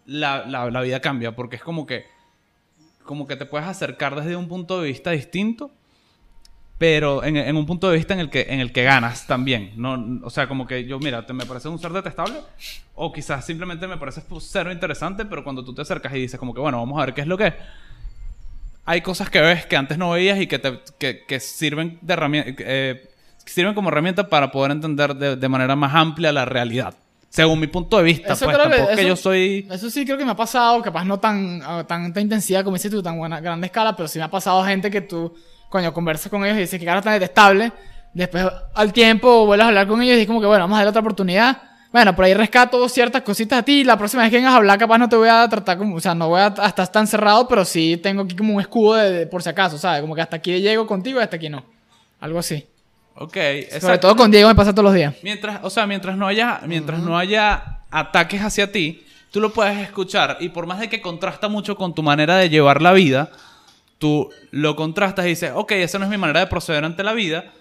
la, 0.07 0.47
la- 0.47 0.70
la 0.70 0.80
vida 0.82 1.01
cambia. 1.01 1.34
Porque 1.34 1.57
es 1.57 1.62
como 1.62 1.86
que, 1.86 2.05
como 3.05 3.26
que 3.26 3.34
te 3.36 3.47
puedes 3.47 3.66
acercar 3.66 4.14
desde 4.14 4.36
un 4.36 4.47
punto 4.47 4.80
de 4.80 4.88
vista 4.88 5.11
distinto 5.11 5.72
pero 6.78 7.22
en, 7.22 7.36
en 7.36 7.57
un 7.57 7.64
punto 7.64 7.88
de 7.88 7.97
vista 7.97 8.12
en 8.12 8.18
el 8.18 8.28
que 8.28 8.47
en 8.49 8.59
el 8.59 8.72
que 8.72 8.82
ganas 8.82 9.24
también 9.28 9.72
no 9.76 10.20
o 10.24 10.30
sea 10.30 10.49
como 10.49 10.66
que 10.66 10.84
yo 10.84 10.99
mira 10.99 11.24
te 11.24 11.32
me 11.32 11.47
parece 11.47 11.68
un 11.68 11.78
ser 11.78 11.93
detestable 11.93 12.40
o 12.97 13.12
quizás 13.12 13.45
simplemente 13.47 13.86
me 13.86 13.99
parece 13.99 14.20
cero 14.40 14.72
interesante 14.72 15.24
pero 15.24 15.45
cuando 15.45 15.64
tú 15.64 15.72
te 15.72 15.82
acercas 15.82 16.12
y 16.14 16.18
dices 16.20 16.40
como 16.40 16.53
que 16.53 16.61
bueno 16.61 16.78
vamos 16.78 17.01
a 17.01 17.05
ver 17.07 17.14
qué 17.14 17.20
es 17.20 17.28
lo 17.28 17.38
que 17.38 17.47
es 17.49 17.55
hay 18.84 19.01
cosas 19.01 19.30
que 19.30 19.40
ves 19.40 19.64
que 19.66 19.76
antes 19.76 19.97
no 19.97 20.11
veías 20.11 20.40
y 20.40 20.49
que 20.49 20.59
te 20.59 20.80
que, 20.99 21.24
que 21.24 21.38
sirven 21.38 21.99
de 22.03 22.12
herramienta 22.14 22.53
eh, 22.59 23.11
sirven 23.47 23.74
como 23.74 23.88
herramienta 23.88 24.28
para 24.28 24.51
poder 24.51 24.72
entender 24.72 25.14
de, 25.16 25.36
de 25.36 25.49
manera 25.49 25.76
más 25.76 25.95
amplia 25.95 26.32
la 26.32 26.45
realidad 26.45 26.95
según 27.28 27.61
mi 27.61 27.66
punto 27.66 27.97
de 27.97 28.03
vista 28.03 28.34
Eso 28.34 28.45
pues 28.45 28.57
creo 28.57 28.68
tampoco 28.68 28.88
que 28.95 29.01
eso- 29.01 29.09
yo 29.09 29.16
soy 29.16 29.66
Eso 29.70 29.88
sí 29.90 30.05
creo 30.05 30.18
que 30.18 30.24
me 30.24 30.32
ha 30.32 30.36
pasado, 30.36 30.82
capaz 30.82 31.05
no 31.05 31.18
tan 31.18 31.62
a 31.62 31.84
tanta 31.86 32.20
intensidad 32.20 32.62
como 32.62 32.76
dices 32.76 32.90
tú, 32.90 33.03
tan 33.03 33.16
buena, 33.18 33.40
grande 33.40 33.66
escala, 33.66 33.97
pero 33.97 34.07
sí 34.09 34.18
me 34.18 34.24
ha 34.26 34.30
pasado 34.30 34.62
gente 34.64 34.90
que 34.90 35.01
tú, 35.01 35.34
coño, 35.70 35.93
conversas 35.95 36.28
con 36.30 36.45
ellos 36.45 36.59
y 36.59 36.61
dices 36.61 36.78
que 36.78 36.84
cara 36.84 37.01
tan 37.01 37.14
detestable, 37.14 37.72
después 38.12 38.45
al 38.74 38.93
tiempo 38.93 39.47
vuelves 39.47 39.64
a 39.64 39.68
hablar 39.68 39.86
con 39.86 40.03
ellos 40.03 40.18
y 40.18 40.20
es 40.20 40.26
como 40.26 40.40
que, 40.43 40.47
bueno, 40.47 40.64
vamos 40.64 40.76
a 40.76 40.78
darle 40.80 40.90
otra 40.90 41.01
oportunidad. 41.01 41.62
Bueno, 41.90 42.14
por 42.14 42.24
ahí 42.26 42.32
rescato 42.34 42.86
ciertas 42.88 43.20
cositas 43.22 43.59
a 43.59 43.62
ti 43.62 43.82
la 43.84 43.97
próxima 43.99 44.22
vez 44.22 44.30
que 44.30 44.36
vengas 44.36 44.53
a 44.53 44.57
hablar 44.57 44.78
capaz 44.78 44.99
no 44.99 45.09
te 45.09 45.16
voy 45.16 45.28
a 45.28 45.47
tratar 45.49 45.76
como, 45.78 45.97
o 45.97 46.01
sea, 46.01 46.14
no 46.14 46.28
voy 46.28 46.40
a 46.40 46.47
a 46.59 46.66
estar 46.68 46.88
tan 46.88 47.07
cerrado, 47.07 47.49
pero 47.49 47.64
sí 47.64 47.97
tengo 48.03 48.22
aquí 48.22 48.36
como 48.36 48.55
un 48.55 48.61
escudo 48.61 48.95
de, 48.97 49.11
de 49.11 49.26
por 49.26 49.43
si 49.43 49.49
acaso, 49.49 49.78
¿sabes? 49.78 50.03
Como 50.03 50.14
que 50.14 50.20
hasta 50.20 50.36
aquí 50.36 50.59
llego 50.61 50.86
contigo 50.86 51.18
y 51.18 51.22
hasta 51.22 51.36
aquí 51.36 51.49
no. 51.49 51.64
Algo 52.20 52.38
así. 52.38 52.66
Ok 53.14 53.32
Sobre 53.32 53.60
exacto. 53.60 54.00
todo 54.00 54.16
con 54.16 54.30
Diego 54.30 54.48
me 54.48 54.54
pasa 54.54 54.72
todos 54.72 54.84
los 54.84 54.94
días. 54.94 55.14
Mientras, 55.22 55.60
o 55.62 55.70
sea, 55.70 55.86
mientras 55.86 56.16
no 56.16 56.26
haya, 56.26 56.60
mientras 56.66 57.00
no 57.00 57.18
haya 57.18 57.80
ataques 57.90 58.40
hacia 58.42 58.72
ti, 58.72 59.04
tú 59.30 59.40
lo 59.40 59.52
puedes 59.52 59.78
escuchar 59.78 60.36
y 60.40 60.50
por 60.50 60.66
más 60.66 60.80
de 60.80 60.88
que 60.88 61.00
contrasta 61.00 61.48
mucho 61.48 61.76
con 61.76 61.94
tu 61.94 62.02
manera 62.02 62.36
de 62.36 62.48
llevar 62.48 62.82
la 62.82 62.92
vida, 62.92 63.30
tú 63.98 64.30
lo 64.50 64.76
contrastas 64.76 65.26
y 65.26 65.30
dices, 65.30 65.52
ok, 65.54 65.72
esa 65.72 65.98
no 65.98 66.04
es 66.04 66.10
mi 66.10 66.18
manera 66.18 66.40
de 66.40 66.46
proceder 66.46 66.84
ante 66.84 67.02
la 67.02 67.12
vida, 67.12 67.52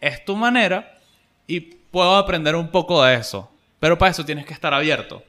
es 0.00 0.24
tu 0.24 0.36
manera 0.36 0.98
y 1.46 1.60
puedo 1.60 2.16
aprender 2.16 2.54
un 2.54 2.68
poco 2.68 3.02
de 3.02 3.14
eso. 3.14 3.50
Pero 3.80 3.98
para 3.98 4.10
eso 4.10 4.24
tienes 4.24 4.46
que 4.46 4.54
estar 4.54 4.74
abierto. 4.74 5.22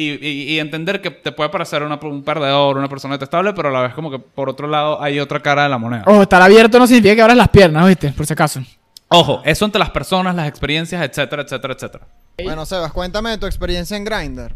Y, 0.00 0.10
y- 0.24 0.42
y 0.54 0.58
entender 0.60 1.00
que 1.00 1.10
te 1.10 1.32
puede 1.32 1.50
parecer 1.50 1.82
una- 1.82 1.98
un 2.00 2.22
perdedor, 2.22 2.76
una 2.78 2.88
persona 2.88 3.14
detestable, 3.14 3.52
pero 3.52 3.70
a 3.70 3.72
la 3.72 3.80
vez 3.80 3.94
como 3.94 4.10
que 4.12 4.18
por 4.20 4.48
otro 4.48 4.68
lado 4.68 5.02
hay 5.02 5.18
otra 5.18 5.40
cara 5.40 5.64
de 5.64 5.68
la 5.70 5.78
moneda. 5.78 6.04
Ojo, 6.06 6.22
estar 6.22 6.40
abierto 6.40 6.78
no 6.78 6.86
significa 6.86 7.16
que 7.16 7.22
abras 7.22 7.36
las 7.36 7.48
piernas, 7.48 7.84
¿viste? 7.88 8.12
Por 8.12 8.24
si 8.24 8.32
acaso. 8.32 8.62
Ojo, 9.08 9.42
eso 9.44 9.64
ante 9.64 9.78
las 9.78 9.90
personas, 9.90 10.36
las 10.36 10.46
experiencias, 10.46 11.02
etcétera, 11.02 11.42
etcétera, 11.42 11.74
etcétera. 11.74 12.06
Bueno, 12.44 12.64
Sebas, 12.64 12.92
cuéntame 12.92 13.30
de 13.30 13.38
tu 13.38 13.46
experiencia 13.46 13.96
en 13.96 14.04
Grindr. 14.04 14.54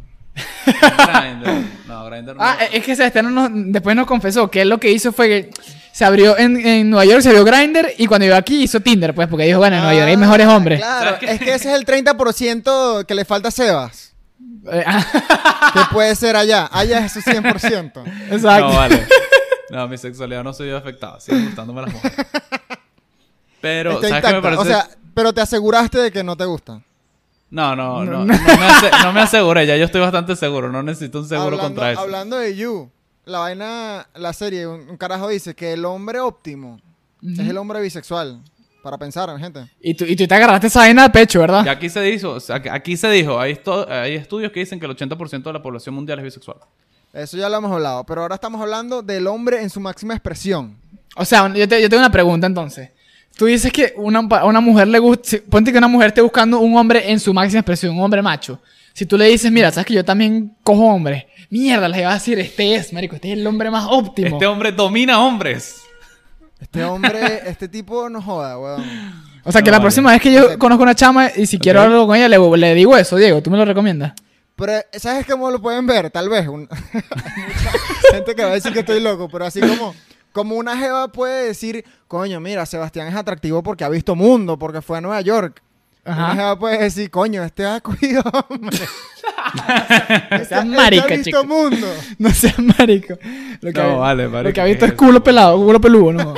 Grindr. 0.65 1.63
No, 1.89 2.05
Grindr 2.07 2.37
no. 2.37 2.43
Ah, 2.43 2.57
es 2.73 2.85
que 2.85 2.95
Sebastián 2.97 3.35
nos- 3.35 3.51
después 3.53 3.95
nos 3.97 4.07
confesó 4.07 4.51
que 4.51 4.63
él 4.63 4.69
lo 4.69 4.79
que 4.79 4.91
hizo 4.93 5.13
fue 5.13 5.29
que 5.29 5.51
se 5.93 6.05
abrió 6.05 6.39
en, 6.39 6.57
en 6.65 6.89
Nueva 6.89 7.05
York, 7.05 7.21
se 7.21 7.29
abrió 7.29 7.45
Grindr 7.45 7.89
y 7.99 8.07
cuando 8.07 8.25
iba 8.27 8.37
aquí 8.37 8.63
hizo 8.63 8.81
Tinder, 8.81 9.15
pues, 9.15 9.29
porque 9.29 9.45
dijo, 9.45 9.59
bueno, 9.59 9.77
en 9.77 9.83
Nueva 9.83 9.95
York 9.99 10.09
hay 10.09 10.17
mejores 10.17 10.47
Ah, 10.47 10.57
hombres. 10.57 10.81
Claro, 10.81 11.17
es 11.21 11.39
que 11.41 11.53
ese 11.55 11.69
es 11.73 11.75
el 11.79 11.85
30% 11.85 13.05
que 13.07 13.15
le 13.15 13.25
falta 13.25 13.49
a 13.49 13.51
Sebas. 13.51 14.12
Eh, 14.71 14.85
Que 15.73 15.81
puede 15.93 16.15
ser 16.17 16.37
allá. 16.37 16.69
Allá 16.73 17.05
es 17.07 17.13
su 17.13 17.21
100%. 17.21 18.03
Exacto. 18.31 18.69
No, 18.69 18.75
vale. 18.77 19.07
No, 19.71 19.89
mi 19.89 19.97
sexualidad 19.99 20.45
no 20.45 20.53
se 20.53 20.65
vio 20.65 20.77
afectada. 20.77 21.19
Siguen 21.21 21.47
gustándome 21.47 21.83
las 21.83 21.93
mujeres. 21.93 22.17
Pero, 23.61 23.93
Está 23.93 24.09
¿sabes 24.09 24.25
qué 24.25 24.31
me 24.33 24.37
intacta. 24.39 24.57
parece? 24.57 24.61
O 24.61 24.65
sea, 24.65 24.89
pero 25.15 25.33
te 25.33 25.41
aseguraste 25.41 25.99
de 25.99 26.11
que 26.13 26.25
no 26.25 26.37
te 26.37 26.45
gusta. 26.45 26.81
no, 27.51 27.77
no, 27.77 28.05
no, 28.05 28.19
no, 28.21 28.25
me 28.25 28.35
ase- 28.35 28.91
no 29.05 29.13
me 29.13 29.21
aseguré. 29.21 29.67
Ya 29.67 29.77
yo 29.77 29.85
estoy 29.85 30.01
bastante 30.01 30.35
seguro. 30.37 30.71
No 30.73 30.83
necesito 30.83 31.21
un 31.21 31.29
seguro 31.29 31.47
hablando, 31.57 31.65
contra 31.69 31.93
eso. 31.93 32.01
Hablando 32.01 32.37
de 32.39 32.57
You, 32.57 32.91
la 33.25 33.39
vaina, 33.41 34.07
la 34.15 34.33
serie, 34.33 34.67
un, 34.67 34.89
un 34.91 34.97
carajo 34.97 35.29
dice 35.29 35.55
que 35.55 35.73
el 35.75 35.85
hombre 35.85 36.19
óptimo 36.21 36.81
es 37.23 37.39
el 37.39 37.57
hombre 37.57 37.81
bisexual. 37.81 38.41
Para 38.83 38.99
pensar, 38.99 39.31
gente. 39.39 39.61
Y 39.81 39.95
tú, 39.95 40.05
y 40.05 40.17
tú 40.17 40.27
te 40.27 40.35
agarraste 40.35 40.67
esa 40.67 40.81
vaina 40.81 41.05
de 41.05 41.11
pecho, 41.11 41.41
¿verdad? 41.41 41.65
Y 41.65 41.69
aquí 41.69 41.89
se 41.89 42.01
dijo, 42.01 42.37
aquí 42.71 42.97
se 42.97 43.09
dijo, 43.11 43.39
hay, 43.39 43.53
esto- 43.53 43.87
hay 43.89 44.15
estudios 44.17 44.51
que 44.53 44.61
dicen 44.61 44.81
que 44.81 44.87
el 44.87 44.97
80% 44.97 45.43
de 45.45 45.53
la 45.53 45.63
población 45.63 45.95
mundial 45.95 46.19
es 46.19 46.25
bisexual. 46.25 46.57
Eso 47.13 47.37
ya 47.37 47.49
lo 47.49 47.59
hemos 47.59 47.71
hablado. 47.71 48.05
Pero 48.05 48.23
ahora 48.23 48.35
estamos 48.35 48.61
hablando 48.61 49.03
del 49.03 49.27
hombre 49.27 49.63
en 49.63 49.71
su 49.71 49.79
máxima 49.81 50.15
expresión. 50.15 50.77
O 51.15 51.25
sea, 51.25 51.53
yo, 51.55 51.69
te- 51.69 51.81
yo 51.81 51.89
tengo 51.89 52.01
una 52.01 52.11
pregunta 52.11 52.47
entonces. 52.47 52.91
Tú 53.37 53.47
dices 53.47 53.73
que 53.73 53.95
una, 53.97 54.19
a 54.19 54.45
una 54.47 54.61
mujer 54.61 54.89
le 54.89 54.99
gusta. 54.99 55.29
si- 55.29 55.39
Ponte 55.39 55.71
que 55.71 55.79
una 55.79 55.89
mujer 55.89 56.09
esté 56.09 56.21
buscando 56.21 56.59
un 56.59 56.77
hombre 56.77 57.11
en 57.11 57.21
su 57.21 57.33
máxima 57.33 57.61
expresión, 57.61 57.95
un 57.97 58.03
hombre 58.03 58.21
macho. 58.23 58.61
Si 58.95 59.07
tú 59.07 59.17
le 59.17 59.27
dices, 59.27 59.51
mira, 59.53 59.71
sabes 59.71 59.87
que 59.87 59.95
yo 59.95 60.05
también 60.05 60.55
cojo 60.63 60.85
hombres. 60.87 61.25
Mierda, 61.51 61.89
le 61.89 62.03
vas 62.03 62.11
a 62.13 62.15
decir, 62.15 62.39
este 62.39 62.75
es, 62.75 62.93
marico, 62.93 63.15
este 63.15 63.33
es 63.33 63.39
el 63.39 63.47
hombre 63.47 63.71
más 63.71 63.87
óptimo. 63.89 64.29
Este 64.29 64.47
hombre 64.47 64.73
domina 64.73 65.21
hombres. 65.23 65.82
Este 66.63 66.85
hombre, 66.85 67.43
este 67.51 67.69
tipo 67.69 68.09
no 68.09 68.23
joda, 68.23 68.59
weón. 68.59 68.83
o 69.45 69.53
sea, 69.53 69.61
que 69.63 69.67
No, 69.67 69.73
la 69.73 69.79
vale. 69.79 69.83
próxima 69.83 70.13
vez 70.13 70.23
que 70.23 70.33
yo 70.33 70.59
conozco 70.59 70.83
una 70.85 70.95
chama 70.95 71.31
y 71.37 71.47
si 71.47 71.59
quiero 71.59 71.81
Ok. 71.81 71.87
hablar 71.87 72.07
con 72.07 72.17
ella, 72.17 72.29
le, 72.29 72.57
le 72.57 72.75
digo 72.75 72.97
eso, 72.97 73.17
Diego. 73.17 73.43
¿Tú 73.43 73.51
me 73.51 73.59
lo 73.59 73.65
recomiendas? 73.65 74.13
Pero, 74.55 74.73
¿sabes 74.93 75.27
cómo 75.27 75.51
lo 75.51 75.61
pueden 75.61 75.87
ver? 75.87 76.11
Tal 76.11 76.29
vez. 76.29 76.47
un- 76.47 76.69
Hay 76.93 77.03
mucha 77.03 78.15
gente 78.15 78.35
que 78.35 78.43
va 78.45 78.51
a 78.51 78.55
decir 78.55 78.73
que 78.73 78.81
estoy 78.81 79.01
loco, 79.01 79.29
pero 79.29 79.45
así 79.47 79.61
como, 79.61 79.95
como 80.33 80.55
una 80.57 80.77
jeva 80.77 81.09
puede 81.09 81.47
decir, 81.49 81.85
coño, 82.07 82.39
mira, 82.39 82.65
Sebastián 82.67 83.09
es 83.09 83.15
atractivo 83.17 83.63
porque 83.63 83.83
ha 83.85 83.89
visto 83.89 84.15
mundo, 84.15 84.59
porque 84.59 84.83
fue 84.83 84.99
a 84.99 85.01
Nueva 85.01 85.21
York. 85.23 85.63
Ajá. 86.05 86.25
Una 86.25 86.35
jeva 86.35 86.59
puede 86.59 86.79
decir, 86.83 87.11
coño, 87.11 87.45
este 87.45 87.65
ha 87.67 87.81
cogido 87.81 88.23
hombre. 88.49 88.79
No 89.55 90.37
Este- 90.37 90.45
seas 90.47 90.65
este 90.65 90.77
marica, 90.77 91.05
ha 91.05 91.07
visto 91.09 91.25
chico. 91.25 91.45
mundo. 91.45 91.87
No 92.19 92.31
seas 92.31 92.59
marico. 92.59 93.15
Lo 93.61 93.73
que, 93.73 93.81
No, 93.83 93.91
ha- 93.95 93.97
vale, 93.99 94.29
marico, 94.29 94.49
Lo 94.49 94.55
que 94.55 94.61
ha 94.61 94.65
¿qué 94.65 94.71
visto 94.71 94.87
es 94.87 94.93
culo 94.95 95.13
eso? 95.13 95.25
pelado, 95.25 95.57
culo 95.65 95.81
peludo, 95.81 96.13
¿no? 96.13 96.35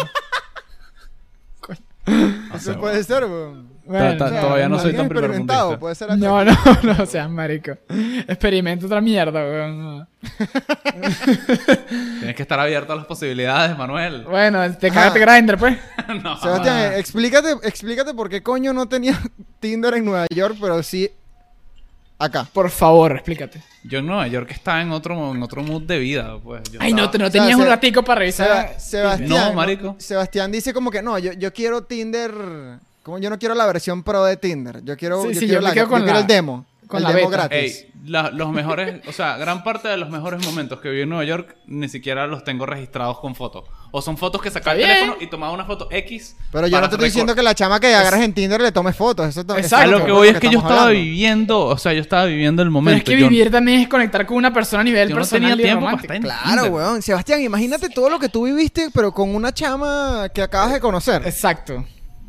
No 2.06 2.54
Eso 2.56 2.72
sé, 2.72 2.78
puede 2.78 3.02
ser, 3.02 3.24
weón. 3.24 3.73
Bueno, 3.86 4.16
ta- 4.16 4.24
O 4.24 4.28
sea, 4.30 4.40
todavía 4.40 4.68
no 4.68 4.78
soy 4.78 4.92
tan 4.94 5.06
experimentado, 5.06 5.64
mundista. 5.66 5.80
puede 5.80 5.94
ser 5.94 6.16
No, 6.18 6.44
no, 6.44 6.56
no 6.82 7.06
seas 7.06 7.28
marico. 7.30 7.72
Experimento 8.26 8.86
otra 8.86 9.00
mierda, 9.00 9.40
weón. 9.40 9.78
no. 9.98 10.06
Tienes 12.18 12.34
que 12.36 12.42
estar 12.42 12.58
abierto 12.58 12.92
a 12.92 12.96
las 12.96 13.06
posibilidades, 13.06 13.76
Manuel. 13.76 14.24
Bueno, 14.24 14.60
te 14.78 14.90
cagaste 14.90 15.18
Grindr, 15.20 15.58
pues. 15.58 15.78
no. 16.22 16.36
Sebastián, 16.40 16.94
explícate, 16.94 17.52
explícate 17.62 18.14
por 18.14 18.28
qué 18.28 18.42
coño 18.42 18.72
no 18.72 18.86
tenía 18.88 19.20
Tinder 19.60 19.94
en 19.94 20.04
Nueva 20.04 20.26
York, 20.34 20.56
pero 20.60 20.82
sí 20.82 21.10
acá. 22.18 22.46
Por 22.52 22.70
favor, 22.70 23.12
explícate. 23.12 23.62
Yo 23.82 23.98
en 23.98 24.06
Nueva 24.06 24.26
York 24.28 24.50
estaba 24.50 24.80
en 24.80 24.92
otro, 24.92 25.32
en 25.34 25.42
otro 25.42 25.62
mood 25.62 25.82
de 25.82 25.98
vida, 25.98 26.38
pues. 26.42 26.62
Yo 26.70 26.78
Ay, 26.80 26.92
no, 26.94 27.04
estaba- 27.04 27.12
te- 27.12 27.18
no 27.18 27.26
O 27.26 27.30
sea, 27.30 27.40
tenías 27.42 27.58
un 27.58 27.66
ratico 27.66 28.02
para 28.02 28.20
revisar. 28.20 28.78
Seba- 28.78 28.78
Sebastián, 29.18 29.28
No, 29.28 29.52
marico. 29.52 29.96
Sebastián 29.98 30.50
dice 30.50 30.72
como 30.72 30.90
que 30.90 31.02
no, 31.02 31.18
yo, 31.18 31.32
yo 31.32 31.52
quiero 31.52 31.82
Tinder. 31.82 32.32
Como 33.04 33.18
yo 33.18 33.30
no 33.30 33.38
quiero 33.38 33.54
la 33.54 33.66
versión 33.66 34.02
pro 34.02 34.24
de 34.24 34.36
Tinder. 34.36 34.82
Yo 34.82 34.96
quiero, 34.96 35.22
Sí, 35.22 35.28
yo 35.28 35.34
sí, 35.34 35.38
quiero, 35.46 35.60
yo 35.60 35.68
la- 35.68 35.74
yo 35.74 35.88
con 35.88 35.98
quiero 36.02 36.14
la- 36.14 36.20
el 36.20 36.26
demo. 36.26 36.64
con 36.88 36.98
el 36.98 37.04
la 37.04 37.12
demo 37.12 37.30
beta. 37.30 37.48
gratis. 37.48 37.84
Ey, 37.84 37.90
la- 38.06 38.30
los 38.30 38.50
mejores, 38.50 39.00
o 39.08 39.12
sea, 39.12 39.36
gran 39.38 39.62
parte 39.64 39.88
de 39.88 39.96
los 39.96 40.10
mejores 40.10 40.44
momentos 40.44 40.80
que 40.80 40.88
viví 40.90 41.02
en 41.02 41.08
Nueva 41.10 41.24
York 41.24 41.56
ni 41.66 41.88
siquiera 41.88 42.26
los 42.26 42.44
tengo 42.44 42.64
registrados 42.66 43.18
con 43.20 43.34
fotos. 43.34 43.64
O 43.90 44.00
son 44.02 44.16
fotos 44.18 44.40
que 44.42 44.50
sacaba 44.50 44.76
el 44.76 44.82
teléfono 44.82 45.16
y 45.20 45.26
tomaba 45.28 45.52
una 45.52 45.64
foto 45.64 45.88
X. 45.90 46.36
Pero 46.52 46.66
yo 46.66 46.80
no 46.80 46.88
te 46.88 46.94
estoy 46.96 47.08
diciendo 47.08 47.34
que 47.34 47.42
la 47.42 47.54
chama 47.54 47.78
que 47.80 47.94
agarres 47.94 48.20
en 48.22 48.32
Tinder 48.34 48.60
le 48.60 48.72
tome 48.72 48.92
fotos. 48.92 49.28
Eso, 49.28 49.44
to- 49.44 49.54
eso 49.54 49.60
Exacto. 49.66 49.84
A 49.84 49.90
lo 49.90 49.96
es 49.98 50.02
que 50.04 50.08
lo 50.08 50.14
voy 50.16 50.28
es 50.28 50.38
que 50.40 50.48
yo 50.50 50.58
estaba 50.58 50.80
hablando. 50.84 51.00
viviendo, 51.00 51.60
o 51.66 51.78
sea, 51.78 51.92
yo 51.92 52.00
estaba 52.00 52.24
viviendo 52.26 52.62
el 52.62 52.68
Pero 52.68 52.72
momento. 52.72 52.98
es 52.98 53.04
que 53.04 53.20
yo, 53.20 53.28
vivir 53.28 53.50
también 53.50 53.80
es 53.80 53.88
conectar 53.88 54.24
con 54.26 54.36
una 54.38 54.52
persona 54.52 54.80
a 54.80 54.84
nivel 54.84 55.08
yo 55.08 55.14
no 55.14 55.20
personal 55.20 55.50
tenía 55.50 55.54
y 55.54 55.66
tiempo 55.66 55.84
para 55.84 55.96
romántico. 55.96 56.12
estar 56.14 56.16
en 56.16 56.22
Claro, 56.42 56.62
Tinder. 56.64 56.70
weón. 56.72 57.02
Sebastián, 57.02 57.40
imagínate 57.42 57.88
todo 57.90 58.08
lo 58.10 58.18
que 58.18 58.28
tú 58.28 58.44
viviste, 58.44 58.88
pero 58.94 59.12
con 59.12 59.34
una 59.34 59.52
chama 59.52 60.28
que 60.34 60.42
acabas 60.42 60.72
de 60.72 60.80
conocer. 60.80 61.22
Exacto. 61.26 61.84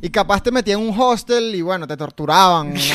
Y 0.05 0.09
capaz 0.11 0.43
te 0.43 0.51
metían 0.51 0.79
en 0.81 0.89
un 0.89 0.99
hostel 1.01 1.55
y 1.55 1.63
bueno, 1.63 1.87
te 1.87 1.97
torturaban. 1.97 2.75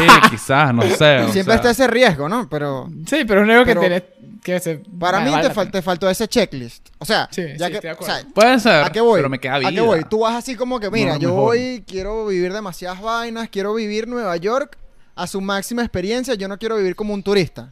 Sí, 0.00 0.06
quizás, 0.30 0.74
no 0.74 0.82
sé. 0.82 0.96
Siempre 1.30 1.42
sea, 1.44 1.54
está 1.54 1.70
ese 1.70 1.86
riesgo, 1.86 2.28
¿no? 2.28 2.48
Pero 2.48 2.88
Sí, 3.06 3.24
pero 3.24 3.44
es 3.44 3.58
un 3.60 3.64
que 3.64 3.76
tienes 3.76 4.02
que 4.42 4.58
se... 4.58 4.78
para 4.98 5.20
mí 5.20 5.30
vale 5.30 5.48
te, 5.48 5.54
fal- 5.54 5.82
faltó 5.82 6.10
ese 6.10 6.26
checklist. 6.26 6.88
O 6.98 7.04
sea, 7.04 7.28
Sí, 7.30 7.42
ya 7.56 7.66
sí, 7.66 7.72
que, 7.72 7.76
estoy 7.76 7.80
de 7.82 7.90
o 7.90 7.92
acuerdo. 7.92 8.14
sea, 8.16 8.24
Puede 8.34 8.58
ser, 8.58 8.84
¿A 8.84 8.90
qué 8.90 9.00
voy? 9.00 9.18
pero 9.18 9.28
me 9.28 9.38
queda 9.38 9.58
vida. 9.58 9.68
¿A 9.68 9.72
qué 9.72 9.80
voy? 9.80 10.04
Tú 10.10 10.20
vas 10.20 10.34
así 10.34 10.56
como 10.56 10.80
que, 10.80 10.90
mira, 10.90 11.12
No, 11.12 11.18
yo 11.20 11.28
mejor. 11.28 11.44
voy, 11.44 11.84
quiero 11.86 12.26
vivir 12.26 12.52
demasiadas 12.52 13.00
vainas, 13.00 13.48
quiero 13.48 13.72
vivir 13.74 14.08
Nueva 14.08 14.36
York 14.36 14.76
a 15.14 15.28
su 15.28 15.40
máxima 15.40 15.82
experiencia, 15.82 16.34
yo 16.34 16.48
no 16.48 16.58
quiero 16.58 16.76
vivir 16.78 16.96
como 16.96 17.14
un 17.14 17.22
turista. 17.22 17.70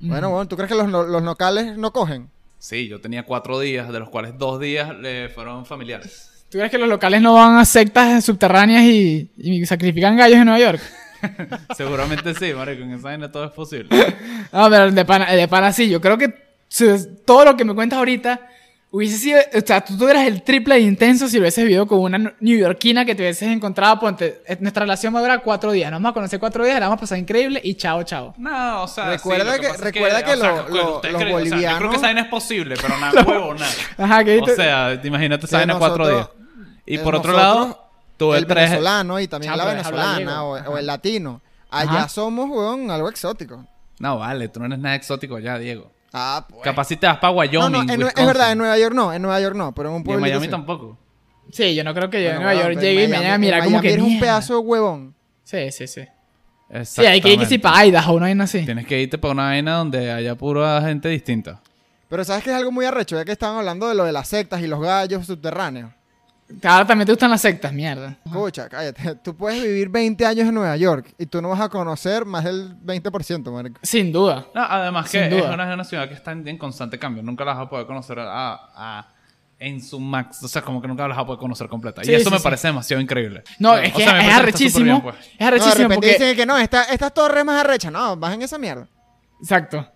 Bueno, 0.00 0.28
bueno, 0.30 0.46
¿tú 0.46 0.56
crees 0.56 0.68
que 0.70 0.76
los, 0.76 0.90
locales 1.22 1.78
no 1.78 1.90
cogen? 1.92 2.28
Sí, 2.58 2.86
yo 2.86 3.00
tenía 3.00 3.22
cuatro 3.24 3.60
días, 3.60 3.90
de 3.90 3.98
los 3.98 4.10
cuales 4.10 4.36
dos 4.36 4.60
días 4.60 4.94
le 4.98 5.30
fueron 5.30 5.64
familiares. 5.64 6.29
¿Tú 6.50 6.58
crees 6.58 6.70
que 6.70 6.78
los 6.78 6.88
locales 6.88 7.22
no 7.22 7.34
van 7.34 7.58
a 7.58 7.64
sectas 7.64 8.24
subterráneas 8.24 8.82
y, 8.84 9.30
y 9.38 9.64
sacrifican 9.66 10.16
gallos 10.16 10.38
en 10.38 10.44
Nueva 10.46 10.58
York? 10.60 10.80
Seguramente 11.76 12.34
sí, 12.34 12.52
marico, 12.54 12.82
en 12.82 12.92
esa 12.92 13.02
vaina 13.04 13.30
todo 13.30 13.44
es 13.44 13.52
posible. 13.52 13.88
No, 14.52 14.68
pero 14.68 14.90
de 14.90 15.04
pana, 15.04 15.30
de 15.32 15.46
pana 15.46 15.72
sí. 15.72 15.88
Yo 15.88 16.00
creo 16.00 16.18
que 16.18 16.34
todo 17.24 17.44
lo 17.44 17.56
que 17.56 17.64
me 17.64 17.72
cuentas 17.74 17.98
ahorita 17.98 18.40
hubiese 18.90 19.16
sido... 19.18 19.38
O 19.54 19.60
sea, 19.64 19.80
tú 19.82 19.96
tuvieras 19.96 20.26
el 20.26 20.42
triple 20.42 20.74
de 20.74 20.80
intenso 20.80 21.28
si 21.28 21.38
hubieses 21.38 21.62
vivido 21.62 21.86
con 21.86 22.00
una 22.00 22.34
neoyorquina 22.40 23.04
que 23.04 23.14
te 23.14 23.22
hubieses 23.22 23.48
encontrado. 23.48 24.00
Ponte, 24.00 24.42
eh, 24.44 24.56
nuestra 24.58 24.80
relación 24.82 25.14
va 25.14 25.20
a 25.20 25.22
durar 25.22 25.42
cuatro 25.44 25.70
días. 25.70 25.88
Nos 25.92 25.98
vamos 25.98 26.10
a 26.10 26.14
conocer 26.14 26.40
cuatro 26.40 26.64
días, 26.64 26.80
la 26.80 26.86
vamos 26.88 26.98
a 26.98 27.00
pasar 27.02 27.18
increíble 27.18 27.60
y 27.62 27.74
chao, 27.74 28.02
chao. 28.02 28.34
No, 28.38 28.82
o 28.82 28.88
sea, 28.88 29.10
Recuerda 29.10 29.54
sí, 29.54 29.62
lo 29.62 29.70
que- 29.72 29.76
recuerda 29.84 30.24
que 30.24 30.32
o 30.32 30.36
sea, 30.36 30.50
lo- 30.50 30.68
lo- 30.68 30.74
los 30.94 31.00
creen- 31.02 31.04
o 31.04 31.12
sea, 31.12 31.12
yo 31.12 31.18
creo 31.18 31.18
que 31.18 31.32
bolivianos- 31.32 31.92
esa 31.94 32.02
vaina 32.06 32.20
es 32.22 32.28
posible, 32.28 32.74
pero 32.82 32.98
nada, 32.98 33.22
huevo, 33.28 33.54
nada. 33.54 33.72
Ajá, 33.98 34.24
que 34.24 34.40
O 34.40 34.44
te- 34.44 34.56
sea, 34.56 35.00
imagínate 35.04 35.46
esa 35.46 35.58
vaina 35.58 35.78
cuatro 35.78 36.08
días. 36.08 36.28
Y 36.94 36.98
por 36.98 37.14
otro 37.14 37.32
nosotros, 37.32 37.66
lado, 37.66 37.88
tuve 38.16 38.38
el 38.38 38.46
tres... 38.46 38.70
venezolano 38.70 39.20
y 39.20 39.28
también 39.28 39.56
la 39.56 39.64
venezolana 39.64 40.44
o, 40.44 40.78
el 40.78 40.86
latino. 40.86 41.40
Allá 41.70 41.90
Ajá. 41.90 42.08
somos, 42.08 42.50
weón, 42.50 42.90
algo 42.90 43.08
exótico. 43.08 43.64
No, 44.00 44.18
vale, 44.18 44.48
tú 44.48 44.60
no 44.60 44.66
eres 44.66 44.78
nada 44.78 44.96
exótico 44.96 45.38
ya, 45.38 45.58
Diego. 45.58 45.90
Ah, 46.12 46.44
pues. 46.48 46.62
Capaz 46.62 46.84
si 46.86 46.96
te 46.96 47.06
vas 47.06 47.18
para 47.18 47.32
Wyoming, 47.32 47.86
no, 47.86 47.92
en- 47.92 48.02
es 48.02 48.26
verdad, 48.26 48.50
en 48.50 48.58
Nueva 48.58 48.76
York 48.76 48.94
no, 48.94 49.12
en 49.12 49.22
Nueva 49.22 49.40
York 49.40 49.54
no, 49.54 49.72
pero 49.72 49.90
en 49.90 49.94
un 49.94 49.98
Y 49.98 50.00
en 50.00 50.04
pueblo. 50.04 50.20
Miami 50.22 50.48
tampoco. 50.48 50.98
Sí, 51.52 51.74
yo 51.74 51.84
no 51.84 51.94
creo 51.94 52.10
que 52.10 52.22
yo 52.22 52.30
en 52.30 52.36
Nueva 52.36 52.54
York 52.54 52.80
llegue 52.80 53.04
y 53.04 53.08
me 53.08 53.18
vayan 53.18 53.32
a 53.34 53.38
mirar 53.38 53.60
como 53.60 53.78
Miami 53.78 53.88
que... 53.88 53.94
eres 53.94 54.04
un 54.04 54.18
pedazo 54.20 54.54
de 54.54 54.58
huevón. 54.60 55.14
Sí, 55.44 55.70
sí, 55.70 55.86
sí. 55.86 56.02
Sí, 56.84 57.04
hay 57.04 57.20
que 57.20 57.32
ir 57.32 57.46
si 57.46 57.58
para 57.58 57.84
Idaho, 57.86 58.14
una 58.14 58.26
vaina 58.26 58.44
así. 58.44 58.64
Tienes 58.64 58.86
que 58.86 59.00
irte 59.00 59.18
para 59.18 59.32
una 59.32 59.44
vaina 59.44 59.76
donde 59.76 60.12
haya 60.12 60.34
pura 60.36 60.80
gente 60.82 61.08
distinta. 61.08 61.60
Pero 62.08 62.24
sabes 62.24 62.42
que 62.44 62.50
es 62.50 62.56
algo 62.56 62.72
muy 62.72 62.84
arrecho, 62.84 63.16
ya 63.16 63.24
que 63.24 63.32
estaban 63.32 63.58
hablando 63.58 63.88
de 63.88 63.94
lo 63.94 64.04
de 64.04 64.12
las 64.12 64.28
sectas 64.28 64.60
y 64.62 64.66
los 64.66 64.80
gallos 64.80 65.26
subterráneos. 65.26 65.92
Ahora 66.64 66.86
también 66.86 67.06
te 67.06 67.12
gustan 67.12 67.30
las 67.30 67.40
sectas, 67.40 67.72
mierda. 67.72 68.16
Escucha, 68.24 68.68
cállate. 68.68 69.14
Tú 69.16 69.36
puedes 69.36 69.62
vivir 69.62 69.88
20 69.88 70.26
años 70.26 70.48
en 70.48 70.54
Nueva 70.54 70.76
York 70.76 71.12
y 71.18 71.26
tú 71.26 71.40
no 71.40 71.48
vas 71.50 71.60
a 71.60 71.68
conocer 71.68 72.24
más 72.24 72.44
del 72.44 72.76
20%, 72.84 73.52
marico. 73.52 73.78
Sin 73.82 74.10
duda. 74.12 74.46
No, 74.54 74.62
además 74.62 75.08
que 75.10 75.26
es 75.26 75.30
duda. 75.30 75.54
una, 75.54 75.68
es 75.68 75.74
una 75.74 75.84
ciudad 75.84 76.08
que 76.08 76.14
está 76.14 76.32
en, 76.32 76.46
en 76.48 76.58
constante 76.58 76.98
cambio. 76.98 77.22
Nunca 77.22 77.44
la 77.44 77.54
vas 77.54 77.66
a 77.66 77.68
poder 77.70 77.86
conocer 77.86 78.18
a, 78.18 78.54
a- 78.74 79.08
en 79.58 79.82
su 79.82 80.00
max. 80.00 80.42
O 80.42 80.48
sea, 80.48 80.62
como 80.62 80.80
que 80.80 80.88
nunca 80.88 81.02
la 81.02 81.08
vas 81.14 81.18
a 81.18 81.26
poder 81.26 81.38
conocer 81.38 81.68
completa. 81.68 82.02
Sí, 82.02 82.10
y 82.10 82.14
eso 82.14 82.24
sí, 82.24 82.30
me 82.30 82.38
sí. 82.38 82.42
parece 82.44 82.68
demasiado 82.68 83.00
increíble. 83.02 83.42
No, 83.58 83.72
O 83.72 83.76
es 83.76 83.92
que 83.92 84.04
parece 84.04 84.28
es 84.28 84.34
arrechísimo. 84.34 84.84
bien, 84.86 85.00
pues. 85.02 85.16
Es 85.16 85.22
No, 85.32 85.36
de 85.38 85.44
arrechísimo 85.46 85.74
repente 85.88 85.94
porque... 85.96 86.12
dicen 86.12 86.36
que 86.36 86.46
no, 86.46 86.56
esta, 86.58 86.84
esta 86.84 87.10
torre 87.10 87.40
es 87.40 87.44
más 87.44 87.60
arrecha. 87.64 87.90
No, 87.90 88.16
bajen 88.16 88.40
esa 88.42 88.58
mierda. 88.58 88.88
Exacto. 89.40 89.86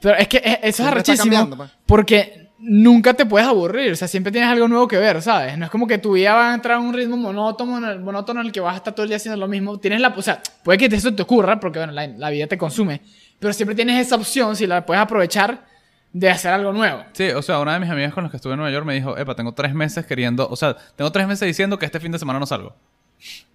Pero 0.00 0.16
es 0.16 0.26
que 0.28 0.38
eso 0.38 0.58
es 0.62 0.76
Siempre 0.76 0.92
arrechísimo. 0.92 1.22
cambiando, 1.24 1.56
pues. 1.58 1.70
Porque 1.86 2.49
nunca 2.60 3.14
te 3.14 3.26
puedes 3.26 3.48
aburrir. 3.48 3.92
O 3.92 3.96
sea, 3.96 4.08
siempre 4.08 4.30
tienes 4.30 4.50
algo 4.50 4.68
nuevo 4.68 4.86
que 4.86 4.98
ver, 4.98 5.20
¿sabes? 5.22 5.56
No 5.58 5.64
es 5.64 5.70
como 5.70 5.86
que 5.86 5.98
tu 5.98 6.12
vida 6.12 6.34
va 6.34 6.52
a 6.52 6.54
entrar 6.54 6.76
a 6.76 6.80
un 6.80 6.92
ritmo 6.92 7.16
monótono 7.16 7.78
en 7.78 7.84
el, 7.84 8.00
monótono 8.00 8.40
en 8.40 8.46
el 8.46 8.52
que 8.52 8.60
vas 8.60 8.74
a 8.74 8.76
estar 8.76 8.94
todo 8.94 9.04
el 9.04 9.08
día 9.08 9.16
haciendo 9.16 9.38
lo 9.38 9.48
mismo. 9.48 9.78
Tienes 9.78 10.00
la... 10.00 10.08
O 10.08 10.22
sea, 10.22 10.42
puede 10.62 10.78
que 10.78 10.94
eso 10.94 11.14
te 11.14 11.22
ocurra 11.22 11.58
porque, 11.58 11.78
bueno, 11.78 11.92
la, 11.92 12.06
la 12.06 12.30
vida 12.30 12.46
te 12.46 12.58
consume. 12.58 13.00
Pero 13.38 13.52
siempre 13.52 13.74
tienes 13.74 14.06
esa 14.06 14.16
opción, 14.16 14.54
si 14.54 14.66
la 14.66 14.84
puedes 14.84 15.02
aprovechar, 15.02 15.64
de 16.12 16.28
hacer 16.28 16.52
algo 16.52 16.72
nuevo. 16.72 17.04
Sí, 17.12 17.28
o 17.30 17.42
sea, 17.42 17.60
una 17.60 17.74
de 17.74 17.80
mis 17.80 17.90
amigas 17.90 18.12
con 18.12 18.24
las 18.24 18.30
que 18.30 18.36
estuve 18.36 18.54
en 18.54 18.58
Nueva 18.58 18.72
York 18.72 18.84
me 18.84 18.94
dijo, 18.94 19.16
epa, 19.16 19.34
tengo 19.34 19.52
tres 19.52 19.74
meses 19.74 20.04
queriendo, 20.06 20.48
o 20.48 20.56
sea, 20.56 20.76
tengo 20.96 21.10
tres 21.12 21.26
meses 21.26 21.46
diciendo 21.46 21.78
que 21.78 21.86
este 21.86 22.00
fin 22.00 22.12
de 22.12 22.18
semana 22.18 22.38
no 22.38 22.46
salgo. 22.46 22.74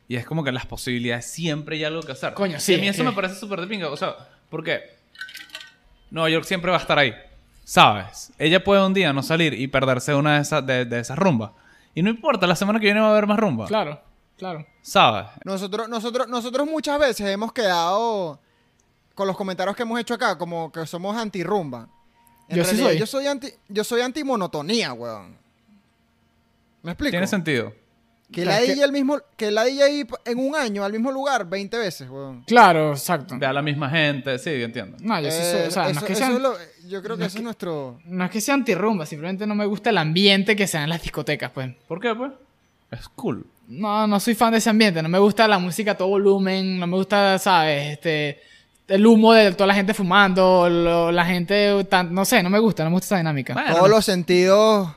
Y 0.08 0.16
es 0.16 0.26
como 0.26 0.44
que 0.44 0.52
las 0.52 0.66
posibilidades 0.66 1.26
siempre 1.26 1.78
hay 1.78 1.84
algo 1.84 2.02
que 2.02 2.12
hacer. 2.12 2.34
Coño, 2.34 2.58
Y 2.58 2.60
sí, 2.60 2.76
a 2.76 2.78
mí 2.78 2.88
es 2.88 2.96
eso 2.96 3.04
me 3.04 3.12
parece 3.12 3.36
súper 3.36 3.62
de 3.62 3.68
pinga, 3.68 3.90
o 3.90 3.98
sea, 3.98 4.16
porque 4.50 4.82
Nueva 6.12 6.30
York 6.30 6.46
siempre 6.46 6.72
va 6.72 6.78
a 6.78 6.82
estar 6.82 6.98
ahí, 6.98 7.14
¿sabes? 7.66 8.32
Ella 8.38 8.64
puede 8.64 8.86
un 8.86 8.94
día 8.94 9.12
no 9.12 9.22
salir 9.22 9.54
y 9.54 9.68
perderse 9.68 10.16
una 10.16 10.36
de 10.36 10.42
esas, 10.44 10.66
de, 10.66 10.86
de 10.86 11.00
esas 11.00 11.18
rumbas. 11.20 11.52
Y 11.94 12.02
no 12.02 12.10
importa, 12.10 12.48
la 12.48 12.56
semana 12.56 12.80
que 12.80 12.86
viene 12.86 13.02
va 13.02 13.08
a 13.08 13.12
haber 13.12 13.28
más 13.28 13.38
rumba, 13.40 13.66
Claro, 13.68 14.02
claro. 14.38 14.66
¿sabes? 14.82 15.28
Nosotros, 15.44 15.90
nosotros, 15.90 16.28
nosotros 16.30 16.66
muchas 16.68 16.98
veces 17.00 17.28
hemos 17.30 17.52
quedado 17.52 18.40
con 19.14 19.28
los 19.28 19.36
comentarios 19.36 19.76
que 19.76 19.84
hemos 19.84 20.00
hecho 20.00 20.14
acá, 20.14 20.38
como 20.38 20.72
que 20.72 20.86
somos 20.86 21.16
anti-rumba. 21.18 21.88
En 22.48 22.58
Yo 22.58 22.64
sí 22.64 22.72
realidad, 22.76 22.90
soy. 22.90 23.00
Yo 23.00 23.06
soy 23.08 23.28
anti, 23.28 23.48
yo 23.70 23.84
soy 23.84 24.02
anti-monotonía, 24.02 24.94
weón. 24.94 25.36
¿Me 26.84 26.92
explico? 26.92 27.12
Tiene 27.12 27.26
sentido. 27.28 27.74
Que 28.32 28.44
la 28.44 28.60
es 28.60 28.66
que- 28.66 28.72
DJ 28.74 28.86
el 28.86 28.92
mismo, 28.92 29.20
que 29.38 29.52
la 29.52 29.64
DJ 29.64 29.84
ahí 29.84 30.08
en 30.26 30.40
un 30.40 30.56
año 30.56 30.84
al 30.84 30.92
mismo 30.92 31.12
lugar 31.12 31.48
20 31.48 31.78
veces, 31.78 32.10
weón. 32.10 32.44
Claro, 32.46 32.92
exacto. 32.92 33.36
Ve 33.38 33.46
a 33.46 33.54
la 33.54 33.62
misma 33.62 33.90
gente, 33.90 34.38
sí, 34.40 34.50
entiendo. 34.50 34.98
No, 35.00 35.20
yo 35.22 35.30
sí 35.32 35.38
soy... 35.42 35.68
O 35.68 35.72
sea, 35.72 35.90
Eh, 35.90 35.94
no 35.94 36.00
eso- 36.00 36.00
es 36.00 36.06
que 36.06 36.14
eso 36.14 36.20
sean... 36.22 36.34
es 36.34 36.42
lo- 36.42 36.58
yo 36.90 37.02
creo 37.04 37.16
que 37.16 37.22
no 37.22 37.26
ese 37.28 37.36
es 37.38 37.40
es 37.40 37.44
nuestro... 37.44 38.00
No 38.06 38.26
es 38.26 38.32
que 38.32 38.42
sea 38.42 38.56
antirrumba, 38.56 39.06
simplemente 39.06 39.46
no 39.48 39.54
me 39.56 39.66
gusta 39.66 39.92
el 39.92 39.98
ambiente 40.00 40.56
que 40.56 40.66
sea 40.68 40.84
en 40.84 40.90
las 40.90 41.02
discotecas, 41.04 41.52
pues. 41.52 41.72
¿Por 41.88 42.00
qué, 42.02 42.14
pues? 42.16 42.32
Es 42.92 43.08
cool. 43.10 43.46
No, 43.68 44.06
no 44.08 44.20
soy 44.20 44.36
fan 44.36 44.52
de 44.52 44.58
ese 44.60 44.70
ambiente. 44.70 45.02
No 45.02 45.10
me 45.10 45.20
gusta 45.20 45.48
la 45.48 45.58
música 45.60 45.92
a 45.92 45.98
todo 45.98 46.10
volumen. 46.10 46.80
No 46.80 46.88
me 46.88 46.96
gusta, 46.98 47.38
¿sabes? 47.40 47.94
Este, 47.94 48.40
el 48.88 49.06
humo 49.06 49.34
de 49.34 49.52
toda 49.54 49.66
la 49.68 49.74
gente 49.74 49.94
fumando. 49.96 50.70
lo- 50.70 51.12
la 51.12 51.26
gente, 51.26 51.84
tan- 51.86 52.14
no 52.14 52.26
sé, 52.26 52.44
no 52.44 52.50
me 52.52 52.60
gusta. 52.60 52.84
No 52.84 52.90
me 52.92 52.96
gusta 52.96 53.06
esa 53.08 53.18
dinámica. 53.18 53.54
Bueno, 53.54 53.76
Todos 53.76 53.90
los 53.90 54.06
sentidos 54.06 54.90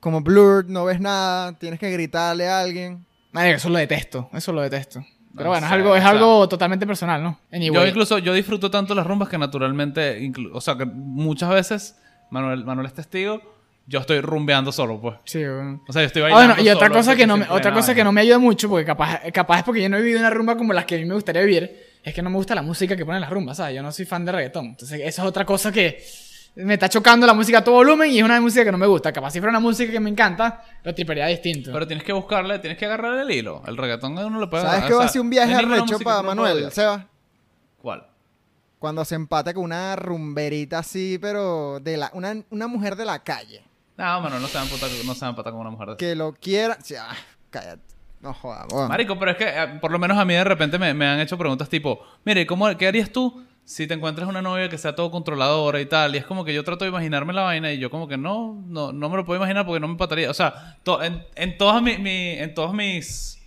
como 0.00 0.20
blurred, 0.20 0.66
no 0.68 0.84
ves 0.84 1.00
nada, 1.00 1.52
tienes 1.58 1.78
que 1.80 1.90
gritarle 1.90 2.48
a 2.48 2.60
alguien. 2.60 3.04
Eso 3.34 3.68
lo 3.68 3.78
detesto. 3.78 4.30
Eso 4.32 4.52
lo 4.52 4.62
detesto. 4.62 5.04
Pero 5.34 5.44
No 5.44 5.50
bueno, 5.50 5.66
es 5.66 5.70
sé, 5.70 5.74
algo, 5.74 5.94
es 5.94 6.00
o 6.00 6.02
sea- 6.02 6.10
algo 6.10 6.48
totalmente 6.48 6.86
personal, 6.86 7.22
¿no? 7.22 7.38
Anyway. 7.52 7.74
Yo 7.82 7.86
incluso, 7.86 8.18
yo 8.18 8.32
disfruto 8.32 8.70
tanto 8.70 8.94
las 8.94 9.06
rumbas 9.06 9.28
que 9.28 9.36
naturalmente, 9.36 10.18
inclu- 10.22 10.50
o 10.54 10.60
sea, 10.62 10.76
que 10.76 10.86
muchas 10.86 11.50
veces, 11.50 11.96
Manuel, 12.30 12.64
Manuel 12.64 12.86
es 12.86 12.94
testigo, 12.94 13.42
yo 13.86 14.00
estoy 14.00 14.20
rumbeando 14.22 14.72
solo, 14.72 14.98
pues. 15.00 15.16
Sí, 15.24 15.38
bueno. 15.44 15.82
O 15.86 15.92
sea, 15.92 16.00
yo 16.02 16.06
estoy 16.06 16.22
Ah, 16.22 16.24
bailando 16.26 16.54
bueno, 16.54 16.62
y 16.70 16.72
otra 16.72 16.86
solo, 16.88 16.98
cosa 16.98 17.14
que 17.16 17.26
no 17.26 17.36
me, 17.36 17.46
otra 17.50 17.72
cosa 17.74 17.94
que 17.94 18.02
no 18.02 18.12
me 18.12 18.22
ayuda 18.22 18.38
mucho, 18.38 18.68
porque 18.70 18.86
capaz, 18.86 19.20
capaz 19.32 19.58
es 19.58 19.64
porque 19.64 19.82
yo 19.82 19.88
no 19.90 19.98
he 19.98 20.00
vivido 20.00 20.20
una 20.20 20.30
rumba 20.30 20.56
como 20.56 20.72
las 20.72 20.86
que 20.86 20.94
a 20.94 20.98
mí 20.98 21.04
me 21.04 21.14
gustaría 21.14 21.42
vivir, 21.42 21.84
es 22.02 22.14
que 22.14 22.22
no 22.22 22.30
me 22.30 22.36
gusta 22.36 22.54
la 22.54 22.62
música 22.62 22.96
que 22.96 23.04
ponen 23.04 23.20
las 23.20 23.28
rumbas, 23.30 23.58
¿sabes? 23.58 23.76
Yo 23.76 23.82
no 23.82 23.92
soy 23.92 24.06
fan 24.06 24.24
de 24.24 24.32
reggaetón. 24.32 24.66
Entonces, 24.66 25.00
eso 25.04 25.22
es 25.22 25.28
otra 25.28 25.44
cosa 25.44 25.70
que 25.70 26.02
me 26.56 26.74
está 26.74 26.88
chocando 26.88 27.26
la 27.26 27.34
música 27.34 27.58
a 27.58 27.64
todo 27.64 27.74
volumen 27.74 28.10
y 28.10 28.18
es 28.18 28.24
una 28.24 28.40
música 28.40 28.64
que 28.64 28.72
no 28.72 28.78
me 28.78 28.86
gusta. 28.86 29.12
Capaz 29.12 29.30
si 29.30 29.40
fuera 29.40 29.50
una 29.50 29.60
música 29.60 29.92
que 29.92 30.00
me 30.00 30.08
encanta, 30.08 30.64
lo 30.82 30.94
tripería 30.94 31.26
distinto. 31.26 31.70
Pero 31.72 31.86
tienes 31.86 32.04
que 32.04 32.12
buscarle, 32.12 32.58
tienes 32.58 32.78
que 32.78 32.86
agarrarle 32.86 33.22
el 33.22 33.30
hilo. 33.30 33.62
El 33.66 33.76
reggaetón 33.76 34.16
uno 34.16 34.40
lo 34.40 34.48
puede 34.48 34.64
¿Sabes 34.64 34.84
o 34.84 34.88
que 34.88 34.94
va 34.94 35.04
a 35.04 35.08
ser 35.08 35.20
un 35.20 35.30
viaje 35.30 35.54
arrecho 35.54 35.98
para 35.98 36.22
Manuel. 36.22 36.70
Seba? 36.72 37.06
¿Cuál? 37.82 38.06
Cuando 38.78 39.04
se 39.04 39.14
empate 39.14 39.52
con 39.52 39.64
una 39.64 39.96
rumberita 39.96 40.78
así, 40.78 41.18
pero 41.20 41.78
de 41.80 41.96
la, 41.98 42.10
una, 42.14 42.34
una 42.50 42.66
mujer 42.66 42.96
de 42.96 43.04
la 43.04 43.22
calle. 43.22 43.62
No, 43.96 44.20
Manuel 44.20 44.40
no 44.40 44.48
se 44.48 44.54
va 44.54 44.62
a 44.62 44.64
empatar, 44.64 44.90
no 45.04 45.14
se 45.14 45.20
va 45.20 45.26
a 45.26 45.30
empatar 45.30 45.52
con 45.52 45.60
una 45.60 45.70
mujer 45.70 45.88
de 45.90 45.96
Que 45.96 46.14
lo 46.14 46.32
quiera. 46.34 46.78
sí, 46.82 46.94
ah, 46.98 47.16
cállate. 47.50 47.82
No 48.20 48.32
jodas, 48.32 48.66
weón. 48.72 48.88
Marico, 48.88 49.18
pero 49.18 49.32
es 49.32 49.36
que 49.36 49.44
eh, 49.46 49.78
por 49.80 49.90
lo 49.90 49.98
menos 49.98 50.18
a 50.18 50.24
mí 50.24 50.32
de 50.34 50.44
repente 50.44 50.78
me, 50.78 50.92
me 50.94 51.06
han 51.06 51.20
hecho 51.20 51.36
preguntas 51.36 51.68
tipo, 51.68 52.00
mire, 52.24 52.46
¿cómo, 52.46 52.74
¿qué 52.76 52.88
harías 52.88 53.10
tú 53.10 53.45
si 53.66 53.86
te 53.88 53.94
encuentras 53.94 54.28
una 54.28 54.40
novia 54.40 54.68
que 54.70 54.78
sea 54.78 54.94
todo 54.94 55.10
controladora 55.10 55.80
y 55.80 55.86
tal? 55.86 56.14
Y 56.14 56.18
es 56.18 56.24
como 56.24 56.44
que 56.44 56.54
yo 56.54 56.64
trato 56.64 56.84
de 56.84 56.88
imaginarme 56.90 57.32
la 57.34 57.42
vaina 57.42 57.70
y 57.72 57.78
yo 57.78 57.90
como 57.90 58.06
que 58.08 58.16
no, 58.16 58.62
no, 58.68 58.92
no 58.92 59.08
me 59.10 59.16
lo 59.16 59.24
puedo 59.26 59.36
imaginar 59.38 59.66
porque 59.66 59.80
no 59.80 59.88
me 59.88 59.92
empataría. 59.92 60.30
O 60.30 60.34
sea, 60.34 60.78
to- 60.84 61.02
en, 61.02 61.22
en 61.34 61.58
todas 61.58 61.82
mi, 61.82 61.98
mi- 61.98 62.30
en 62.38 62.54
todos 62.54 62.72
mis... 62.72 63.38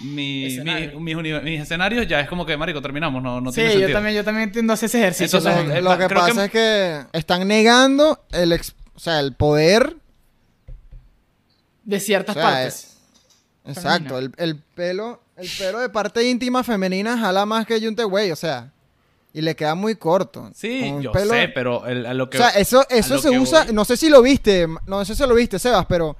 mi- 0.00 0.58
mis, 0.98 1.16
mis 1.42 1.60
escenarios 1.60 2.06
ya 2.08 2.20
es 2.20 2.28
como 2.28 2.44
que, 2.46 2.56
marico, 2.56 2.80
terminamos, 2.82 3.22
no, 3.22 3.40
no 3.42 3.50
sí, 3.50 3.56
tiene 3.56 3.70
yo 3.74 3.78
sentido. 3.80 3.96
también, 3.98 4.16
yo 4.16 4.24
también 4.24 4.52
tiendo 4.52 4.72
a 4.72 4.74
hacer 4.74 4.86
ese 4.86 4.98
ejercicio. 5.00 5.38
Entonces, 5.38 5.60
también. 5.64 5.84
Lo 5.84 5.98
que 5.98 6.08
pasa 6.14 6.44
es 6.46 6.50
que 6.50 7.04
están 7.12 7.46
negando 7.46 8.24
el, 8.32 8.52
ex- 8.52 8.74
o 8.94 8.98
sea, 9.00 9.20
el 9.20 9.34
poder. 9.34 9.96
de 11.84 12.00
ciertas 12.00 12.36
o 12.36 12.40
sea, 12.40 12.48
partes. 12.50 12.96
Exacto, 13.66 14.18
el, 14.18 14.32
el 14.38 14.56
pelo, 14.56 15.20
el 15.36 15.48
pelo 15.58 15.80
de 15.80 15.90
parte 15.90 16.26
íntima 16.26 16.64
femenina 16.64 17.18
jala 17.18 17.44
más 17.44 17.66
que 17.66 17.78
Yunte 17.80 18.02
Güey, 18.04 18.30
o 18.30 18.36
sea, 18.36 18.72
y 19.32 19.40
le 19.42 19.54
queda 19.54 19.74
muy 19.74 19.94
corto. 19.96 20.50
Sí, 20.54 20.92
yo 21.00 21.12
pelo- 21.12 21.30
sé, 21.34 21.48
pero 21.54 21.86
el- 21.86 22.06
a 22.06 22.14
lo 22.14 22.28
que... 22.30 22.38
O 22.38 22.40
sea, 22.40 22.50
eso, 22.50 22.84
eso 22.90 23.18
se 23.18 23.30
usa, 23.38 23.64
voy- 23.64 23.74
no 23.74 23.84
sé 23.84 23.96
si 23.96 24.08
lo 24.08 24.22
viste, 24.22 24.66
no 24.86 25.04
sé 25.04 25.14
si 25.14 25.22
lo 25.26 25.34
viste, 25.34 25.58
Sebas, 25.58 25.86
pero 25.86 26.16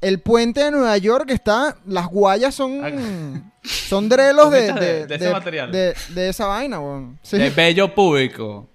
el 0.00 0.20
puente 0.20 0.64
de 0.64 0.70
Nueva 0.70 0.96
York 0.98 1.30
está, 1.30 1.76
las 1.86 2.06
guayas 2.08 2.54
son, 2.54 3.52
son 3.62 4.08
drelos 4.08 4.50
de, 4.50 4.72
de, 4.72 4.80
de- 4.80 5.06
de 5.06 5.14
ese 5.16 5.24
de- 5.26 5.32
material. 5.32 5.72
de- 5.72 5.94
de 6.10 6.28
esa 6.28 6.46
vaina, 6.46 6.80
weón. 6.80 7.18
Sí. 7.22 7.38
De 7.38 7.50
bello 7.50 7.94
público. 7.94 8.68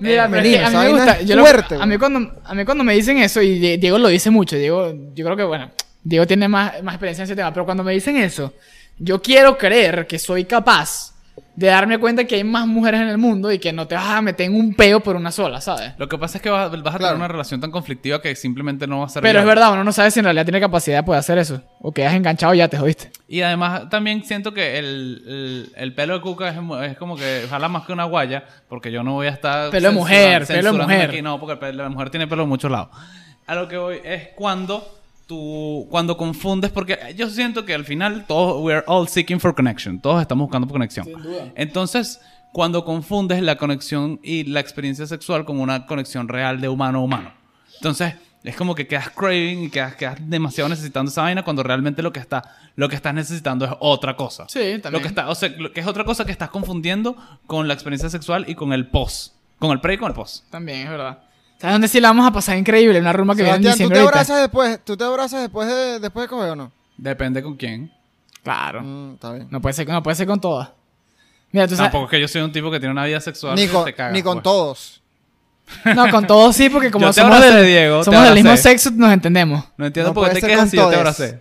Mira, 0.00 0.28
pero 0.28 0.42
es 0.42 0.48
que 0.52 0.58
a 0.58 0.60
mí 0.60 0.66
esa 0.66 0.70
me 0.70 0.76
vaina 0.90 1.04
gusta. 1.04 1.22
yo 1.22 1.36
lo- 1.36 1.42
fuerte, 1.44 1.76
a, 1.80 1.86
mí 1.86 1.98
cuando, 1.98 2.34
a 2.44 2.54
mí 2.54 2.64
cuando 2.64 2.82
me 2.84 2.94
dicen 2.94 3.18
eso, 3.18 3.40
y 3.40 3.58
Die- 3.60 3.78
Diego 3.78 3.98
lo 3.98 4.08
dice 4.08 4.28
mucho, 4.30 4.56
Diego, 4.56 4.92
yo 5.14 5.24
creo 5.24 5.36
que, 5.36 5.44
bueno, 5.44 5.70
Diego 6.02 6.26
tiene 6.26 6.48
más, 6.48 6.82
más 6.82 6.94
experiencia 6.94 7.22
en 7.22 7.26
ese 7.26 7.36
tema, 7.36 7.52
pero 7.52 7.64
cuando 7.64 7.84
me 7.84 7.92
dicen 7.92 8.16
eso, 8.16 8.52
yo 8.98 9.22
quiero 9.22 9.56
creer 9.56 10.06
que 10.06 10.18
soy 10.18 10.44
capaz 10.44 11.13
de 11.56 11.68
darme 11.68 11.98
cuenta 11.98 12.24
que 12.24 12.34
hay 12.34 12.44
más 12.44 12.66
mujeres 12.66 13.00
en 13.00 13.08
el 13.08 13.18
mundo 13.18 13.52
y 13.52 13.58
que 13.60 13.72
no 13.72 13.86
te 13.86 13.94
vas 13.94 14.08
a 14.08 14.20
meter 14.22 14.46
en 14.46 14.56
un 14.56 14.74
peo 14.74 15.00
por 15.00 15.14
una 15.14 15.30
sola, 15.30 15.60
¿sabes? 15.60 15.92
Lo 15.98 16.08
que 16.08 16.18
pasa 16.18 16.38
es 16.38 16.42
que 16.42 16.50
vas, 16.50 16.68
vas 16.70 16.78
a 16.78 16.82
tener 16.82 16.98
Claro. 16.98 17.16
una 17.16 17.28
relación 17.28 17.60
tan 17.60 17.70
conflictiva 17.70 18.20
que 18.20 18.34
simplemente 18.34 18.86
no 18.86 19.00
va 19.00 19.06
a 19.06 19.08
ser 19.08 19.22
Pero 19.22 19.38
es 19.38 19.46
verdad, 19.46 19.72
uno 19.72 19.84
no 19.84 19.92
sabe 19.92 20.10
si 20.10 20.18
en 20.18 20.24
realidad 20.24 20.44
tiene 20.44 20.60
capacidad 20.60 20.96
de 20.98 21.02
poder 21.04 21.20
hacer 21.20 21.38
eso. 21.38 21.62
O 21.80 21.92
quedas 21.92 22.14
enganchado 22.14 22.54
y 22.54 22.58
ya 22.58 22.68
te 22.68 22.76
jodiste. 22.76 23.10
Y 23.28 23.42
además 23.42 23.88
también 23.88 24.24
siento 24.24 24.52
que 24.52 24.78
el, 24.78 25.22
el, 25.26 25.72
el 25.76 25.94
pelo 25.94 26.14
de 26.14 26.20
cuca 26.22 26.48
es, 26.86 26.96
como 26.98 27.16
que 27.16 27.42
ojalá 27.46 27.68
más 27.68 27.84
que 27.86 27.92
una 27.92 28.04
guaya, 28.04 28.44
porque 28.68 28.90
yo 28.90 29.02
no 29.04 29.12
voy 29.12 29.28
a 29.28 29.30
estar... 29.30 29.70
Pelo 29.70 29.90
de 29.90 29.94
mujer, 29.94 30.46
pelo 30.46 30.72
de 30.72 30.78
mujer. 30.78 31.10
aquí, 31.10 31.22
no, 31.22 31.38
porque 31.38 31.72
la 31.72 31.88
mujer 31.88 32.10
tiene 32.10 32.26
pelo 32.26 32.42
en 32.42 32.48
muchos 32.48 32.70
lados. 32.70 32.88
A 33.46 33.54
lo 33.54 33.68
que 33.68 33.76
voy 33.76 34.00
es 34.02 34.28
cuando 34.34 35.03
tú... 35.26 35.86
Cuando 35.90 36.16
confundes, 36.16 36.70
porque 36.70 36.98
yo 37.16 37.28
siento 37.28 37.64
que 37.64 37.74
al 37.74 37.84
final 37.84 38.24
todos... 38.26 38.62
We're 38.62 38.84
all 38.86 39.08
seeking 39.08 39.40
for 39.40 39.54
connection. 39.54 40.00
Todos 40.00 40.22
estamos 40.22 40.46
buscando 40.46 40.66
por 40.66 40.74
conexión. 40.74 41.08
Entonces, 41.54 42.20
cuando 42.52 42.84
confundes 42.84 43.42
la 43.42 43.56
conexión 43.56 44.20
y 44.22 44.44
la 44.44 44.60
experiencia 44.60 45.06
sexual 45.06 45.44
con 45.44 45.58
una 45.58 45.86
conexión 45.86 46.28
real 46.28 46.60
de 46.60 46.68
humano 46.68 47.00
a 47.00 47.02
humano. 47.02 47.34
Entonces, 47.76 48.14
es 48.44 48.56
como 48.56 48.74
que 48.74 48.86
quedas 48.86 49.10
craving 49.10 49.64
y 49.64 49.70
quedas, 49.70 49.96
quedas 49.96 50.18
demasiado 50.20 50.68
necesitando 50.68 51.10
esa 51.10 51.22
vaina 51.22 51.42
cuando 51.42 51.62
realmente 51.62 52.02
lo 52.02 52.12
que, 52.12 52.20
está, 52.20 52.56
lo 52.76 52.88
que 52.88 52.94
estás 52.94 53.14
necesitando 53.14 53.64
es 53.64 53.72
otra 53.80 54.14
cosa. 54.14 54.46
Sí, 54.48 54.78
también. 54.80 54.92
Lo 54.92 55.00
que, 55.00 55.08
está, 55.08 55.28
o 55.30 55.34
sea, 55.34 55.48
lo 55.48 55.72
que 55.72 55.80
es 55.80 55.86
otra 55.86 56.04
cosa 56.04 56.24
que 56.24 56.32
estás 56.32 56.50
confundiendo 56.50 57.16
con 57.46 57.66
la 57.66 57.74
experiencia 57.74 58.10
sexual 58.10 58.44
y 58.46 58.54
con 58.54 58.72
el 58.72 58.86
post. 58.86 59.34
Con 59.58 59.72
el 59.72 59.80
pre 59.80 59.94
y 59.94 59.96
con 59.96 60.08
el 60.08 60.14
post. 60.14 60.48
También, 60.50 60.80
es 60.80 60.90
verdad. 60.90 61.23
¿Sabes 61.64 61.76
dónde 61.76 61.88
sí 61.88 61.98
la 61.98 62.08
vamos 62.08 62.26
a 62.26 62.30
pasar 62.30 62.58
increíble? 62.58 63.00
Una 63.00 63.14
rumba 63.14 63.34
que 63.34 63.42
viene 63.42 63.56
en 63.56 63.62
Sebastián, 63.62 63.88
¿tú 63.88 63.94
diciembre 63.94 63.98
te 63.98 64.06
abrazas 64.06 64.40
después, 64.42 64.80
tú 64.84 64.96
te 64.98 65.04
abrazas 65.04 65.40
después 65.40 65.66
de, 65.66 65.98
después 65.98 66.24
de 66.24 66.28
coger 66.28 66.50
o 66.50 66.56
no? 66.56 66.72
Depende 66.98 67.42
con 67.42 67.56
quién. 67.56 67.90
Claro. 68.42 68.82
Mm, 68.82 69.14
está 69.14 69.32
bien. 69.32 69.48
No 69.50 69.62
puede 69.62 69.72
ser, 69.72 69.88
no 69.88 70.02
puede 70.02 70.14
ser 70.14 70.26
con 70.26 70.38
todas. 70.38 70.68
Mira, 71.52 71.66
tú 71.66 71.74
sabes... 71.74 71.90
Tampoco 71.90 72.04
es 72.04 72.10
que 72.10 72.20
yo 72.20 72.28
soy 72.28 72.42
un 72.42 72.52
tipo 72.52 72.70
que 72.70 72.78
tiene 72.80 72.92
una 72.92 73.06
vida 73.06 73.18
sexual. 73.18 73.54
Ni 73.54 73.62
que 73.62 73.72
con, 73.72 73.86
te 73.86 73.94
cagas, 73.94 74.12
ni 74.12 74.22
con 74.22 74.34
pues. 74.34 74.42
todos. 74.42 75.02
No, 75.96 76.10
con 76.10 76.26
todos 76.26 76.54
sí, 76.54 76.68
porque 76.68 76.90
como 76.90 77.06
Yo 77.06 77.14
te 77.14 77.22
somos, 77.22 77.34
abracé, 77.34 77.56
del, 77.56 77.66
Diego, 77.66 78.04
somos 78.04 78.24
del 78.24 78.34
mismo 78.34 78.54
sexo, 78.58 78.90
nos 78.90 79.10
entendemos. 79.10 79.64
No 79.78 79.86
entiendo 79.86 80.10
No 80.10 80.14
por 80.14 80.28
qué 80.28 80.34
te 80.34 80.46
quejas 80.46 80.68
si 80.68 80.76
yo 80.76 80.90
te 80.90 80.96
abracé. 80.96 81.40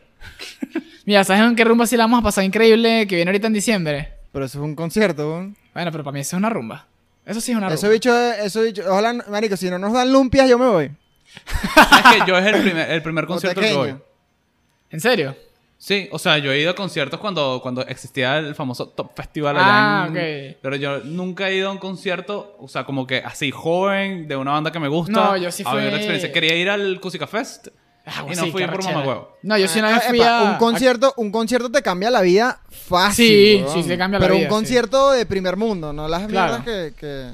Mira, 1.05 1.25
¿sabes 1.25 1.43
en 1.43 1.57
qué 1.57 1.65
rumba 1.65 1.85
sí 1.85 1.97
la 1.97 2.05
vamos 2.05 2.21
a 2.21 2.23
pasar 2.23 2.45
increíble 2.45 3.07
que 3.07 3.17
viene 3.17 3.27
ahorita 3.27 3.47
en 3.47 3.53
diciembre? 3.53 4.13
Pero 4.31 4.45
eso 4.45 4.59
es 4.59 4.63
un 4.63 4.73
concierto, 4.73 5.27
weón. 5.27 5.57
Bueno, 5.73 5.91
pero 5.91 6.05
para 6.05 6.13
mí 6.13 6.21
eso 6.21 6.37
es 6.37 6.39
una 6.39 6.49
rumba. 6.49 6.87
Eso 7.25 7.39
sí 7.41 7.51
es 7.51 7.57
una 7.57 7.69
rumba. 7.69 7.89
bicho, 7.89 8.31
ese 8.33 8.61
bicho, 8.63 8.83
ojalá, 8.87 9.13
marico, 9.29 9.55
si 9.57 9.69
no 9.69 9.79
nos 9.79 9.93
dan 9.93 10.11
lumpias, 10.11 10.49
yo 10.49 10.57
me 10.57 10.67
voy. 10.67 10.91
Es 11.35 12.23
que 12.25 12.27
yo 12.31 12.37
es 12.37 12.45
el 12.45 12.61
primer, 12.61 12.91
el 12.91 13.01
primer 13.01 13.25
concierto 13.25 13.59
que 13.61 13.73
voy. 13.73 13.95
¿En 14.89 14.99
serio? 14.99 15.35
Sí, 15.77 16.07
o 16.11 16.19
sea, 16.19 16.37
yo 16.37 16.51
he 16.53 16.59
ido 16.61 16.71
a 16.71 16.75
conciertos 16.75 17.19
cuando, 17.19 17.59
cuando 17.61 17.81
existía 17.85 18.37
el 18.37 18.55
famoso 18.55 18.87
Top 18.89 19.11
Festival 19.15 19.55
Ah, 19.57 20.03
allá 20.03 20.07
en- 20.07 20.51
ok. 20.53 20.57
Pero 20.61 20.75
yo 20.77 20.99
nunca 20.99 21.49
he 21.49 21.55
ido 21.55 21.67
a 21.69 21.71
un 21.73 21.77
concierto, 21.77 22.55
o 22.59 22.67
sea, 22.69 22.85
como 22.85 23.05
que 23.05 23.17
así 23.17 23.51
joven, 23.51 24.27
de 24.27 24.35
una 24.37 24.51
banda 24.51 24.71
que 24.71 24.79
me 24.79 24.87
gusta. 24.87 25.11
No, 25.11 25.37
yo 25.37 25.51
sí 25.51 25.63
a 25.65 25.73
ver 25.73 25.83
fui- 25.85 25.91
la 25.91 25.97
experiencia. 25.97 26.31
Quería 26.31 26.55
ir 26.55 26.69
al 26.69 27.01
Cusica 27.01 27.27
Fest 27.27 27.67
Ah, 28.05 28.25
y 28.29 28.35
sí, 28.35 28.41
no 28.45 28.51
fui 28.51 28.61
qué 28.61 28.67
por 28.67 28.83
mamahuevo. 28.83 29.37
No, 29.43 29.57
yo 29.57 29.67
sí 29.67 29.79
una 29.79 29.89
Ah, 29.89 29.93
vez 29.99 30.03
fui 30.09 30.19
epa, 30.19 30.39
a... 30.39 30.51
un 30.51 30.57
concierto, 30.57 31.13
un 31.17 31.31
concierto 31.31 31.71
te 31.71 31.81
cambia 31.81 32.09
la 32.11 32.21
vida 32.21 32.59
fácil. 32.69 33.25
Sí, 33.27 33.61
weón. 33.65 33.83
sí, 33.83 33.87
te 33.87 33.97
cambia 33.97 34.19
la 34.19 34.25
Pero 34.25 34.35
vida, 34.35 34.47
un 34.47 34.49
concierto 34.53 35.11
de 35.11 35.25
primer 35.25 35.55
mundo, 35.55 35.93
no 35.93 36.07
las 36.07 36.27
Claro. 36.27 36.59
mierdas 36.59 36.65
que, 36.65 36.93
que- 36.99 37.29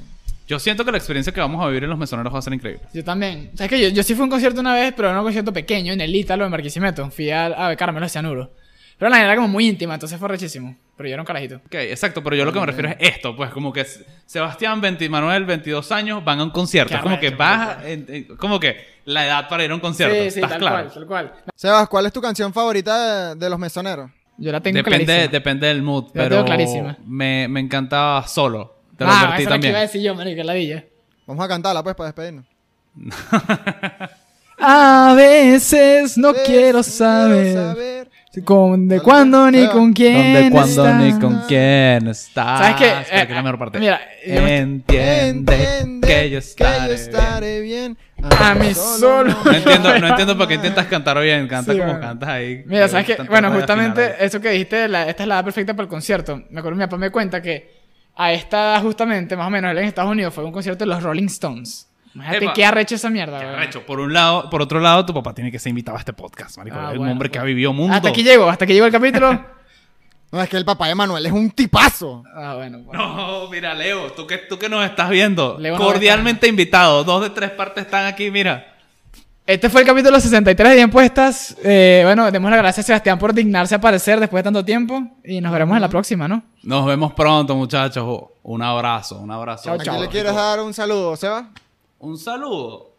Yo 0.46 0.58
siento 0.60 0.84
que 0.84 0.92
la 0.92 0.98
experiencia 0.98 1.32
que 1.32 1.40
vamos 1.40 1.60
a 1.64 1.66
vivir 1.68 1.84
en 1.84 1.90
los 1.90 1.98
mesoneros 1.98 2.32
va 2.32 2.38
a 2.38 2.42
ser 2.42 2.52
increíble. 2.52 2.82
Yo 2.94 3.02
también. 3.04 3.50
¿Sabes 3.56 3.70
que 3.70 3.80
yo, 3.80 3.88
yo 3.88 4.02
sí 4.04 4.14
fui 4.14 4.22
a 4.22 4.24
un 4.24 4.30
concierto 4.30 4.60
una 4.60 4.74
vez, 4.74 4.92
pero 4.96 5.08
era 5.08 5.18
un 5.18 5.24
concierto 5.24 5.52
pequeño 5.52 5.92
en 5.92 6.00
el 6.00 6.14
Ítalo, 6.14 6.44
en 6.44 6.50
Barquisimeto. 6.52 7.10
Fui 7.10 7.30
a, 7.30 7.68
a 7.68 7.76
Carmelo 7.76 8.06
de 8.06 8.10
Cianuro. 8.10 8.50
Pero 9.00 9.08
la 9.10 9.24
era 9.24 9.34
como 9.34 9.48
muy 9.48 9.66
íntima, 9.66 9.94
entonces 9.94 10.18
fue 10.18 10.28
rechísimo. 10.28 10.76
Pero 10.94 11.08
yo 11.08 11.14
era 11.14 11.22
un 11.22 11.26
carajito. 11.26 11.56
Ok, 11.56 11.74
exacto, 11.74 12.22
pero 12.22 12.36
yo 12.36 12.44
lo 12.44 12.52
que 12.52 12.60
me 12.60 12.66
refiero 12.66 12.90
es 12.90 12.96
esto, 13.00 13.34
pues 13.34 13.50
como 13.50 13.72
que 13.72 13.86
Sebastián, 14.26 14.78
20, 14.82 15.08
Manuel, 15.08 15.46
22 15.46 15.90
años, 15.90 16.22
van 16.22 16.38
a 16.40 16.44
un 16.44 16.50
concierto. 16.50 16.94
Es 16.94 17.00
como 17.00 17.18
que 17.18 17.30
vas, 17.30 17.82
en- 17.86 18.04
en- 18.08 18.36
como 18.36 18.60
que 18.60 18.76
la 19.06 19.24
edad 19.26 19.48
para 19.48 19.64
ir 19.64 19.70
a 19.70 19.74
un 19.74 19.80
concierto. 19.80 20.14
sí, 20.24 20.30
sí, 20.30 20.36
¿Estás 20.40 20.50
tal 20.50 20.60
claro? 20.60 20.76
cual, 20.76 20.92
tal 20.92 21.06
cual. 21.06 21.32
Sebas, 21.56 21.88
¿cuál 21.88 22.04
es 22.06 22.12
tu 22.12 22.20
canción 22.20 22.52
favorita 22.52 23.30
de, 23.30 23.36
de 23.36 23.48
los 23.50 23.58
mesoneros? 23.58 24.10
Yo 24.36 24.52
la 24.52 24.60
tengo 24.60 24.76
Depende, 24.76 25.04
clarísima. 25.06 25.32
depende 25.32 25.66
del 25.66 25.82
mood, 25.82 26.04
la 26.12 26.12
tengo 26.12 26.28
pero 26.28 26.44
clarísima. 26.44 26.98
me, 27.06 27.48
me 27.48 27.60
encantaba 27.60 28.26
solo. 28.28 28.74
Te 28.98 29.04
lo 29.04 29.10
ah, 29.10 29.20
advertí 29.20 29.32
esa 29.32 29.42
es 29.42 29.44
la 29.44 29.48
que 29.48 29.52
también. 29.54 29.70
iba 29.72 29.78
a 29.78 29.82
decir 29.82 30.02
yo, 30.02 30.44
la 30.44 30.52
villa. 30.54 30.84
Vamos 31.26 31.42
a 31.42 31.48
cantarla, 31.48 31.82
pues, 31.82 31.94
para 31.96 32.08
despedirnos. 32.08 32.44
A 34.62 35.14
veces 35.16 36.18
no 36.18 36.34
quiero 36.34 36.82
saber, 36.82 37.99
saber. 38.30 38.44
con, 38.44 38.88
de 38.88 39.00
cuándo 39.00 39.50
ni 39.50 39.66
con 39.68 39.92
quién 39.92 40.34
¿Dónde, 40.34 40.50
cuándo, 40.50 40.94
ni 40.94 41.18
con 41.18 41.42
quién 41.48 42.06
estás? 42.08 42.58
¿Sabes 42.60 42.76
qué? 42.76 42.88
Eh, 42.90 43.26
que 43.26 43.32
es 43.32 43.36
la 43.36 43.42
mejor 43.42 43.58
parte. 43.58 43.78
mira, 43.78 44.00
yo 44.26 44.46
Entiende, 44.46 45.54
Entiende 45.54 46.06
que 46.08 46.30
yo 46.30 46.38
estaré, 46.38 46.94
estaré 46.94 47.60
bien. 47.60 47.96
A 48.38 48.54
mí 48.54 48.74
solo. 48.74 49.34
No 49.44 49.52
entiendo, 49.52 49.98
no 49.98 50.06
entiendo 50.08 50.36
por 50.36 50.46
qué 50.48 50.54
intentas 50.54 50.86
cantar 50.86 51.20
bien. 51.20 51.48
Canta 51.48 51.72
Sí, 51.72 51.78
como 51.78 51.92
bueno. 51.92 52.06
cantas 52.06 52.28
ahí. 52.28 52.62
Mira, 52.66 52.86
¿sabes 52.88 53.06
qué? 53.06 53.16
Bueno, 53.22 53.50
justamente 53.52 54.14
eso 54.20 54.40
que 54.40 54.50
dijiste, 54.50 54.88
la- 54.88 55.08
esta 55.08 55.22
es 55.22 55.28
la 55.28 55.36
edad 55.36 55.44
perfecta 55.44 55.74
para 55.74 55.84
el 55.84 55.88
concierto. 55.88 56.42
Me 56.50 56.60
acuerdo, 56.60 56.76
mi 56.78 56.84
papá 56.84 56.96
me 56.98 57.10
cuenta 57.10 57.40
que 57.40 57.80
a 58.16 58.32
esta 58.32 58.74
edad, 58.74 58.82
justamente, 58.82 59.36
más 59.36 59.46
o 59.46 59.50
menos, 59.50 59.70
él 59.70 59.78
en 59.78 59.84
Estados 59.86 60.10
Unidos 60.10 60.34
fue 60.34 60.44
a 60.44 60.46
un 60.46 60.52
concierto 60.52 60.84
de 60.84 60.88
los 60.90 61.02
Rolling 61.02 61.26
Stones. 61.26 61.88
Imagínate 62.14 62.44
Epa. 62.44 62.54
qué 62.54 62.64
arrecho 62.64 62.94
esa 62.96 63.10
mierda, 63.10 63.38
Qué 63.38 63.46
arrecho. 63.46 63.86
Por 63.86 64.00
un 64.00 64.12
lado, 64.12 64.50
por 64.50 64.62
otro 64.62 64.80
lado, 64.80 65.06
tu 65.06 65.14
papá 65.14 65.32
tiene 65.34 65.50
que 65.52 65.58
ser 65.58 65.70
invitado 65.70 65.96
a 65.96 66.00
este 66.00 66.12
podcast, 66.12 66.56
marico. 66.58 66.76
Ah, 66.78 66.90
es 66.92 66.98
un 66.98 67.08
hombre 67.08 67.28
que 67.28 67.38
pues. 67.38 67.42
ha 67.42 67.46
vivido 67.46 67.72
mundo. 67.72 67.94
Hasta 67.94 68.08
aquí 68.08 68.22
llego, 68.22 68.48
hasta 68.48 68.64
aquí 68.64 68.74
llegó 68.74 68.86
el 68.86 68.92
capítulo. 68.92 69.44
No, 70.32 70.40
es 70.40 70.48
que 70.48 70.56
el 70.56 70.64
papá 70.64 70.86
de 70.86 70.94
Manuel 70.94 71.26
es 71.26 71.32
un 71.32 71.50
tipazo. 71.50 72.22
ah, 72.36 72.54
bueno, 72.54 72.78
bueno. 72.84 73.16
No, 73.16 73.48
mira, 73.50 73.74
Leo, 73.74 74.12
tú 74.12 74.28
que, 74.28 74.38
tú 74.38 74.60
que 74.60 74.68
nos 74.68 74.84
estás 74.84 75.10
viendo, 75.10 75.56
Leo 75.58 75.76
no 75.76 75.84
cordialmente 75.84 76.46
invitado. 76.46 77.02
Dos 77.02 77.22
de 77.22 77.30
tres 77.30 77.50
partes 77.50 77.84
están 77.84 78.06
aquí, 78.06 78.30
mira. 78.30 78.64
Este 79.44 79.68
fue 79.68 79.80
el 79.80 79.86
capítulo 79.88 80.20
63 80.20 80.68
de 80.68 80.74
Bien 80.76 80.90
Puestas. 80.90 81.56
Eh, 81.64 82.02
bueno, 82.04 82.30
demos 82.30 82.48
las 82.48 82.60
gracias 82.60 82.84
a 82.84 82.86
Sebastián 82.86 83.18
por 83.18 83.34
dignarse 83.34 83.74
a 83.74 83.78
aparecer 83.78 84.20
después 84.20 84.38
de 84.38 84.44
tanto 84.44 84.64
tiempo. 84.64 85.02
Y 85.24 85.40
nos 85.40 85.50
veremos 85.50 85.74
en 85.74 85.82
la 85.82 85.88
próxima, 85.88 86.28
¿no? 86.28 86.44
Nos 86.62 86.86
vemos 86.86 87.12
pronto, 87.14 87.56
muchachos. 87.56 88.28
Un 88.44 88.62
abrazo, 88.62 89.18
un 89.18 89.32
abrazo. 89.32 89.64
Chao, 89.64 89.74
¿A 89.74 89.78
quién 89.78 90.00
le 90.00 90.06
quieres 90.06 90.32
dar 90.32 90.60
un 90.60 90.72
saludo, 90.72 91.16
Sebas? 91.16 91.46
Un 92.00 92.18
saludo. 92.18 92.90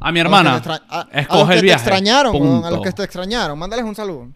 A 0.00 0.10
mi 0.10 0.20
hermana. 0.20 0.50
A 0.50 0.52
los 0.54 0.62
que 0.62 0.68
te 0.68 0.74
extra- 0.74 0.96
a- 0.96 1.00
a 1.00 1.04
los 1.04 1.14
Escoge 1.22 1.46
que 1.48 1.54
el 1.54 1.60
te 1.60 1.64
viaje. 1.66 1.80
extrañaron, 1.82 2.32
weón, 2.34 2.46
a 2.64 2.70
los 2.70 2.78
Punto. 2.78 2.82
que 2.82 2.92
te 2.92 3.02
extrañaron. 3.04 3.58
Mándales 3.58 3.84
un 3.84 3.94
saludo. 3.94 4.28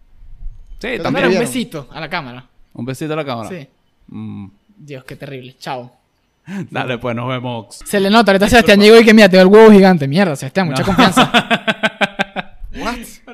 Sí, 0.79 0.87
Mándale 0.87 1.03
también. 1.03 1.27
Un 1.33 1.39
besito 1.39 1.87
a 1.91 1.99
la 1.99 2.09
cámara. 2.09 2.45
Un 2.73 2.85
besito 2.85 3.13
a 3.13 3.15
la 3.15 3.25
cámara. 3.25 3.49
Sí. 3.49 3.67
Mm. 4.07 4.47
Dios, 4.77 5.03
qué 5.03 5.15
terrible. 5.15 5.55
Chao. 5.59 5.91
Dale, 6.71 6.97
pues 6.97 7.15
nos 7.15 7.27
vemos. 7.27 7.75
Se 7.85 7.99
le 7.99 8.09
nota, 8.09 8.31
ahorita 8.31 8.47
Sebastián 8.47 8.79
llegó 8.79 8.97
y 8.99 9.03
que 9.05 9.13
mira, 9.13 9.27
tengo 9.27 9.41
el 9.43 9.47
huevo 9.49 9.71
gigante. 9.71 10.07
Mierda, 10.07 10.35
Sebastián, 10.35 10.67
mucha 10.67 10.81
No. 10.81 10.85
confianza. 10.85 11.31